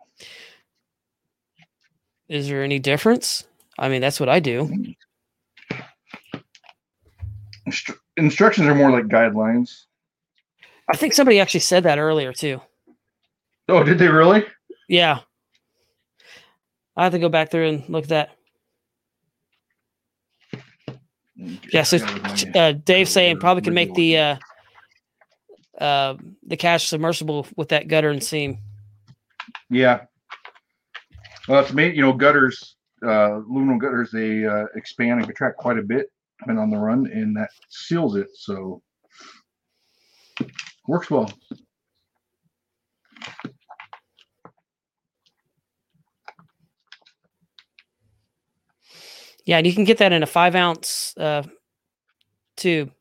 Is 2.27 2.47
there 2.47 2.63
any 2.63 2.79
difference? 2.79 3.45
I 3.77 3.89
mean, 3.89 4.01
that's 4.01 4.19
what 4.19 4.29
I 4.29 4.39
do. 4.39 4.95
Instru- 7.67 7.97
instructions 8.17 8.67
are 8.67 8.75
more 8.75 8.91
like 8.91 9.05
guidelines. 9.05 9.85
I 10.87 10.95
think 10.95 11.13
somebody 11.13 11.39
actually 11.39 11.61
said 11.61 11.83
that 11.83 11.97
earlier 11.97 12.31
too. 12.31 12.61
Oh, 13.67 13.83
did 13.83 13.97
they 13.97 14.07
really? 14.07 14.45
Yeah. 14.87 15.19
I 16.95 17.03
have 17.03 17.13
to 17.13 17.19
go 17.19 17.29
back 17.29 17.51
through 17.51 17.67
and 17.69 17.89
look 17.89 18.03
at 18.03 18.09
that. 18.09 18.29
Yeah, 21.71 21.83
so 21.83 21.97
uh, 22.55 22.71
Dave 22.71 23.09
saying 23.09 23.39
probably 23.39 23.61
can 23.61 23.73
make 23.73 23.93
the 23.93 24.17
uh, 24.17 24.35
uh, 25.79 26.15
the 26.47 26.55
cache 26.55 26.87
submersible 26.87 27.45
with 27.57 27.69
that 27.69 27.89
gutter 27.89 28.09
and 28.09 28.23
seam. 28.23 28.59
Yeah, 29.69 30.05
well, 31.49 31.59
it's 31.61 31.73
made. 31.73 31.93
You 31.95 32.03
know, 32.03 32.13
gutters, 32.13 32.77
uh, 33.03 33.41
aluminum 33.41 33.79
gutters, 33.79 34.11
they 34.11 34.45
uh, 34.45 34.65
expand 34.75 35.19
and 35.19 35.25
contract 35.25 35.57
quite 35.57 35.77
a 35.77 35.83
bit 35.83 36.07
depending 36.39 36.61
on 36.61 36.69
the 36.69 36.77
run, 36.77 37.07
and 37.07 37.35
that 37.35 37.49
seals 37.69 38.15
it. 38.15 38.27
So 38.33 38.81
works 40.87 41.09
well. 41.09 41.31
Yeah, 49.45 49.57
and 49.57 49.67
you 49.67 49.73
can 49.73 49.83
get 49.83 49.99
that 49.99 50.11
in 50.11 50.23
a 50.23 50.27
five 50.27 50.55
ounce 50.55 51.13
uh, 51.17 51.43
tube. 52.57 52.91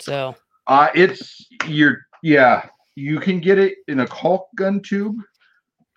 So 0.00 0.34
uh 0.66 0.88
it's 0.94 1.46
your 1.66 1.98
yeah, 2.22 2.68
you 2.96 3.18
can 3.18 3.40
get 3.40 3.58
it 3.58 3.74
in 3.88 4.00
a 4.00 4.06
caulk 4.06 4.46
gun 4.56 4.80
tube 4.80 5.16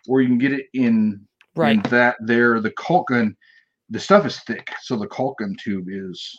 or 0.08 0.22
you 0.22 0.28
can 0.28 0.38
get 0.38 0.54
it 0.54 0.68
in, 0.74 1.22
right. 1.56 1.76
in 1.76 1.82
that 1.92 2.16
there. 2.22 2.60
The 2.60 2.72
caulk 2.72 3.08
gun, 3.08 3.36
the 3.90 4.00
stuff 4.00 4.26
is 4.26 4.40
thick, 4.42 4.68
so 4.82 4.96
the 4.96 5.08
caulk 5.08 5.40
gun 5.40 5.56
tube 5.62 5.88
is 5.90 6.38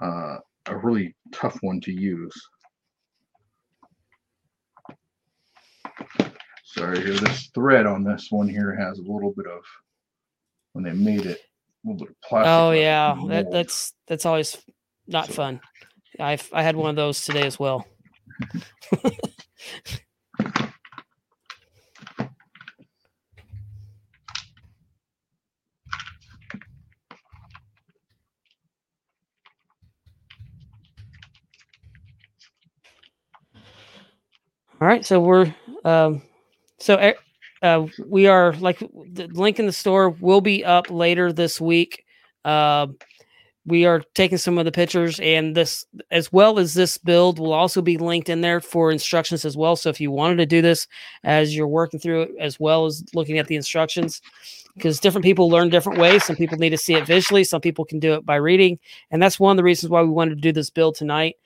uh, 0.00 0.36
a 0.66 0.76
really 0.76 1.14
tough 1.32 1.58
one 1.62 1.80
to 1.82 1.92
use. 1.92 2.34
Sorry, 6.64 7.02
here 7.02 7.14
this 7.14 7.48
thread 7.54 7.86
on 7.86 8.04
this 8.04 8.28
one 8.30 8.48
here 8.48 8.74
has 8.74 8.98
a 8.98 9.02
little 9.02 9.32
bit 9.32 9.46
of 9.46 9.62
when 10.72 10.84
they 10.84 10.92
made 10.92 11.24
it 11.24 11.38
a 11.38 11.88
little 11.88 12.06
bit 12.06 12.10
of 12.10 12.20
plastic. 12.20 12.50
Oh 12.50 12.70
yeah, 12.72 13.16
that, 13.28 13.50
that's 13.50 13.94
that's 14.06 14.26
always 14.26 14.56
not 15.06 15.26
so. 15.28 15.32
fun. 15.32 15.60
I 16.20 16.38
I 16.52 16.62
had 16.62 16.76
one 16.76 16.90
of 16.90 16.96
those 16.96 17.24
today 17.24 17.46
as 17.46 17.58
well. 17.58 17.86
All 34.78 34.86
right, 34.86 35.06
so 35.06 35.18
we're 35.18 35.54
um, 35.86 36.22
so 36.78 37.14
uh, 37.62 37.86
we 38.06 38.26
are 38.26 38.52
like 38.54 38.78
the 38.80 39.28
link 39.32 39.58
in 39.58 39.66
the 39.66 39.72
store 39.72 40.10
will 40.10 40.40
be 40.40 40.64
up 40.64 40.90
later 40.90 41.32
this 41.32 41.60
week. 41.60 42.04
Uh, 42.44 42.88
we 43.64 43.84
are 43.84 44.02
taking 44.14 44.38
some 44.38 44.58
of 44.58 44.64
the 44.64 44.72
pictures 44.72 45.18
and 45.20 45.56
this 45.56 45.84
as 46.10 46.32
well 46.32 46.58
as 46.58 46.74
this 46.74 46.98
build 46.98 47.38
will 47.38 47.52
also 47.52 47.82
be 47.82 47.98
linked 47.98 48.28
in 48.28 48.40
there 48.40 48.60
for 48.60 48.90
instructions 48.90 49.44
as 49.44 49.56
well. 49.56 49.74
So 49.76 49.88
if 49.88 50.00
you 50.00 50.10
wanted 50.10 50.36
to 50.36 50.46
do 50.46 50.60
this 50.60 50.86
as 51.24 51.56
you're 51.56 51.66
working 51.66 51.98
through 51.98 52.22
it 52.22 52.30
as 52.38 52.60
well 52.60 52.86
as 52.86 53.04
looking 53.14 53.38
at 53.38 53.46
the 53.46 53.56
instructions 53.56 54.20
because 54.74 55.00
different 55.00 55.24
people 55.24 55.48
learn 55.48 55.70
different 55.70 55.98
ways. 55.98 56.24
Some 56.24 56.36
people 56.36 56.58
need 56.58 56.70
to 56.70 56.78
see 56.78 56.94
it 56.94 57.06
visually. 57.06 57.44
Some 57.44 57.60
people 57.60 57.84
can 57.84 57.98
do 57.98 58.14
it 58.14 58.26
by 58.26 58.36
reading. 58.36 58.78
And 59.10 59.22
that's 59.22 59.40
one 59.40 59.52
of 59.52 59.56
the 59.56 59.64
reasons 59.64 59.90
why 59.90 60.02
we 60.02 60.10
wanted 60.10 60.34
to 60.36 60.40
do 60.40 60.52
this 60.52 60.70
build 60.70 60.96
tonight. 60.96 61.36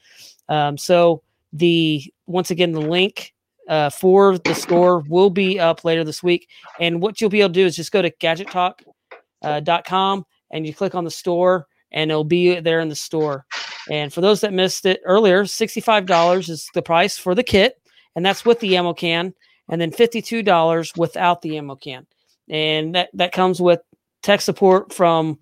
Um, 0.49 0.77
so 0.77 1.23
the 1.53 2.03
once 2.27 2.51
again 2.51 2.73
the 2.73 2.81
link 2.81 3.33
uh, 3.71 3.89
for 3.89 4.37
the 4.37 4.55
store 4.55 5.03
will 5.09 5.31
be 5.31 5.59
up 5.61 5.85
later 5.85 6.05
this 6.05 6.23
week. 6.23 6.49
And 6.81 7.01
what 7.01 7.21
you'll 7.21 7.31
be 7.31 7.41
able 7.41 7.51
to 7.51 7.55
do 7.55 7.65
is 7.65 7.77
just 7.77 7.93
go 7.93 8.03
to 8.03 8.11
geocachetalk.com 8.11 10.19
uh, 10.19 10.23
and 10.51 10.67
you 10.67 10.75
click 10.75 10.97
on 10.97 11.05
the 11.05 11.11
store, 11.11 11.69
and 11.93 12.11
it'll 12.11 12.25
be 12.25 12.59
there 12.59 12.81
in 12.81 12.89
the 12.89 12.97
store. 12.97 13.47
And 13.89 14.13
for 14.13 14.21
those 14.21 14.41
that 14.41 14.53
missed 14.53 14.85
it 14.85 15.01
earlier, 15.05 15.45
$65 15.45 16.51
is 16.51 16.69
the 16.75 16.83
price 16.83 17.17
for 17.17 17.37
the 17.37 17.45
kit, 17.45 17.81
and 18.17 18.27
that's 18.27 18.45
with 18.45 18.59
the 18.59 18.77
ammo 18.77 18.93
can, 18.93 19.33
and 19.69 19.81
then 19.81 19.93
$52 19.93 20.99
without 20.99 21.41
the 21.41 21.57
ammo 21.57 21.77
can. 21.77 22.05
And 22.49 22.97
that, 22.97 23.11
that 23.15 23.31
comes 23.31 23.61
with 23.61 23.81
tech 24.25 24.41
support 24.41 24.93
from 24.93 25.39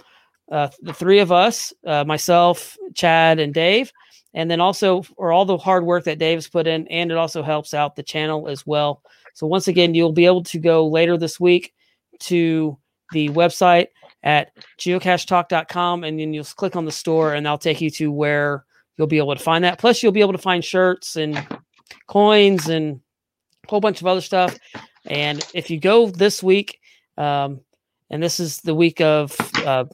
uh, 0.52 0.68
the 0.82 0.92
three 0.92 1.20
of 1.20 1.32
us 1.32 1.72
uh, 1.86 2.04
myself, 2.04 2.76
Chad, 2.94 3.38
and 3.38 3.54
Dave 3.54 3.90
and 4.34 4.50
then 4.50 4.60
also 4.60 5.02
for 5.02 5.32
all 5.32 5.44
the 5.44 5.56
hard 5.56 5.84
work 5.84 6.04
that 6.04 6.18
Dave's 6.18 6.48
put 6.48 6.66
in, 6.66 6.86
and 6.88 7.10
it 7.10 7.16
also 7.16 7.42
helps 7.42 7.74
out 7.74 7.96
the 7.96 8.02
channel 8.02 8.48
as 8.48 8.66
well. 8.66 9.02
So 9.34 9.46
once 9.46 9.68
again, 9.68 9.94
you'll 9.94 10.12
be 10.12 10.26
able 10.26 10.42
to 10.44 10.58
go 10.58 10.86
later 10.86 11.16
this 11.16 11.38
week 11.38 11.72
to 12.20 12.76
the 13.12 13.28
website 13.30 13.88
at 14.22 14.50
geocachetalk.com 14.78 16.04
and 16.04 16.18
then 16.18 16.34
you'll 16.34 16.44
click 16.44 16.76
on 16.76 16.84
the 16.84 16.92
store 16.92 17.34
and 17.34 17.46
that'll 17.46 17.58
take 17.58 17.80
you 17.80 17.90
to 17.90 18.10
where 18.10 18.64
you'll 18.96 19.06
be 19.06 19.18
able 19.18 19.34
to 19.34 19.42
find 19.42 19.64
that. 19.64 19.78
Plus, 19.78 20.02
you'll 20.02 20.12
be 20.12 20.20
able 20.20 20.32
to 20.32 20.38
find 20.38 20.64
shirts 20.64 21.16
and 21.16 21.46
coins 22.08 22.68
and 22.68 23.00
a 23.64 23.70
whole 23.70 23.80
bunch 23.80 24.00
of 24.00 24.06
other 24.06 24.20
stuff. 24.20 24.58
And 25.06 25.44
if 25.54 25.70
you 25.70 25.78
go 25.78 26.08
this 26.10 26.42
week, 26.42 26.80
um, 27.16 27.60
and 28.10 28.22
this 28.22 28.40
is 28.40 28.58
the 28.58 28.74
week 28.74 29.00
of. 29.00 29.36
Uh, 29.64 29.84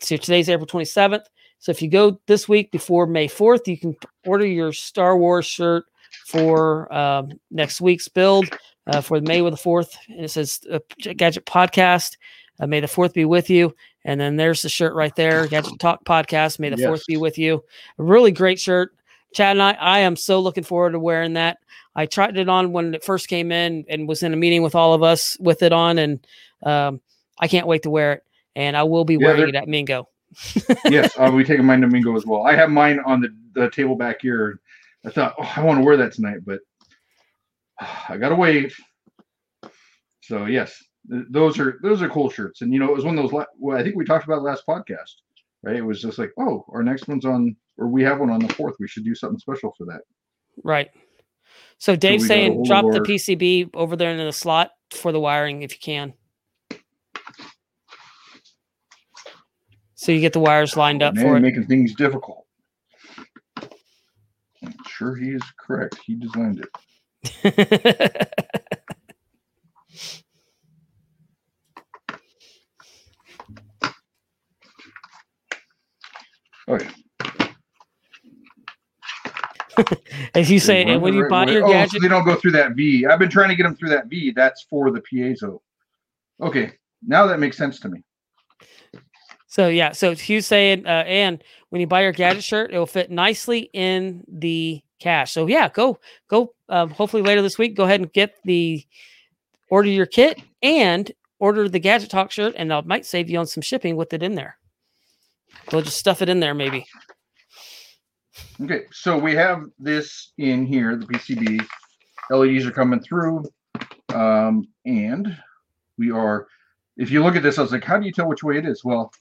so 0.00 0.16
today's 0.16 0.48
April 0.48 0.66
27th. 0.66 1.24
So 1.62 1.70
if 1.70 1.80
you 1.80 1.88
go 1.88 2.18
this 2.26 2.48
week 2.48 2.72
before 2.72 3.06
May 3.06 3.28
4th, 3.28 3.68
you 3.68 3.78
can 3.78 3.96
order 4.26 4.44
your 4.44 4.72
Star 4.72 5.16
Wars 5.16 5.46
shirt 5.46 5.84
for 6.26 6.92
um, 6.92 7.38
next 7.52 7.80
week's 7.80 8.08
build 8.08 8.48
uh, 8.88 9.00
for 9.00 9.20
May 9.20 9.42
with 9.42 9.54
the 9.54 9.60
4th. 9.60 9.94
And 10.08 10.24
it 10.24 10.30
says 10.32 10.58
uh, 10.72 10.80
Gadget 10.98 11.46
Podcast. 11.46 12.16
Uh, 12.58 12.66
may 12.66 12.80
the 12.80 12.88
4th 12.88 13.14
be 13.14 13.24
with 13.26 13.48
you. 13.48 13.76
And 14.04 14.20
then 14.20 14.36
there's 14.36 14.62
the 14.62 14.68
shirt 14.68 14.92
right 14.94 15.14
there 15.14 15.46
Gadget 15.46 15.78
Talk 15.78 16.04
Podcast. 16.04 16.58
May 16.58 16.68
the 16.68 16.78
yes. 16.78 16.90
4th 16.90 17.06
be 17.06 17.16
with 17.16 17.38
you. 17.38 17.62
A 17.96 18.02
really 18.02 18.32
great 18.32 18.58
shirt. 18.58 18.96
Chad 19.32 19.52
and 19.52 19.62
I, 19.62 19.74
I 19.74 19.98
am 20.00 20.16
so 20.16 20.40
looking 20.40 20.64
forward 20.64 20.92
to 20.92 20.98
wearing 20.98 21.34
that. 21.34 21.58
I 21.94 22.06
tried 22.06 22.36
it 22.36 22.48
on 22.48 22.72
when 22.72 22.92
it 22.92 23.04
first 23.04 23.28
came 23.28 23.52
in 23.52 23.84
and 23.88 24.08
was 24.08 24.24
in 24.24 24.32
a 24.32 24.36
meeting 24.36 24.64
with 24.64 24.74
all 24.74 24.94
of 24.94 25.04
us 25.04 25.36
with 25.38 25.62
it 25.62 25.72
on. 25.72 25.98
And 25.98 26.26
um, 26.64 27.00
I 27.38 27.46
can't 27.46 27.68
wait 27.68 27.84
to 27.84 27.90
wear 27.90 28.14
it. 28.14 28.24
And 28.56 28.76
I 28.76 28.82
will 28.82 29.04
be 29.04 29.14
yeah, 29.14 29.28
wearing 29.28 29.48
it 29.50 29.54
at 29.54 29.68
Mingo. 29.68 30.08
Yes, 30.84 31.16
uh, 31.18 31.22
I'll 31.22 31.36
be 31.36 31.44
taking 31.44 31.64
mine 31.64 31.80
to 31.80 31.86
Mingo 31.86 32.16
as 32.16 32.26
well. 32.26 32.44
I 32.44 32.54
have 32.54 32.70
mine 32.70 33.00
on 33.06 33.20
the, 33.20 33.28
the 33.54 33.70
table 33.70 33.96
back 33.96 34.20
here. 34.20 34.60
I 35.04 35.10
thought, 35.10 35.34
oh, 35.38 35.52
I 35.56 35.62
want 35.62 35.80
to 35.80 35.84
wear 35.84 35.96
that 35.96 36.12
tonight, 36.12 36.38
but 36.44 36.60
I 38.08 38.16
gotta 38.16 38.34
wait. 38.34 38.72
So 40.22 40.46
yes, 40.46 40.82
those 41.08 41.58
are 41.58 41.78
those 41.82 42.02
are 42.02 42.08
cool 42.08 42.30
shirts, 42.30 42.62
and 42.62 42.72
you 42.72 42.78
know 42.78 42.88
it 42.88 42.94
was 42.94 43.04
one 43.04 43.18
of 43.18 43.30
those. 43.30 43.44
Well, 43.58 43.78
I 43.78 43.82
think 43.82 43.96
we 43.96 44.04
talked 44.04 44.24
about 44.24 44.42
last 44.42 44.64
podcast, 44.68 45.14
right? 45.62 45.76
It 45.76 45.84
was 45.84 46.00
just 46.00 46.18
like, 46.18 46.32
oh, 46.38 46.64
our 46.72 46.82
next 46.82 47.08
one's 47.08 47.24
on, 47.24 47.56
or 47.76 47.88
we 47.88 48.02
have 48.04 48.20
one 48.20 48.30
on 48.30 48.40
the 48.40 48.52
fourth. 48.54 48.76
We 48.78 48.88
should 48.88 49.04
do 49.04 49.14
something 49.14 49.38
special 49.38 49.74
for 49.76 49.84
that. 49.86 50.02
Right. 50.62 50.90
So 51.78 51.96
Dave's 51.96 52.24
so 52.24 52.28
saying 52.28 52.62
drop 52.64 52.84
the 52.92 53.00
PCB 53.00 53.70
over 53.74 53.96
there 53.96 54.10
in 54.10 54.18
the 54.18 54.32
slot 54.32 54.70
for 54.92 55.10
the 55.10 55.20
wiring 55.20 55.62
if 55.62 55.72
you 55.72 55.80
can. 55.80 56.14
So 60.02 60.10
you 60.10 60.18
get 60.18 60.32
the 60.32 60.40
wires 60.40 60.76
lined 60.76 61.00
up 61.00 61.14
Man, 61.14 61.24
for 61.24 61.36
it. 61.36 61.40
Making 61.42 61.64
things 61.66 61.94
difficult. 61.94 62.44
I'm 63.56 64.74
sure 64.88 65.14
he 65.14 65.30
is 65.30 65.42
correct. 65.56 65.96
He 66.04 66.16
designed 66.16 66.66
it. 67.44 68.28
Oh, 76.68 76.74
okay. 76.74 76.88
As 80.34 80.48
you 80.48 80.60
say, 80.60 80.84
and 80.84 81.02
when 81.02 81.12
you 81.12 81.28
buy 81.28 81.46
your 81.46 81.64
oh, 81.64 81.68
gadget, 81.68 81.90
so 81.90 81.98
they 81.98 82.06
don't 82.06 82.24
go 82.24 82.36
through 82.36 82.52
that 82.52 82.72
V. 82.72 83.04
I've 83.04 83.18
been 83.18 83.28
trying 83.28 83.48
to 83.48 83.56
get 83.56 83.64
them 83.64 83.74
through 83.74 83.88
that 83.88 84.06
V. 84.06 84.30
That's 84.30 84.62
for 84.70 84.92
the 84.92 85.00
piezo. 85.00 85.60
Okay, 86.40 86.72
now 87.04 87.26
that 87.26 87.40
makes 87.40 87.56
sense 87.56 87.80
to 87.80 87.88
me. 87.88 88.04
So 89.52 89.68
yeah, 89.68 89.92
so 89.92 90.14
Hugh's 90.14 90.46
saying, 90.46 90.86
uh, 90.86 91.04
and 91.06 91.44
when 91.68 91.82
you 91.82 91.86
buy 91.86 92.00
your 92.00 92.12
gadget 92.12 92.42
shirt, 92.42 92.72
it 92.72 92.78
will 92.78 92.86
fit 92.86 93.10
nicely 93.10 93.68
in 93.74 94.24
the 94.26 94.80
cache. 94.98 95.30
So 95.30 95.46
yeah, 95.46 95.68
go 95.68 95.98
go. 96.26 96.54
Um, 96.70 96.88
hopefully 96.88 97.22
later 97.22 97.42
this 97.42 97.58
week, 97.58 97.76
go 97.76 97.84
ahead 97.84 98.00
and 98.00 98.10
get 98.14 98.36
the 98.46 98.82
order 99.68 99.90
your 99.90 100.06
kit 100.06 100.40
and 100.62 101.12
order 101.38 101.68
the 101.68 101.78
gadget 101.78 102.08
talk 102.08 102.30
shirt, 102.30 102.54
and 102.56 102.70
that 102.70 102.86
might 102.86 103.04
save 103.04 103.28
you 103.28 103.38
on 103.38 103.46
some 103.46 103.60
shipping 103.60 103.94
with 103.94 104.14
it 104.14 104.22
in 104.22 104.36
there. 104.36 104.56
We'll 105.70 105.82
just 105.82 105.98
stuff 105.98 106.22
it 106.22 106.30
in 106.30 106.40
there, 106.40 106.54
maybe. 106.54 106.86
Okay, 108.58 108.84
so 108.90 109.18
we 109.18 109.34
have 109.34 109.64
this 109.78 110.32
in 110.38 110.64
here. 110.64 110.96
The 110.96 111.04
PCB 111.04 111.62
LEDs 112.30 112.64
are 112.64 112.70
coming 112.70 113.00
through, 113.00 113.44
um, 114.14 114.66
and 114.86 115.36
we 115.98 116.10
are. 116.10 116.46
If 116.96 117.10
you 117.10 117.22
look 117.22 117.36
at 117.36 117.42
this, 117.42 117.58
I 117.58 117.62
was 117.62 117.72
like, 117.72 117.84
how 117.84 117.98
do 117.98 118.06
you 118.06 118.12
tell 118.12 118.28
which 118.28 118.42
way 118.42 118.56
it 118.56 118.64
is? 118.64 118.82
Well, 118.82 119.12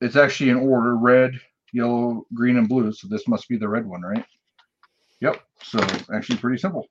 it's 0.00 0.16
actually 0.16 0.50
in 0.50 0.56
order 0.56 0.96
red, 0.96 1.32
yellow, 1.72 2.26
green, 2.34 2.56
and 2.56 2.68
blue. 2.68 2.92
So 2.92 3.08
this 3.08 3.26
must 3.28 3.48
be 3.48 3.56
the 3.56 3.68
red 3.68 3.86
one, 3.86 4.02
right? 4.02 4.24
Yep. 5.20 5.40
So 5.62 5.80
actually 6.14 6.38
pretty 6.38 6.58
simple. 6.58 6.86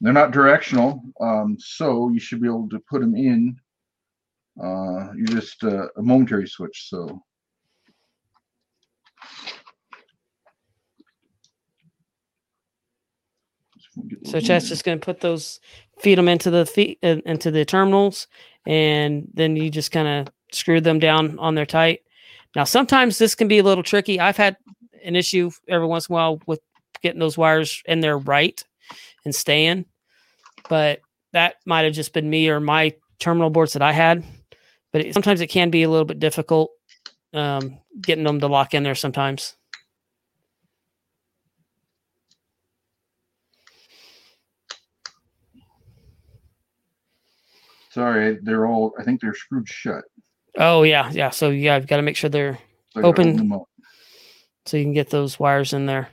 They're 0.00 0.12
not 0.12 0.30
directional, 0.30 1.02
um, 1.20 1.56
so 1.58 2.08
you 2.08 2.20
should 2.20 2.40
be 2.40 2.46
able 2.46 2.68
to 2.68 2.78
put 2.88 3.00
them 3.00 3.16
in. 3.16 3.56
Uh, 4.62 5.12
you 5.14 5.24
just 5.26 5.62
uh, 5.64 5.88
a 5.96 6.02
momentary 6.02 6.48
switch. 6.48 6.88
So 6.88 7.22
So 14.24 14.40
Chad's 14.40 14.68
just 14.68 14.84
going 14.84 14.98
to 14.98 15.04
put 15.04 15.20
those, 15.20 15.60
feed 15.98 16.18
them 16.18 16.28
into 16.28 16.50
the 16.50 16.66
feet 16.66 16.98
into 17.02 17.50
the 17.50 17.64
terminals, 17.64 18.26
and 18.66 19.28
then 19.34 19.56
you 19.56 19.70
just 19.70 19.90
kind 19.90 20.08
of 20.08 20.32
screw 20.52 20.80
them 20.80 20.98
down 20.98 21.38
on 21.38 21.54
their 21.54 21.66
tight. 21.66 22.00
Now, 22.56 22.64
sometimes 22.64 23.18
this 23.18 23.34
can 23.34 23.48
be 23.48 23.58
a 23.58 23.62
little 23.62 23.84
tricky. 23.84 24.18
I've 24.20 24.36
had 24.36 24.56
an 25.04 25.16
issue 25.16 25.50
every 25.68 25.86
once 25.86 26.08
in 26.08 26.12
a 26.12 26.14
while 26.14 26.40
with 26.46 26.60
getting 27.02 27.20
those 27.20 27.38
wires 27.38 27.82
in 27.86 28.00
there 28.00 28.18
right 28.18 28.62
and 29.24 29.34
staying, 29.34 29.84
but 30.68 31.00
that 31.32 31.56
might 31.66 31.84
have 31.84 31.94
just 31.94 32.12
been 32.12 32.28
me 32.28 32.48
or 32.48 32.60
my 32.60 32.94
terminal 33.18 33.50
boards 33.50 33.74
that 33.74 33.82
I 33.82 33.92
had. 33.92 34.24
But 34.92 35.02
it, 35.02 35.14
sometimes 35.14 35.40
it 35.40 35.48
can 35.48 35.70
be 35.70 35.82
a 35.82 35.90
little 35.90 36.06
bit 36.06 36.18
difficult 36.18 36.70
um, 37.34 37.78
getting 38.00 38.24
them 38.24 38.40
to 38.40 38.46
lock 38.46 38.74
in 38.74 38.82
there 38.82 38.94
sometimes. 38.94 39.54
Sorry, 47.90 48.38
they're 48.42 48.66
all. 48.66 48.92
I 48.98 49.02
think 49.02 49.20
they're 49.20 49.34
screwed 49.34 49.68
shut. 49.68 50.04
Oh 50.58 50.82
yeah, 50.82 51.10
yeah. 51.12 51.30
So 51.30 51.50
yeah, 51.50 51.76
I've 51.76 51.86
got 51.86 51.96
to 51.98 52.02
make 52.02 52.16
sure 52.16 52.28
they're 52.28 52.58
so 52.92 53.02
open, 53.02 53.64
so 54.66 54.76
you 54.76 54.84
can 54.84 54.92
get 54.92 55.10
those 55.10 55.38
wires 55.38 55.72
in 55.72 55.86
there. 55.86 56.08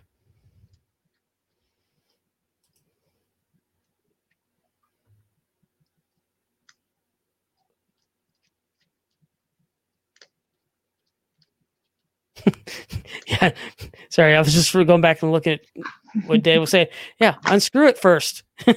yeah, 13.28 13.52
sorry, 14.10 14.36
I 14.36 14.40
was 14.40 14.54
just 14.54 14.72
going 14.74 15.02
back 15.02 15.24
and 15.24 15.32
looking 15.32 15.54
at 15.54 15.62
what 16.28 16.44
Dave 16.44 16.62
was 16.62 16.70
saying. 16.70 16.88
Yeah, 17.20 17.36
unscrew 17.46 17.88
it 17.88 17.98
first. 17.98 18.44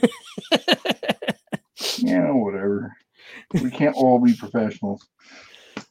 yeah, 1.98 2.30
whatever. 2.32 2.96
We 3.52 3.70
can't 3.70 3.96
all 3.96 4.18
be 4.18 4.34
professionals. 4.34 5.06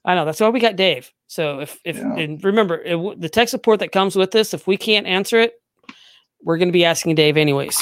I 0.05 0.15
know 0.15 0.25
that's 0.25 0.39
why 0.39 0.49
we 0.49 0.59
got 0.59 0.75
Dave. 0.75 1.11
So 1.27 1.59
if 1.59 1.79
if 1.83 1.97
yeah. 1.97 2.15
and 2.15 2.43
remember 2.43 2.81
it, 2.81 3.19
the 3.19 3.29
tech 3.29 3.49
support 3.49 3.79
that 3.79 3.91
comes 3.91 4.15
with 4.15 4.31
this, 4.31 4.53
if 4.53 4.67
we 4.67 4.77
can't 4.77 5.05
answer 5.05 5.39
it, 5.39 5.61
we're 6.41 6.57
going 6.57 6.69
to 6.69 6.73
be 6.73 6.85
asking 6.85 7.15
Dave 7.15 7.37
anyways. 7.37 7.77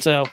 So 0.00 0.26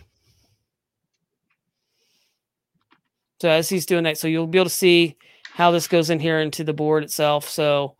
so 3.40 3.49
as 3.49 3.70
he's 3.70 3.86
doing 3.86 4.04
that, 4.06 4.18
so 4.18 4.28
you'll 4.28 4.48
be 4.48 4.58
able 4.58 4.66
to 4.66 4.70
see 4.70 5.16
how 5.54 5.72
this 5.72 5.88
goes 5.88 6.10
in 6.10 6.20
here 6.20 6.40
into 6.40 6.64
the 6.64 6.74
board 6.74 7.04
itself. 7.04 7.48
So 7.49 7.95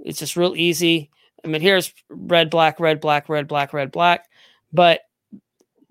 it's 0.00 0.18
just 0.18 0.36
real 0.36 0.54
easy. 0.56 1.10
I 1.44 1.48
mean, 1.48 1.60
here's 1.60 1.92
red, 2.08 2.50
black, 2.50 2.80
red, 2.80 3.00
black, 3.00 3.28
red, 3.28 3.46
black, 3.46 3.72
red, 3.72 3.92
black. 3.92 4.24
But 4.72 5.00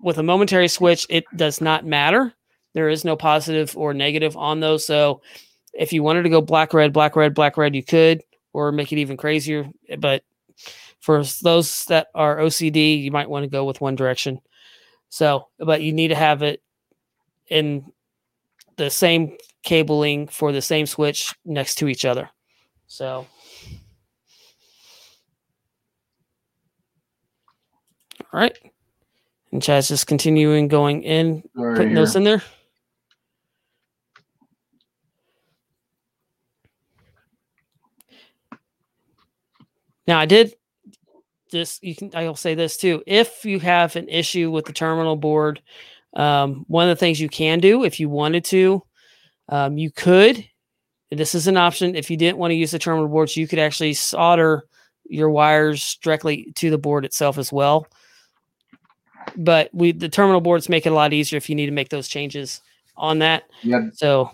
with 0.00 0.18
a 0.18 0.22
momentary 0.22 0.68
switch, 0.68 1.06
it 1.08 1.24
does 1.34 1.60
not 1.60 1.86
matter. 1.86 2.32
There 2.74 2.88
is 2.88 3.04
no 3.04 3.16
positive 3.16 3.76
or 3.76 3.94
negative 3.94 4.36
on 4.36 4.60
those. 4.60 4.86
So 4.86 5.22
if 5.78 5.92
you 5.92 6.02
wanted 6.02 6.24
to 6.24 6.28
go 6.28 6.42
black, 6.42 6.74
red, 6.74 6.92
black, 6.92 7.14
red, 7.14 7.34
black, 7.34 7.56
red, 7.56 7.74
you 7.74 7.84
could, 7.84 8.22
or 8.52 8.72
make 8.72 8.92
it 8.92 8.98
even 8.98 9.16
crazier. 9.16 9.70
But 9.98 10.24
for 10.98 11.22
those 11.42 11.84
that 11.84 12.08
are 12.14 12.38
OCD, 12.38 13.00
you 13.00 13.12
might 13.12 13.30
want 13.30 13.44
to 13.44 13.48
go 13.48 13.64
with 13.64 13.80
one 13.80 13.94
direction. 13.94 14.40
So, 15.08 15.48
but 15.58 15.80
you 15.80 15.92
need 15.92 16.08
to 16.08 16.16
have 16.16 16.42
it 16.42 16.60
in 17.48 17.86
the 18.76 18.90
same 18.90 19.36
cabling 19.62 20.26
for 20.26 20.50
the 20.50 20.60
same 20.60 20.84
switch 20.84 21.32
next 21.44 21.76
to 21.76 21.88
each 21.88 22.04
other. 22.04 22.28
So, 22.88 23.26
all 28.32 28.40
right. 28.40 28.56
And 29.52 29.62
Chad's 29.62 29.88
just 29.88 30.08
continuing 30.08 30.66
going 30.66 31.04
in, 31.04 31.42
right, 31.54 31.76
putting 31.76 31.90
here. 31.90 31.98
those 31.98 32.16
in 32.16 32.24
there. 32.24 32.42
Now 40.08 40.18
I 40.18 40.24
did 40.24 40.54
this. 41.52 41.78
you 41.82 41.94
can 41.94 42.10
I'll 42.14 42.34
say 42.34 42.54
this 42.54 42.78
too. 42.78 43.02
If 43.06 43.44
you 43.44 43.60
have 43.60 43.94
an 43.94 44.08
issue 44.08 44.50
with 44.50 44.64
the 44.64 44.72
terminal 44.72 45.16
board, 45.16 45.60
um, 46.14 46.64
one 46.66 46.88
of 46.88 46.96
the 46.96 46.98
things 46.98 47.20
you 47.20 47.28
can 47.28 47.60
do 47.60 47.84
if 47.84 48.00
you 48.00 48.08
wanted 48.08 48.44
to, 48.46 48.82
um, 49.50 49.76
you 49.76 49.92
could. 49.92 50.44
This 51.10 51.34
is 51.34 51.46
an 51.46 51.56
option. 51.56 51.94
If 51.94 52.10
you 52.10 52.16
didn't 52.16 52.38
want 52.38 52.50
to 52.50 52.56
use 52.56 52.70
the 52.70 52.78
terminal 52.78 53.08
boards, 53.08 53.36
you 53.36 53.46
could 53.46 53.58
actually 53.58 53.94
solder 53.94 54.64
your 55.04 55.30
wires 55.30 55.98
directly 56.02 56.52
to 56.56 56.70
the 56.70 56.78
board 56.78 57.04
itself 57.04 57.38
as 57.38 57.52
well. 57.52 57.86
But 59.36 59.68
we 59.74 59.92
the 59.92 60.08
terminal 60.08 60.40
boards 60.40 60.70
make 60.70 60.86
it 60.86 60.92
a 60.92 60.94
lot 60.94 61.12
easier 61.12 61.36
if 61.36 61.50
you 61.50 61.54
need 61.54 61.66
to 61.66 61.72
make 61.72 61.90
those 61.90 62.08
changes 62.08 62.62
on 62.96 63.18
that. 63.18 63.44
Yeah. 63.62 63.90
So 63.92 64.30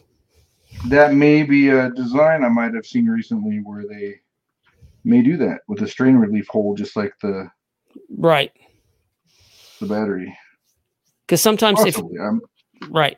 that 0.87 1.15
may 1.15 1.43
be 1.43 1.69
a 1.69 1.91
design 1.91 2.45
I 2.45 2.49
might 2.49 2.75
have 2.75 2.87
seen 2.87 3.07
recently 3.07 3.59
where 3.59 3.85
they 3.89 4.21
may 5.05 5.23
do 5.23 5.37
that 5.37 5.61
with 5.69 5.83
a 5.83 5.89
strain 5.89 6.17
relief 6.17 6.47
hole, 6.49 6.75
just 6.75 6.97
like 6.97 7.13
the 7.21 7.49
right 8.17 8.53
the 9.81 9.87
battery. 9.87 10.37
Because 11.27 11.41
sometimes 11.41 11.81
Possibly, 11.83 12.17
if 12.17 12.21
I'm, 12.21 12.41
right, 12.91 13.17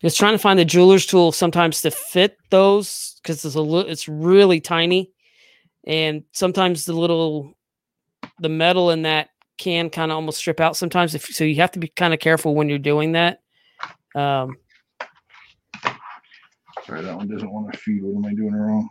just 0.00 0.18
trying 0.18 0.34
to 0.34 0.38
find 0.38 0.58
the 0.58 0.64
jeweler's 0.64 1.06
tool 1.06 1.32
sometimes 1.32 1.82
to 1.82 1.90
fit 1.90 2.36
those 2.50 3.20
because 3.22 3.44
it's 3.44 3.54
a 3.54 3.60
little 3.60 3.90
it's 3.90 4.08
really 4.08 4.60
tiny, 4.60 5.10
and 5.86 6.24
sometimes 6.32 6.84
the 6.84 6.92
little 6.92 7.56
the 8.40 8.48
metal 8.48 8.90
in 8.90 9.02
that 9.02 9.28
can 9.58 9.90
kind 9.90 10.10
of 10.10 10.16
almost 10.16 10.38
strip 10.38 10.60
out 10.60 10.76
sometimes. 10.76 11.14
If 11.14 11.24
so, 11.26 11.44
you 11.44 11.56
have 11.56 11.72
to 11.72 11.78
be 11.78 11.88
kind 11.88 12.12
of 12.12 12.20
careful 12.20 12.54
when 12.54 12.68
you're 12.68 12.78
doing 12.78 13.12
that. 13.12 13.40
Um, 14.14 14.56
Sorry, 16.84 17.00
that 17.00 17.16
one 17.16 17.28
doesn't 17.28 17.50
want 17.50 17.72
to 17.72 17.78
feed. 17.78 18.02
What 18.02 18.18
am 18.18 18.30
I 18.30 18.34
doing 18.34 18.52
wrong? 18.52 18.90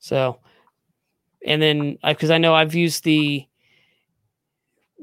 So, 0.00 0.38
and 1.46 1.60
then 1.60 1.98
because 2.02 2.30
I, 2.30 2.36
I 2.36 2.38
know 2.38 2.54
I've 2.54 2.74
used 2.74 3.04
the 3.04 3.46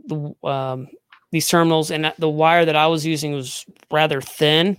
the 0.05 0.33
um, 0.43 0.87
these 1.31 1.47
terminals, 1.47 1.91
and 1.91 2.13
the 2.17 2.29
wire 2.29 2.65
that 2.65 2.75
I 2.75 2.87
was 2.87 3.05
using 3.05 3.33
was 3.33 3.65
rather 3.91 4.21
thin, 4.21 4.77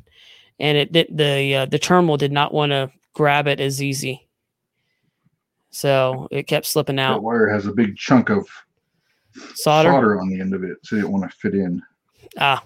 and 0.58 0.76
it 0.76 0.92
did 0.92 1.16
the 1.16 1.54
uh, 1.54 1.66
the 1.66 1.78
terminal 1.78 2.16
did 2.16 2.32
not 2.32 2.52
want 2.52 2.72
to 2.72 2.90
grab 3.14 3.46
it 3.46 3.60
as 3.60 3.82
easy, 3.82 4.28
so 5.70 6.28
it 6.30 6.46
kept 6.46 6.66
slipping 6.66 6.98
out. 6.98 7.14
That 7.14 7.22
wire 7.22 7.48
has 7.48 7.66
a 7.66 7.72
big 7.72 7.96
chunk 7.96 8.28
of 8.28 8.48
solder, 9.54 9.90
solder 9.90 10.20
on 10.20 10.28
the 10.28 10.40
end 10.40 10.54
of 10.54 10.64
it, 10.64 10.78
so 10.82 10.96
it 10.96 11.00
didn't 11.00 11.12
want 11.12 11.30
to 11.30 11.36
fit 11.36 11.54
in. 11.54 11.82
Ah, 12.38 12.62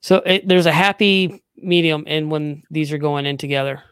so 0.00 0.16
it, 0.24 0.48
there's 0.48 0.66
a 0.66 0.72
happy 0.72 1.42
medium 1.56 2.06
in 2.06 2.30
when 2.30 2.62
these 2.70 2.92
are 2.92 2.98
going 2.98 3.26
in 3.26 3.36
together. 3.36 3.82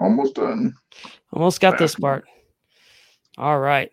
Almost 0.00 0.34
done. 0.34 0.74
Almost 1.32 1.60
got 1.60 1.78
this 1.78 1.94
part. 1.94 2.24
All 3.38 3.58
right. 3.58 3.90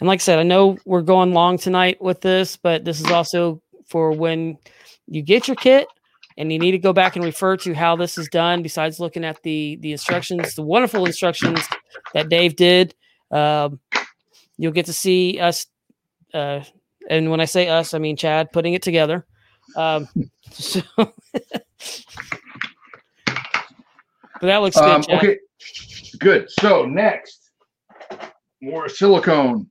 And 0.00 0.08
like 0.08 0.20
I 0.20 0.22
said, 0.22 0.38
I 0.38 0.42
know 0.42 0.76
we're 0.84 1.02
going 1.02 1.32
long 1.32 1.56
tonight 1.58 2.02
with 2.02 2.20
this, 2.20 2.56
but 2.56 2.84
this 2.84 3.00
is 3.00 3.10
also 3.10 3.62
for 3.86 4.12
when 4.12 4.58
you 5.06 5.22
get 5.22 5.48
your 5.48 5.56
kit 5.56 5.86
and 6.36 6.52
you 6.52 6.58
need 6.58 6.72
to 6.72 6.78
go 6.78 6.92
back 6.92 7.16
and 7.16 7.24
refer 7.24 7.56
to 7.58 7.74
how 7.74 7.96
this 7.96 8.18
is 8.18 8.28
done 8.28 8.62
besides 8.62 9.00
looking 9.00 9.24
at 9.24 9.42
the 9.42 9.76
the 9.80 9.92
instructions 9.92 10.54
the 10.54 10.62
wonderful 10.62 11.06
instructions 11.06 11.60
that 12.12 12.28
dave 12.28 12.56
did 12.56 12.94
um, 13.30 13.80
you'll 14.56 14.72
get 14.72 14.86
to 14.86 14.92
see 14.92 15.38
us 15.38 15.66
uh, 16.32 16.60
and 17.08 17.30
when 17.30 17.40
i 17.40 17.44
say 17.44 17.68
us 17.68 17.94
i 17.94 17.98
mean 17.98 18.16
chad 18.16 18.52
putting 18.52 18.74
it 18.74 18.82
together 18.82 19.26
um, 19.76 20.08
so 20.50 20.80
But 24.44 24.48
that 24.48 24.58
looks 24.58 24.76
good. 24.76 24.84
Um, 24.84 25.04
okay, 25.08 25.38
good. 26.18 26.50
So 26.60 26.84
next, 26.84 27.50
more 28.60 28.90
silicone. 28.90 29.70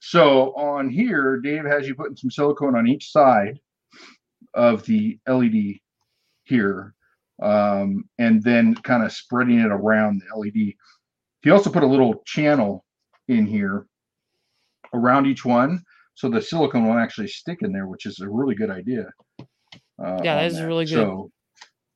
So 0.00 0.54
on 0.54 0.88
here, 0.88 1.36
Dave 1.42 1.66
has 1.66 1.86
you 1.86 1.94
putting 1.94 2.16
some 2.16 2.30
silicone 2.30 2.74
on 2.74 2.86
each 2.86 3.12
side 3.12 3.60
of 4.54 4.82
the 4.86 5.18
LED 5.28 5.74
here, 6.44 6.94
um, 7.42 8.08
and 8.18 8.42
then 8.42 8.74
kind 8.76 9.04
of 9.04 9.12
spreading 9.12 9.58
it 9.58 9.70
around 9.70 10.22
the 10.22 10.38
LED. 10.38 10.72
He 11.42 11.50
also 11.50 11.68
put 11.68 11.82
a 11.82 11.86
little 11.86 12.22
channel 12.24 12.82
in 13.28 13.44
here 13.44 13.84
around 14.94 15.26
each 15.26 15.44
one, 15.44 15.82
so 16.14 16.30
the 16.30 16.40
silicone 16.40 16.86
will 16.86 16.96
actually 16.96 17.28
stick 17.28 17.58
in 17.60 17.72
there, 17.72 17.88
which 17.88 18.06
is 18.06 18.20
a 18.20 18.28
really 18.30 18.54
good 18.54 18.70
idea. 18.70 19.04
Uh, 20.02 20.18
yeah, 20.24 20.36
that 20.36 20.46
is 20.46 20.56
that. 20.56 20.66
really 20.66 20.86
good. 20.86 20.94
So 20.94 21.30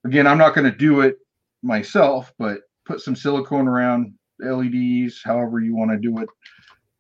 again, 0.04 0.26
I'm 0.26 0.36
not 0.36 0.54
going 0.54 0.70
to 0.70 0.76
do 0.76 1.00
it 1.00 1.16
myself, 1.62 2.32
but 2.38 2.60
put 2.84 3.00
some 3.00 3.16
silicone 3.16 3.68
around 3.68 4.14
LEDs, 4.40 5.22
however 5.24 5.60
you 5.60 5.74
want 5.74 5.90
to 5.90 5.98
do 5.98 6.18
it. 6.18 6.28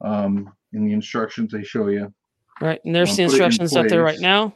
Um, 0.00 0.52
in 0.72 0.84
the 0.84 0.92
instructions 0.92 1.52
they 1.52 1.62
show 1.62 1.88
you. 1.88 2.12
Right, 2.60 2.80
and 2.84 2.94
there's 2.94 3.10
um, 3.10 3.16
the 3.16 3.22
instructions 3.24 3.76
up 3.76 3.88
there 3.88 4.02
right 4.02 4.20
now. 4.20 4.52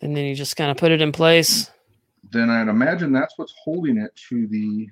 And 0.00 0.16
then 0.16 0.24
you 0.24 0.34
just 0.34 0.56
kind 0.56 0.70
of 0.70 0.76
put 0.76 0.90
it 0.90 1.00
in 1.00 1.12
place. 1.12 1.70
Then 2.30 2.50
I'd 2.50 2.68
imagine 2.68 3.12
that's 3.12 3.34
what's 3.36 3.54
holding 3.62 3.98
it 3.98 4.10
to 4.28 4.46
the 4.48 4.88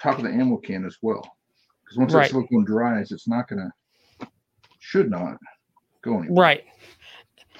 top 0.00 0.18
of 0.18 0.24
the 0.24 0.30
ammo 0.30 0.58
can 0.58 0.84
as 0.84 0.98
well. 1.02 1.36
Because 1.84 1.98
once 1.98 2.12
right. 2.12 2.22
that 2.24 2.30
silicone 2.30 2.64
dries, 2.64 3.10
it's 3.12 3.26
not 3.26 3.48
gonna 3.48 3.72
should 4.78 5.10
not 5.10 5.38
go 6.02 6.18
anywhere. 6.18 6.42
Right. 6.42 6.64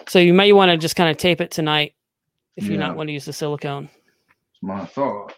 So 0.09 0.19
you 0.19 0.35
might 0.35 0.55
want 0.55 0.71
to 0.71 0.77
just 0.77 0.97
kind 0.97 1.11
of 1.11 1.17
tape 1.17 1.41
it 1.41 1.51
tonight 1.51 1.95
if 2.57 2.65
yeah. 2.65 2.73
you 2.73 2.79
not 2.79 2.97
want 2.97 3.09
to 3.09 3.13
use 3.13 3.25
the 3.25 3.33
silicone. 3.33 3.89
That's 3.89 4.63
my 4.63 4.85
thought. 4.87 5.35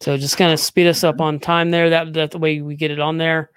So 0.00 0.16
just 0.16 0.36
kind 0.36 0.52
of 0.52 0.60
speed 0.60 0.86
us 0.86 1.02
up 1.02 1.20
on 1.20 1.40
time 1.40 1.72
there. 1.72 1.90
That 1.90 2.12
that's 2.12 2.32
the 2.32 2.38
way 2.38 2.60
we 2.60 2.76
get 2.76 2.92
it 2.92 3.00
on 3.00 3.18
there, 3.18 3.50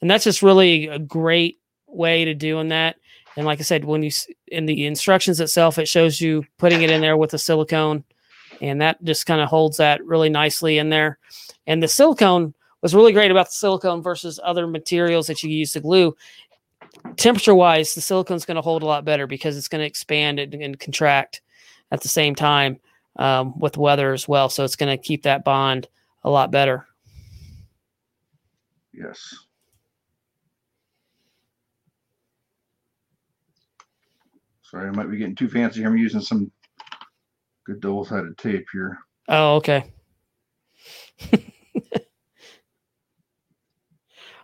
and 0.00 0.08
that's 0.08 0.24
just 0.24 0.42
really 0.42 0.86
a 0.86 0.98
great 0.98 1.58
way 1.88 2.24
to 2.24 2.34
doing 2.34 2.68
that. 2.68 2.96
And 3.36 3.46
like 3.46 3.58
I 3.58 3.62
said, 3.62 3.84
when 3.84 4.02
you 4.04 4.10
in 4.46 4.66
the 4.66 4.86
instructions 4.86 5.40
itself, 5.40 5.76
it 5.76 5.88
shows 5.88 6.20
you 6.20 6.44
putting 6.56 6.82
it 6.82 6.90
in 6.90 7.00
there 7.00 7.16
with 7.16 7.30
the 7.30 7.38
silicone, 7.38 8.04
and 8.60 8.80
that 8.80 9.02
just 9.02 9.26
kind 9.26 9.40
of 9.40 9.48
holds 9.48 9.78
that 9.78 10.04
really 10.04 10.28
nicely 10.28 10.78
in 10.78 10.88
there. 10.88 11.18
And 11.66 11.82
the 11.82 11.88
silicone 11.88 12.54
was 12.80 12.94
really 12.94 13.12
great 13.12 13.32
about 13.32 13.46
the 13.46 13.52
silicone 13.52 14.00
versus 14.02 14.38
other 14.44 14.66
materials 14.68 15.26
that 15.26 15.42
you 15.42 15.50
use 15.50 15.72
to 15.72 15.80
glue 15.80 16.14
temperature 17.16 17.54
wise, 17.54 17.94
the 17.94 18.00
silicone's 18.00 18.44
going 18.44 18.56
to 18.56 18.62
hold 18.62 18.82
a 18.82 18.86
lot 18.86 19.04
better 19.04 19.26
because 19.26 19.56
it's 19.56 19.68
going 19.68 19.80
to 19.80 19.86
expand 19.86 20.38
and, 20.38 20.54
and, 20.54 20.78
contract 20.78 21.40
at 21.90 22.00
the 22.00 22.08
same 22.08 22.34
time 22.34 22.78
um, 23.16 23.58
with 23.58 23.76
weather 23.76 24.12
as 24.12 24.28
well. 24.28 24.48
So 24.48 24.64
it's 24.64 24.76
going 24.76 24.96
to 24.96 25.02
keep 25.02 25.22
that 25.24 25.44
bond 25.44 25.88
a 26.24 26.30
lot 26.30 26.50
better. 26.50 26.86
Yes. 28.92 29.34
Sorry, 34.62 34.88
I 34.88 34.90
might 34.90 35.10
be 35.10 35.16
getting 35.16 35.34
too 35.34 35.48
fancy. 35.48 35.80
Here. 35.80 35.88
I'm 35.88 35.96
using 35.96 36.20
some 36.20 36.50
good 37.64 37.80
double 37.80 38.04
sided 38.04 38.36
tape 38.36 38.66
here. 38.72 38.98
Oh, 39.28 39.56
okay. 39.56 39.90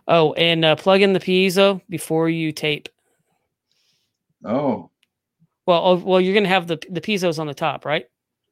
Oh, 0.07 0.33
and 0.33 0.63
uh, 0.63 0.75
plug 0.75 1.01
in 1.01 1.13
the 1.13 1.19
piezo 1.19 1.81
before 1.89 2.29
you 2.29 2.51
tape. 2.51 2.89
Oh. 4.43 4.91
Well, 5.65 5.81
oh, 5.83 5.95
well, 5.95 6.21
you're 6.21 6.35
gonna 6.35 6.47
have 6.47 6.67
the 6.67 6.79
the 6.89 7.01
piezos 7.01 7.39
on 7.39 7.47
the 7.47 7.53
top, 7.53 7.85
right? 7.85 8.05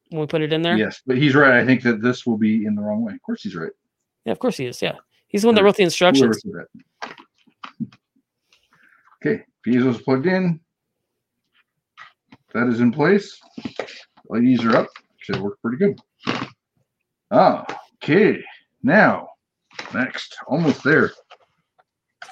When 0.09 0.21
we 0.21 0.27
put 0.27 0.41
it 0.41 0.51
in 0.51 0.63
there. 0.63 0.75
Yes, 0.75 1.01
but 1.05 1.17
he's 1.17 1.35
right. 1.35 1.53
I 1.53 1.65
think 1.65 1.83
that 1.83 2.01
this 2.01 2.25
will 2.25 2.37
be 2.37 2.65
in 2.65 2.75
the 2.75 2.81
wrong 2.81 3.03
way. 3.03 3.13
Of 3.13 3.21
course, 3.21 3.43
he's 3.43 3.55
right. 3.55 3.71
Yeah, 4.25 4.31
of 4.31 4.39
course 4.39 4.57
he 4.57 4.65
is. 4.65 4.81
Yeah, 4.81 4.95
he's 5.27 5.41
the 5.41 5.47
one 5.47 5.55
that 5.55 5.63
wrote 5.63 5.75
the 5.75 5.83
instructions. 5.83 6.41
Okay, 9.23 9.43
piezo's 9.65 10.01
plugged 10.01 10.25
in. 10.25 10.59
That 12.53 12.67
is 12.67 12.79
in 12.79 12.91
place. 12.91 13.39
LEDs 14.29 14.65
are 14.65 14.77
up. 14.77 14.89
Should 15.17 15.39
work 15.39 15.59
pretty 15.61 15.77
good. 15.77 15.99
Ah, 17.31 17.65
okay. 18.03 18.43
Now, 18.83 19.29
next, 19.93 20.35
almost 20.47 20.83
there. 20.83 21.11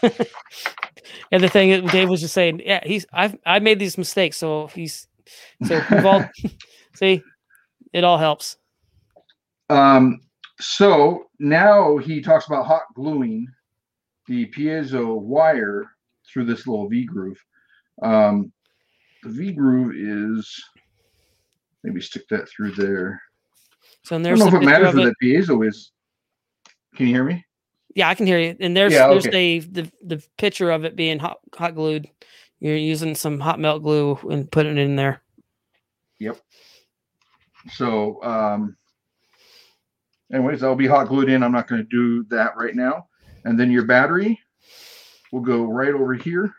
and 1.32 1.44
the 1.44 1.50
thing 1.50 1.72
that 1.72 1.92
Dave 1.92 2.10
was 2.10 2.22
just 2.22 2.34
saying, 2.34 2.62
yeah, 2.66 2.82
he's 2.84 3.06
I've 3.14 3.38
I 3.46 3.60
made 3.60 3.80
these 3.80 3.98
mistakes, 3.98 4.38
so 4.38 4.68
he's 4.68 5.08
so 5.66 5.82
we've 5.92 6.06
all 6.06 6.26
see 6.96 7.22
it 7.94 8.04
all 8.04 8.18
helps. 8.18 8.58
Um 9.70 10.22
so 10.60 11.26
now 11.40 11.98
he 11.98 12.22
talks 12.22 12.48
about 12.48 12.66
hot 12.66 12.84
gluing 12.96 13.48
the 14.28 14.46
piezo 14.48 15.20
wire 15.20 15.92
through 16.32 16.46
this 16.46 16.68
little 16.68 16.88
V 16.88 17.06
groove. 17.06 17.42
Um 18.02 18.52
the 19.24 19.30
V 19.30 19.52
groove 19.52 19.96
is 19.96 20.64
maybe 21.84 22.02
stick 22.02 22.28
that 22.30 22.50
through 22.50 22.72
there. 22.72 23.22
So 24.04 24.18
there's 24.18 24.42
I 24.42 24.44
don't 24.44 24.52
know 24.52 24.58
if 24.58 24.64
it 24.64 24.66
matters 24.66 24.96
where 24.96 25.06
that 25.06 25.16
piezo 25.22 25.68
is. 25.68 25.92
Can 26.96 27.08
you 27.08 27.14
hear 27.14 27.24
me? 27.24 27.46
Yeah, 27.96 28.10
I 28.10 28.16
can 28.16 28.26
hear 28.26 28.40
you. 28.40 28.56
And 28.60 28.76
there's 28.76 28.94
yeah, 28.94 29.08
okay. 29.08 29.60
there's 29.60 29.68
the, 29.68 29.82
the 29.82 29.92
the 30.16 30.24
picture 30.38 30.72
of 30.72 30.86
it 30.86 30.96
being 30.96 31.20
hot 31.20 31.40
hot 31.56 31.76
glued. 31.76 32.10
You're 32.60 32.78
using 32.78 33.16
some 33.16 33.40
hot 33.40 33.60
melt 33.60 33.84
glue 33.84 34.18
and 34.30 34.50
putting 34.50 34.78
it 34.78 34.82
in 34.82 34.96
there. 34.96 35.22
Yep. 36.20 36.40
So 37.74 38.24
um 38.24 38.78
anyways, 40.32 40.64
I'll 40.64 40.76
be 40.76 40.88
hot 40.88 41.08
glued 41.08 41.30
in. 41.30 41.44
I'm 41.44 41.52
not 41.52 41.68
going 41.68 41.82
to 41.82 41.88
do 41.90 42.24
that 42.30 42.56
right 42.56 42.76
now. 42.76 43.08
And 43.46 43.60
then 43.60 43.72
your 43.72 43.86
battery 43.86 44.40
will 45.32 45.42
go 45.42 45.66
right 45.66 45.94
over 45.94 46.14
here 46.14 46.54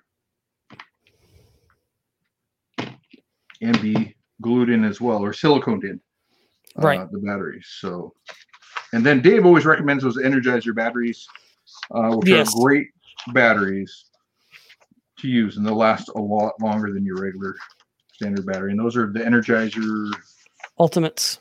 and 3.61 3.81
be 3.81 4.15
glued 4.41 4.71
in 4.71 4.85
as 4.85 5.01
well 5.01 5.25
or 5.25 5.33
siliconed 5.33 5.85
in. 5.85 6.01
Uh, 6.79 6.83
right. 6.83 7.13
The 7.13 7.19
batteries. 7.19 7.69
So, 7.79 8.13
and 8.93 9.05
then 9.05 9.21
Dave 9.23 9.47
always 9.47 9.65
recommends 9.65 10.05
those 10.05 10.19
Energizer 10.19 10.75
batteries, 10.75 11.27
uh, 11.91 12.15
which 12.15 12.29
yes. 12.29 12.55
are 12.55 12.63
great 12.63 12.89
batteries 13.33 14.05
to 15.19 15.29
use, 15.29 15.57
and 15.57 15.67
they'll 15.67 15.77
last 15.77 16.11
a 16.15 16.21
lot 16.21 16.53
longer 16.61 16.93
than 16.93 17.05
your 17.05 17.17
regular 17.17 17.55
standard 18.13 18.45
battery. 18.47 18.71
And 18.73 18.81
those 18.81 18.97
are 18.97 19.11
the 19.13 19.21
Energizer 19.21 20.13
Ultimates. 20.79 21.39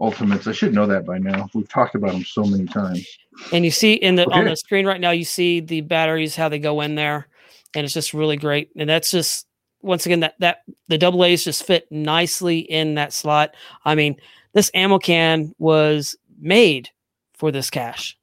Ultimates. 0.00 0.46
I 0.46 0.52
should 0.52 0.74
know 0.74 0.86
that 0.86 1.06
by 1.06 1.18
now. 1.18 1.48
We've 1.54 1.68
talked 1.68 1.94
about 1.94 2.12
them 2.12 2.24
so 2.24 2.44
many 2.44 2.66
times. 2.66 3.06
And 3.52 3.64
you 3.64 3.70
see 3.70 3.94
in 3.94 4.16
the 4.16 4.26
okay. 4.26 4.38
on 4.38 4.44
the 4.44 4.56
screen 4.56 4.86
right 4.86 5.00
now, 5.00 5.10
you 5.10 5.24
see 5.24 5.60
the 5.60 5.80
batteries 5.82 6.36
how 6.36 6.48
they 6.48 6.58
go 6.58 6.80
in 6.82 6.94
there, 6.94 7.28
and 7.74 7.84
it's 7.84 7.94
just 7.94 8.12
really 8.12 8.36
great. 8.36 8.70
And 8.76 8.88
that's 8.88 9.10
just 9.10 9.46
once 9.82 10.04
again 10.04 10.20
that 10.20 10.34
that 10.40 10.58
the 10.88 10.98
double 10.98 11.24
A's 11.24 11.44
just 11.44 11.64
fit 11.64 11.86
nicely 11.90 12.58
in 12.58 12.94
that 12.94 13.12
slot. 13.12 13.54
I 13.84 13.94
mean, 13.94 14.16
this 14.52 14.70
ammo 14.74 14.98
can 14.98 15.54
was 15.58 16.16
made 16.38 16.90
for 17.34 17.50
this 17.50 17.70
cache. 17.70 18.16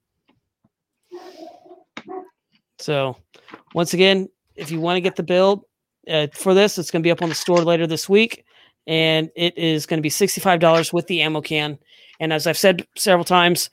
So, 2.79 3.17
once 3.73 3.93
again, 3.93 4.29
if 4.55 4.71
you 4.71 4.79
want 4.79 4.97
to 4.97 5.01
get 5.01 5.15
the 5.15 5.23
build 5.23 5.63
uh, 6.09 6.27
for 6.33 6.53
this, 6.53 6.77
it's 6.77 6.91
going 6.91 7.01
to 7.01 7.07
be 7.07 7.11
up 7.11 7.21
on 7.21 7.29
the 7.29 7.35
store 7.35 7.61
later 7.61 7.87
this 7.87 8.09
week, 8.09 8.45
and 8.87 9.29
it 9.35 9.57
is 9.57 9.85
going 9.85 9.97
to 9.99 10.01
be 10.01 10.09
sixty-five 10.09 10.59
dollars 10.59 10.91
with 10.91 11.07
the 11.07 11.21
ammo 11.21 11.41
can. 11.41 11.77
And 12.19 12.33
as 12.33 12.47
I've 12.47 12.57
said 12.57 12.85
several 12.95 13.25
times, 13.25 13.69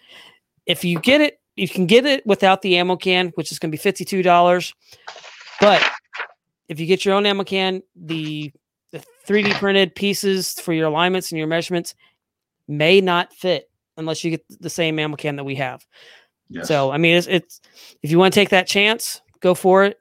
if 0.67 0.85
you 0.85 1.01
get 1.01 1.21
it, 1.21 1.41
you 1.57 1.69
can 1.69 1.87
get 1.87 2.07
it 2.07 2.25
without 2.27 2.63
the 2.63 2.77
ammo 2.77 2.97
can, 2.97 3.29
which 3.35 3.53
is 3.53 3.59
going 3.59 3.71
to 3.71 3.77
be 3.77 3.83
fifty-two 3.83 4.23
dollars. 4.23 4.75
But 5.61 5.83
if 6.69 6.79
you 6.79 6.87
get 6.87 7.05
your 7.05 7.15
own 7.15 7.27
ammo 7.27 7.45
can, 7.45 7.83
the 7.97 8.53
the 8.93 9.03
3D 9.27 9.55
printed 9.55 9.95
pieces 9.95 10.55
for 10.55 10.73
your 10.73 10.89
alignments 10.89 11.31
and 11.31 11.39
your 11.39 11.47
measurements 11.47 11.95
may 12.67 13.01
not 13.01 13.33
fit 13.33 13.70
unless 14.01 14.25
you 14.25 14.33
get 14.33 14.45
the 14.61 14.71
same 14.71 14.99
ammo 14.99 15.15
can 15.15 15.37
that 15.37 15.45
we 15.45 15.55
have. 15.55 15.87
Yes. 16.49 16.67
So, 16.67 16.91
I 16.91 16.99
mean, 16.99 17.17
it's, 17.17 17.29
it's 17.29 17.61
if 18.03 18.11
you 18.11 18.19
want 18.19 18.35
to 18.35 18.41
take 18.41 18.49
that 18.49 18.67
chance, 18.67 19.23
go 19.39 19.55
for 19.55 19.85
it. 19.85 20.01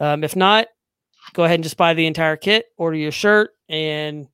Um, 0.00 0.24
if 0.24 0.34
not, 0.34 0.66
go 1.32 1.44
ahead 1.44 1.54
and 1.54 1.64
just 1.64 1.76
buy 1.76 1.94
the 1.94 2.06
entire 2.06 2.36
kit, 2.36 2.66
order 2.76 2.96
your 2.96 3.12
shirt, 3.12 3.50
and 3.68 4.26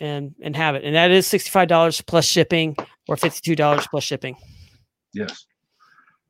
and 0.00 0.34
and 0.42 0.54
have 0.54 0.74
it. 0.74 0.84
And 0.84 0.94
that 0.94 1.10
is 1.10 1.26
sixty 1.26 1.48
five 1.50 1.68
dollars 1.68 2.00
plus 2.02 2.26
shipping, 2.26 2.76
or 3.08 3.16
fifty 3.16 3.40
two 3.42 3.56
dollars 3.56 3.86
plus 3.88 4.04
shipping. 4.04 4.36
Yes. 5.14 5.46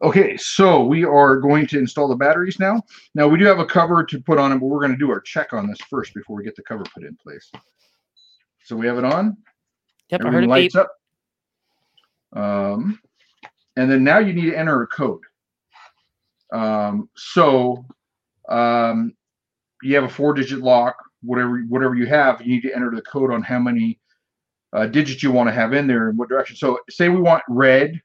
Okay, 0.01 0.37
so 0.37 0.85
we 0.85 1.05
are 1.05 1.39
going 1.39 1.67
to 1.67 1.79
install 1.79 2.07
the 2.07 2.15
batteries 2.15 2.61
now. 2.61 2.81
Now 3.17 3.27
we 3.27 3.37
do 3.37 3.45
have 3.47 3.59
a 3.59 3.67
cover 3.67 4.05
to 4.05 4.21
put 4.21 4.39
on 4.39 4.53
it, 4.53 4.61
but 4.61 4.67
we're 4.67 4.79
going 4.79 4.93
to 4.93 4.97
do 4.97 5.11
our 5.11 5.21
check 5.21 5.53
on 5.53 5.67
this 5.67 5.81
first 5.91 6.15
before 6.15 6.37
we 6.37 6.45
get 6.45 6.55
the 6.55 6.63
cover 6.63 6.85
put 6.95 7.03
in 7.03 7.17
place. 7.21 7.51
So 8.63 8.77
we 8.77 8.87
have 8.87 8.99
it 8.99 9.05
on. 9.05 9.37
Yep, 10.11 10.21
Everything 10.21 10.27
I 10.29 10.33
heard 10.33 10.45
it 10.45 10.49
lights 10.49 10.75
beep. 10.75 10.83
up. 10.83 10.93
Um, 12.35 13.01
and 13.77 13.91
then 13.91 14.05
now 14.05 14.19
you 14.19 14.33
need 14.33 14.51
to 14.51 14.57
enter 14.57 14.83
a 14.83 14.87
code. 14.87 15.23
Um, 16.53 17.09
so 17.17 17.85
um, 18.49 19.15
you 19.83 19.95
have 19.95 20.05
a 20.05 20.09
four-digit 20.09 20.61
lock, 20.61 20.97
whatever 21.23 21.59
whatever 21.69 21.95
you 21.95 22.07
have, 22.07 22.41
you 22.41 22.55
need 22.55 22.63
to 22.63 22.75
enter 22.75 22.91
the 22.95 23.03
code 23.03 23.33
on 23.33 23.43
how 23.43 23.59
many 23.59 23.99
uh, 24.73 24.87
digits 24.87 25.23
you 25.23 25.31
want 25.31 25.49
to 25.49 25.55
have 25.55 25.73
in 25.73 25.87
there 25.87 26.09
and 26.09 26.19
what 26.19 26.29
direction. 26.29 26.57
So 26.57 26.79
say 26.91 27.09
we 27.09 27.21
want 27.21 27.43
red 27.49 28.01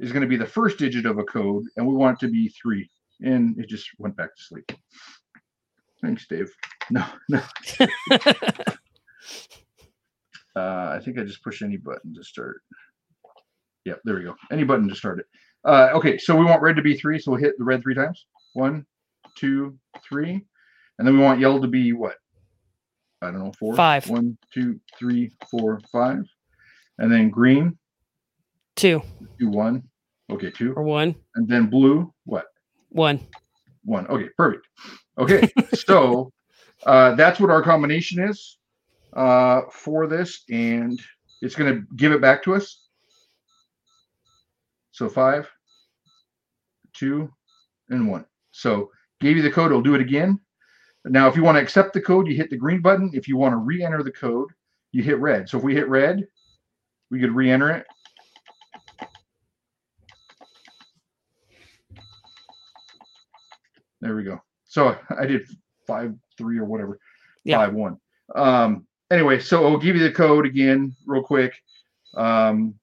is 0.00 0.12
going 0.12 0.22
to 0.22 0.28
be 0.28 0.36
the 0.36 0.46
first 0.46 0.78
digit 0.78 1.06
of 1.06 1.18
a 1.18 1.24
code, 1.24 1.64
and 1.76 1.86
we 1.86 1.94
want 1.94 2.22
it 2.22 2.26
to 2.26 2.32
be 2.32 2.48
three, 2.48 2.90
and 3.22 3.58
it 3.58 3.68
just 3.68 3.88
went 3.98 4.16
back 4.16 4.34
to 4.36 4.42
sleep. 4.42 4.72
Thanks, 6.00 6.26
Dave. 6.26 6.52
No, 6.90 7.04
no. 7.28 7.42
Uh, 10.56 10.92
I 10.92 11.00
think 11.04 11.16
I 11.18 11.22
just 11.22 11.44
push 11.44 11.62
any 11.62 11.76
button 11.76 12.12
to 12.14 12.24
start. 12.24 12.62
Yep, 13.88 14.00
there 14.04 14.16
we 14.16 14.22
go. 14.24 14.36
Any 14.52 14.64
button 14.64 14.86
to 14.90 14.94
start 14.94 15.18
it. 15.18 15.26
Uh, 15.64 15.88
okay, 15.94 16.18
so 16.18 16.36
we 16.36 16.44
want 16.44 16.60
red 16.60 16.76
to 16.76 16.82
be 16.82 16.94
three, 16.94 17.18
so 17.18 17.30
we'll 17.30 17.40
hit 17.40 17.56
the 17.56 17.64
red 17.64 17.82
three 17.82 17.94
times. 17.94 18.26
One, 18.52 18.84
two, 19.34 19.78
three. 20.06 20.44
And 20.98 21.08
then 21.08 21.16
we 21.16 21.22
want 21.22 21.40
yellow 21.40 21.58
to 21.58 21.68
be 21.68 21.94
what? 21.94 22.16
I 23.22 23.30
don't 23.30 23.38
know, 23.38 23.52
four? 23.58 23.74
Five. 23.74 24.06
One, 24.10 24.36
two, 24.52 24.78
three, 24.98 25.32
four, 25.50 25.80
five. 25.90 26.22
And 26.98 27.10
then 27.10 27.30
green? 27.30 27.78
Two. 28.76 29.02
Two, 29.40 29.48
one. 29.48 29.84
Okay, 30.30 30.50
two. 30.50 30.74
Or 30.74 30.82
one. 30.82 31.14
And 31.36 31.48
then 31.48 31.70
blue, 31.70 32.12
what? 32.26 32.44
One. 32.90 33.26
One. 33.84 34.06
Okay, 34.08 34.28
perfect. 34.36 34.66
Okay, 35.16 35.50
so 35.74 36.30
uh, 36.84 37.14
that's 37.14 37.40
what 37.40 37.48
our 37.48 37.62
combination 37.62 38.22
is 38.22 38.58
uh, 39.14 39.62
for 39.72 40.06
this, 40.06 40.42
and 40.50 41.00
it's 41.40 41.54
going 41.54 41.74
to 41.74 41.86
give 41.96 42.12
it 42.12 42.20
back 42.20 42.42
to 42.42 42.54
us. 42.54 42.87
So 44.98 45.08
five, 45.08 45.48
two, 46.92 47.32
and 47.88 48.10
one. 48.10 48.24
So 48.50 48.90
gave 49.20 49.36
you 49.36 49.44
the 49.44 49.50
code. 49.50 49.70
It'll 49.70 49.80
do 49.80 49.94
it 49.94 50.00
again. 50.00 50.40
Now, 51.04 51.28
if 51.28 51.36
you 51.36 51.44
want 51.44 51.54
to 51.54 51.62
accept 51.62 51.92
the 51.92 52.00
code, 52.00 52.26
you 52.26 52.34
hit 52.34 52.50
the 52.50 52.56
green 52.56 52.82
button. 52.82 53.08
If 53.14 53.28
you 53.28 53.36
want 53.36 53.52
to 53.52 53.58
re-enter 53.58 54.02
the 54.02 54.10
code, 54.10 54.48
you 54.90 55.04
hit 55.04 55.20
red. 55.20 55.48
So 55.48 55.56
if 55.56 55.62
we 55.62 55.72
hit 55.72 55.88
red, 55.88 56.26
we 57.12 57.20
could 57.20 57.30
re-enter 57.30 57.70
it. 57.70 57.86
There 64.00 64.16
we 64.16 64.24
go. 64.24 64.42
So 64.64 64.96
I 65.16 65.26
did 65.26 65.42
five, 65.86 66.12
three, 66.36 66.58
or 66.58 66.64
whatever. 66.64 66.98
Yeah. 67.44 67.58
Five, 67.58 67.72
one. 67.72 67.98
Um, 68.34 68.84
anyway, 69.12 69.38
so 69.38 69.64
I'll 69.64 69.78
give 69.78 69.94
you 69.94 70.02
the 70.02 70.10
code 70.10 70.44
again 70.44 70.96
real 71.06 71.22
quick. 71.22 71.54
Um, 72.16 72.74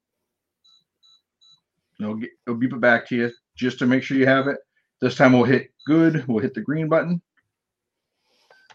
it'll, 2.00 2.16
get, 2.16 2.30
it'll 2.46 2.60
beep 2.60 2.74
it 2.74 2.82
back 2.82 3.08
to 3.10 3.16
you 3.16 3.32
just 3.56 3.80
to 3.80 3.86
make 3.86 4.04
sure 4.04 4.18
you 4.18 4.28
have 4.28 4.48
it. 4.48 4.58
This 5.02 5.16
time 5.16 5.34
we'll 5.34 5.44
hit 5.44 5.72
good. 5.86 6.26
We'll 6.28 6.40
hit 6.40 6.54
the 6.54 6.62
green 6.62 6.88
button, 6.88 7.22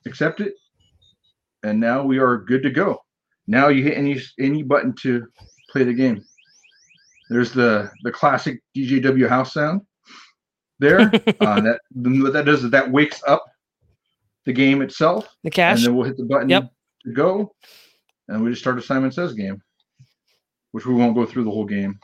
accept 0.06 0.40
it, 0.40 0.54
and 1.62 1.80
now 1.80 2.02
we 2.02 2.18
are 2.18 2.38
good 2.38 2.62
to 2.62 2.70
go. 2.70 2.98
Now 3.46 3.68
you 3.68 3.82
hit 3.82 3.96
any 3.96 4.20
any 4.38 4.62
button 4.62 4.94
to 5.02 5.26
play 5.70 5.84
the 5.84 5.94
game. 5.94 6.24
There's 7.30 7.52
the 7.52 7.90
the 8.02 8.12
classic 8.12 8.62
DJW 8.76 9.28
house 9.28 9.54
sound 9.54 9.82
there. 10.78 11.00
uh, 11.40 11.60
that 11.60 11.80
what 11.94 12.32
that 12.34 12.44
does 12.44 12.64
is 12.64 12.70
that 12.70 12.90
wakes 12.90 13.22
up 13.26 13.44
the 14.44 14.52
game 14.52 14.82
itself. 14.82 15.26
The 15.42 15.50
cache. 15.50 15.78
And 15.78 15.86
then 15.86 15.94
we'll 15.96 16.06
hit 16.06 16.16
the 16.16 16.24
button. 16.24 16.48
Yep 16.48 16.70
to 17.04 17.12
go, 17.12 17.54
and 18.28 18.42
we 18.42 18.50
just 18.50 18.62
start 18.62 18.78
a 18.78 18.82
Simon 18.82 19.12
Says 19.12 19.32
game, 19.32 19.62
which 20.72 20.86
we 20.86 20.94
won't 20.94 21.14
go 21.14 21.26
through 21.26 21.44
the 21.44 21.50
whole 21.50 21.64
game 21.64 21.98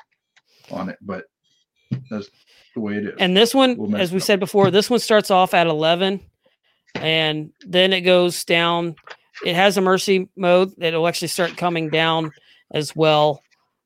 on 0.72 0.88
it, 0.88 0.98
but 1.00 1.24
that's 2.10 2.28
the 2.74 2.80
way 2.80 2.94
it 2.94 3.04
is. 3.04 3.14
And 3.18 3.36
this 3.36 3.54
one, 3.54 3.76
we'll 3.76 3.96
as 3.96 4.12
we 4.12 4.20
said 4.20 4.40
before, 4.40 4.70
this 4.70 4.90
one 4.90 5.00
starts 5.00 5.30
off 5.30 5.54
at 5.54 5.66
11 5.66 6.20
and 6.94 7.52
then 7.66 7.92
it 7.92 8.02
goes 8.02 8.44
down. 8.44 8.96
It 9.44 9.54
has 9.54 9.76
a 9.76 9.80
mercy 9.80 10.28
mode 10.36 10.72
that 10.78 10.94
will 10.94 11.08
actually 11.08 11.28
start 11.28 11.56
coming 11.56 11.90
down 11.90 12.32
as 12.72 12.96
well. 12.96 13.42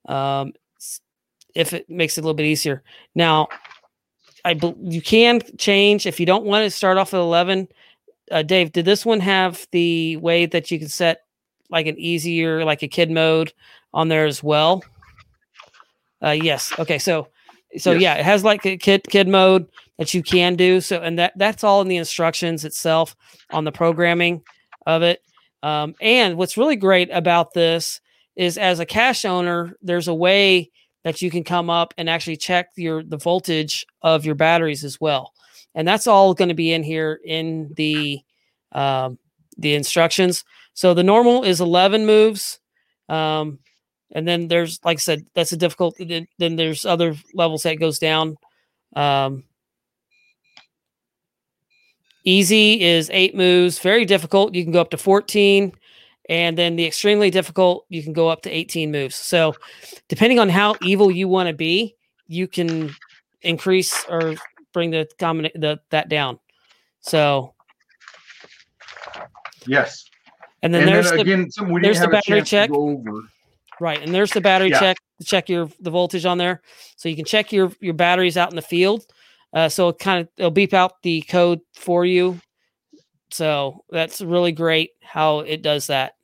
Um, 0.09 0.53
if 1.55 1.73
it 1.73 1.91
makes 1.91 2.17
it 2.17 2.21
a 2.21 2.23
little 2.23 2.35
bit 2.35 2.47
easier. 2.47 2.83
Now, 3.15 3.49
I 4.45 4.59
you 4.81 5.03
can 5.03 5.43
change 5.59 6.07
if 6.07 6.21
you 6.21 6.27
don't 6.27 6.45
want 6.45 6.65
to 6.65 6.71
start 6.71 6.97
off 6.97 7.13
at 7.13 7.19
11 7.19 7.69
uh, 8.31 8.43
Dave, 8.43 8.73
did 8.73 8.85
this 8.85 9.05
one 9.05 9.21
have 9.21 9.67
the 9.73 10.17
way 10.19 10.47
that 10.47 10.71
you 10.71 10.79
can 10.79 10.89
set 10.89 11.23
like 11.69 11.87
an 11.87 11.99
easier, 11.99 12.65
like 12.65 12.83
a 12.83 12.89
kid 12.89 13.11
mode 13.11 13.53
on 13.93 14.09
there 14.09 14.27
as 14.27 14.43
well? 14.43 14.83
Uh, 16.23 16.31
yes. 16.31 16.73
Okay. 16.79 16.99
So, 16.99 17.29
so 17.79 17.93
yes. 17.93 18.03
yeah, 18.03 18.15
it 18.15 18.25
has 18.25 18.45
like 18.45 18.65
a 18.67 18.77
kid 18.77 19.05
kid 19.09 19.29
mode 19.29 19.69
that 19.99 20.13
you 20.15 20.23
can 20.23 20.57
do. 20.57 20.81
So, 20.81 21.01
and 21.01 21.19
that 21.19 21.33
that's 21.37 21.65
all 21.65 21.81
in 21.81 21.89
the 21.89 21.97
instructions 21.97 22.65
itself 22.65 23.17
on 23.51 23.65
the 23.65 23.73
programming 23.73 24.43
of 24.87 25.03
it. 25.03 25.23
Um, 25.63 25.95
and 26.01 26.37
what's 26.37 26.57
really 26.57 26.77
great 26.77 27.11
about 27.13 27.53
this 27.53 28.01
is 28.37 28.57
as 28.59 28.81
a 28.81 28.87
cache 28.87 29.25
owner, 29.25 29.77
there's 29.83 30.09
a 30.09 30.15
way 30.15 30.71
that 31.05 31.23
you 31.23 31.31
can 31.31 31.45
come 31.45 31.71
up 31.71 31.95
and 31.97 32.09
actually 32.09 32.37
check 32.37 32.71
your 32.77 33.03
the 33.03 33.19
voltage 33.19 33.87
of 34.03 34.25
your 34.25 34.35
batteries 34.35 34.85
as 34.85 35.01
well 35.01 35.33
and 35.75 35.87
that's 35.87 36.07
all 36.07 36.35
going 36.35 36.49
to 36.49 36.55
be 36.55 36.73
in 36.73 36.83
here 36.83 37.21
in 37.25 37.73
the 37.77 38.21
um, 38.73 39.19
the 39.57 39.75
instructions. 39.75 40.45
So 40.75 40.95
the 40.95 41.03
normal 41.03 41.43
is 41.43 41.61
11 41.61 42.07
moves. 42.07 42.61
Um, 43.09 43.59
and 44.13 44.27
then 44.27 44.49
there's, 44.49 44.81
like 44.85 44.99
I 44.99 45.01
said, 45.01 45.27
that's 45.35 45.53
a 45.53 45.57
difficult. 45.57 45.97
Then, 45.99 46.27
then 46.39 46.57
there's 46.57 46.85
other 46.85 47.15
levels 47.35 47.63
that 47.63 47.79
goes 47.79 47.99
down. 47.99 48.37
Um, 48.97 49.45
easy 52.25 52.81
is 52.81 53.11
eight 53.13 53.35
moves. 53.35 53.79
Very 53.79 54.05
difficult. 54.05 54.55
You 54.55 54.65
can 54.65 54.73
go 54.73 54.81
up 54.81 54.91
to 54.91 54.99
14. 54.99 55.73
And 56.29 56.57
then 56.57 56.77
the 56.77 56.87
extremely 56.87 57.31
difficult, 57.31 57.87
you 57.89 58.03
can 58.03 58.13
go 58.13 58.29
up 58.29 58.43
to 58.43 58.51
18 58.51 58.93
moves. 58.93 59.17
So, 59.17 59.55
depending 60.09 60.39
on 60.39 60.49
how 60.49 60.77
evil 60.83 61.11
you 61.11 61.27
want 61.27 61.49
to 61.49 61.53
be, 61.53 61.97
you 62.29 62.47
can 62.47 62.95
increase 63.43 64.05
or 64.09 64.37
bring 64.73 64.91
the 64.91 65.09
the 65.19 65.81
that 65.91 66.09
down. 66.09 66.39
So, 67.01 67.55
yes. 69.67 70.05
And 70.63 70.73
then 70.73 70.83
and 70.83 70.89
there's 70.89 71.09
then 71.09 71.17
the, 71.17 71.23
again, 71.23 71.51
there's 71.83 72.01
the 72.01 72.09
battery 72.09 72.43
check. 72.43 72.71
Right, 73.81 74.03
and 74.03 74.15
there's 74.15 74.31
the 74.33 74.43
battery 74.43 74.71
yeah. 74.71 74.79
check 74.79 74.99
to 75.19 75.25
check 75.25 75.49
your 75.49 75.71
the 75.81 75.91
voltage 75.91 76.27
on 76.27 76.37
there, 76.37 76.61
so 76.97 77.09
you 77.09 77.17
can 77.17 77.25
check 77.25 77.51
your 77.51 77.73
your 77.81 77.95
batteries 77.95 78.37
out 78.37 78.51
in 78.51 78.57
the 78.57 78.63
field. 78.63 79.07
Uh, 79.53 79.69
so 79.69 79.89
it 79.89 79.99
kind 79.99 80.21
of 80.21 80.29
it'll 80.37 80.51
beep 80.51 80.75
out 80.75 81.03
the 81.03 81.23
code 81.23 81.61
for 81.75 82.05
you. 82.05 82.39
So 83.31 83.85
that's 83.91 84.21
really 84.21 84.53
great 84.53 84.91
how 85.03 85.41
it 85.41 85.63
does 85.63 85.87
that. 85.87 86.15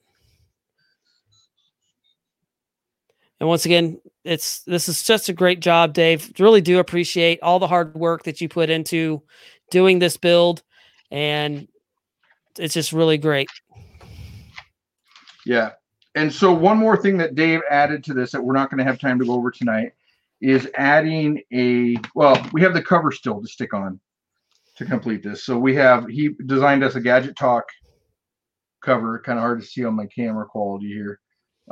And 3.41 3.49
once 3.49 3.65
again, 3.65 4.01
it's 4.25 4.61
this 4.61 4.89
is 4.89 5.03
just 5.03 5.29
a 5.29 5.33
great 5.33 5.61
job, 5.61 5.93
Dave. 5.93 6.33
Really 6.39 6.61
do 6.61 6.79
appreciate 6.79 7.41
all 7.43 7.59
the 7.59 7.67
hard 7.67 7.95
work 7.95 8.25
that 8.25 8.41
you 8.41 8.49
put 8.49 8.71
into 8.71 9.23
doing 9.71 9.99
this 9.99 10.17
build, 10.17 10.63
and 11.11 11.69
it's 12.59 12.75
just 12.75 12.93
really 12.93 13.19
great. 13.19 13.49
Yeah. 15.45 15.73
And 16.17 16.33
so 16.33 16.51
one 16.51 16.79
more 16.79 16.97
thing 16.97 17.19
that 17.19 17.35
Dave 17.35 17.61
added 17.71 18.03
to 18.05 18.15
this 18.15 18.33
that 18.33 18.43
we're 18.43 18.55
not 18.55 18.71
going 18.71 18.79
to 18.79 18.85
have 18.85 18.99
time 18.99 19.19
to 19.19 19.27
go 19.27 19.35
over 19.35 19.51
tonight 19.51 19.93
is 20.41 20.69
adding 20.75 21.43
a 21.53 21.97
well, 22.15 22.43
we 22.53 22.63
have 22.63 22.73
the 22.73 22.83
cover 22.83 23.13
still 23.13 23.41
to 23.41 23.47
stick 23.47 23.75
on 23.75 24.01
to 24.77 24.87
complete 24.87 25.23
this. 25.23 25.45
So 25.45 25.59
we 25.59 25.75
have 25.77 26.07
he 26.09 26.31
designed 26.47 26.83
us 26.83 26.95
a 26.95 27.01
Gadget 27.03 27.37
Talk 27.37 27.65
cover, 28.83 29.19
kind 29.19 29.39
of 29.39 29.43
hard 29.43 29.61
to 29.61 29.67
see 29.67 29.85
on 29.85 29.95
my 29.95 30.07
camera 30.07 30.47
quality 30.47 30.89
here. 30.89 31.21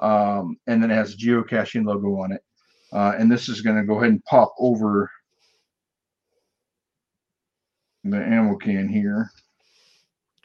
Um, 0.00 0.58
and 0.66 0.82
then 0.82 0.90
it 0.90 0.94
has 0.94 1.14
a 1.14 1.16
geocaching 1.16 1.86
logo 1.86 2.20
on 2.20 2.32
it. 2.32 2.42
Uh, 2.92 3.14
and 3.18 3.32
this 3.32 3.48
is 3.48 3.62
going 3.62 3.76
to 3.76 3.84
go 3.84 3.96
ahead 3.96 4.10
and 4.10 4.24
pop 4.24 4.54
over 4.58 5.10
the 8.04 8.18
ammo 8.18 8.56
can 8.56 8.88
here. 8.88 9.30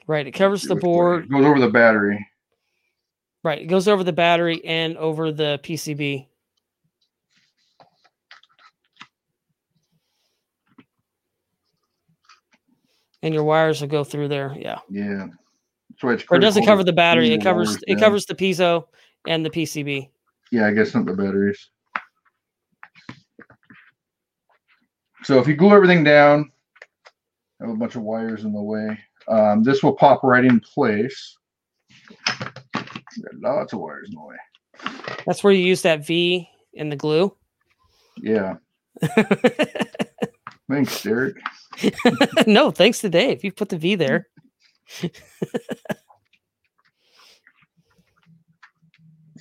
Right. 0.07 0.25
It 0.25 0.31
covers 0.31 0.63
the 0.63 0.75
board. 0.75 1.25
It 1.25 1.31
goes 1.31 1.45
over 1.45 1.59
the 1.59 1.69
battery. 1.69 2.25
Right. 3.43 3.61
It 3.61 3.67
goes 3.67 3.87
over 3.87 4.03
the 4.03 4.13
battery 4.13 4.63
and 4.65 4.97
over 4.97 5.31
the 5.31 5.59
PCB. 5.63 6.27
And 13.21 13.33
your 13.33 13.43
wires 13.43 13.81
will 13.81 13.87
go 13.87 14.03
through 14.03 14.29
there. 14.29 14.55
Yeah. 14.57 14.79
Yeah. 14.89 15.27
So 15.99 16.09
it's 16.09 16.23
or 16.29 16.37
it 16.37 16.41
doesn't 16.41 16.65
cover 16.65 16.83
the 16.83 16.93
battery. 16.93 17.33
It 17.33 17.43
covers 17.43 17.69
wires, 17.69 17.83
it 17.87 17.97
yeah. 17.97 17.99
covers 17.99 18.25
the 18.25 18.35
piezo 18.35 18.85
and 19.27 19.45
the 19.45 19.49
PCB. 19.49 20.09
Yeah, 20.51 20.67
I 20.67 20.71
guess 20.71 20.95
not 20.95 21.05
the 21.05 21.13
batteries. 21.13 21.69
So 25.23 25.37
if 25.39 25.47
you 25.47 25.55
glue 25.55 25.73
everything 25.73 26.03
down, 26.03 26.49
I 27.61 27.65
have 27.65 27.75
a 27.75 27.77
bunch 27.77 27.95
of 27.95 28.03
wires 28.03 28.45
in 28.45 28.53
the 28.53 28.61
way. 28.61 28.97
Um, 29.27 29.63
this 29.63 29.83
will 29.83 29.93
pop 29.93 30.23
right 30.23 30.45
in 30.45 30.61
place. 30.61 31.37
Lots 33.41 33.73
of 33.73 33.79
wires 33.79 34.09
in 34.09 34.15
the 34.15 34.21
way. 34.21 34.35
That's 35.25 35.43
where 35.43 35.53
you 35.53 35.63
use 35.63 35.81
that 35.83 36.05
V 36.05 36.47
in 36.73 36.89
the 36.89 36.95
glue. 36.95 37.35
Yeah. 38.17 38.55
thanks, 40.69 41.01
Derek. 41.03 41.37
no, 42.47 42.71
thanks 42.71 42.99
to 43.01 43.09
Dave. 43.09 43.43
You 43.43 43.51
put 43.51 43.69
the 43.69 43.77
V 43.77 43.95
there. 43.95 44.27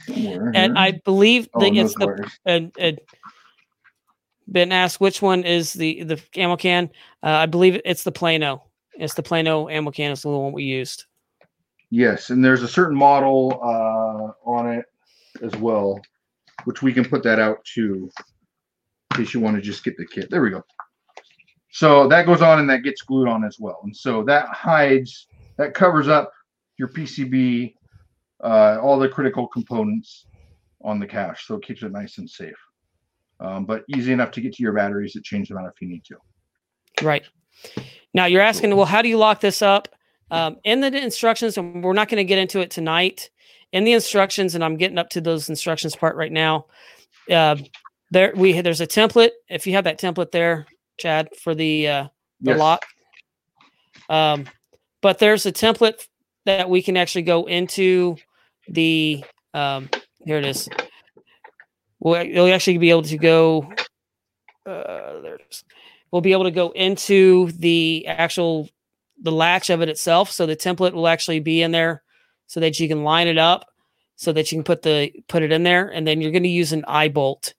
and 0.08 0.78
I 0.78 1.00
believe 1.04 1.48
oh, 1.54 1.60
it's 1.62 1.94
the 1.94 2.30
and, 2.44 2.72
and 2.78 3.00
been 4.50 4.72
asked 4.72 5.00
which 5.00 5.20
one 5.20 5.44
is 5.44 5.72
the 5.72 6.02
the 6.04 6.20
ammo 6.36 6.56
can. 6.56 6.90
Uh, 7.22 7.28
I 7.28 7.46
believe 7.46 7.80
it's 7.84 8.04
the 8.04 8.12
Plano. 8.12 8.64
It's 8.94 9.14
the 9.14 9.22
Plano 9.22 9.68
ammo 9.68 9.90
can. 9.90 10.12
It's 10.12 10.22
the 10.22 10.30
one 10.30 10.52
we 10.52 10.64
used. 10.64 11.04
Yes, 11.90 12.30
and 12.30 12.44
there's 12.44 12.62
a 12.62 12.68
certain 12.68 12.96
model 12.96 13.60
uh, 13.62 14.48
on 14.48 14.70
it 14.70 14.84
as 15.42 15.54
well, 15.56 16.00
which 16.64 16.82
we 16.82 16.92
can 16.92 17.04
put 17.04 17.22
that 17.22 17.38
out 17.38 17.64
too, 17.64 18.10
in 19.10 19.16
case 19.24 19.32
you 19.32 19.40
want 19.40 19.56
to 19.56 19.62
just 19.62 19.84
get 19.84 19.96
the 19.96 20.06
kit. 20.06 20.28
There 20.30 20.42
we 20.42 20.50
go. 20.50 20.62
So 21.70 22.08
that 22.08 22.26
goes 22.26 22.42
on 22.42 22.60
and 22.60 22.68
that 22.70 22.82
gets 22.82 23.02
glued 23.02 23.28
on 23.28 23.44
as 23.44 23.58
well. 23.58 23.80
And 23.84 23.96
so 23.96 24.22
that 24.24 24.48
hides, 24.48 25.26
that 25.56 25.74
covers 25.74 26.08
up 26.08 26.32
your 26.76 26.88
PCB, 26.88 27.74
uh, 28.42 28.78
all 28.82 28.98
the 28.98 29.08
critical 29.08 29.46
components 29.46 30.26
on 30.82 30.98
the 30.98 31.06
cache. 31.06 31.46
So 31.46 31.56
it 31.56 31.62
keeps 31.62 31.82
it 31.82 31.92
nice 31.92 32.18
and 32.18 32.28
safe. 32.28 32.56
Um, 33.40 33.64
but 33.64 33.84
easy 33.94 34.12
enough 34.12 34.30
to 34.32 34.40
get 34.40 34.54
to 34.54 34.62
your 34.62 34.72
batteries 34.72 35.12
to 35.12 35.20
change 35.20 35.48
them 35.48 35.58
out 35.58 35.66
if 35.66 35.80
you 35.80 35.88
need 35.88 36.04
to. 36.06 36.16
Right. 37.02 37.24
Now 38.14 38.26
you're 38.26 38.42
asking, 38.42 38.74
well, 38.74 38.86
how 38.86 39.02
do 39.02 39.08
you 39.08 39.16
lock 39.16 39.40
this 39.40 39.62
up? 39.62 39.88
Um, 40.30 40.56
in 40.64 40.80
the 40.80 40.94
instructions, 40.94 41.56
and 41.56 41.82
we're 41.82 41.92
not 41.92 42.08
going 42.08 42.18
to 42.18 42.24
get 42.24 42.38
into 42.38 42.60
it 42.60 42.70
tonight. 42.70 43.30
In 43.72 43.84
the 43.84 43.92
instructions, 43.92 44.54
and 44.54 44.64
I'm 44.64 44.76
getting 44.76 44.98
up 44.98 45.10
to 45.10 45.20
those 45.20 45.48
instructions 45.48 45.94
part 45.94 46.16
right 46.16 46.32
now. 46.32 46.66
Uh, 47.30 47.56
there 48.10 48.32
we 48.34 48.58
there's 48.60 48.80
a 48.80 48.86
template. 48.86 49.30
If 49.48 49.66
you 49.66 49.74
have 49.74 49.84
that 49.84 50.00
template 50.00 50.30
there, 50.30 50.66
Chad, 50.98 51.28
for 51.42 51.54
the 51.54 51.88
uh, 51.88 52.08
the 52.40 52.52
yes. 52.52 52.58
lock. 52.58 52.86
Um, 54.08 54.46
but 55.02 55.18
there's 55.18 55.44
a 55.44 55.52
template 55.52 56.06
that 56.46 56.70
we 56.70 56.82
can 56.82 56.96
actually 56.96 57.22
go 57.22 57.44
into 57.44 58.16
the 58.68 59.22
um, 59.54 59.90
here 60.24 60.38
it 60.38 60.46
is. 60.46 60.68
We'll, 62.00 62.22
you'll 62.22 62.52
actually 62.52 62.78
be 62.78 62.90
able 62.90 63.02
to 63.02 63.18
go. 63.18 63.70
Uh, 64.64 65.20
there's 65.20 65.64
we'll 66.10 66.22
be 66.22 66.32
able 66.32 66.44
to 66.44 66.50
go 66.50 66.70
into 66.70 67.50
the 67.52 68.06
actual 68.06 68.68
the 69.22 69.32
latch 69.32 69.70
of 69.70 69.82
it 69.82 69.88
itself. 69.88 70.30
So 70.30 70.46
the 70.46 70.56
template 70.56 70.92
will 70.92 71.08
actually 71.08 71.40
be 71.40 71.62
in 71.62 71.72
there 71.72 72.02
so 72.46 72.60
that 72.60 72.78
you 72.80 72.88
can 72.88 73.04
line 73.04 73.28
it 73.28 73.38
up 73.38 73.66
so 74.18 74.32
that 74.32 74.50
you 74.50 74.56
can 74.58 74.64
put 74.64 74.82
the 74.82 75.12
put 75.28 75.44
it 75.44 75.52
in 75.52 75.62
there. 75.62 75.88
And 75.88 76.06
then 76.06 76.20
you're 76.20 76.32
going 76.32 76.42
to 76.42 76.48
use 76.48 76.72
an 76.72 76.84
eye 76.88 77.08
bolt. 77.08 77.54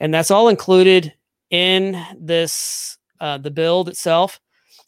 And 0.00 0.12
that's 0.12 0.30
all 0.30 0.48
included 0.48 1.12
in 1.50 2.02
this 2.18 2.96
uh 3.20 3.36
the 3.36 3.50
build 3.50 3.88
itself. 3.88 4.40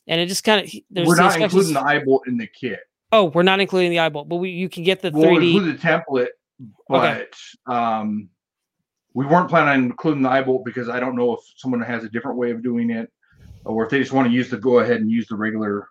And 0.07 0.21
it 0.21 0.27
just 0.27 0.45
kind 0.45 0.65
of 0.65 0.73
there's 0.91 1.07
we're 1.07 1.17
not 1.17 1.39
including 1.39 1.75
the 1.75 1.83
eye 1.83 2.03
bolt 2.03 2.27
in 2.27 2.39
the 2.39 2.47
kit. 2.47 2.81
Oh, 3.13 3.25
we're 3.25 3.43
not 3.43 3.61
including 3.61 3.91
the 3.91 3.99
eye 3.99 4.09
bolt, 4.09 4.31
but 4.31 4.37
we 4.37 4.49
you 4.49 4.71
can 4.71 4.83
get 4.83 5.03
the 5.03 5.11
we'll 5.11 5.27
3D. 5.27 5.55
include 5.55 5.79
the 5.79 5.87
template, 5.87 6.29
but 6.89 7.11
okay. 7.11 7.27
um 7.67 8.31
we 9.13 9.27
weren't 9.27 9.51
planning 9.51 9.69
on 9.69 9.91
including 9.91 10.23
the 10.23 10.31
eye 10.31 10.43
bolt 10.43 10.65
because 10.65 10.89
I 10.89 11.01
don't 11.01 11.17
know 11.17 11.35
if 11.35 11.41
someone 11.57 11.83
has 11.83 12.03
a 12.03 12.09
different 12.09 12.39
way 12.39 12.51
of 12.51 12.63
doing 12.63 12.89
it, 12.89 13.13
or 13.65 13.85
if 13.85 13.91
they 13.91 13.99
just 13.99 14.13
want 14.13 14.29
to 14.29 14.35
use 14.35 14.51
the 14.51 14.57
go 14.57 14.81
ahead 14.81 15.01
and 15.01 15.11
use 15.11 15.27
the 15.29 15.37
regular 15.37 15.89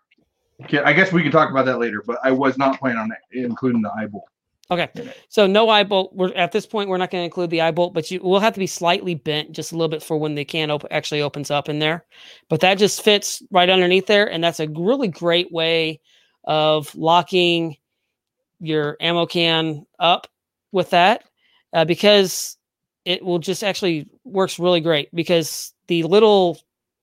kit. 0.67 0.83
I 0.85 0.93
guess 0.93 1.11
we 1.11 1.23
can 1.23 1.31
talk 1.31 1.49
about 1.49 1.65
that 1.65 1.79
later, 1.79 2.03
but 2.05 2.19
I 2.23 2.31
was 2.31 2.57
not 2.57 2.79
planning 2.79 2.99
on 2.99 3.11
including 3.31 3.81
the 3.81 3.91
eye 3.91 4.07
bolt. 4.07 4.25
Okay, 4.69 4.89
so 5.27 5.47
no 5.47 5.67
eye 5.67 5.83
bolt. 5.83 6.15
We're 6.15 6.33
at 6.33 6.53
this 6.53 6.65
point. 6.65 6.87
We're 6.87 6.97
not 6.97 7.11
going 7.11 7.21
to 7.21 7.25
include 7.25 7.49
the 7.49 7.59
eye 7.59 7.71
bolt, 7.71 7.93
but 7.93 8.09
you 8.09 8.21
will 8.21 8.39
have 8.39 8.53
to 8.53 8.59
be 8.59 8.67
slightly 8.67 9.15
bent 9.15 9.51
just 9.51 9.73
a 9.73 9.75
little 9.75 9.89
bit 9.89 10.01
for 10.01 10.17
when 10.17 10.33
the 10.33 10.45
can 10.45 10.71
op- 10.71 10.85
actually 10.91 11.21
opens 11.21 11.51
up 11.51 11.67
in 11.67 11.79
there. 11.79 12.05
But 12.47 12.61
that 12.61 12.75
just 12.75 13.01
fits 13.01 13.43
right 13.51 13.69
underneath 13.69 14.05
there, 14.05 14.31
and 14.31 14.41
that's 14.41 14.61
a 14.61 14.69
really 14.69 15.09
great 15.09 15.51
way 15.51 15.99
of 16.45 16.93
locking 16.95 17.75
your 18.61 18.95
ammo 19.01 19.25
can 19.25 19.85
up 19.99 20.27
with 20.71 20.91
that, 20.91 21.25
uh, 21.73 21.83
because 21.83 22.57
it 23.03 23.25
will 23.25 23.39
just 23.39 23.63
actually 23.63 24.07
works 24.23 24.57
really 24.57 24.79
great 24.79 25.13
because 25.13 25.73
the 25.87 26.03
little 26.03 26.57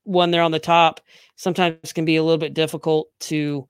one 0.08 0.30
there 0.30 0.42
on 0.42 0.50
the 0.50 0.58
top 0.58 1.00
sometimes 1.36 1.92
can 1.92 2.04
be 2.04 2.16
a 2.16 2.22
little 2.22 2.38
bit 2.38 2.54
difficult 2.54 3.08
to 3.20 3.68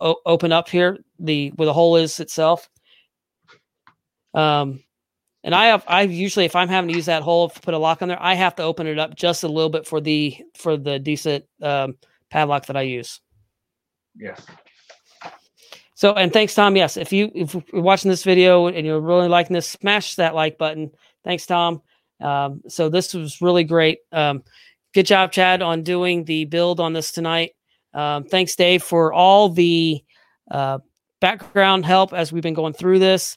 o- 0.00 0.20
open 0.24 0.52
up 0.52 0.68
here 0.68 0.98
the 1.18 1.48
where 1.56 1.66
the 1.66 1.72
hole 1.72 1.96
is 1.96 2.20
itself. 2.20 2.68
Um 4.34 4.82
and 5.44 5.54
i 5.54 5.66
have 5.66 5.84
i 5.86 6.02
usually 6.02 6.44
if 6.44 6.56
i'm 6.56 6.68
having 6.68 6.88
to 6.88 6.94
use 6.94 7.06
that 7.06 7.22
hole 7.22 7.48
to 7.48 7.60
put 7.60 7.72
a 7.72 7.78
lock 7.78 8.02
on 8.02 8.08
there 8.08 8.20
i 8.20 8.34
have 8.34 8.56
to 8.56 8.64
open 8.64 8.86
it 8.86 8.98
up 8.98 9.14
just 9.14 9.44
a 9.44 9.48
little 9.48 9.70
bit 9.70 9.86
for 9.86 10.00
the 10.00 10.36
for 10.56 10.76
the 10.76 10.98
decent 10.98 11.44
um, 11.62 11.96
padlock 12.30 12.66
that 12.66 12.76
i 12.76 12.82
use. 12.82 13.20
Yes. 14.16 14.44
So 15.94 16.14
and 16.14 16.32
thanks 16.32 16.54
tom. 16.54 16.76
Yes 16.76 16.96
if 16.96 17.12
you 17.12 17.30
if 17.34 17.54
you're 17.54 17.82
watching 17.82 18.10
this 18.10 18.24
video 18.24 18.66
and 18.66 18.86
you're 18.86 19.00
really 19.00 19.28
liking 19.28 19.54
this 19.54 19.68
smash 19.68 20.16
that 20.16 20.34
like 20.34 20.58
button. 20.58 20.90
Thanks, 21.26 21.44
Tom. 21.44 21.82
Um, 22.20 22.62
so 22.68 22.88
this 22.88 23.12
was 23.12 23.42
really 23.42 23.64
great. 23.64 23.98
Um, 24.12 24.44
good 24.96 25.04
job, 25.04 25.30
Chad, 25.30 25.60
on 25.60 25.82
doing 25.82 26.24
the 26.24 26.46
build 26.46 26.80
on 26.80 26.94
this 26.94 27.12
tonight. 27.12 27.50
Um, 27.92 28.24
thanks, 28.24 28.56
Dave, 28.56 28.82
for 28.82 29.12
all 29.12 29.50
the 29.50 30.02
uh, 30.50 30.78
background 31.20 31.84
help 31.84 32.14
as 32.14 32.32
we've 32.32 32.42
been 32.42 32.54
going 32.54 32.72
through 32.72 32.98
this. 32.98 33.36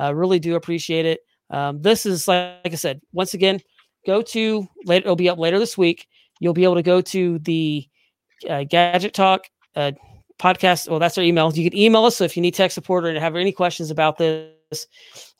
Uh, 0.00 0.14
really 0.14 0.38
do 0.38 0.54
appreciate 0.54 1.06
it. 1.06 1.18
Um, 1.50 1.82
this 1.82 2.06
is 2.06 2.28
like, 2.28 2.60
like, 2.62 2.72
I 2.72 2.76
said, 2.76 3.00
once 3.12 3.34
again, 3.34 3.58
go 4.06 4.22
to 4.22 4.68
later. 4.84 5.06
It'll 5.06 5.16
be 5.16 5.28
up 5.28 5.40
later 5.40 5.58
this 5.58 5.76
week. 5.76 6.06
You'll 6.38 6.54
be 6.54 6.62
able 6.62 6.76
to 6.76 6.82
go 6.84 7.00
to 7.00 7.40
the 7.40 7.88
uh, 8.48 8.62
Gadget 8.62 9.12
Talk 9.12 9.48
uh, 9.74 9.90
podcast. 10.38 10.88
Well, 10.88 11.00
that's 11.00 11.18
our 11.18 11.24
email. 11.24 11.52
You 11.52 11.68
can 11.68 11.76
email 11.76 12.04
us. 12.04 12.18
So 12.18 12.24
if 12.24 12.36
you 12.36 12.40
need 12.40 12.54
tech 12.54 12.70
support 12.70 13.04
or 13.04 13.18
have 13.18 13.34
any 13.34 13.50
questions 13.50 13.90
about 13.90 14.16
this, 14.16 14.86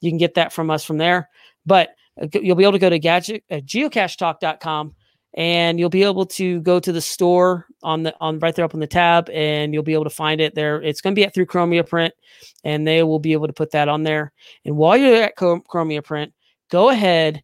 you 0.00 0.10
can 0.10 0.18
get 0.18 0.34
that 0.34 0.52
from 0.52 0.68
us 0.68 0.84
from 0.84 0.98
there. 0.98 1.28
But 1.64 1.90
uh, 2.20 2.26
you'll 2.34 2.56
be 2.56 2.64
able 2.64 2.72
to 2.72 2.80
go 2.80 2.90
to 2.90 2.98
gadget 2.98 3.44
uh, 3.52 3.56
geocachetalk.com 3.56 4.96
and 5.34 5.78
you'll 5.78 5.88
be 5.88 6.02
able 6.02 6.26
to 6.26 6.60
go 6.62 6.80
to 6.80 6.92
the 6.92 7.00
store 7.00 7.66
on 7.82 8.02
the 8.02 8.14
on 8.20 8.38
right 8.40 8.54
there 8.54 8.64
up 8.64 8.74
on 8.74 8.80
the 8.80 8.86
tab 8.86 9.30
and 9.30 9.72
you'll 9.72 9.82
be 9.82 9.94
able 9.94 10.04
to 10.04 10.10
find 10.10 10.40
it 10.40 10.54
there. 10.54 10.82
It's 10.82 11.00
going 11.00 11.14
to 11.14 11.18
be 11.18 11.24
at 11.24 11.34
through 11.34 11.46
chromia 11.46 11.88
print 11.88 12.12
and 12.64 12.86
they 12.86 13.02
will 13.02 13.20
be 13.20 13.32
able 13.32 13.46
to 13.46 13.52
put 13.52 13.70
that 13.70 13.88
on 13.88 14.02
there. 14.02 14.32
And 14.64 14.76
while 14.76 14.96
you're 14.96 15.22
at 15.22 15.36
chromia 15.36 16.04
print 16.04 16.32
go 16.70 16.90
ahead 16.90 17.42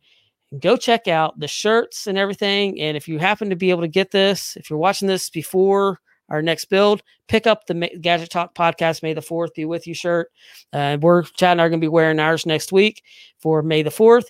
and 0.50 0.60
go 0.60 0.76
check 0.76 1.08
out 1.08 1.38
the 1.38 1.48
shirts 1.48 2.06
and 2.06 2.18
everything. 2.18 2.80
And 2.80 2.96
if 2.96 3.08
you 3.08 3.18
happen 3.18 3.50
to 3.50 3.56
be 3.56 3.70
able 3.70 3.82
to 3.82 3.88
get 3.88 4.10
this 4.10 4.56
if 4.56 4.68
you're 4.68 4.78
watching 4.78 5.08
this 5.08 5.30
before 5.30 6.00
our 6.28 6.42
next 6.42 6.64
build 6.64 7.02
pick 7.28 7.46
up 7.46 7.66
the 7.66 7.88
gadget 8.00 8.30
talk 8.30 8.52
podcast 8.52 9.00
may 9.00 9.14
the 9.14 9.20
4th 9.20 9.54
be 9.54 9.64
with 9.64 9.86
you 9.86 9.94
shirt. 9.94 10.32
Uh, 10.72 10.98
we're 11.00 11.22
chad 11.22 11.52
and 11.52 11.60
i 11.60 11.64
are 11.64 11.68
going 11.68 11.80
to 11.80 11.84
be 11.84 11.88
wearing 11.88 12.18
ours 12.18 12.46
next 12.46 12.72
week 12.72 13.04
for 13.38 13.62
may 13.62 13.82
the 13.82 13.90
4th 13.90 14.26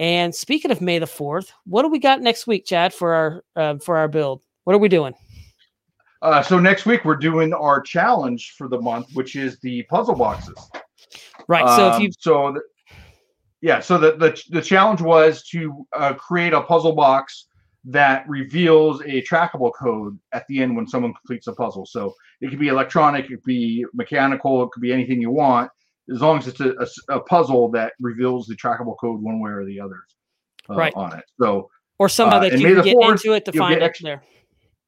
and 0.00 0.34
speaking 0.34 0.70
of 0.70 0.80
May 0.80 0.98
the 0.98 1.06
Fourth, 1.06 1.52
what 1.66 1.82
do 1.82 1.88
we 1.88 1.98
got 1.98 2.22
next 2.22 2.46
week, 2.46 2.64
Chad, 2.64 2.94
for 2.94 3.12
our 3.12 3.44
uh, 3.54 3.78
for 3.78 3.98
our 3.98 4.08
build? 4.08 4.42
What 4.64 4.74
are 4.74 4.78
we 4.78 4.88
doing? 4.88 5.12
Uh, 6.22 6.42
so 6.42 6.58
next 6.58 6.86
week 6.86 7.04
we're 7.04 7.16
doing 7.16 7.52
our 7.52 7.82
challenge 7.82 8.54
for 8.56 8.66
the 8.66 8.80
month, 8.80 9.08
which 9.12 9.36
is 9.36 9.58
the 9.60 9.82
puzzle 9.84 10.14
boxes. 10.14 10.56
Right. 11.48 11.68
So 11.76 11.90
um, 11.90 11.92
if 11.92 12.00
you 12.00 12.10
so 12.18 12.52
the, 12.52 12.62
yeah, 13.60 13.80
so 13.80 13.98
the, 13.98 14.12
the 14.12 14.42
the 14.48 14.62
challenge 14.62 15.02
was 15.02 15.46
to 15.48 15.86
uh, 15.94 16.14
create 16.14 16.54
a 16.54 16.62
puzzle 16.62 16.94
box 16.94 17.48
that 17.84 18.26
reveals 18.26 19.02
a 19.02 19.22
trackable 19.22 19.70
code 19.78 20.18
at 20.32 20.46
the 20.48 20.62
end 20.62 20.76
when 20.76 20.86
someone 20.86 21.12
completes 21.12 21.46
a 21.46 21.52
puzzle. 21.52 21.84
So 21.84 22.14
it 22.40 22.48
could 22.48 22.58
be 22.58 22.68
electronic, 22.68 23.26
it 23.26 23.28
could 23.28 23.42
be 23.42 23.84
mechanical, 23.92 24.62
it 24.62 24.70
could 24.70 24.80
be 24.80 24.94
anything 24.94 25.20
you 25.20 25.30
want 25.30 25.70
as 26.10 26.20
long 26.20 26.38
as 26.38 26.48
it's 26.48 26.60
a, 26.60 26.72
a, 26.78 27.16
a, 27.16 27.20
puzzle 27.20 27.70
that 27.70 27.92
reveals 28.00 28.46
the 28.46 28.56
trackable 28.56 28.96
code 29.00 29.20
one 29.20 29.40
way 29.40 29.50
or 29.50 29.64
the 29.64 29.80
other 29.80 30.02
uh, 30.68 30.74
right. 30.74 30.92
on 30.96 31.16
it. 31.16 31.24
So 31.40 31.70
or 31.98 32.08
somehow 32.08 32.38
uh, 32.38 32.40
that 32.40 32.58
you 32.58 32.74
can 32.74 32.82
get 32.82 32.96
4th, 32.96 33.10
into 33.12 33.32
it 33.32 33.44
to 33.44 33.52
find 33.52 33.82
it 33.82 33.96
there. 34.00 34.22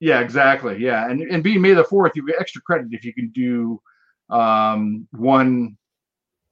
Yeah, 0.00 0.20
exactly. 0.20 0.78
Yeah, 0.78 1.08
and 1.08 1.20
and 1.20 1.44
being 1.44 1.60
May 1.60 1.74
the 1.74 1.84
fourth, 1.84 2.12
you 2.16 2.26
get 2.26 2.36
extra 2.40 2.60
credit 2.62 2.88
if 2.90 3.04
you 3.04 3.14
can 3.14 3.30
do 3.30 3.80
um 4.30 5.06
one, 5.12 5.76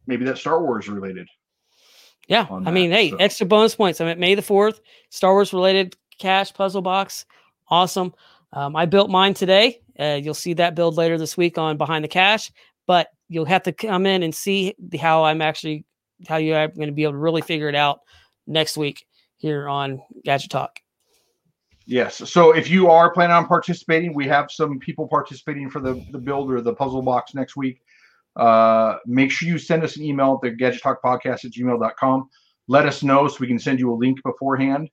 maybe 0.06 0.24
that 0.26 0.38
Star 0.38 0.62
Wars 0.62 0.88
related. 0.88 1.26
Yeah, 2.28 2.46
I 2.48 2.60
that, 2.60 2.72
mean, 2.72 2.92
hey, 2.92 3.10
so. 3.10 3.16
extra 3.16 3.46
bonus 3.46 3.74
points. 3.74 4.00
I'm 4.00 4.06
at 4.06 4.18
May 4.18 4.36
the 4.36 4.42
fourth, 4.42 4.80
Star 5.08 5.32
Wars 5.32 5.52
related 5.52 5.96
cache 6.18 6.54
puzzle 6.54 6.82
box, 6.82 7.24
awesome. 7.68 8.14
Um, 8.52 8.76
I 8.76 8.86
built 8.86 9.10
mine 9.10 9.34
today. 9.34 9.80
Uh, 9.98 10.20
you'll 10.22 10.34
see 10.34 10.54
that 10.54 10.74
build 10.74 10.96
later 10.96 11.18
this 11.18 11.36
week 11.36 11.58
on 11.58 11.76
Behind 11.76 12.04
the 12.04 12.08
Cache. 12.08 12.52
But 12.90 13.06
you'll 13.28 13.44
have 13.44 13.62
to 13.62 13.72
come 13.72 14.04
in 14.04 14.24
and 14.24 14.34
see 14.34 14.74
how 15.00 15.22
I'm 15.22 15.40
actually 15.40 15.84
how 16.26 16.38
you're 16.38 16.66
going 16.66 16.88
to 16.88 16.92
be 16.92 17.04
able 17.04 17.12
to 17.12 17.18
really 17.18 17.40
figure 17.40 17.68
it 17.68 17.76
out 17.76 18.00
next 18.48 18.76
week 18.76 19.06
here 19.36 19.68
on 19.68 20.02
Gadget 20.24 20.50
Talk. 20.50 20.80
Yes. 21.86 22.16
So 22.28 22.50
if 22.50 22.68
you 22.68 22.90
are 22.90 23.12
planning 23.12 23.36
on 23.36 23.46
participating, 23.46 24.12
we 24.12 24.26
have 24.26 24.50
some 24.50 24.80
people 24.80 25.06
participating 25.06 25.70
for 25.70 25.78
the, 25.78 26.04
the 26.10 26.18
build 26.18 26.50
or 26.50 26.60
the 26.60 26.74
puzzle 26.74 27.00
box 27.00 27.32
next 27.32 27.56
week. 27.56 27.80
Uh, 28.34 28.96
make 29.06 29.30
sure 29.30 29.48
you 29.48 29.56
send 29.56 29.84
us 29.84 29.96
an 29.96 30.02
email 30.02 30.40
at 30.42 30.50
the 30.50 30.56
gadget 30.56 30.82
talk 30.82 31.00
podcast 31.00 31.44
at 31.44 31.52
gmail.com. 31.52 32.28
Let 32.66 32.86
us 32.86 33.04
know 33.04 33.28
so 33.28 33.36
we 33.38 33.46
can 33.46 33.60
send 33.60 33.78
you 33.78 33.92
a 33.92 33.94
link 33.94 34.18
beforehand. 34.24 34.90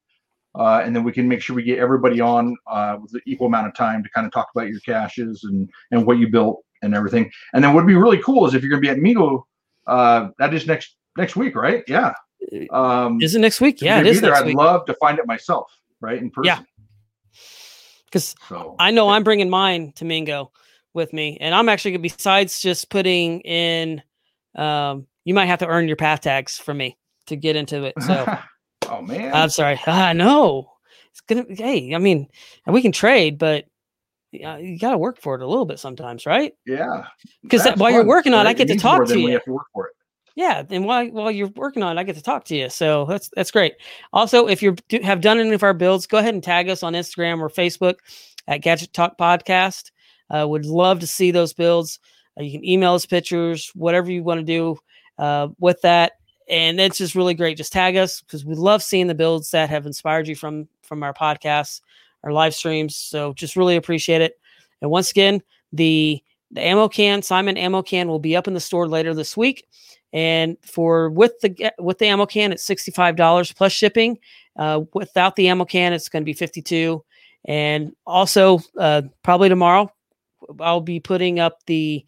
Uh, 0.54 0.84
and 0.86 0.96
then 0.96 1.04
we 1.04 1.12
can 1.12 1.28
make 1.28 1.42
sure 1.42 1.56
we 1.56 1.64
get 1.64 1.80
everybody 1.80 2.22
on 2.22 2.56
uh, 2.68 2.98
with 3.02 3.10
the 3.12 3.22
equal 3.26 3.48
amount 3.48 3.66
of 3.66 3.74
time 3.74 4.04
to 4.04 4.10
kind 4.12 4.28
of 4.28 4.32
talk 4.32 4.50
about 4.56 4.68
your 4.68 4.82
caches 4.82 5.46
and, 5.46 5.68
and 5.90 6.06
what 6.06 6.20
you 6.20 6.28
built 6.28 6.62
and 6.82 6.96
everything. 6.96 7.32
And 7.54 7.64
then 7.64 7.74
what'd 7.74 7.88
be 7.88 7.96
really 7.96 8.22
cool 8.22 8.46
is 8.46 8.54
if 8.54 8.62
you're 8.62 8.70
going 8.70 8.82
to 8.82 8.88
be 8.88 8.92
at 8.92 8.98
MeeGo, 8.98 9.44
uh, 9.88 10.30
that 10.40 10.54
is 10.54 10.68
next 10.68 10.96
next 11.18 11.36
week, 11.36 11.56
right? 11.56 11.84
Yeah. 11.88 12.14
Um, 12.72 13.22
is 13.22 13.36
it 13.36 13.40
next 13.40 13.62
week? 13.62 13.82
Yeah, 13.82 14.00
it 14.00 14.08
is. 14.08 14.22
There, 14.22 14.34
I'd 14.34 14.46
week. 14.46 14.58
love 14.58 14.86
to 14.86 14.94
find 14.96 15.20
it 15.20 15.26
myself, 15.26 15.72
right, 16.02 16.18
in 16.18 16.30
person. 16.30 16.46
Yeah. 16.46 16.60
Because 18.06 18.36
so, 18.48 18.76
I 18.80 18.92
know 18.92 19.10
I'm 19.10 19.24
bringing 19.24 19.50
mine 19.50 19.92
to 19.96 20.06
Mingo 20.06 20.52
with 20.94 21.12
me, 21.14 21.38
and 21.42 21.54
I'm 21.54 21.68
actually 21.68 21.92
going 21.92 22.04
to 22.04 22.16
besides 22.16 22.62
just 22.62 22.90
putting 22.90 23.42
in, 23.42 24.02
um, 24.56 25.08
you 25.26 25.34
might 25.34 25.48
have 25.48 25.60
to 25.60 25.68
earn 25.68 25.88
your 25.88 25.98
path 25.98 26.22
tags 26.22 26.58
from 26.58 26.78
me 26.78 26.98
to 27.26 27.36
get 27.36 27.56
into 27.56 27.84
it. 27.84 27.94
So, 28.02 28.38
oh 28.90 29.02
man, 29.02 29.34
I'm 29.34 29.50
sorry. 29.50 29.80
I 29.88 30.14
know 30.14 30.72
it's 31.12 31.22
gonna. 31.22 31.46
Hey, 31.50 31.94
I 31.94 31.98
mean, 31.98 32.28
we 32.66 32.82
can 32.82 32.92
trade, 32.94 33.38
but 33.38 33.66
you 34.32 34.78
got 34.80 34.92
to 34.92 34.98
work 34.98 35.20
for 35.22 35.36
it 35.36 35.42
a 35.42 35.48
little 35.48 35.66
bit 35.66 35.80
sometimes, 35.80 36.26
right? 36.26 36.54
Yeah. 36.66 37.06
Because 37.44 37.66
while 37.66 37.76
fun, 37.76 37.94
you're 37.94 38.06
working 38.06 38.34
on, 38.34 38.46
right? 38.46 38.52
I 38.52 38.54
get 38.54 38.68
to 38.68 38.78
talk 38.78 39.08
to 39.08 39.20
you. 39.20 39.32
Have 39.32 39.46
to 39.46 39.54
work 39.54 39.68
for 39.74 39.88
it. 39.88 39.94
Yeah, 40.36 40.62
and 40.70 40.86
while 40.86 41.08
while 41.10 41.32
you're 41.32 41.48
working 41.56 41.82
on, 41.82 41.98
it, 41.98 42.00
I 42.00 42.04
get 42.04 42.16
to 42.16 42.22
talk 42.22 42.46
to 42.46 42.56
you. 42.56 42.70
So 42.70 43.06
that's 43.06 43.30
that's 43.36 43.50
great. 43.50 43.74
Also, 44.14 44.48
if 44.48 44.62
you 44.62 44.76
have 45.02 45.22
done 45.22 45.40
any 45.40 45.52
of 45.52 45.64
our 45.64 45.74
builds, 45.74 46.06
go 46.06 46.20
ahead 46.20 46.36
and 46.36 46.44
tag 46.44 46.70
us 46.70 46.84
on 46.84 46.94
Instagram 46.94 47.40
or 47.40 47.50
Facebook 47.50 47.96
at 48.48 48.62
Gadget 48.62 48.94
Talk 48.94 49.18
Podcast. 49.18 49.92
Uh, 50.30 50.46
would 50.48 50.68
love 50.68 51.00
to 51.00 51.08
see 51.08 51.32
those 51.32 51.54
builds. 51.54 52.00
Uh, 52.40 52.44
you 52.44 52.52
can 52.52 52.64
email 52.64 52.94
us 52.94 53.06
pictures, 53.06 53.72
whatever 53.74 54.12
you 54.12 54.22
want 54.22 54.40
to 54.40 54.46
do 54.46 54.78
uh, 55.18 55.48
with 55.60 55.82
that, 55.82 56.14
and 56.48 56.80
it's 56.80 57.00
just 57.00 57.16
really 57.16 57.34
great. 57.34 57.58
Just 57.58 57.74
tag 57.74 57.98
us 57.98 58.22
because 58.22 58.46
we 58.46 58.54
love 58.54 58.84
seeing 58.84 59.08
the 59.08 59.16
builds 59.16 59.50
that 59.50 59.72
have 59.72 59.88
inspired 59.88 60.28
you 60.28 60.36
from 60.36 60.68
from 60.84 61.02
our 61.02 61.16
podcasts 61.16 61.82
our 62.24 62.32
live 62.32 62.54
streams. 62.54 62.96
So 62.96 63.34
just 63.34 63.56
really 63.56 63.76
appreciate 63.76 64.22
it. 64.22 64.40
And 64.82 64.92
once 64.92 65.12
again, 65.12 65.42
the 65.74 66.22
the 66.52 66.66
ammo 66.66 66.88
can 66.88 67.22
Simon 67.22 67.58
ammo 67.58 67.82
can 67.82 68.08
will 68.08 68.20
be 68.20 68.36
up 68.36 68.48
in 68.48 68.54
the 68.54 68.60
store 68.60 68.88
later 68.88 69.14
this 69.14 69.36
week. 69.36 69.66
And 70.14 70.58
for 70.62 71.10
with 71.10 71.40
the 71.42 71.72
with 71.78 71.98
the 71.98 72.08
ammo 72.08 72.26
can, 72.26 72.52
it's 72.52 72.64
sixty 72.64 72.92
five 72.92 73.16
dollars 73.16 73.52
plus 73.52 73.74
shipping. 73.74 74.18
Uh, 74.58 74.82
without 74.94 75.36
the 75.36 75.50
ammo 75.50 75.66
can, 75.66 75.94
it's 75.94 76.10
going 76.10 76.24
to 76.24 76.26
be 76.26 76.34
fifty 76.34 76.62
two. 76.62 77.04
And 77.46 77.94
also, 78.06 78.60
uh, 78.78 79.04
probably 79.24 79.50
tomorrow, 79.50 79.92
I'll 80.60 80.82
be 80.82 81.00
putting 81.00 81.40
up 81.40 81.60
the 81.66 82.06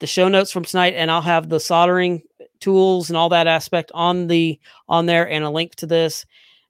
the 0.00 0.06
show 0.06 0.28
notes 0.28 0.52
from 0.52 0.64
tonight, 0.64 0.94
and 0.96 1.10
I'll 1.10 1.22
have 1.22 1.48
the 1.48 1.60
soldering 1.60 2.22
tools 2.60 3.10
and 3.10 3.16
all 3.16 3.28
that 3.30 3.46
aspect 3.46 3.90
on 3.94 4.28
the 4.28 4.58
on 4.88 5.06
there, 5.06 5.28
and 5.28 5.44
a 5.44 5.50
link 5.50 5.74
to 5.76 5.86
this 5.86 6.24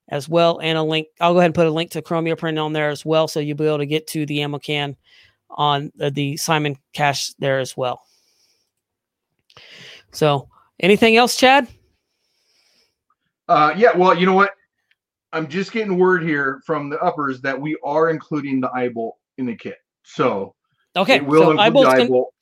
as 0.09 0.29
well, 0.29 0.59
and 0.61 0.77
a 0.77 0.83
link. 0.83 1.07
I'll 1.19 1.33
go 1.33 1.39
ahead 1.39 1.49
and 1.49 1.55
put 1.55 1.67
a 1.67 1.71
link 1.71 1.91
to 1.91 2.01
Chromia 2.01 2.37
print 2.37 2.59
on 2.59 2.73
there 2.73 2.89
as 2.89 3.05
well, 3.05 3.27
so 3.27 3.39
you'll 3.39 3.57
be 3.57 3.65
able 3.65 3.79
to 3.79 3.85
get 3.85 4.07
to 4.07 4.25
the 4.25 4.41
ammo 4.41 4.59
can 4.59 4.95
on 5.49 5.91
the, 5.95 6.11
the 6.11 6.37
Simon 6.37 6.77
cache 6.93 7.33
there 7.39 7.59
as 7.59 7.75
well. 7.75 8.01
So, 10.11 10.47
anything 10.79 11.17
else, 11.17 11.35
Chad? 11.35 11.67
Uh, 13.47 13.73
yeah. 13.75 13.95
Well, 13.95 14.17
you 14.17 14.25
know 14.25 14.33
what? 14.33 14.51
I'm 15.33 15.47
just 15.47 15.71
getting 15.71 15.97
word 15.97 16.23
here 16.23 16.61
from 16.65 16.89
the 16.89 16.99
uppers 16.99 17.41
that 17.41 17.59
we 17.59 17.77
are 17.83 18.09
including 18.09 18.61
the 18.61 18.69
eyebolt 18.69 19.13
in 19.37 19.45
the 19.45 19.55
kit. 19.55 19.77
So, 20.03 20.55
okay, 20.95 21.19
will 21.19 21.41
so 21.41 21.51
include 21.51 21.87
eye 21.87 22.07
bolt. 22.07 22.33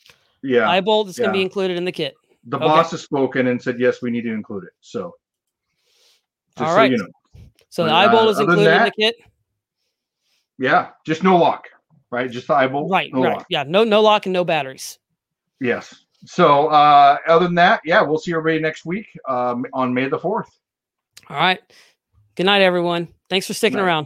Yeah, 0.44 0.70
eye 0.70 0.82
bolt 0.82 1.08
is 1.08 1.18
yeah. 1.18 1.24
going 1.24 1.34
to 1.34 1.38
be 1.40 1.42
included 1.42 1.78
in 1.78 1.86
the 1.86 1.92
kit. 1.92 2.14
The 2.46 2.58
okay. 2.58 2.66
boss 2.66 2.92
has 2.92 3.02
spoken 3.02 3.48
and 3.48 3.62
said 3.62 3.80
yes, 3.80 4.02
we 4.02 4.12
need 4.12 4.24
to 4.24 4.34
include 4.34 4.66
it. 4.66 4.74
So, 4.82 5.16
just 6.58 6.70
All 6.70 6.76
right. 6.76 6.90
so 6.90 6.92
you 6.92 6.98
know. 6.98 7.08
So 7.74 7.88
but, 7.88 7.88
the 7.88 8.08
eyebolt 8.08 8.28
uh, 8.28 8.30
is 8.30 8.40
included 8.40 8.66
that, 8.68 8.78
in 8.82 8.84
the 8.84 8.92
kit. 8.92 9.16
Yeah, 10.60 10.90
just 11.08 11.24
no 11.24 11.38
lock, 11.38 11.68
right? 12.12 12.30
Just 12.30 12.46
the 12.46 12.54
eyebolt. 12.54 12.92
Right, 12.92 13.12
no 13.12 13.24
right. 13.24 13.38
Lock. 13.38 13.48
Yeah, 13.50 13.64
no 13.64 13.84
no 13.84 14.00
lock 14.00 14.28
and 14.28 14.34
no 14.34 14.44
batteries. 14.46 15.00
Yes. 15.60 15.96
So 16.24 16.68
uh, 16.68 17.18
other 17.28 17.46
than 17.46 17.56
that, 17.56 17.82
yeah, 17.84 18.04
we'll 18.04 18.20
see 18.20 18.32
everybody 18.32 18.62
next 18.62 18.86
week 18.86 19.08
um, 19.28 19.66
on 19.74 19.92
May 19.92 20.08
the 20.08 20.20
fourth. 20.20 20.56
All 21.32 21.38
right. 21.38 21.60
Good 22.36 22.46
night, 22.46 22.62
everyone. 22.62 23.08
Thanks 23.28 23.48
for 23.48 23.56
sticking 23.56 23.80
around. 23.80 24.06